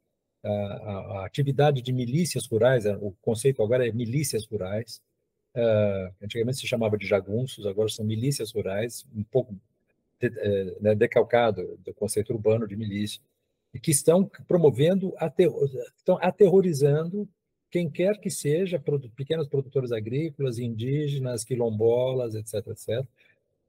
A, 0.43 1.26
atividade 1.26 1.81
de 1.81 1.93
milícias 1.93 2.45
rurais, 2.45 2.85
é, 2.85 2.95
o 2.97 3.14
conceito 3.22 3.64
agora 3.64 3.88
é 3.88 3.91
milícias 3.93 4.45
rurais, 4.45 5.01
uh, 5.55 6.14
antigamente 6.22 6.57
se 6.57 6.68
chamava 6.68 6.97
de 6.97 7.07
jagunços, 7.07 7.65
agora 7.65 7.88
são 7.88 8.03
milícias 8.03 8.51
rurais, 8.51 9.05
um 9.15 9.23
pouco 9.23 9.55
né, 10.81 10.93
decalcado 10.95 11.80
do 11.85 11.93
conceito 11.93 12.34
urbano 12.34 12.68
de 12.68 12.76
milícia, 12.76 13.22
e 13.73 13.80
que 13.80 13.91
estão 13.91 14.30
promovendo, 14.45 15.14
estão 15.97 16.18
aterrorizando 16.22 17.27
quem 17.72 17.89
quer 17.89 18.19
que 18.19 18.30
seja, 18.30 18.81
pequenos 19.15 19.47
produtores 19.47 19.91
agrícolas, 19.91 20.60
indígenas, 20.60 21.43
quilombolas, 21.43 22.35
etc, 22.35 22.68
etc. 22.68 23.07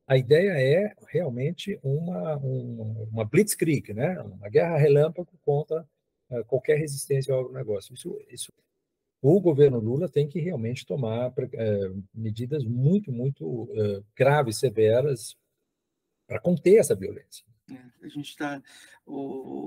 A 0.07 0.19
ideia 0.19 0.51
é 0.51 0.95
realmente 1.09 1.79
uma, 1.83 2.37
uma, 2.37 2.85
uma 3.11 3.25
blitzkrieg, 3.25 3.95
né? 3.95 4.21
uma 4.21 4.49
guerra 4.51 4.77
relâmpago 4.77 5.31
contra 5.43 5.87
uh, 6.31 6.45
qualquer 6.45 6.79
resistência 6.79 7.33
ao 7.33 7.41
agronegócio. 7.41 7.95
Isso, 7.95 8.21
isso, 8.29 8.53
o 9.23 9.41
governo 9.41 9.79
Lula 9.79 10.07
tem 10.07 10.29
que 10.29 10.41
realmente 10.41 10.85
tomar 10.85 11.31
uh, 11.31 12.05
medidas 12.13 12.65
muito, 12.65 13.11
muito 13.11 13.47
uh, 13.47 14.05
graves, 14.15 14.59
severas, 14.59 15.37
para 16.27 16.39
conter 16.39 16.77
essa 16.77 16.95
violência. 16.95 17.45
É, 17.71 17.79
a 18.03 18.09
gente 18.09 18.37
tá, 18.37 18.63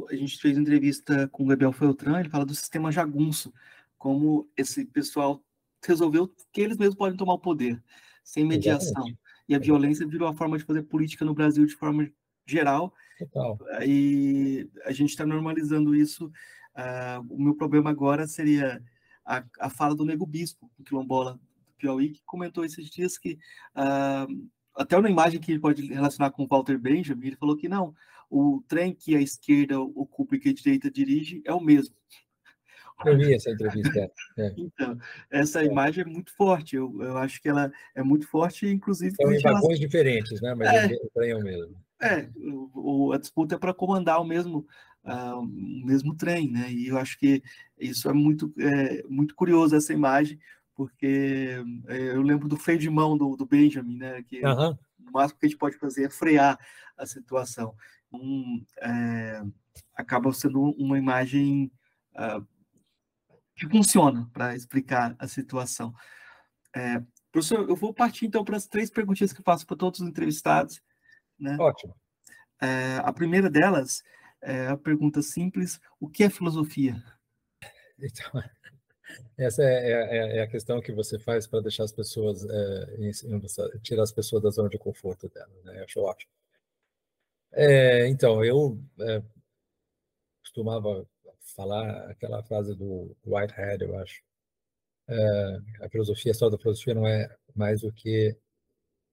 a 0.09 0.15
gente 0.15 0.37
fez 0.37 0.55
entrevista 0.55 1.27
com 1.29 1.43
o 1.43 1.47
Gabriel 1.47 1.73
Feltran, 1.73 2.19
ele 2.19 2.29
fala 2.29 2.45
do 2.45 2.53
sistema 2.53 2.91
jagunço, 2.91 3.51
como 3.97 4.47
esse 4.55 4.85
pessoal 4.85 5.43
resolveu 5.83 6.31
que 6.51 6.61
eles 6.61 6.77
mesmos 6.77 6.95
podem 6.95 7.17
tomar 7.17 7.33
o 7.33 7.39
poder, 7.39 7.81
sem 8.23 8.45
mediação. 8.45 8.89
Exatamente. 8.89 9.26
E 9.47 9.55
a 9.55 9.59
violência 9.59 10.07
virou 10.07 10.27
a 10.27 10.33
forma 10.33 10.57
de 10.57 10.63
fazer 10.63 10.83
política 10.83 11.23
no 11.23 11.33
Brasil 11.33 11.65
de 11.65 11.75
forma 11.75 12.09
geral. 12.45 12.93
Total. 13.19 13.57
E 13.85 14.69
a 14.85 14.91
gente 14.91 15.09
está 15.09 15.25
normalizando 15.25 15.95
isso. 15.95 16.31
Uh, 16.75 17.25
o 17.29 17.41
meu 17.41 17.55
problema 17.55 17.89
agora 17.89 18.27
seria 18.27 18.81
a, 19.25 19.43
a 19.59 19.69
fala 19.69 19.95
do 19.95 20.05
Nego 20.05 20.25
Bispo, 20.25 20.69
o 20.77 20.83
quilombola 20.83 21.33
do 21.33 21.73
Piauí, 21.77 22.09
que 22.09 22.21
comentou 22.25 22.63
esses 22.63 22.89
dias 22.89 23.17
que, 23.17 23.37
uh, 23.75 24.49
até 24.75 24.97
uma 24.97 25.09
imagem 25.09 25.39
que 25.39 25.51
ele 25.51 25.59
pode 25.59 25.85
relacionar 25.87 26.31
com 26.31 26.43
o 26.43 26.47
Walter 26.47 26.77
Benjamin, 26.77 27.27
ele 27.27 27.35
falou 27.35 27.57
que 27.57 27.67
não, 27.67 27.95
o 28.29 28.63
trem 28.67 28.93
que 28.93 29.15
a 29.15 29.21
esquerda 29.21 29.79
ocupa 29.79 30.35
e 30.35 30.39
que 30.39 30.49
a 30.49 30.53
direita 30.53 30.91
dirige 30.91 31.41
é 31.45 31.53
o 31.53 31.61
mesmo. 31.61 31.95
Eu 33.05 33.17
vi 33.17 33.33
essa 33.33 33.51
entrevista. 33.51 34.11
É. 34.37 34.53
Então, 34.57 34.97
essa 35.29 35.61
é. 35.61 35.65
imagem 35.65 36.03
é 36.03 36.07
muito 36.07 36.33
forte. 36.35 36.75
Eu, 36.75 36.95
eu 37.01 37.17
acho 37.17 37.41
que 37.41 37.49
ela 37.49 37.71
é 37.93 38.01
muito 38.01 38.27
forte, 38.27 38.67
inclusive. 38.67 39.15
São 39.15 39.31
em 39.31 39.41
vagões 39.41 39.79
diferentes, 39.79 40.41
né? 40.41 40.55
Mas 40.55 40.67
é, 40.67 40.95
o 40.95 41.09
trem 41.13 41.31
é 41.31 41.35
o 41.35 41.43
mesmo. 41.43 41.75
É, 42.01 42.29
o, 42.73 43.11
a 43.11 43.17
disputa 43.17 43.55
é 43.55 43.57
para 43.57 43.73
comandar 43.73 44.19
o 44.19 44.25
mesmo, 44.25 44.65
uh, 45.03 45.39
o 45.39 45.85
mesmo 45.85 46.15
trem, 46.15 46.49
né? 46.49 46.71
E 46.71 46.87
eu 46.87 46.97
acho 46.97 47.17
que 47.19 47.43
isso 47.79 48.09
é 48.09 48.13
muito, 48.13 48.53
é, 48.59 49.03
muito 49.07 49.35
curioso, 49.35 49.75
essa 49.75 49.93
imagem, 49.93 50.39
porque 50.75 51.63
é, 51.87 51.97
eu 51.97 52.21
lembro 52.21 52.47
do 52.47 52.57
freio 52.57 52.79
de 52.79 52.89
mão 52.89 53.17
do, 53.17 53.35
do 53.35 53.45
Benjamin, 53.45 53.97
né? 53.97 54.23
Que 54.23 54.43
uhum. 54.43 54.77
o 55.07 55.11
máximo 55.11 55.39
que 55.39 55.45
a 55.45 55.49
gente 55.49 55.57
pode 55.57 55.77
fazer 55.77 56.05
é 56.05 56.09
frear 56.09 56.57
a 56.97 57.05
situação. 57.05 57.75
Um, 58.11 58.63
é, 58.81 59.43
acaba 59.95 60.31
sendo 60.33 60.71
uma 60.71 60.97
imagem. 60.97 61.71
Uh, 62.15 62.45
que 63.57 63.67
funciona 63.67 64.29
para 64.31 64.55
explicar 64.55 65.15
a 65.17 65.27
situação. 65.27 65.93
É, 66.75 67.01
professor, 67.31 67.67
eu 67.67 67.75
vou 67.75 67.93
partir 67.93 68.25
então 68.25 68.45
para 68.45 68.55
as 68.55 68.67
três 68.67 68.89
perguntinhas 68.89 69.33
que 69.33 69.39
eu 69.39 69.43
faço 69.43 69.65
para 69.65 69.75
todos 69.75 69.99
os 69.99 70.07
entrevistados. 70.07 70.81
Né? 71.39 71.57
Ótimo. 71.59 71.95
É, 72.61 72.97
a 73.03 73.11
primeira 73.11 73.49
delas 73.49 74.03
é 74.41 74.67
a 74.67 74.77
pergunta 74.77 75.21
simples: 75.21 75.79
o 75.99 76.07
que 76.07 76.23
é 76.23 76.29
filosofia? 76.29 77.03
Então, 77.99 78.31
essa 79.37 79.63
é, 79.63 79.91
é, 79.91 80.37
é 80.37 80.41
a 80.41 80.47
questão 80.47 80.79
que 80.79 80.91
você 80.91 81.17
faz 81.17 81.47
para 81.47 81.61
deixar 81.61 81.83
as 81.83 81.91
pessoas, 81.91 82.45
é, 82.47 82.95
em, 82.99 83.09
em, 83.09 83.41
tirar 83.81 84.03
as 84.03 84.11
pessoas 84.11 84.43
da 84.43 84.49
zona 84.49 84.69
de 84.69 84.77
conforto 84.77 85.29
delas. 85.29 85.63
Né? 85.63 85.79
Eu 85.79 85.83
acho 85.83 85.99
ótimo. 86.01 86.31
É, 87.51 88.07
então, 88.07 88.43
eu 88.43 88.79
é, 88.99 89.23
costumava 90.41 91.07
falar 91.57 92.11
aquela 92.11 92.43
frase 92.43 92.75
do 92.75 93.17
Whitehead, 93.25 93.83
eu 93.83 93.97
acho. 93.99 94.21
É, 95.09 95.57
a 95.85 95.89
filosofia, 95.89 96.31
a 96.31 96.33
história 96.33 96.55
da 96.55 96.61
filosofia 96.61 96.93
não 96.93 97.07
é 97.07 97.35
mais 97.55 97.81
do 97.81 97.91
que 97.91 98.37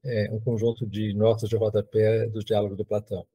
é, 0.05 0.31
um 0.31 0.39
conjunto 0.41 0.87
de 0.87 1.15
notas 1.15 1.49
de 1.49 1.57
rodapé 1.57 2.27
dos 2.29 2.45
diálogos 2.45 2.77
do 2.77 2.85
Platão. 2.85 3.27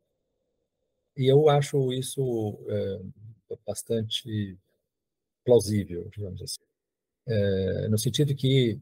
E 1.18 1.27
eu 1.27 1.49
acho 1.49 1.91
isso 1.91 2.57
é, 2.69 3.56
bastante 3.65 4.57
plausível, 5.44 6.07
digamos 6.11 6.41
assim. 6.41 6.61
É, 7.27 7.88
no 7.90 7.98
sentido 7.98 8.36
que 8.36 8.80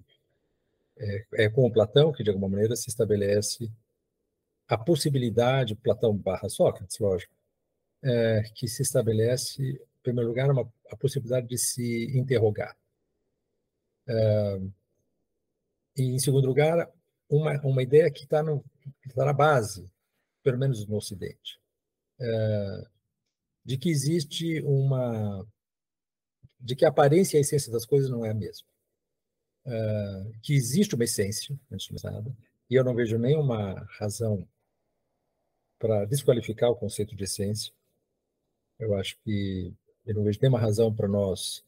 é, 0.98 1.26
é 1.46 1.50
com 1.50 1.66
o 1.66 1.72
Platão 1.72 2.12
que, 2.12 2.24
de 2.24 2.30
alguma 2.30 2.50
maneira, 2.50 2.76
se 2.76 2.90
estabelece 2.90 3.72
a 4.68 4.78
possibilidade, 4.78 5.76
Platão 5.76 6.16
barra 6.16 6.50
Sócrates, 6.50 7.00
lógico, 7.00 7.34
é, 8.04 8.44
que 8.56 8.68
se 8.68 8.82
estabelece 8.82 9.82
primeiro 10.08 10.30
lugar, 10.30 10.50
uma, 10.50 10.72
a 10.90 10.96
possibilidade 10.96 11.48
de 11.48 11.58
se 11.58 12.18
interrogar. 12.18 12.78
Uh, 14.08 14.72
e, 15.98 16.04
em 16.04 16.20
segundo 16.20 16.48
lugar, 16.48 16.90
uma, 17.30 17.60
uma 17.62 17.84
ideia 17.84 18.10
que 18.10 18.24
está 18.24 18.42
tá 18.42 19.26
na 19.26 19.34
base, 19.34 19.90
pelo 20.42 20.58
menos 20.58 20.86
no 20.88 20.96
Ocidente, 20.96 21.60
uh, 22.22 22.90
de 23.66 23.78
que 23.78 23.90
existe 23.90 24.62
uma. 24.62 25.46
de 26.58 26.74
que 26.74 26.86
a 26.86 26.90
aparência 26.90 27.36
e 27.36 27.40
a 27.40 27.42
essência 27.42 27.72
das 27.72 27.86
coisas 27.86 28.10
não 28.10 28.26
é 28.26 28.30
a 28.30 28.34
mesma. 28.34 28.68
Uh, 29.66 30.32
que 30.42 30.54
existe 30.54 30.96
uma 30.96 31.04
essência, 31.04 31.60
antes 31.70 31.88
de 31.88 31.92
mais 31.92 32.04
nada, 32.04 32.34
e 32.70 32.76
eu 32.76 32.84
não 32.84 32.96
vejo 32.96 33.18
nenhuma 33.18 33.86
razão 34.00 34.48
para 35.78 36.06
desqualificar 36.06 36.70
o 36.70 36.78
conceito 36.78 37.14
de 37.14 37.26
essência. 37.26 37.74
Eu 38.80 38.96
acho 38.96 39.18
que 39.24 39.76
eu 40.08 40.16
não 40.16 40.24
vejo 40.24 40.40
nenhuma 40.42 40.60
razão 40.60 40.94
para 40.94 41.08
nós 41.08 41.64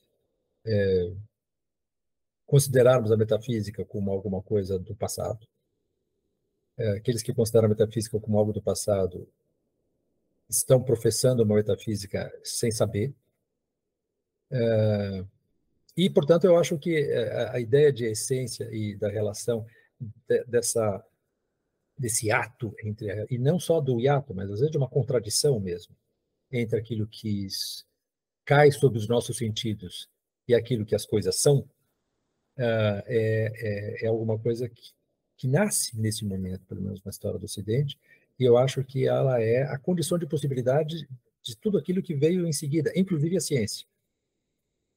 é, 0.66 1.11
considerarmos 2.45 3.11
a 3.11 3.18
metafísica 3.18 3.86
como 3.86 4.11
alguma 4.11 4.41
coisa 4.41 4.80
do 4.80 4.95
passado. 4.95 5.45
É, 6.78 6.91
aqueles 6.91 7.22
que 7.22 7.34
consideram 7.34 7.66
a 7.66 7.70
metafísica 7.70 8.20
como 8.20 8.38
algo 8.40 8.53
do 8.53 8.61
passado 8.61 9.28
estão 10.49 10.82
professando 10.82 11.44
uma 11.44 11.56
metafísica 11.56 12.32
sem 12.44 12.72
saber. 12.72 13.14
É, 14.49 15.26
e, 15.95 16.10
portanto, 16.10 16.45
eu 16.45 16.57
acho 16.57 16.80
que 16.80 16.95
é, 16.95 17.49
a 17.49 17.60
ideia 17.60 17.91
de 17.91 18.06
essência 18.06 18.70
e 18.72 18.95
da 18.95 19.10
relação 19.10 19.66
de, 19.99 20.44
dessa 20.45 21.06
desse 21.98 22.32
ato 22.32 22.74
entre 22.82 23.28
e 23.30 23.38
não 23.38 23.60
só 23.60 23.82
do 23.82 23.99
hiato, 23.99 24.34
mas 24.34 24.49
às 24.49 24.60
vezes 24.60 24.72
de 24.72 24.78
uma 24.78 24.88
contradição 24.88 25.60
mesmo 25.60 25.94
entre 26.49 26.80
aquilo 26.80 27.06
que 27.06 27.45
cai 28.49 28.71
sobre 28.71 28.97
os 28.97 29.07
nossos 29.07 29.38
sentidos 29.38 30.09
e 30.47 30.55
aquilo 30.55 30.84
que 30.84 30.95
as 30.95 31.05
coisas 31.05 31.39
são, 31.39 31.59
uh, 31.59 31.69
é, 32.57 33.53
é, 33.53 34.05
é, 34.05 34.07
alguma 34.07 34.39
coisa 34.39 34.67
que, 34.67 34.91
que 35.38 35.47
nasce 35.47 35.95
nesse 35.95 36.26
momento, 36.26 36.65
pelo 36.65 36.81
menos 36.81 36.99
na 37.03 37.11
história 37.11 37.38
do 37.38 37.45
Ocidente, 37.45 37.95
e 38.39 38.43
eu 38.43 38.57
acho 38.57 38.84
que 38.84 39.07
ela 39.07 39.39
é 39.39 39.61
a 39.61 39.77
condição 39.77 40.17
de 40.17 40.26
possibilidade 40.26 41.07
de 41.43 41.55
tudo 41.57 41.77
aquilo 41.77 42.01
que 42.01 42.15
veio 42.15 42.47
em 42.47 42.51
seguida, 42.51 42.91
inclusive 42.95 43.38
a 43.38 43.39
ciência. 43.39 43.85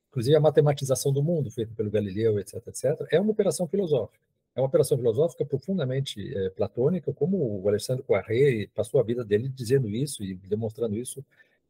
Inclusive 0.08 0.34
a 0.34 0.40
matematização 0.40 1.12
do 1.12 1.22
mundo, 1.22 1.50
feita 1.50 1.74
pelo 1.74 1.90
Galileu, 1.90 2.38
etc., 2.40 2.66
etc., 2.68 3.06
é 3.10 3.20
uma 3.20 3.32
operação 3.32 3.68
filosófica. 3.68 4.18
É 4.56 4.60
uma 4.62 4.66
operação 4.66 4.96
filosófica 4.96 5.44
profundamente 5.44 6.34
é, 6.34 6.48
platônica, 6.48 7.12
como 7.12 7.60
o 7.60 7.68
Alexandre 7.68 8.02
Poiré 8.02 8.66
passou 8.74 8.98
a 8.98 9.04
vida 9.04 9.22
dele 9.22 9.50
dizendo 9.50 9.90
isso 9.90 10.24
e 10.24 10.34
demonstrando 10.36 10.96
isso 10.96 11.22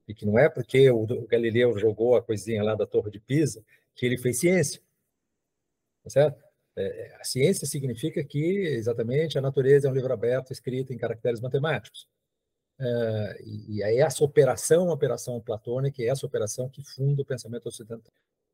e 0.06 0.14
que 0.14 0.26
não 0.26 0.38
é 0.38 0.48
porque 0.48 0.90
o 0.90 1.06
Galileu 1.26 1.78
jogou 1.78 2.16
a 2.16 2.22
coisinha 2.22 2.62
lá 2.62 2.74
da 2.74 2.86
Torre 2.86 3.10
de 3.10 3.20
Pisa 3.20 3.64
que 3.94 4.06
ele 4.06 4.18
fez 4.18 4.40
ciência. 4.40 4.80
Tá 6.02 6.10
certo? 6.10 6.42
É, 6.74 6.82
é, 6.82 7.16
a 7.16 7.24
ciência 7.24 7.66
significa 7.66 8.22
que, 8.24 8.38
exatamente, 8.38 9.38
a 9.38 9.40
natureza 9.40 9.86
é 9.86 9.90
um 9.90 9.94
livro 9.94 10.12
aberto 10.12 10.52
escrito 10.52 10.92
em 10.92 10.98
caracteres 10.98 11.40
matemáticos. 11.40 12.08
É, 12.78 13.42
e 13.44 13.82
é 13.82 13.98
essa 13.98 14.24
operação, 14.24 14.88
operação 14.88 15.40
platônica, 15.40 16.02
é 16.02 16.06
essa 16.06 16.26
operação 16.26 16.68
que 16.68 16.82
funda 16.82 17.22
o 17.22 17.24
pensamento 17.24 17.68
ocidental. 17.68 18.12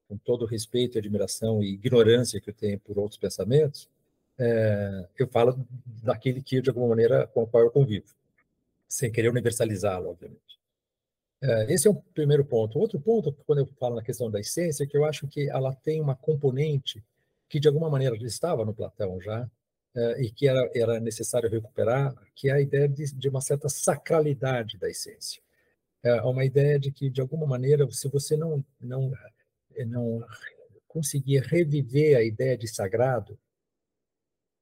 Com 0.08 0.16
todo 0.18 0.42
o 0.42 0.46
respeito, 0.46 0.98
admiração 0.98 1.62
e 1.62 1.74
ignorância 1.74 2.40
que 2.40 2.50
eu 2.50 2.54
tenho 2.54 2.78
por 2.80 2.98
outros 2.98 3.18
pensamentos, 3.18 3.88
é, 4.38 5.06
eu 5.18 5.26
falo 5.28 5.66
daquele 6.02 6.42
que, 6.42 6.60
de 6.60 6.70
alguma 6.70 6.88
maneira, 6.88 7.26
com 7.28 7.42
o 7.42 7.46
qual 7.46 7.64
eu 7.64 7.70
convivo, 7.70 8.06
sem 8.88 9.10
querer 9.10 9.28
universalizá-lo, 9.28 10.10
obviamente. 10.10 10.57
É, 11.40 11.72
esse 11.72 11.86
é 11.86 11.90
o 11.90 11.94
primeiro 11.94 12.44
ponto. 12.44 12.78
Outro 12.78 13.00
ponto, 13.00 13.32
quando 13.46 13.60
eu 13.60 13.66
falo 13.78 13.96
na 13.96 14.02
questão 14.02 14.30
da 14.30 14.40
essência, 14.40 14.84
é 14.84 14.86
que 14.86 14.96
eu 14.96 15.04
acho 15.04 15.26
que 15.28 15.48
ela 15.48 15.74
tem 15.74 16.00
uma 16.00 16.16
componente 16.16 17.02
que, 17.48 17.60
de 17.60 17.68
alguma 17.68 17.88
maneira, 17.88 18.16
estava 18.16 18.64
no 18.64 18.74
Platão 18.74 19.20
já, 19.20 19.48
é, 19.94 20.22
e 20.22 20.30
que 20.30 20.48
era, 20.48 20.70
era 20.74 21.00
necessário 21.00 21.48
recuperar, 21.48 22.14
que 22.34 22.50
é 22.50 22.52
a 22.52 22.60
ideia 22.60 22.88
de, 22.88 23.14
de 23.14 23.28
uma 23.28 23.40
certa 23.40 23.68
sacralidade 23.68 24.78
da 24.78 24.88
essência. 24.88 25.40
É 26.02 26.22
uma 26.22 26.44
ideia 26.44 26.78
de 26.78 26.92
que, 26.92 27.10
de 27.10 27.20
alguma 27.20 27.46
maneira, 27.46 27.88
se 27.90 28.08
você 28.08 28.36
não, 28.36 28.64
não, 28.80 29.12
não 29.86 30.24
conseguir 30.86 31.42
reviver 31.42 32.16
a 32.16 32.22
ideia 32.22 32.56
de 32.56 32.68
sagrado, 32.68 33.38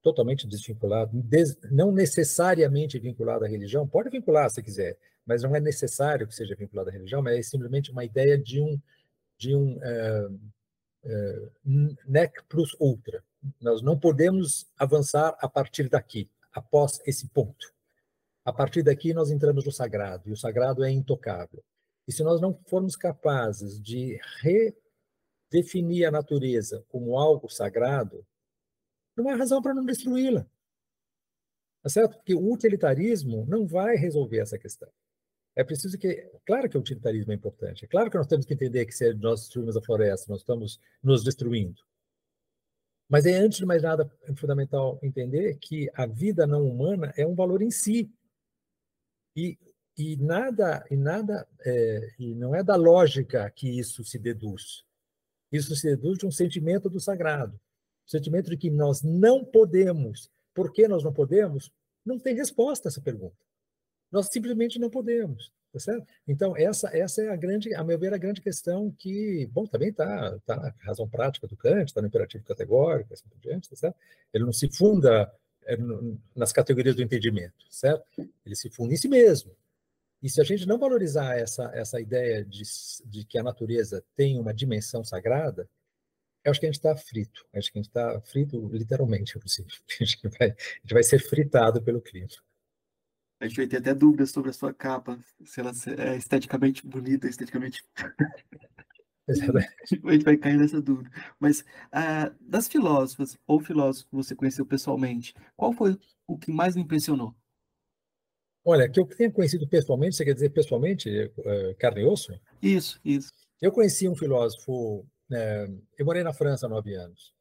totalmente 0.07 0.47
desvinculado, 0.47 1.11
des, 1.20 1.59
não 1.69 1.91
necessariamente 1.91 2.97
vinculado 2.97 3.45
à 3.45 3.49
religião, 3.49 3.89
pode 3.89 4.09
vincular 4.09 4.49
se 4.49 4.62
quiser, 4.62 4.97
mas 5.27 5.43
não 5.43 5.57
é 5.57 5.59
necessário 5.59 6.28
que 6.28 6.35
seja 6.35 6.55
vinculado 6.55 6.91
à 6.91 6.93
religião, 6.93 7.20
mas 7.20 7.37
é 7.37 7.43
simplesmente 7.43 7.91
uma 7.91 8.05
ideia 8.05 8.39
de 8.39 8.61
um, 8.61 8.81
de 9.37 9.57
um 9.57 9.77
uh, 9.78 10.33
uh, 11.07 11.97
nec 12.07 12.41
plus 12.49 12.77
ultra. 12.78 13.20
Nós 13.61 13.83
não 13.83 13.99
podemos 13.99 14.65
avançar 14.78 15.37
a 15.41 15.49
partir 15.49 15.89
daqui, 15.89 16.31
após 16.53 17.01
esse 17.05 17.27
ponto. 17.27 17.74
A 18.45 18.53
partir 18.53 18.85
daqui, 18.85 19.12
nós 19.12 19.33
entramos 19.33 19.65
no 19.65 19.73
sagrado, 19.73 20.28
e 20.28 20.33
o 20.33 20.37
sagrado 20.37 20.85
é 20.85 20.91
intocável. 20.93 21.65
E 22.07 22.12
se 22.12 22.23
nós 22.23 22.41
não 22.41 22.57
formos 22.69 22.95
capazes 22.95 23.83
de 23.83 24.20
redefinir 25.51 26.07
a 26.07 26.12
natureza 26.12 26.85
como 26.87 27.19
algo 27.19 27.49
sagrado, 27.51 28.24
não 29.16 29.28
há 29.28 29.34
razão 29.34 29.62
para 29.62 29.74
não 29.74 29.84
destruí-la. 29.84 30.47
Tá 31.82 31.88
certo? 31.88 32.16
Porque 32.16 32.34
o 32.34 32.52
utilitarismo 32.52 33.47
não 33.47 33.66
vai 33.66 33.97
resolver 33.97 34.38
essa 34.38 34.59
questão. 34.59 34.90
É 35.55 35.64
preciso 35.64 35.97
que. 35.97 36.28
Claro 36.44 36.68
que 36.68 36.76
o 36.76 36.80
utilitarismo 36.80 37.32
é 37.32 37.34
importante. 37.34 37.84
É 37.84 37.88
claro 37.88 38.10
que 38.10 38.18
nós 38.18 38.26
temos 38.26 38.44
que 38.44 38.52
entender 38.52 38.84
que 38.84 38.93
se 38.93 39.14
nós 39.14 39.40
destruímos 39.40 39.76
a 39.76 39.82
floresta, 39.82 40.30
nós 40.30 40.40
estamos 40.40 40.80
nos 41.02 41.24
destruindo. 41.24 41.80
Mas 43.09 43.24
é, 43.24 43.36
antes 43.36 43.59
de 43.59 43.64
mais 43.64 43.82
nada, 43.82 44.10
é 44.24 44.34
fundamental 44.34 44.98
entender 45.02 45.56
que 45.59 45.88
a 45.94 46.06
vida 46.06 46.47
não 46.47 46.68
humana 46.68 47.14
é 47.16 47.26
um 47.26 47.34
valor 47.34 47.62
em 47.62 47.70
si. 47.70 48.10
E, 49.34 49.56
e 49.97 50.16
nada, 50.16 50.84
e 50.90 50.97
nada 50.97 51.47
é, 51.64 52.14
e 52.18 52.34
não 52.34 52.55
é 52.55 52.62
da 52.62 52.74
lógica 52.74 53.48
que 53.51 53.78
isso 53.78 54.05
se 54.05 54.18
deduz. 54.18 54.84
Isso 55.52 55.74
se 55.76 55.88
deduz 55.88 56.18
de 56.18 56.26
um 56.26 56.30
sentimento 56.30 56.90
do 56.90 56.98
sagrado. 56.98 57.59
O 58.07 58.11
sentimento 58.11 58.51
de 58.51 58.57
que 58.57 58.70
nós 58.70 59.03
não 59.03 59.45
podemos. 59.45 60.31
Por 60.55 60.73
que 60.73 60.87
nós 60.87 61.03
não 61.03 61.12
podemos? 61.12 61.70
Não 62.05 62.19
tem 62.19 62.35
resposta 62.35 62.89
a 62.89 62.91
essa 62.91 63.01
pergunta. 63.01 63.37
Nós 64.11 64.28
simplesmente 64.31 64.78
não 64.78 64.89
podemos, 64.89 65.53
tá 65.73 65.81
certo? 65.81 66.07
Então, 66.27 66.57
essa, 66.57 66.97
essa 66.97 67.23
é 67.23 67.28
a 67.28 67.37
grande, 67.37 67.74
a 67.74 67.83
meu 67.83 67.99
ver, 67.99 68.15
a 68.15 68.19
grande 68.19 68.41
questão 68.41 68.95
que, 68.97 69.49
bom, 69.53 69.66
também 69.66 69.89
está 69.89 70.39
tá 70.47 70.57
na 70.57 70.74
razão 70.81 71.09
prática 71.09 71.49
do 71.49 71.57
Kant, 71.57 71.87
está 71.87 72.01
no 72.01 72.07
imperativo 72.07 72.45
categórico, 72.45 73.12
assim 73.12 73.28
por 73.28 73.41
diante, 73.41 73.69
tá 73.69 73.77
certo? 73.77 73.97
Ele 74.33 74.45
não 74.45 74.53
se 74.53 74.70
funda 74.70 75.31
é, 75.65 75.77
nas 76.35 76.53
categorias 76.53 76.95
do 76.95 77.03
entendimento, 77.03 77.66
certo? 77.69 78.07
Ele 78.45 78.55
se 78.55 78.70
funda 78.70 78.95
em 78.95 78.97
si 78.97 79.09
mesmo. 79.09 79.51
E 80.23 80.31
se 80.31 80.41
a 80.41 80.45
gente 80.45 80.66
não 80.66 80.78
valorizar 80.78 81.37
essa, 81.37 81.70
essa 81.74 82.01
ideia 82.01 82.45
de, 82.45 82.62
de 83.05 83.24
que 83.24 83.39
a 83.39 83.43
natureza 83.43 84.03
tem 84.15 84.39
uma 84.39 84.55
dimensão 84.55 85.05
sagrada, 85.05 85.69
eu 86.47 86.52
acho 86.52 86.60
que 86.60 86.66
a 86.66 86.68
gente 86.68 86.77
está 86.77 86.97
frito. 86.97 87.44
Acho 87.52 87.73
que 87.73 87.78
a 87.78 87.82
gente 87.82 87.90
está 87.90 88.20
frito 88.20 88.68
literalmente, 88.68 89.36
inclusive. 89.36 89.68
A 90.01 90.05
gente, 90.05 90.28
vai, 90.39 90.51
a 90.51 90.81
gente 90.82 90.94
vai 90.94 91.02
ser 91.02 91.18
fritado 91.18 91.82
pelo 91.82 92.01
clima. 92.01 92.28
A 93.40 93.48
gente 93.48 93.56
vai 93.56 93.66
ter 93.66 93.78
até 93.78 93.93
dúvidas 93.93 94.31
sobre 94.31 94.51
a 94.51 94.52
sua 94.52 94.73
capa, 94.73 95.18
se 95.44 95.60
ela 95.60 95.73
é 95.98 96.16
esteticamente 96.16 96.86
bonita, 96.86 97.28
esteticamente. 97.28 97.85
a 99.28 100.12
gente 100.12 100.24
vai 100.24 100.36
cair 100.36 100.56
nessa 100.56 100.81
dúvida. 100.81 101.10
Mas 101.39 101.60
uh, 101.60 102.35
das 102.40 102.68
filósofas 102.68 103.36
ou 103.47 103.60
filósofos 103.60 104.09
que 104.09 104.16
você 104.16 104.35
conheceu 104.35 104.64
pessoalmente, 104.64 105.35
qual 105.56 105.73
foi 105.73 105.98
o 106.27 106.39
que 106.39 106.52
mais 106.52 106.77
lhe 106.77 106.82
impressionou? 106.82 107.35
Olha, 108.64 108.89
que 108.89 109.01
eu 109.01 109.05
tenha 109.05 109.31
conhecido 109.31 109.68
pessoalmente, 109.68 110.16
você 110.16 110.24
quer 110.24 110.35
dizer 110.35 110.51
pessoalmente, 110.51 111.10
uh, 111.10 111.77
carne 111.78 112.02
e 112.02 112.05
osso? 112.05 112.32
Isso, 112.62 113.01
isso. 113.05 113.32
Eu 113.60 113.73
conheci 113.73 114.09
um 114.09 114.16
filósofo 114.16 115.06
é, 115.32 115.69
eu 115.98 116.07
morei 116.07 116.23
na 116.23 116.32
França 116.32 116.69
nove 116.69 116.94
anos, 116.94 117.35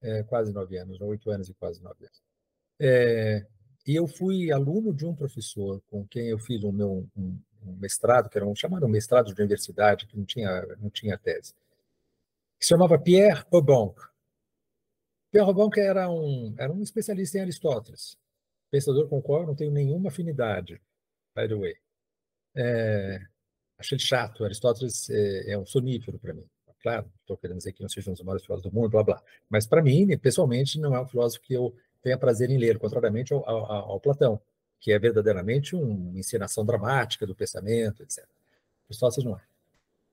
é, 0.00 0.22
quase 0.24 0.52
nove 0.52 0.78
anos, 0.78 1.00
oito 1.00 1.30
anos 1.30 1.48
e 1.48 1.54
quase 1.54 1.82
nove 1.82 2.04
anos. 2.04 2.22
É, 2.80 3.46
e 3.86 3.94
eu 3.94 4.06
fui 4.06 4.50
aluno 4.52 4.94
de 4.94 5.04
um 5.04 5.14
professor 5.14 5.82
com 5.90 6.06
quem 6.06 6.28
eu 6.28 6.38
fiz 6.38 6.62
o 6.62 6.72
meu 6.72 7.08
um, 7.16 7.38
um 7.64 7.72
mestrado, 7.76 8.28
que 8.28 8.38
era 8.38 8.46
um 8.46 8.54
chamado 8.54 8.88
mestrado 8.88 9.34
de 9.34 9.40
universidade, 9.40 10.06
que 10.06 10.16
não 10.16 10.24
tinha, 10.24 10.66
não 10.78 10.90
tinha 10.90 11.18
tese, 11.18 11.54
que 12.58 12.64
se 12.64 12.68
chamava 12.70 12.98
Pierre 12.98 13.44
Aubanc. 13.52 13.96
Pierre 15.30 15.48
Aubanc 15.48 15.78
era 15.78 16.10
um, 16.10 16.54
era 16.58 16.72
um 16.72 16.82
especialista 16.82 17.38
em 17.38 17.42
Aristóteles, 17.42 18.16
pensador 18.70 19.08
com 19.08 19.18
o 19.18 19.22
qual 19.22 19.42
eu 19.42 19.46
não 19.48 19.54
tenho 19.54 19.70
nenhuma 19.70 20.08
afinidade, 20.08 20.80
by 21.36 21.48
the 21.48 21.54
way. 21.54 21.76
É, 22.54 23.20
achei 23.78 23.96
ele 23.96 24.04
chato, 24.04 24.44
Aristóteles 24.44 25.10
é, 25.10 25.52
é 25.52 25.58
um 25.58 25.66
sonífero 25.66 26.18
para 26.18 26.34
mim. 26.34 26.48
Claro, 26.82 27.10
estou 27.20 27.36
querendo 27.36 27.58
dizer 27.58 27.72
que 27.72 27.80
não 27.80 27.88
sejam 27.88 28.12
os 28.12 28.20
maiores 28.22 28.44
filósofos 28.44 28.70
do 28.70 28.74
mundo, 28.74 28.90
blá, 28.90 29.04
blá. 29.04 29.22
Mas, 29.48 29.66
para 29.66 29.80
mim, 29.80 30.16
pessoalmente, 30.18 30.80
não 30.80 30.94
é 30.94 31.00
um 31.00 31.06
filósofo 31.06 31.42
que 31.44 31.54
eu 31.54 31.74
tenha 32.02 32.18
prazer 32.18 32.50
em 32.50 32.58
ler, 32.58 32.78
contrariamente 32.78 33.32
ao, 33.32 33.48
ao, 33.48 33.92
ao 33.92 34.00
Platão, 34.00 34.40
que 34.80 34.90
é 34.90 34.98
verdadeiramente 34.98 35.76
uma 35.76 36.18
encenação 36.18 36.66
dramática 36.66 37.24
do 37.24 37.36
pensamento, 37.36 38.02
etc. 38.02 38.26
Aristóteles 38.86 39.24
não 39.24 39.36
é, 39.36 39.42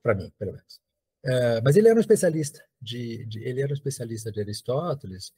para 0.03 0.13
mim, 0.13 0.31
pelo 0.37 0.51
menos. 0.51 0.79
Uh, 1.25 1.59
mas 1.63 1.75
ele 1.75 1.87
era 1.87 1.97
um 1.97 1.99
especialista 1.99 2.63
de, 2.79 3.25
de, 3.25 3.43
ele 3.43 3.61
era 3.61 3.71
um 3.71 3.73
especialista 3.73 4.31
de 4.31 4.39
Aristóteles. 4.39 5.33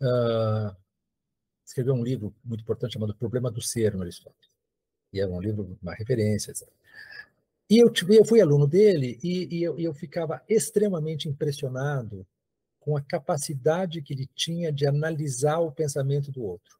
Uh, 0.00 0.74
escreveu 1.66 1.92
um 1.92 2.04
livro 2.04 2.32
muito 2.44 2.62
importante 2.62 2.94
chamado 2.94 3.14
Problema 3.14 3.50
do 3.50 3.60
Ser 3.60 3.94
no 3.94 4.02
Aristóteles. 4.02 4.48
E 5.12 5.20
é 5.20 5.26
um 5.26 5.40
livro, 5.40 5.76
uma 5.82 5.94
referência, 5.94 6.52
etc. 6.52 6.68
E 7.70 7.78
eu, 7.78 7.92
eu 8.10 8.24
fui 8.24 8.40
aluno 8.40 8.66
dele 8.66 9.18
e, 9.22 9.58
e 9.58 9.62
eu, 9.62 9.78
eu 9.78 9.92
ficava 9.92 10.42
extremamente 10.48 11.28
impressionado 11.28 12.26
com 12.80 12.96
a 12.96 13.02
capacidade 13.02 14.00
que 14.00 14.14
ele 14.14 14.26
tinha 14.34 14.72
de 14.72 14.86
analisar 14.86 15.58
o 15.58 15.70
pensamento 15.70 16.32
do 16.32 16.42
outro. 16.42 16.78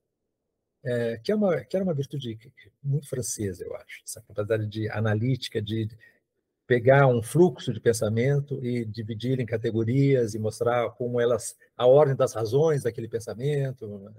É, 0.82 1.18
que, 1.18 1.30
é 1.30 1.34
uma, 1.34 1.60
que 1.64 1.76
era 1.76 1.84
uma 1.84 1.92
virtude 1.92 2.38
muito 2.82 3.08
francesa, 3.08 3.64
eu 3.64 3.74
acho, 3.76 4.00
essa 4.06 4.22
capacidade 4.22 4.66
de 4.66 4.88
analítica, 4.88 5.60
de 5.60 5.88
pegar 6.66 7.06
um 7.08 7.22
fluxo 7.22 7.72
de 7.72 7.80
pensamento 7.80 8.64
e 8.64 8.84
dividir 8.84 9.40
em 9.40 9.46
categorias 9.46 10.34
e 10.34 10.38
mostrar 10.38 10.90
como 10.90 11.20
elas, 11.20 11.56
a 11.76 11.86
ordem 11.86 12.14
das 12.14 12.32
razões 12.32 12.82
daquele 12.82 13.08
pensamento. 13.08 14.10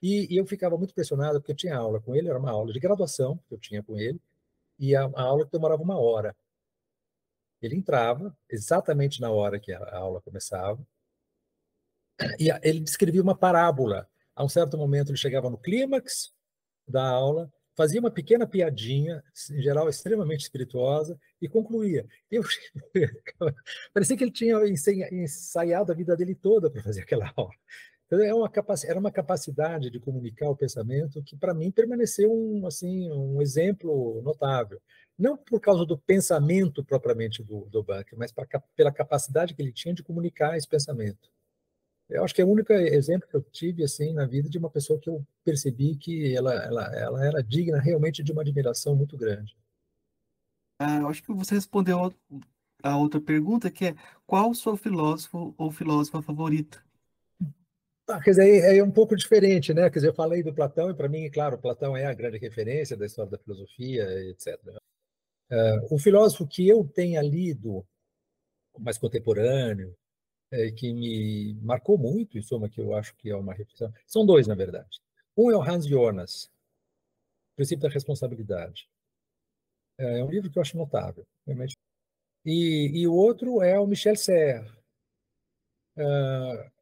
E, 0.00 0.32
e 0.32 0.36
eu 0.36 0.46
ficava 0.46 0.76
muito 0.78 0.92
impressionado 0.92 1.40
porque 1.40 1.52
eu 1.52 1.56
tinha 1.56 1.76
aula 1.76 2.00
com 2.00 2.14
ele, 2.14 2.28
era 2.28 2.38
uma 2.38 2.50
aula 2.50 2.72
de 2.72 2.80
graduação 2.80 3.38
que 3.48 3.54
eu 3.54 3.58
tinha 3.58 3.82
com 3.82 3.98
ele, 3.98 4.20
e 4.78 4.94
a, 4.94 5.04
a 5.04 5.22
aula 5.22 5.48
demorava 5.50 5.82
uma 5.82 5.98
hora. 5.98 6.36
Ele 7.60 7.76
entrava 7.76 8.36
exatamente 8.48 9.20
na 9.20 9.30
hora 9.30 9.58
que 9.58 9.72
a 9.72 9.96
aula 9.96 10.20
começava, 10.20 10.86
e 12.38 12.48
ele 12.62 12.80
descrevia 12.80 13.22
uma 13.22 13.36
parábola. 13.36 14.08
A 14.34 14.44
um 14.44 14.48
certo 14.48 14.76
momento 14.76 15.10
ele 15.10 15.18
chegava 15.18 15.50
no 15.50 15.58
clímax 15.58 16.32
da 16.86 17.06
aula, 17.06 17.52
fazia 17.76 18.00
uma 18.00 18.10
pequena 18.10 18.46
piadinha, 18.46 19.22
em 19.50 19.62
geral 19.62 19.88
extremamente 19.88 20.42
espirituosa, 20.42 21.18
e 21.40 21.48
concluía. 21.48 22.06
Eu, 22.30 22.42
parecia 23.92 24.16
que 24.16 24.24
ele 24.24 24.30
tinha 24.30 24.56
ensaiado 25.12 25.92
a 25.92 25.94
vida 25.94 26.16
dele 26.16 26.34
toda 26.34 26.70
para 26.70 26.82
fazer 26.82 27.02
aquela 27.02 27.32
aula. 27.36 27.52
Então, 28.14 28.24
é 28.24 28.34
uma 28.34 28.50
era 28.84 28.98
uma 28.98 29.10
capacidade 29.10 29.90
de 29.90 29.98
comunicar 29.98 30.48
o 30.48 30.56
pensamento 30.56 31.22
que, 31.22 31.36
para 31.36 31.52
mim, 31.52 31.70
permaneceu 31.70 32.32
um, 32.32 32.66
assim, 32.66 33.10
um 33.10 33.42
exemplo 33.42 34.22
notável. 34.22 34.80
Não 35.18 35.36
por 35.36 35.60
causa 35.60 35.84
do 35.84 35.98
pensamento 35.98 36.84
propriamente 36.84 37.42
do, 37.42 37.66
do 37.66 37.82
Buck, 37.82 38.14
mas 38.16 38.30
pra, 38.32 38.46
pela 38.76 38.92
capacidade 38.92 39.54
que 39.54 39.62
ele 39.62 39.72
tinha 39.72 39.94
de 39.94 40.02
comunicar 40.02 40.56
esse 40.56 40.68
pensamento. 40.68 41.28
Eu 42.08 42.22
acho 42.22 42.34
que 42.34 42.42
é 42.42 42.44
o 42.44 42.50
único 42.50 42.72
exemplo 42.72 43.28
que 43.28 43.36
eu 43.36 43.42
tive 43.42 43.82
assim 43.82 44.12
na 44.12 44.26
vida 44.26 44.48
de 44.48 44.58
uma 44.58 44.70
pessoa 44.70 44.98
que 45.00 45.08
eu 45.08 45.26
percebi 45.42 45.96
que 45.96 46.36
ela, 46.36 46.54
ela, 46.54 46.96
ela 46.96 47.26
era 47.26 47.42
digna 47.42 47.80
realmente 47.80 48.22
de 48.22 48.30
uma 48.30 48.42
admiração 48.42 48.94
muito 48.94 49.16
grande. 49.16 49.56
Ah, 50.78 50.98
eu 50.98 51.08
acho 51.08 51.22
que 51.22 51.32
você 51.32 51.54
respondeu 51.54 52.14
a 52.82 52.96
outra 52.96 53.20
pergunta, 53.20 53.70
que 53.70 53.86
é 53.86 53.94
qual 54.26 54.50
o 54.50 54.54
seu 54.54 54.76
filósofo 54.76 55.54
ou 55.56 55.70
filósofa 55.72 56.20
favorita? 56.20 56.84
Ah, 58.06 58.20
quer 58.22 58.30
dizer, 58.30 58.76
é 58.76 58.82
um 58.82 58.90
pouco 58.90 59.16
diferente, 59.16 59.72
né? 59.72 59.88
Quer 59.88 59.98
dizer, 60.00 60.08
eu 60.08 60.14
falei 60.14 60.42
do 60.42 60.52
Platão 60.52 60.90
e 60.90 60.94
para 60.94 61.08
mim, 61.08 61.30
claro, 61.30 61.58
Platão 61.58 61.96
é 61.96 62.04
a 62.04 62.12
grande 62.12 62.36
referência 62.36 62.96
da 62.96 63.06
história 63.06 63.30
da 63.30 63.38
filosofia, 63.38 64.04
etc. 64.28 64.58
Uh, 64.66 64.78
é, 65.50 65.86
o 65.90 65.98
filósofo 65.98 66.46
que 66.46 66.68
eu 66.68 66.84
tenha 66.86 67.22
lido 67.22 67.86
mais 68.78 68.98
contemporâneo, 68.98 69.96
é, 70.50 70.70
que 70.70 70.92
me 70.92 71.54
marcou 71.62 71.98
muito, 71.98 72.38
em 72.38 72.42
soma, 72.42 72.68
que 72.68 72.80
eu 72.80 72.94
acho 72.94 73.14
que 73.16 73.30
é 73.30 73.36
uma 73.36 73.54
reflexão, 73.54 73.92
são 74.06 74.26
dois, 74.26 74.46
na 74.46 74.54
verdade. 74.54 75.00
Um 75.36 75.50
é 75.50 75.56
o 75.56 75.62
Hans 75.62 75.86
Jonas, 75.86 76.50
Princípio 77.56 77.82
da 77.82 77.88
Responsabilidade. 77.88 78.88
É, 79.98 80.20
é 80.20 80.24
um 80.24 80.30
livro 80.30 80.50
que 80.50 80.58
eu 80.58 80.62
acho 80.62 80.76
notável, 80.76 81.26
realmente. 81.46 81.76
E, 82.44 82.90
e 82.94 83.08
o 83.08 83.14
outro 83.14 83.62
é 83.62 83.78
o 83.80 83.86
Michel 83.86 84.16
Serres, 84.16 84.70
uh, 85.96 86.73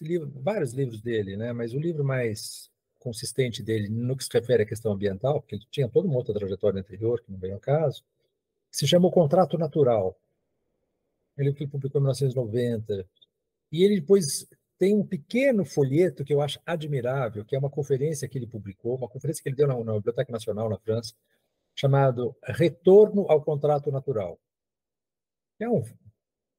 livro, 0.00 0.30
vários 0.42 0.72
livros 0.72 1.00
dele, 1.00 1.36
né? 1.36 1.52
mas 1.52 1.74
o 1.74 1.78
livro 1.78 2.04
mais 2.04 2.70
consistente 2.98 3.62
dele 3.62 3.88
no 3.88 4.16
que 4.16 4.24
se 4.24 4.30
refere 4.32 4.62
à 4.62 4.66
questão 4.66 4.92
ambiental, 4.92 5.40
porque 5.40 5.56
ele 5.56 5.66
tinha 5.70 5.88
toda 5.88 6.08
uma 6.08 6.16
outra 6.16 6.32
trajetória 6.32 6.80
anterior, 6.80 7.20
que 7.20 7.30
não 7.30 7.38
vem 7.38 7.52
ao 7.52 7.60
caso, 7.60 8.02
se 8.70 8.86
chama 8.86 9.08
O 9.08 9.10
Contrato 9.10 9.58
Natural. 9.58 10.18
Ele 11.36 11.52
publicou 11.52 12.00
em 12.00 12.04
1990. 12.04 13.06
E 13.70 13.84
ele 13.84 14.00
depois 14.00 14.46
tem 14.78 14.94
um 14.94 15.06
pequeno 15.06 15.64
folheto 15.64 16.24
que 16.24 16.32
eu 16.32 16.40
acho 16.40 16.60
admirável, 16.64 17.44
que 17.44 17.54
é 17.54 17.58
uma 17.58 17.70
conferência 17.70 18.28
que 18.28 18.38
ele 18.38 18.46
publicou, 18.46 18.96
uma 18.96 19.08
conferência 19.08 19.42
que 19.42 19.48
ele 19.48 19.56
deu 19.56 19.66
na, 19.68 19.74
na 19.84 19.94
Biblioteca 19.94 20.32
Nacional 20.32 20.68
na 20.68 20.78
França, 20.78 21.14
chamado 21.74 22.34
Retorno 22.42 23.26
ao 23.28 23.42
Contrato 23.42 23.90
Natural. 23.90 24.38
É 25.60 25.68
um 25.68 25.84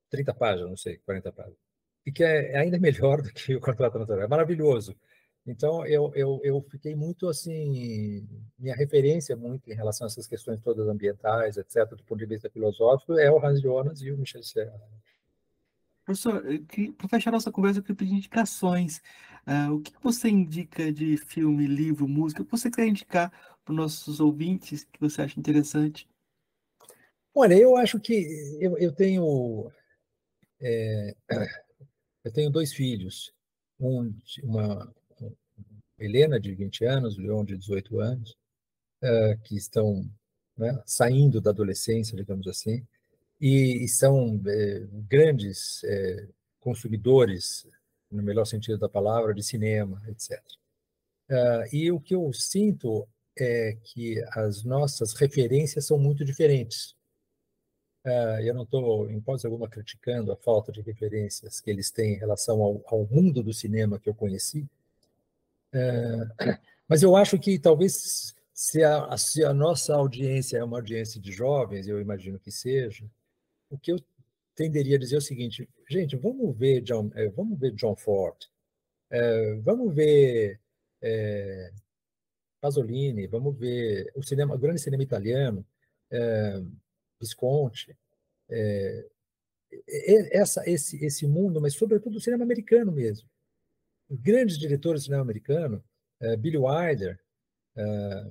30 0.09 0.33
páginas, 0.33 0.69
não 0.69 0.77
sei, 0.77 0.97
40 0.99 1.31
páginas. 1.31 1.64
E 2.05 2.11
que 2.11 2.23
é 2.23 2.57
ainda 2.57 2.79
melhor 2.79 3.21
do 3.23 3.31
que 3.31 3.55
o 3.55 3.61
Contrato 3.61 3.97
Natural. 3.97 4.23
É 4.23 4.27
maravilhoso. 4.27 4.95
Então, 5.47 5.85
eu, 5.85 6.11
eu, 6.15 6.41
eu 6.43 6.61
fiquei 6.71 6.95
muito 6.95 7.27
assim, 7.27 8.27
minha 8.57 8.75
referência 8.75 9.35
muito 9.35 9.69
em 9.69 9.75
relação 9.75 10.05
a 10.05 10.07
essas 10.07 10.25
questões 10.25 10.59
todas 10.59 10.87
ambientais, 10.87 11.55
etc., 11.57 11.87
do 11.89 12.03
ponto 12.03 12.17
de 12.17 12.25
vista 12.25 12.49
filosófico, 12.49 13.13
é 13.13 13.29
o 13.29 13.43
Hans 13.43 13.61
Jonas 13.61 14.01
e 14.01 14.11
o 14.11 14.17
Michel 14.17 14.41
Serra. 14.41 14.81
Professor, 16.03 16.43
para 16.97 17.07
fechar 17.07 17.31
nossa 17.31 17.51
conversa, 17.51 17.79
eu 17.79 17.83
queria 17.83 17.95
pedir 17.95 18.13
indicações. 18.13 19.01
Uh, 19.47 19.73
o 19.73 19.81
que 19.81 19.91
você 20.01 20.29
indica 20.29 20.91
de 20.91 21.17
filme, 21.17 21.67
livro, 21.67 22.07
música? 22.07 22.41
O 22.41 22.45
que 22.45 22.51
você 22.51 22.69
quer 22.69 22.87
indicar 22.87 23.31
para 23.63 23.71
os 23.71 23.77
nossos 23.77 24.19
ouvintes 24.19 24.83
que 24.83 24.99
você 24.99 25.21
acha 25.21 25.39
interessante? 25.39 26.07
Olha, 27.33 27.55
eu 27.55 27.75
acho 27.75 27.99
que 27.99 28.57
eu, 28.59 28.77
eu 28.77 28.91
tenho 28.91 29.71
é, 30.61 31.15
eu 32.25 32.31
tenho 32.31 32.49
dois 32.49 32.73
filhos, 32.73 33.31
um, 33.79 34.13
uma, 34.43 34.93
Helena, 35.97 36.39
de 36.39 36.53
20 36.53 36.83
anos, 36.85 37.17
Leon, 37.17 37.45
de 37.45 37.55
18 37.55 37.99
anos, 37.99 38.35
uh, 39.03 39.37
que 39.43 39.55
estão 39.55 40.09
né, 40.57 40.81
saindo 40.85 41.39
da 41.39 41.51
adolescência, 41.51 42.17
digamos 42.17 42.47
assim, 42.47 42.85
e, 43.39 43.83
e 43.83 43.87
são 43.87 44.41
é, 44.47 44.87
grandes 45.07 45.83
é, 45.83 46.27
consumidores, 46.59 47.67
no 48.09 48.23
melhor 48.23 48.45
sentido 48.45 48.77
da 48.77 48.89
palavra, 48.89 49.33
de 49.33 49.43
cinema, 49.43 50.01
etc. 50.07 50.41
Uh, 51.29 51.75
e 51.75 51.91
o 51.91 51.99
que 51.99 52.15
eu 52.15 52.31
sinto 52.33 53.07
é 53.37 53.77
que 53.83 54.23
as 54.31 54.63
nossas 54.63 55.13
referências 55.13 55.85
são 55.85 55.99
muito 55.99 56.23
diferentes. 56.23 56.95
Uh, 58.05 58.39
eu 58.41 58.53
não 58.53 58.61
estou, 58.61 59.09
em 59.09 59.17
hipótese 59.17 59.47
alguma, 59.47 59.67
criticando 59.67 60.31
a 60.31 60.35
falta 60.35 60.71
de 60.71 60.79
referências 60.79 61.59
que 61.59 61.71
eles 61.71 61.89
têm 61.89 62.13
em 62.13 62.19
relação 62.19 62.61
ao, 62.61 62.81
ao 62.85 63.07
mundo 63.07 63.41
do 63.41 63.51
cinema 63.51 63.97
que 63.97 64.07
eu 64.07 64.13
conheci, 64.13 64.63
é, 65.73 66.59
mas 66.87 67.01
eu 67.01 67.15
acho 67.15 67.39
que 67.39 67.57
talvez 67.57 68.35
se 68.53 68.83
a, 68.83 69.17
se 69.17 69.43
a, 69.43 69.53
nossa 69.53 69.95
audiência 69.95 70.57
é 70.57 70.63
uma 70.63 70.77
audiência 70.77 71.19
de 71.19 71.31
jovens, 71.31 71.87
eu 71.87 71.99
imagino 71.99 72.39
que 72.39 72.51
seja, 72.51 73.05
o 73.71 73.77
que 73.77 73.91
eu 73.91 73.99
tenderia 74.55 74.97
a 74.97 74.99
dizer 74.99 75.15
é 75.15 75.17
o 75.17 75.21
seguinte, 75.21 75.67
gente, 75.89 76.15
vamos 76.15 76.55
ver 76.55 76.81
John, 76.81 77.11
é, 77.15 77.27
vamos 77.29 77.59
ver 77.59 77.71
John 77.71 77.95
Ford, 77.95 78.37
é, 79.09 79.55
vamos 79.55 79.93
ver 79.95 80.59
é, 81.01 81.71
Pasolini, 82.61 83.27
vamos 83.27 83.57
ver 83.57 84.11
o 84.15 84.23
cinema, 84.23 84.55
o 84.55 84.59
grande 84.59 84.79
cinema 84.79 85.03
italiano, 85.03 85.65
é, 86.11 86.61
Visconti, 87.19 87.97
é, 88.49 89.07
essa, 90.31 90.63
esse, 90.69 91.03
esse 91.03 91.27
mundo, 91.27 91.59
mas 91.59 91.73
sobretudo 91.75 92.17
o 92.17 92.21
cinema 92.21 92.43
americano 92.43 92.91
mesmo 92.91 93.27
grandes 94.09 94.57
diretores 94.57 95.01
de 95.01 95.05
cinema 95.05 95.23
americano, 95.23 95.83
uh, 96.21 96.37
Billy 96.37 96.57
Wilder, 96.57 97.19
é 97.75 98.25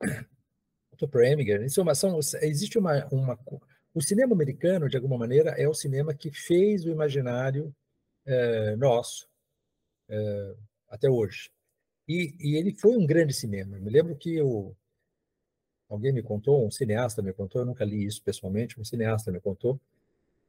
uma, 1.80 1.94
são, 1.94 2.18
existe 2.42 2.78
uma, 2.78 3.06
uma... 3.06 3.38
O 3.92 4.00
cinema 4.00 4.32
americano, 4.34 4.88
de 4.88 4.96
alguma 4.96 5.18
maneira, 5.18 5.50
é 5.50 5.68
o 5.68 5.74
cinema 5.74 6.14
que 6.14 6.30
fez 6.30 6.84
o 6.84 6.90
imaginário 6.90 7.74
uh, 8.26 8.76
nosso 8.76 9.28
uh, 10.08 10.56
até 10.88 11.10
hoje. 11.10 11.50
E, 12.06 12.34
e, 12.40 12.56
ele 12.56 12.72
foi 12.74 12.96
um 12.96 13.06
grande 13.06 13.32
cinema. 13.32 13.76
Eu 13.76 13.82
me 13.82 13.90
lembro 13.90 14.16
que 14.16 14.34
eu, 14.34 14.76
alguém 15.90 16.12
me 16.12 16.22
contou, 16.22 16.66
um 16.66 16.70
cineasta 16.70 17.20
me 17.20 17.32
contou, 17.32 17.62
eu 17.62 17.66
nunca 17.66 17.84
li 17.84 18.06
isso 18.06 18.22
pessoalmente, 18.22 18.80
um 18.80 18.84
cineasta 18.84 19.30
me 19.30 19.40
contou, 19.40 19.78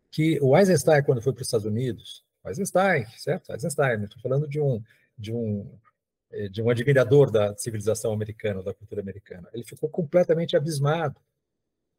que 0.10 0.40
o 0.42 0.58
Eisenstein, 0.58 1.04
quando 1.04 1.22
foi 1.22 1.34
para 1.34 1.42
os 1.42 1.48
Estados 1.48 1.66
Unidos, 1.66 2.24
Eisenstein, 2.46 3.06
certo? 3.18 3.52
Eisenstein, 3.52 4.04
estou 4.04 4.22
falando 4.22 4.48
de 4.48 4.60
um, 4.60 4.82
de 5.18 5.34
um 5.34 5.68
eh, 6.32 6.48
de 6.48 6.62
um 6.62 6.70
admirador 6.70 7.30
da 7.30 7.56
civilização 7.58 8.14
americana, 8.14 8.64
da 8.64 8.74
cultura 8.74 9.02
americana. 9.02 9.50
Ele 9.54 9.64
ficou 9.64 9.90
completamente 9.90 10.56
abismado 10.56 11.20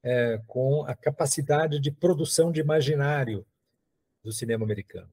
é, 0.02 0.40
com 0.46 0.84
a 0.86 0.94
capacidade 0.94 1.78
de 1.78 1.90
produção 1.90 2.50
de 2.50 2.60
imaginário 2.60 3.44
do 4.24 4.32
cinema 4.32 4.64
americano. 4.64 5.08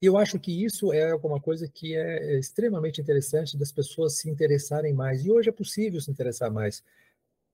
E 0.00 0.06
eu 0.06 0.16
acho 0.16 0.38
que 0.38 0.64
isso 0.64 0.92
é 0.92 1.10
alguma 1.10 1.40
coisa 1.40 1.68
que 1.68 1.96
é 1.96 2.38
extremamente 2.38 3.00
interessante 3.00 3.56
das 3.56 3.72
pessoas 3.72 4.14
se 4.18 4.30
interessarem 4.30 4.92
mais. 4.92 5.24
E 5.24 5.30
hoje 5.30 5.48
é 5.48 5.52
possível 5.52 6.00
se 6.00 6.10
interessar 6.10 6.50
mais 6.50 6.82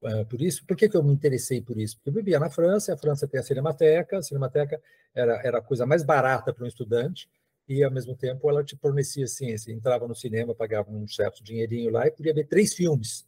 uh, 0.03 0.27
por 0.27 0.43
isso. 0.43 0.65
Por 0.67 0.77
que, 0.77 0.89
que 0.89 0.97
eu 0.97 1.03
me 1.03 1.13
interessei 1.13 1.61
por 1.63 1.79
isso? 1.79 1.97
Porque 1.97 2.11
eu 2.11 2.15
vivia 2.15 2.39
na 2.39 2.51
França, 2.51 2.93
a 2.93 2.97
França 2.99 3.27
tem 3.27 3.41
a 3.41 3.43
Cinemateca, 3.43 4.19
a 4.19 4.23
Cinemateca 4.23 4.81
era, 5.15 5.41
era 5.43 5.59
a 5.59 5.63
coisa 5.63 5.87
mais 5.87 6.03
barata 6.03 6.53
para 6.53 6.65
um 6.65 6.69
estudante, 6.69 7.29
e 7.69 7.83
ao 7.83 7.91
mesmo 7.91 8.15
tempo 8.15 8.49
ela 8.51 8.63
te 8.63 8.77
fornecia 8.77 9.27
você 9.27 9.73
entrava 9.73 10.07
no 10.07 10.15
cinema, 10.15 10.55
pagava 10.55 10.91
um 10.91 11.09
certo 11.09 11.43
dinheirinho 11.43 11.91
lá 11.91 12.07
e 12.07 12.11
podia 12.11 12.35
ver 12.35 12.45
três 12.45 12.75
filmes 12.75 13.27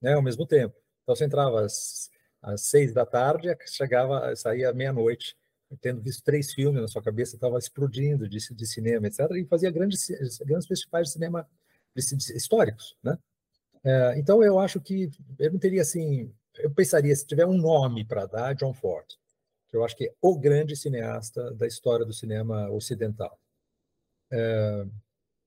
né, 0.00 0.14
ao 0.14 0.22
mesmo 0.22 0.46
tempo. 0.46 0.76
Então 1.02 1.14
você 1.16 1.24
entrava 1.24 1.64
às, 1.64 2.10
às 2.42 2.62
seis 2.62 2.92
da 2.92 3.06
tarde, 3.06 3.56
chegava, 3.66 4.34
saía 4.36 4.72
meia-noite, 4.72 5.36
tendo 5.80 6.00
visto 6.00 6.22
três 6.22 6.52
filmes 6.52 6.80
na 6.80 6.88
sua 6.88 7.02
cabeça, 7.02 7.36
estava 7.36 7.58
explodindo 7.58 8.28
de, 8.28 8.38
de 8.54 8.66
cinema, 8.66 9.06
etc., 9.06 9.30
e 9.32 9.44
fazia 9.44 9.70
grandes, 9.70 10.08
grandes 10.44 10.66
festivais 10.66 11.08
de 11.08 11.12
cinema 11.14 11.48
históricos, 11.96 12.96
né? 13.02 13.18
É, 13.84 14.18
então, 14.18 14.42
eu 14.42 14.58
acho 14.58 14.80
que 14.80 15.10
eu 15.38 15.52
não 15.52 15.60
teria 15.60 15.82
assim. 15.82 16.32
Eu 16.58 16.70
pensaria, 16.72 17.14
se 17.14 17.26
tiver 17.26 17.46
um 17.46 17.56
nome 17.56 18.04
para 18.04 18.26
dar, 18.26 18.54
John 18.54 18.74
Ford, 18.74 19.06
que 19.68 19.76
eu 19.76 19.84
acho 19.84 19.96
que 19.96 20.06
é 20.06 20.14
o 20.20 20.36
grande 20.36 20.74
cineasta 20.74 21.52
da 21.54 21.66
história 21.66 22.04
do 22.04 22.12
cinema 22.12 22.68
ocidental. 22.70 23.38
É, 24.30 24.84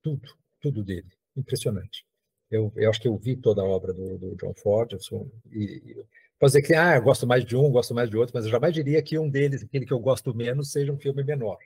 tudo, 0.02 0.34
tudo 0.60 0.82
dele. 0.82 1.10
Impressionante. 1.36 2.06
Eu, 2.50 2.72
eu, 2.76 2.88
acho 2.88 3.00
que 3.00 3.08
eu 3.08 3.16
vi 3.16 3.36
toda 3.36 3.60
a 3.62 3.64
obra 3.64 3.92
do, 3.92 4.18
do 4.18 4.36
John 4.36 4.54
Ford. 4.54 4.96
Sou, 5.00 5.30
e, 5.50 5.64
e, 5.84 6.04
pode 6.40 6.52
dizer 6.52 6.62
que 6.62 6.74
ah, 6.74 6.96
eu 6.96 7.02
gosto 7.02 7.26
mais 7.26 7.44
de 7.44 7.56
um, 7.56 7.70
gosto 7.70 7.94
mais 7.94 8.10
de 8.10 8.16
outro, 8.16 8.32
mas 8.34 8.46
eu 8.46 8.50
jamais 8.50 8.74
diria 8.74 9.00
que 9.02 9.18
um 9.18 9.30
deles, 9.30 9.62
aquele 9.62 9.86
que 9.86 9.92
eu 9.92 10.00
gosto 10.00 10.34
menos, 10.34 10.72
seja 10.72 10.92
um 10.92 10.98
filme 10.98 11.22
menor. 11.22 11.58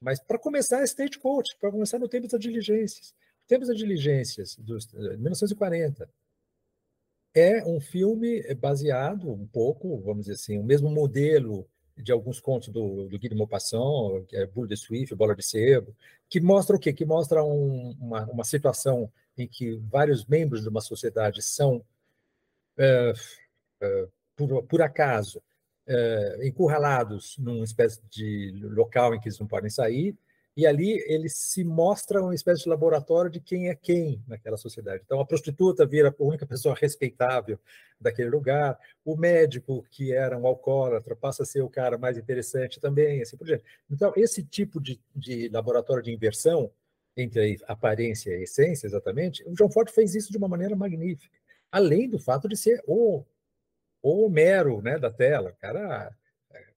Mas 0.00 0.20
para 0.20 0.38
começar, 0.38 0.82
é 0.82 0.84
Stagecoach, 0.84 1.56
para 1.58 1.72
começar 1.72 1.98
no 1.98 2.08
tempo 2.08 2.28
das 2.28 2.38
diligências. 2.38 3.12
Tempos 3.48 3.68
das 3.68 3.78
Diligências, 3.78 4.56
de 4.58 4.72
1940, 5.16 6.08
é 7.34 7.64
um 7.64 7.80
filme 7.80 8.42
baseado 8.54 9.32
um 9.32 9.46
pouco, 9.46 9.98
vamos 10.02 10.26
dizer 10.26 10.34
assim, 10.34 10.58
o 10.58 10.62
mesmo 10.62 10.90
modelo 10.90 11.66
de 11.96 12.12
alguns 12.12 12.40
contos 12.40 12.68
do, 12.68 13.08
do 13.08 13.18
Guy 13.18 13.30
de 13.30 13.34
Maupassant, 13.34 14.24
que 14.28 14.36
é 14.36 14.46
Boule 14.46 14.68
de 14.68 14.76
Suif, 14.76 15.14
Bola 15.14 15.34
de 15.34 15.42
Sebo, 15.42 15.96
que 16.28 16.40
mostra 16.40 16.76
o 16.76 16.78
quê? 16.78 16.92
Que 16.92 17.06
mostra 17.06 17.42
um, 17.42 17.96
uma, 17.98 18.26
uma 18.26 18.44
situação 18.44 19.10
em 19.36 19.48
que 19.48 19.76
vários 19.90 20.26
membros 20.26 20.62
de 20.62 20.68
uma 20.68 20.82
sociedade 20.82 21.42
são, 21.42 21.82
por, 24.36 24.62
por 24.64 24.82
acaso, 24.82 25.42
é, 25.86 26.46
encurralados 26.46 27.36
numa 27.38 27.64
espécie 27.64 28.00
de 28.10 28.52
local 28.62 29.14
em 29.14 29.20
que 29.20 29.28
eles 29.28 29.38
não 29.38 29.46
podem 29.46 29.70
sair, 29.70 30.16
e 30.56 30.66
ali 30.66 31.00
eles 31.06 31.34
se 31.36 31.62
mostram 31.62 32.24
uma 32.24 32.34
espécie 32.34 32.64
de 32.64 32.68
laboratório 32.68 33.30
de 33.30 33.38
quem 33.38 33.68
é 33.68 33.76
quem 33.76 34.20
naquela 34.26 34.56
sociedade. 34.56 35.02
Então, 35.04 35.20
a 35.20 35.24
prostituta 35.24 35.86
vira 35.86 36.08
a 36.08 36.22
única 36.22 36.44
pessoa 36.44 36.74
respeitável 36.74 37.58
daquele 38.00 38.28
lugar, 38.28 38.76
o 39.04 39.16
médico, 39.16 39.86
que 39.88 40.12
era 40.12 40.36
um 40.36 40.46
alcoólatra, 40.48 41.14
passa 41.14 41.44
a 41.44 41.46
ser 41.46 41.62
o 41.62 41.70
cara 41.70 41.96
mais 41.96 42.18
interessante 42.18 42.80
também, 42.80 43.22
assim 43.22 43.36
por 43.36 43.46
diante. 43.46 43.62
Então, 43.88 44.12
esse 44.16 44.42
tipo 44.42 44.80
de, 44.80 45.00
de 45.14 45.48
laboratório 45.48 46.02
de 46.02 46.12
inversão 46.12 46.72
entre 47.16 47.60
aparência 47.68 48.30
e 48.30 48.42
essência, 48.42 48.86
exatamente, 48.86 49.44
o 49.46 49.54
John 49.54 49.70
Ford 49.70 49.88
fez 49.90 50.16
isso 50.16 50.32
de 50.32 50.38
uma 50.38 50.48
maneira 50.48 50.74
magnífica, 50.74 51.38
além 51.70 52.08
do 52.08 52.18
fato 52.18 52.48
de 52.48 52.56
ser 52.56 52.82
o, 52.86 53.24
o 54.02 54.24
Homero 54.24 54.80
né, 54.82 54.98
da 54.98 55.10
tela. 55.10 55.52
Cara, 55.60 56.14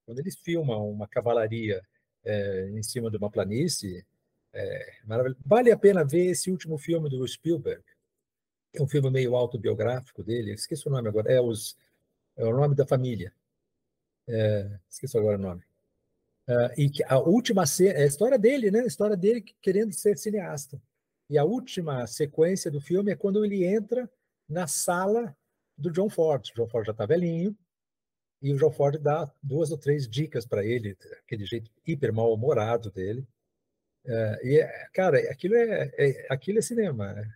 quando 0.06 0.20
eles 0.20 0.36
filmam 0.38 0.90
uma 0.90 1.08
cavalaria 1.08 1.82
é, 2.24 2.70
em 2.70 2.84
cima 2.84 3.10
de 3.10 3.18
uma 3.18 3.30
planície. 3.30 4.06
É, 4.54 4.94
vale 5.46 5.72
a 5.72 5.78
pena 5.78 6.04
ver 6.04 6.28
esse 6.28 6.52
último 6.52 6.78
filme 6.78 7.10
do 7.10 7.26
Spielberg. 7.28 7.84
É 8.74 8.82
um 8.82 8.88
filme 8.88 9.10
meio 9.10 9.36
autobiográfico 9.36 10.24
dele. 10.24 10.54
Esqueci 10.54 10.88
o 10.88 10.92
nome 10.92 11.10
agora. 11.10 11.32
É, 11.32 11.42
os, 11.42 11.78
é 12.36 12.46
o 12.46 12.56
nome 12.56 12.76
da 12.76 12.86
família. 12.86 13.34
É, 14.28 14.70
esqueci 14.90 15.18
agora 15.18 15.38
o 15.38 15.42
nome. 15.42 15.62
Uh, 16.48 16.74
e 16.76 16.90
que 16.90 17.04
a 17.04 17.18
última 17.20 17.64
é 17.82 18.04
a 18.04 18.06
história 18.06 18.38
dele, 18.38 18.72
né? 18.72 18.82
A 18.82 18.88
história 18.88 19.16
dele 19.16 19.42
querendo 19.62 19.94
ser 19.94 20.18
cineasta. 20.18 20.82
E 21.30 21.38
a 21.38 21.44
última 21.44 22.06
sequência 22.08 22.70
do 22.70 22.82
filme 22.82 23.12
é 23.12 23.16
quando 23.16 23.46
ele 23.46 23.64
entra 23.64 24.10
na 24.52 24.68
sala 24.68 25.36
do 25.78 25.90
John 25.90 26.10
Ford. 26.10 26.50
O 26.50 26.56
John 26.56 26.68
Ford 26.68 26.86
já 26.86 26.92
está 26.92 27.06
velhinho, 27.06 27.58
e 28.42 28.54
o 28.54 28.58
John 28.58 28.72
Ford 28.72 28.98
dá 29.00 29.32
duas 29.42 29.72
ou 29.72 29.78
três 29.78 30.08
dicas 30.08 30.46
para 30.46 30.66
ele, 30.66 30.98
aquele 31.24 31.46
jeito 31.46 31.72
hiper 31.86 32.12
mal-humorado 32.12 32.92
dele. 32.92 33.26
É, 34.04 34.40
e, 34.44 34.90
cara, 34.94 35.20
aquilo 35.32 35.56
é, 35.56 35.92
é, 35.98 36.28
aquilo 36.30 36.58
é 36.58 36.62
cinema. 36.62 37.14
Né? 37.14 37.32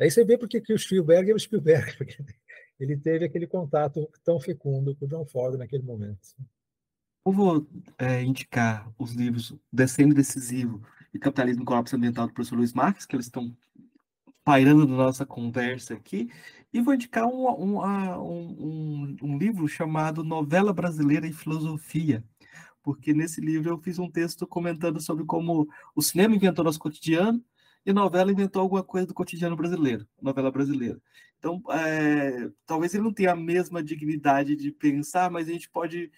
Aí 0.00 0.10
você 0.10 0.24
vê 0.24 0.38
porque 0.38 0.60
que 0.60 0.72
o 0.72 0.78
Spielberg 0.78 1.30
é 1.30 1.34
o 1.34 1.38
Spielberg, 1.38 1.94
porque 1.98 2.24
ele 2.78 2.96
teve 2.96 3.24
aquele 3.24 3.46
contato 3.46 4.08
tão 4.24 4.38
fecundo 4.38 4.94
com 4.94 5.06
o 5.06 5.08
John 5.08 5.26
Ford 5.26 5.56
naquele 5.58 5.82
momento. 5.82 6.20
Eu 7.26 7.32
vou 7.32 7.66
é, 7.98 8.22
indicar 8.22 8.88
os 8.96 9.12
livros 9.12 9.52
Descendo 9.72 10.14
Decisivo 10.14 10.80
e 11.12 11.18
Capitalismo 11.18 11.64
e 11.64 11.66
Colapso 11.66 11.96
Ambiental 11.96 12.28
do 12.28 12.32
professor 12.32 12.54
Luiz 12.54 12.72
Marques, 12.72 13.04
que 13.04 13.16
eles 13.16 13.26
estão 13.26 13.56
pairando 14.46 14.86
na 14.86 14.96
nossa 14.96 15.26
conversa 15.26 15.94
aqui, 15.94 16.30
e 16.72 16.80
vou 16.80 16.94
indicar 16.94 17.26
um, 17.26 17.48
um, 17.48 17.80
um, 18.20 19.16
um, 19.20 19.36
livro 19.36 19.66
chamado 19.66 20.22
Novela 20.22 20.72
Brasileira 20.72 21.26
e 21.26 21.32
Filosofia, 21.32 22.22
porque 22.80 23.12
nesse 23.12 23.40
livro 23.40 23.70
eu 23.70 23.78
fiz 23.78 23.98
um 23.98 24.08
texto 24.08 24.46
comentando 24.46 25.00
sobre 25.00 25.24
como 25.24 25.68
o 25.96 26.00
cinema 26.00 26.36
inventou 26.36 26.64
nosso 26.64 26.78
cotidiano 26.78 27.44
e 27.84 27.90
a 27.90 27.94
novela 27.94 28.30
inventou 28.30 28.62
alguma 28.62 28.84
coisa 28.84 29.08
do 29.08 29.14
cotidiano 29.14 29.56
brasileiro, 29.56 30.06
novela 30.22 30.52
brasileira. 30.52 31.02
Então, 31.40 31.60
é, 31.72 32.48
talvez 32.64 32.94
ele 32.94 33.02
não 33.02 33.12
tenha 33.12 33.32
a 33.32 33.36
mesma 33.36 33.82
dignidade 33.82 34.54
de 34.54 34.70
pensar, 34.70 35.28
mas 35.28 35.48
a 35.48 35.52
gente 35.52 35.68
pode 35.68 36.08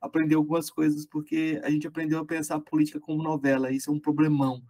aprender 0.00 0.36
algumas 0.36 0.70
coisas, 0.70 1.04
porque 1.04 1.60
a 1.62 1.68
gente 1.68 1.86
aprendeu 1.86 2.18
a 2.18 2.24
pensar 2.24 2.54
a 2.54 2.60
política 2.60 2.98
como 2.98 3.22
novela, 3.22 3.70
isso 3.70 3.90
é 3.90 3.92
um 3.92 4.00
problemão. 4.00 4.62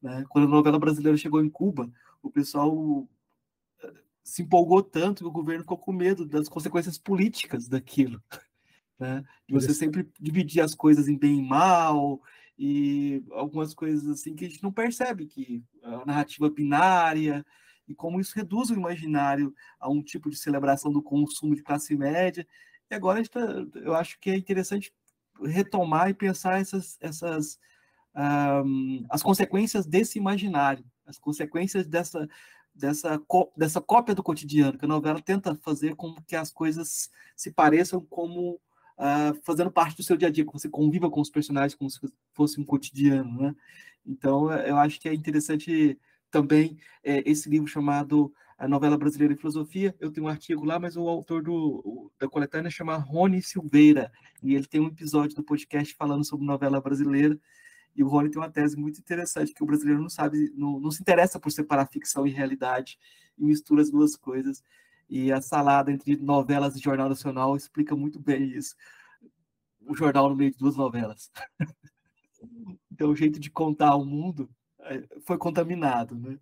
Né? 0.00 0.24
Quando 0.30 0.46
a 0.46 0.50
novela 0.50 0.78
brasileira 0.78 1.18
chegou 1.18 1.44
em 1.44 1.50
Cuba, 1.50 1.92
o 2.22 2.30
pessoal 2.30 3.08
eh, 3.82 3.92
se 4.22 4.42
empolgou 4.42 4.82
tanto 4.82 5.24
que 5.24 5.28
o 5.28 5.32
governo 5.32 5.62
ficou 5.62 5.78
com 5.78 5.92
medo 5.92 6.26
das 6.26 6.48
consequências 6.48 6.98
políticas 6.98 7.68
daquilo. 7.68 8.22
Né? 9.00 9.24
De 9.48 9.54
você 9.54 9.74
sempre 9.74 10.08
dividir 10.20 10.60
as 10.60 10.76
coisas 10.76 11.08
em 11.08 11.18
bem 11.18 11.40
e 11.40 11.42
mal, 11.42 12.22
e 12.56 13.24
algumas 13.32 13.74
coisas 13.74 14.08
assim 14.08 14.32
que 14.36 14.44
a 14.44 14.48
gente 14.48 14.62
não 14.62 14.70
percebe, 14.70 15.26
que 15.26 15.64
a 15.82 16.06
narrativa 16.06 16.48
binária, 16.48 17.44
e 17.88 17.94
como 17.94 18.20
isso 18.20 18.36
reduz 18.36 18.70
o 18.70 18.74
imaginário 18.74 19.52
a 19.80 19.90
um 19.90 20.00
tipo 20.00 20.30
de 20.30 20.36
celebração 20.36 20.92
do 20.92 21.02
consumo 21.02 21.56
de 21.56 21.64
classe 21.64 21.96
média. 21.96 22.46
E 22.88 22.94
agora 22.94 23.26
tá, 23.28 23.40
eu 23.74 23.92
acho 23.94 24.20
que 24.20 24.30
é 24.30 24.36
interessante 24.36 24.94
retomar 25.42 26.08
e 26.08 26.14
pensar 26.14 26.60
essas, 26.60 26.96
essas 27.00 27.58
um, 28.14 29.04
as 29.10 29.22
consequências 29.22 29.86
desse 29.86 30.18
imaginário, 30.18 30.84
as 31.06 31.18
consequências 31.18 31.86
dessa, 31.86 32.28
dessa, 32.74 33.20
dessa 33.56 33.80
cópia 33.80 34.14
do 34.14 34.22
cotidiano, 34.22 34.78
que 34.78 34.84
a 34.84 34.88
novela 34.88 35.20
tenta 35.20 35.54
fazer 35.56 35.94
com 35.94 36.14
que 36.26 36.36
as 36.36 36.50
coisas 36.50 37.10
se 37.36 37.50
pareçam 37.50 38.00
como 38.00 38.60
uh, 38.98 39.34
fazendo 39.42 39.70
parte 39.70 39.96
do 39.96 40.02
seu 40.02 40.16
dia 40.16 40.28
a 40.28 40.30
dia, 40.30 40.46
que 40.46 40.52
você 40.52 40.68
conviva 40.68 41.10
com 41.10 41.20
os 41.20 41.30
personagens 41.30 41.74
como 41.74 41.90
se 41.90 42.00
fosse 42.32 42.60
um 42.60 42.64
cotidiano, 42.64 43.42
né? 43.42 43.54
Então, 44.04 44.50
eu 44.52 44.76
acho 44.76 45.00
que 45.00 45.08
é 45.08 45.14
interessante 45.14 45.98
também 46.30 46.76
é, 47.04 47.22
esse 47.30 47.48
livro 47.48 47.68
chamado 47.68 48.32
A 48.58 48.66
Novela 48.66 48.98
Brasileira 48.98 49.32
em 49.32 49.36
Filosofia. 49.36 49.94
Eu 50.00 50.10
tenho 50.10 50.26
um 50.26 50.30
artigo 50.30 50.64
lá, 50.64 50.78
mas 50.78 50.96
o 50.96 51.06
autor 51.08 51.42
do, 51.42 52.10
da 52.18 52.28
coletânea 52.28 52.70
chama 52.70 52.96
Rony 52.96 53.40
Silveira, 53.40 54.10
e 54.42 54.54
ele 54.54 54.66
tem 54.66 54.80
um 54.80 54.88
episódio 54.88 55.36
do 55.36 55.44
podcast 55.44 55.94
falando 55.94 56.24
sobre 56.24 56.46
novela 56.46 56.80
brasileira, 56.80 57.38
e 57.94 58.02
o 58.02 58.08
Rony 58.08 58.30
tem 58.30 58.40
uma 58.40 58.50
tese 58.50 58.76
muito 58.76 58.98
interessante, 58.98 59.52
que 59.52 59.62
o 59.62 59.66
brasileiro 59.66 60.00
não 60.00 60.08
sabe, 60.08 60.50
não, 60.54 60.80
não 60.80 60.90
se 60.90 61.02
interessa 61.02 61.38
por 61.38 61.52
separar 61.52 61.86
ficção 61.86 62.26
e 62.26 62.30
realidade, 62.30 62.98
e 63.38 63.44
mistura 63.44 63.82
as 63.82 63.90
duas 63.90 64.16
coisas. 64.16 64.62
E 65.08 65.30
a 65.30 65.42
salada 65.42 65.92
entre 65.92 66.16
novelas 66.16 66.74
e 66.74 66.80
Jornal 66.80 67.08
Nacional 67.08 67.54
explica 67.54 67.94
muito 67.94 68.18
bem 68.18 68.44
isso. 68.44 68.74
O 69.86 69.94
jornal 69.94 70.30
no 70.30 70.36
meio 70.36 70.52
de 70.52 70.58
duas 70.58 70.76
novelas. 70.76 71.30
então, 72.90 73.10
o 73.10 73.16
jeito 73.16 73.38
de 73.38 73.50
contar 73.50 73.94
o 73.96 74.04
mundo 74.04 74.48
é, 74.80 75.02
foi 75.26 75.36
contaminado, 75.36 76.16
né? 76.16 76.38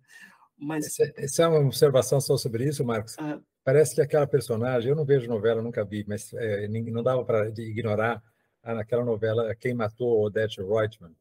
Mas... 0.57 0.99
Essa 1.17 1.43
é 1.43 1.47
uma 1.47 1.59
observação 1.59 2.21
só 2.21 2.37
sobre 2.37 2.65
isso, 2.65 2.85
Marcos? 2.85 3.17
Ah. 3.19 3.39
Parece 3.63 3.95
que 3.95 4.01
aquela 4.01 4.27
personagem, 4.27 4.89
eu 4.89 4.95
não 4.95 5.05
vejo 5.05 5.27
novela, 5.27 5.61
nunca 5.61 5.83
vi, 5.83 6.05
mas 6.07 6.31
é, 6.33 6.67
não 6.67 7.03
dava 7.03 7.25
para 7.25 7.49
ignorar 7.49 8.23
aquela 8.63 9.03
novela 9.03 9.53
Quem 9.55 9.73
Matou 9.73 10.23
Odette 10.23 10.61
Reutemann. 10.61 11.15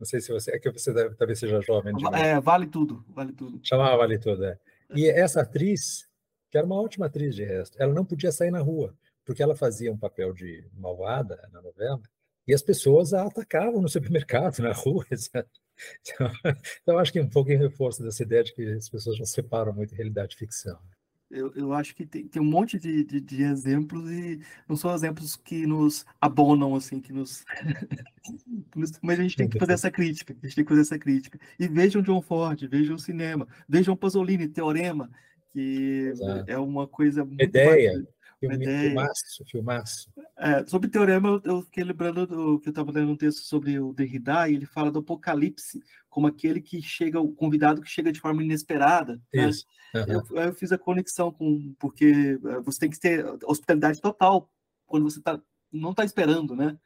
Não 0.00 0.06
sei 0.06 0.20
se 0.20 0.32
você. 0.32 0.52
É 0.52 0.58
que 0.58 0.70
você 0.70 0.94
deve, 0.94 1.14
talvez 1.14 1.38
seja 1.38 1.60
jovem. 1.60 1.92
É, 2.14 2.40
vale 2.40 2.66
tudo, 2.66 3.04
vale 3.08 3.32
tudo. 3.32 3.60
Chamava 3.62 3.98
Vale 3.98 4.18
Tudo, 4.18 4.44
é. 4.46 4.58
E 4.94 5.06
essa 5.06 5.42
atriz, 5.42 6.08
que 6.50 6.56
era 6.56 6.66
uma 6.66 6.80
ótima 6.80 7.06
atriz 7.06 7.36
de 7.36 7.44
resto, 7.44 7.76
ela 7.78 7.92
não 7.92 8.04
podia 8.04 8.32
sair 8.32 8.50
na 8.50 8.60
rua, 8.60 8.96
porque 9.24 9.42
ela 9.42 9.54
fazia 9.54 9.92
um 9.92 9.98
papel 9.98 10.32
de 10.32 10.66
malvada 10.72 11.48
na 11.52 11.60
novela, 11.60 12.00
e 12.48 12.54
as 12.54 12.62
pessoas 12.62 13.12
a 13.12 13.24
atacavam 13.24 13.80
no 13.82 13.88
supermercado, 13.88 14.58
na 14.60 14.72
rua, 14.72 15.04
etc. 15.12 15.46
Então, 16.00 16.32
então 16.82 16.98
acho 16.98 17.12
que 17.12 17.20
um 17.20 17.28
pouco 17.28 17.52
em 17.52 17.58
reforço 17.58 18.02
dessa 18.02 18.22
ideia 18.22 18.42
de 18.42 18.54
que 18.54 18.66
as 18.72 18.88
pessoas 18.88 19.18
não 19.18 19.26
separam 19.26 19.72
muito 19.72 19.94
realidade 19.94 20.34
e 20.34 20.38
ficção. 20.38 20.78
Eu, 21.30 21.52
eu 21.54 21.72
acho 21.72 21.94
que 21.94 22.04
tem, 22.04 22.26
tem 22.26 22.42
um 22.42 22.44
monte 22.44 22.76
de, 22.76 23.04
de, 23.04 23.20
de, 23.20 23.42
exemplos 23.44 24.10
e 24.10 24.40
não 24.68 24.74
são 24.74 24.92
exemplos 24.92 25.36
que 25.36 25.64
nos 25.64 26.04
abonam, 26.20 26.74
assim, 26.74 27.00
que 27.00 27.12
nos... 27.14 27.44
Mas 29.00 29.20
a 29.20 29.22
gente 29.22 29.36
tem 29.36 29.48
que 29.48 29.58
fazer 29.58 29.74
essa 29.74 29.90
crítica, 29.90 30.34
a 30.42 30.46
gente 30.46 30.56
tem 30.56 30.64
que 30.64 30.68
fazer 30.68 30.80
essa 30.80 30.98
crítica. 30.98 31.38
E 31.58 31.68
vejam 31.68 32.02
John 32.02 32.20
Ford, 32.20 32.60
vejam 32.68 32.96
o 32.96 32.98
cinema, 32.98 33.46
vejam 33.68 33.96
Pasolini, 33.96 34.48
Teorema, 34.48 35.08
que 35.52 36.08
Exato. 36.12 36.50
é 36.50 36.58
uma 36.58 36.88
coisa 36.88 37.24
muito... 37.24 37.42
Ideia. 37.42 37.92
Bacana. 37.92 38.19
Filme, 38.40 38.64
filmaço, 38.64 39.44
filmaço. 39.44 40.12
É, 40.38 40.66
sobre 40.66 40.88
teorema, 40.88 41.28
eu, 41.28 41.40
eu 41.44 41.62
fiquei 41.62 41.84
lembrando 41.84 42.26
do, 42.26 42.58
que 42.58 42.68
eu 42.68 42.70
estava 42.70 42.90
lendo 42.90 43.12
um 43.12 43.16
texto 43.16 43.42
sobre 43.42 43.78
o 43.78 43.92
Derrida, 43.92 44.48
e 44.48 44.54
ele 44.54 44.64
fala 44.64 44.90
do 44.90 45.00
apocalipse 45.00 45.82
como 46.08 46.26
aquele 46.26 46.60
que 46.60 46.80
chega, 46.80 47.20
o 47.20 47.32
convidado 47.32 47.82
que 47.82 47.88
chega 47.88 48.10
de 48.10 48.18
forma 48.18 48.42
inesperada. 48.42 49.20
Né? 49.32 49.46
Uhum. 49.46 50.22
Eu, 50.34 50.42
eu, 50.42 50.54
fiz 50.54 50.72
a 50.72 50.78
conexão 50.78 51.30
com, 51.30 51.74
porque 51.78 52.38
é, 52.42 52.60
você 52.60 52.80
tem 52.80 52.90
que 52.90 52.98
ter 52.98 53.24
hospitalidade 53.44 54.00
total 54.00 54.50
quando 54.86 55.04
você 55.04 55.20
tá, 55.20 55.38
não 55.70 55.90
está 55.90 56.04
esperando, 56.04 56.56
né? 56.56 56.78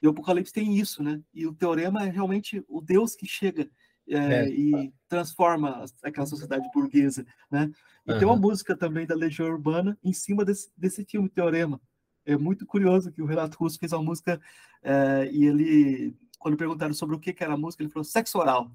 E 0.00 0.06
o 0.06 0.10
Apocalipse 0.10 0.52
tem 0.52 0.76
isso, 0.76 1.02
né? 1.02 1.20
E 1.32 1.46
o 1.46 1.54
teorema 1.54 2.04
é 2.04 2.10
realmente 2.10 2.64
o 2.68 2.80
Deus 2.80 3.14
que 3.14 3.26
chega 3.26 3.70
é, 4.08 4.16
é. 4.16 4.48
e 4.48 4.92
transforma 5.08 5.84
aquela 6.02 6.26
sociedade 6.26 6.68
burguesa, 6.74 7.24
né? 7.50 7.70
E 8.06 8.12
uhum. 8.12 8.18
tem 8.18 8.28
uma 8.28 8.36
música 8.36 8.76
também 8.76 9.06
da 9.06 9.14
Legião 9.14 9.48
Urbana 9.48 9.96
em 10.02 10.12
cima 10.12 10.44
desse, 10.44 10.70
desse 10.76 11.04
filme 11.04 11.28
Teorema. 11.28 11.80
É 12.24 12.36
muito 12.36 12.66
curioso 12.66 13.12
que 13.12 13.22
o 13.22 13.26
Renato 13.26 13.58
Russo 13.58 13.78
fez 13.78 13.92
uma 13.92 14.02
música 14.02 14.40
é, 14.82 15.28
e 15.32 15.44
ele, 15.44 16.16
quando 16.38 16.56
perguntaram 16.56 16.94
sobre 16.94 17.16
o 17.16 17.18
que, 17.18 17.32
que 17.32 17.42
era 17.42 17.54
a 17.54 17.56
música, 17.56 17.82
ele 17.82 17.90
falou 17.90 18.04
sexo 18.04 18.38
oral. 18.38 18.70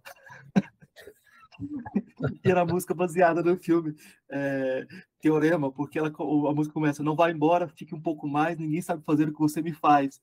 e 2.44 2.50
era 2.50 2.62
a 2.62 2.66
música 2.66 2.94
baseada 2.94 3.42
no 3.42 3.58
filme 3.58 3.96
é, 4.30 4.86
Teorema, 5.20 5.72
porque 5.72 6.00
ela, 6.00 6.10
a 6.10 6.54
música 6.54 6.74
começa: 6.74 7.04
Não 7.04 7.16
vá 7.16 7.32
embora, 7.32 7.68
fique 7.68 7.96
um 7.96 8.02
pouco 8.02 8.28
mais, 8.28 8.58
ninguém 8.58 8.82
sabe 8.82 9.04
fazer 9.04 9.28
o 9.28 9.34
que 9.34 9.40
você 9.40 9.62
me 9.62 9.74
faz. 9.74 10.22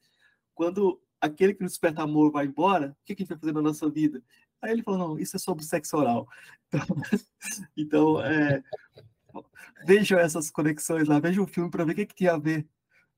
Quando 0.55 1.01
aquele 1.21 1.55
que 1.55 1.63
nos 1.63 1.73
desperta 1.73 2.03
amor 2.03 2.31
vai 2.31 2.47
embora, 2.47 2.97
o 3.01 3.05
que, 3.05 3.15
que 3.15 3.23
a 3.23 3.25
gente 3.25 3.31
vai 3.31 3.39
fazer 3.39 3.53
na 3.53 3.63
nossa 3.63 3.89
vida? 3.89 4.23
Aí 4.63 4.73
ele 4.73 4.83
falou, 4.83 4.99
não, 4.99 5.19
isso 5.19 5.37
é 5.37 5.39
sobre 5.39 5.65
sexo 5.65 5.97
oral. 5.97 6.29
Então, 6.69 6.87
então 7.77 8.25
é, 8.25 8.63
vejam 9.85 10.19
essas 10.19 10.51
conexões 10.51 11.09
lá, 11.09 11.19
vejam 11.19 11.45
o 11.45 11.47
filme 11.47 11.71
para 11.71 11.85
ver 11.85 11.93
o 11.93 11.95
que, 11.97 12.07
que 12.07 12.15
tem 12.15 12.29
a 12.29 12.39
ver 12.39 12.67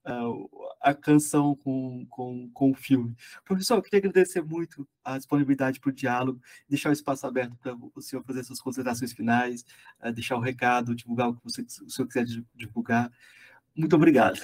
uh, 0.06 0.50
a 0.80 0.94
canção 0.94 1.54
com, 1.56 2.06
com, 2.06 2.50
com 2.50 2.70
o 2.70 2.74
filme. 2.74 3.14
Professor, 3.44 3.76
eu 3.76 3.82
queria 3.82 3.98
agradecer 3.98 4.42
muito 4.42 4.86
a 5.04 5.16
disponibilidade 5.18 5.80
para 5.80 5.90
o 5.90 5.92
diálogo, 5.92 6.40
deixar 6.68 6.90
o 6.90 6.92
espaço 6.92 7.26
aberto 7.26 7.56
para 7.56 7.74
o 7.74 8.02
senhor 8.02 8.22
fazer 8.24 8.44
suas 8.44 8.60
considerações 8.60 9.12
finais, 9.12 9.64
uh, 10.04 10.12
deixar 10.12 10.36
o 10.36 10.40
recado, 10.40 10.94
divulgar 10.94 11.28
o 11.28 11.34
que 11.34 11.44
você, 11.44 11.62
o 11.62 11.90
senhor 11.90 12.06
quiser 12.08 12.24
divulgar. 12.54 13.10
Muito 13.74 13.94
obrigado. 13.96 14.40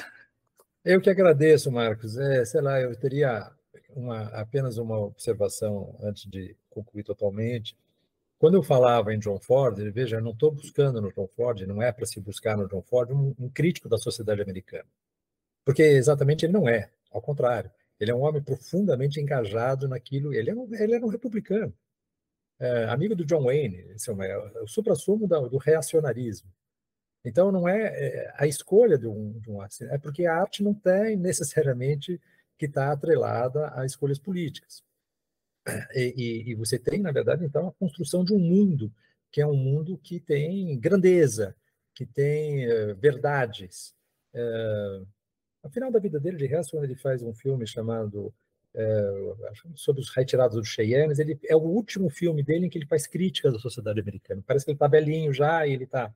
Eu 0.85 1.01
que 1.01 1.09
agradeço, 1.09 1.71
Marcos. 1.71 2.17
É, 2.17 2.45
sei 2.45 2.61
lá, 2.61 2.81
eu 2.81 2.95
teria 2.97 3.53
uma, 3.95 4.25
apenas 4.29 4.79
uma 4.79 4.99
observação 4.99 5.97
antes 6.01 6.29
de 6.31 6.57
concluir 6.71 7.05
totalmente. 7.05 7.77
Quando 8.39 8.55
eu 8.55 8.63
falava 8.63 9.15
em 9.15 9.19
John 9.19 9.39
Ford, 9.39 9.79
veja, 9.93 10.17
eu 10.17 10.23
não 10.23 10.33
estou 10.33 10.51
buscando 10.51 11.01
no 11.01 11.13
John 11.13 11.29
Ford, 11.29 11.61
não 11.63 11.83
é 11.83 11.93
para 11.93 12.07
se 12.07 12.21
buscar 12.21 12.57
no 12.57 12.69
John 12.69 12.83
Ford 12.83 13.11
um, 13.11 13.35
um, 13.39 13.49
crítico 13.49 13.89
da 13.89 13.99
sociedade 13.99 14.43
americana, 14.43 14.89
porque 15.65 15.83
exatamente 15.83 16.45
ele 16.45 16.53
não 16.53 16.69
é, 16.69 16.91
ao 17.11 17.23
contrário, 17.23 17.71
ele 18.01 18.11
é 18.11 18.15
um 18.15 18.23
homem 18.23 18.43
profundamente 18.43 19.21
engajado 19.21 19.87
naquilo, 19.87 20.35
ele 20.35 20.51
é 20.51 20.55
um, 20.55 20.75
ele 20.75 20.95
era 20.95 21.07
um 21.07 21.09
republicano, 21.09 21.73
é, 22.59 22.85
amigo 22.87 23.15
do 23.15 23.25
John 23.25 23.45
Wayne, 23.45 23.77
é, 23.77 24.31
é 24.31 24.63
o 24.63 24.67
supra-sumo 24.67 25.27
do 25.27 25.57
reacionarismo. 25.57 26.51
Então, 27.25 27.53
não 27.53 27.69
é, 27.69 27.83
é 27.83 28.35
a 28.37 28.47
escolha 28.47 28.99
de 28.99 29.07
um, 29.07 29.39
de 29.39 29.51
um 29.51 29.63
é 29.63 29.99
porque 29.99 30.27
a 30.27 30.35
arte 30.35 30.63
não 30.63 30.75
tem 30.75 31.17
necessariamente 31.17 32.21
que 32.63 32.67
está 32.67 32.93
atrelada 32.93 33.73
a 33.75 33.85
escolhas 33.85 34.21
políticas. 34.21 34.85
E, 35.97 36.45
e, 36.47 36.55
você 36.55 36.79
tem, 36.79 37.01
na 37.01 37.11
verdade, 37.11 37.45
então, 37.45 37.67
a 37.67 37.73
construção 37.73 38.25
de 38.25 38.33
um 38.33 38.39
mundo, 38.39 38.93
que 39.33 39.41
é 39.41 39.47
um 39.47 39.57
mundo 39.57 39.99
que 39.99 40.21
tem 40.21 40.79
grandeza, 40.79 41.57
que 41.93 42.07
tem 42.07 42.69
uh, 42.69 42.95
verdades. 42.95 43.97
Uh, 44.33 45.05
No 45.65 45.71
final 45.71 45.91
da 45.91 45.99
vida 45.99 46.21
dele, 46.21 46.37
de 46.37 46.47
resto, 46.47 46.73
quando 46.73 46.85
ele 46.85 46.95
faz 46.95 47.21
um 47.21 47.35
filme 47.35 47.67
chamado 47.67 48.33
é, 48.75 48.83
sobre 49.75 50.01
os 50.03 50.09
retirados 50.11 50.57
dos 50.57 50.69
Cheyennes, 50.69 51.19
ele 51.19 51.39
é 51.45 51.57
o 51.57 51.61
último 51.61 52.09
filme 52.11 52.43
dele 52.43 52.67
em 52.67 52.71
que 52.71 52.79
ele 52.79 52.87
faz 52.87 53.07
críticas 53.07 53.55
à 53.55 53.59
sociedade 53.59 54.01
americana. 54.01 54.43
Parece 54.47 54.65
que 54.65 54.71
ele 54.71 54.77
está 54.77 54.89
velhinho 54.89 55.33
já 55.33 55.67
e 55.67 55.73
ele 55.73 55.85
está 55.85 56.13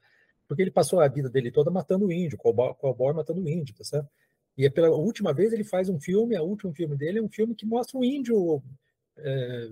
porque 0.49 0.63
ele 0.63 0.71
passou 0.71 1.01
a 1.01 1.09
vida 1.09 1.29
dele 1.29 1.51
toda 1.51 1.71
matando 1.71 2.11
índio, 2.11 2.39
cowboy, 2.39 2.73
cowboy 2.75 3.13
matando 3.15 3.49
índio, 3.49 3.75
tá 3.75 3.85
certo? 3.85 4.09
E 4.57 4.65
é 4.65 4.71
pela 4.71 4.89
última 4.91 5.33
vez 5.35 5.53
ele 5.53 5.65
faz 5.65 5.89
um 5.89 6.01
filme, 6.01 6.39
o 6.39 6.45
último 6.45 6.73
filme 6.73 6.97
dele 6.97 7.19
é 7.19 7.23
um 7.23 7.29
filme 7.29 7.55
que 7.55 7.67
mostra 7.67 7.99
um 7.99 8.05
índio 8.05 8.63
é, 9.19 9.69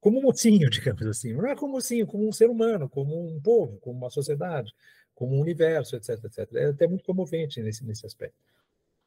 como 0.00 0.18
um 0.18 0.22
mocinho, 0.22 0.68
digamos 0.70 1.06
assim. 1.06 1.32
Não 1.32 1.46
é 1.46 1.56
como 1.56 1.72
mocinho, 1.72 2.06
como 2.06 2.28
um 2.28 2.32
ser 2.32 2.50
humano, 2.50 2.88
como 2.88 3.26
um 3.26 3.40
povo, 3.40 3.78
como 3.78 3.98
uma 3.98 4.10
sociedade, 4.10 4.72
como 5.14 5.36
um 5.36 5.40
universo, 5.40 5.96
etc, 5.96 6.22
etc. 6.24 6.52
É 6.54 6.66
até 6.66 6.86
muito 6.86 7.04
comovente 7.04 7.62
nesse, 7.62 7.84
nesse 7.84 8.06
aspecto. 8.06 8.36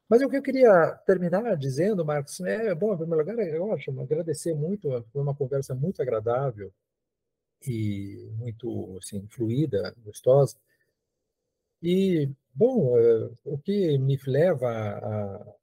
Mas 0.08 0.22
o 0.22 0.28
que 0.28 0.36
eu 0.38 0.42
queria 0.42 0.92
terminar 1.06 1.56
dizendo, 1.56 2.04
Marcos, 2.04 2.40
é, 2.40 2.74
bom, 2.74 2.94
em 2.94 2.96
primeiro 2.96 3.24
lugar, 3.24 3.38
eu 3.46 3.72
acho, 3.72 3.90
agradecer 4.00 4.54
muito, 4.54 4.88
foi 5.12 5.22
uma 5.22 5.34
conversa 5.34 5.74
muito 5.74 6.00
agradável 6.00 6.72
e 7.66 8.30
muito 8.36 8.96
assim, 8.98 9.26
fluida, 9.28 9.94
gostosa. 10.04 10.56
E, 11.82 12.28
bom, 12.58 12.98
eh, 12.98 13.30
o 13.44 13.56
que 13.56 13.96
me 13.98 14.18
leva 14.26 14.68
a, 14.68 15.54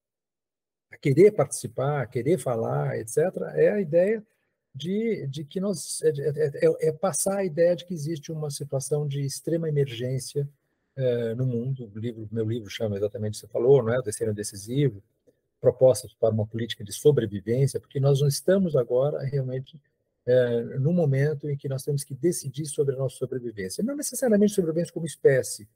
a 0.92 0.98
querer 0.98 1.32
participar, 1.32 2.02
a 2.02 2.08
querer 2.08 2.38
falar, 2.38 2.98
etc., 2.98 3.18
é 3.56 3.70
a 3.72 3.82
ideia 3.82 4.26
de, 4.74 5.28
de 5.28 5.44
que 5.44 5.60
nós. 5.60 6.02
É, 6.04 6.10
é, 6.10 6.66
é, 6.66 6.88
é, 6.90 6.92
passar 6.94 7.38
a 7.40 7.46
ideia 7.46 7.76
de 7.76 7.86
que 7.86 7.94
existe 7.94 8.32
uma 8.32 8.50
situação 8.50 9.08
de 9.08 9.22
extrema 9.26 9.68
emergência 9.70 10.48
é, 10.96 11.36
no 11.36 11.46
mundo. 11.46 11.92
O 11.94 12.00
livro, 12.00 12.28
meu 12.32 12.46
livro 12.46 12.70
chama 12.70 12.96
exatamente 12.98 13.34
o 13.34 13.42
que 13.42 13.48
você 13.48 13.48
falou, 13.48 13.84
não 13.84 13.94
é? 13.94 14.00
O 14.00 14.04
Destino 14.04 14.34
Decisivo 14.34 15.04
propostas 15.60 16.14
para 16.14 16.34
uma 16.34 16.46
política 16.46 16.84
de 16.84 16.94
sobrevivência, 16.94 17.80
porque 17.80 18.00
nós 18.00 18.22
não 18.22 18.28
estamos 18.28 18.76
agora 18.76 19.24
realmente 19.24 19.80
é, 20.26 20.62
no 20.80 20.94
momento 20.94 21.50
em 21.50 21.58
que 21.58 21.68
nós 21.68 21.84
temos 21.84 22.04
que 22.04 22.14
decidir 22.14 22.68
sobre 22.68 22.94
a 22.96 22.98
nossa 22.98 23.18
sobrevivência. 23.18 23.84
Não 23.84 23.96
necessariamente 23.96 24.54
sobrevivência 24.54 24.94
como 24.94 25.08
espécie, 25.08 25.68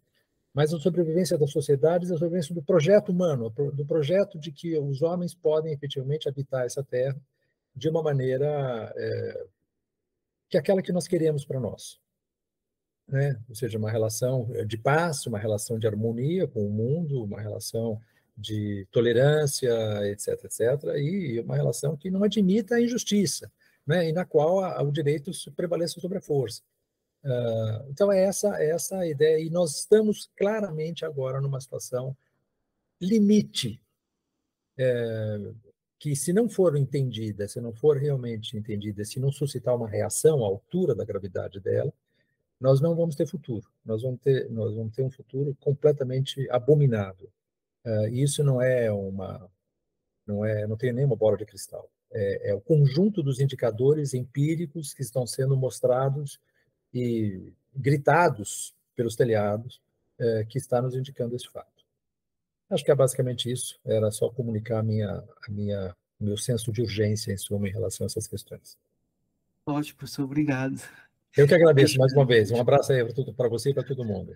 mas 0.54 0.74
a 0.74 0.80
sobrevivência 0.80 1.38
das 1.38 1.52
sociedades, 1.52 2.12
a 2.12 2.16
sobrevivência 2.16 2.56
do 2.56 2.62
projeto 2.62 3.10
humano, 3.10 3.50
do 3.50 3.86
projeto 3.86 4.40
de 4.40 4.52
que 4.52 4.78
os 4.78 5.02
homens 5.02 5.34
podem 5.34 5.74
efetivamente 5.74 6.28
habitar 6.28 6.66
essa 6.66 6.84
terra 6.84 7.20
de 7.76 7.88
uma 7.88 8.02
maneira 8.02 8.92
é, 8.96 9.46
que 10.50 10.58
é 10.58 10.60
aquela 10.60 10.82
que 10.82 10.92
nós 10.92 11.08
queremos 11.08 11.46
para 11.46 11.60
nós. 11.60 12.00
Né? 13.08 13.40
Ou 13.48 13.56
seja, 13.56 13.78
uma 13.78 13.92
relação 13.92 14.48
de 14.66 14.78
paz, 14.78 15.26
uma 15.26 15.40
relação 15.40 15.80
de 15.80 15.88
harmonia 15.88 16.48
com 16.48 16.66
o 16.66 16.70
mundo, 16.70 17.24
uma 17.24 17.40
relação 17.40 18.00
de 18.38 18.88
tolerância, 18.92 19.72
etc, 20.08 20.46
etc, 20.46 20.96
e 20.98 21.40
uma 21.42 21.56
relação 21.56 21.98
que 21.98 22.10
não 22.10 22.24
admita 22.24 22.76
a 22.76 22.82
injustiça, 22.82 23.52
né? 23.86 24.10
e 24.10 24.14
na 24.14 24.26
qual 24.26 24.64
a, 24.64 24.82
o 24.82 24.92
direito 24.92 25.32
prevaleça 25.56 26.00
sobre 26.00 26.18
a 26.18 26.22
força. 26.22 26.62
Uh, 27.24 27.90
então, 27.90 28.12
é 28.12 28.24
essa, 28.24 28.56
é 28.62 28.70
essa 28.70 29.00
a 29.00 29.08
ideia, 29.08 29.40
e 29.40 29.50
nós 29.50 29.80
estamos 29.80 30.30
claramente 30.38 31.06
agora 31.06 31.42
numa 31.42 31.60
situação 31.60 32.16
limite, 33.02 33.82
é, 34.78 35.52
que 35.98 36.16
se 36.16 36.32
não 36.32 36.48
for 36.48 36.78
entendida, 36.78 37.48
se 37.48 37.60
não 37.60 37.74
for 37.74 37.98
realmente 37.98 38.58
entendida, 38.58 39.04
se 39.04 39.20
não 39.20 39.32
suscitar 39.32 39.76
uma 39.76 39.88
reação 39.88 40.44
à 40.44 40.48
altura 40.48 40.96
da 40.96 41.04
gravidade 41.04 41.60
dela, 41.60 41.94
nós 42.60 42.82
não 42.82 42.96
vamos 42.96 43.16
ter 43.16 43.26
futuro. 43.26 43.68
Nós 43.86 44.02
vamos 44.02 44.20
ter, 44.22 44.50
nós 44.50 44.74
vamos 44.74 44.94
ter 44.94 45.04
um 45.04 45.12
futuro 45.12 45.56
completamente 45.60 46.50
abominável. 46.50 47.30
Uh, 47.86 48.08
isso 48.10 48.44
não 48.44 48.62
é 48.62 48.92
uma, 48.92 49.50
não 50.26 50.44
é, 50.44 50.68
não 50.68 50.78
tem 50.78 50.94
nenhuma 50.94 51.16
bola 51.16 51.38
de 51.38 51.46
cristal. 51.46 51.90
É, 52.12 52.52
é 52.52 52.56
o 52.56 52.62
conjunto 52.62 53.22
dos 53.22 53.40
indicadores 53.40 54.14
empíricos 54.14 54.94
que 54.94 55.02
estão 55.02 55.26
sendo 55.28 55.56
mostrados 55.56 56.40
e 56.94 57.52
gritados 57.76 58.74
pelos 58.96 59.16
telhados 59.16 59.82
é, 60.20 60.46
que 60.48 60.58
está 60.58 60.82
nos 60.82 60.96
indicando 60.96 61.36
esse 61.36 61.50
fato. 61.50 61.68
Acho 62.70 62.84
que 62.84 62.92
é 62.92 62.96
basicamente 62.96 63.52
isso. 63.52 63.80
Era 63.86 64.12
só 64.12 64.30
comunicar 64.30 64.80
a 64.80 64.84
minha, 64.84 65.10
a 65.48 65.52
minha, 65.52 65.96
meu 66.20 66.38
senso 66.38 66.72
de 66.72 66.82
urgência 66.82 67.32
em 67.32 67.38
suma 67.38 67.68
em 67.68 67.72
relação 67.72 68.06
a 68.06 68.08
essas 68.08 68.28
questões. 68.28 68.78
Ótimo, 69.66 69.98
professor. 69.98 70.24
Obrigado. 70.24 70.82
Eu 71.36 71.48
que 71.48 71.54
agradeço 71.54 71.98
mais 71.98 72.14
uma 72.14 72.26
vez. 72.26 72.52
Um 72.52 72.60
abraço 72.60 72.92
aí 72.92 73.04
para 73.34 73.48
você 73.48 73.70
e 73.70 73.74
para 73.74 73.84
todo 73.84 74.06
mundo. 74.06 74.36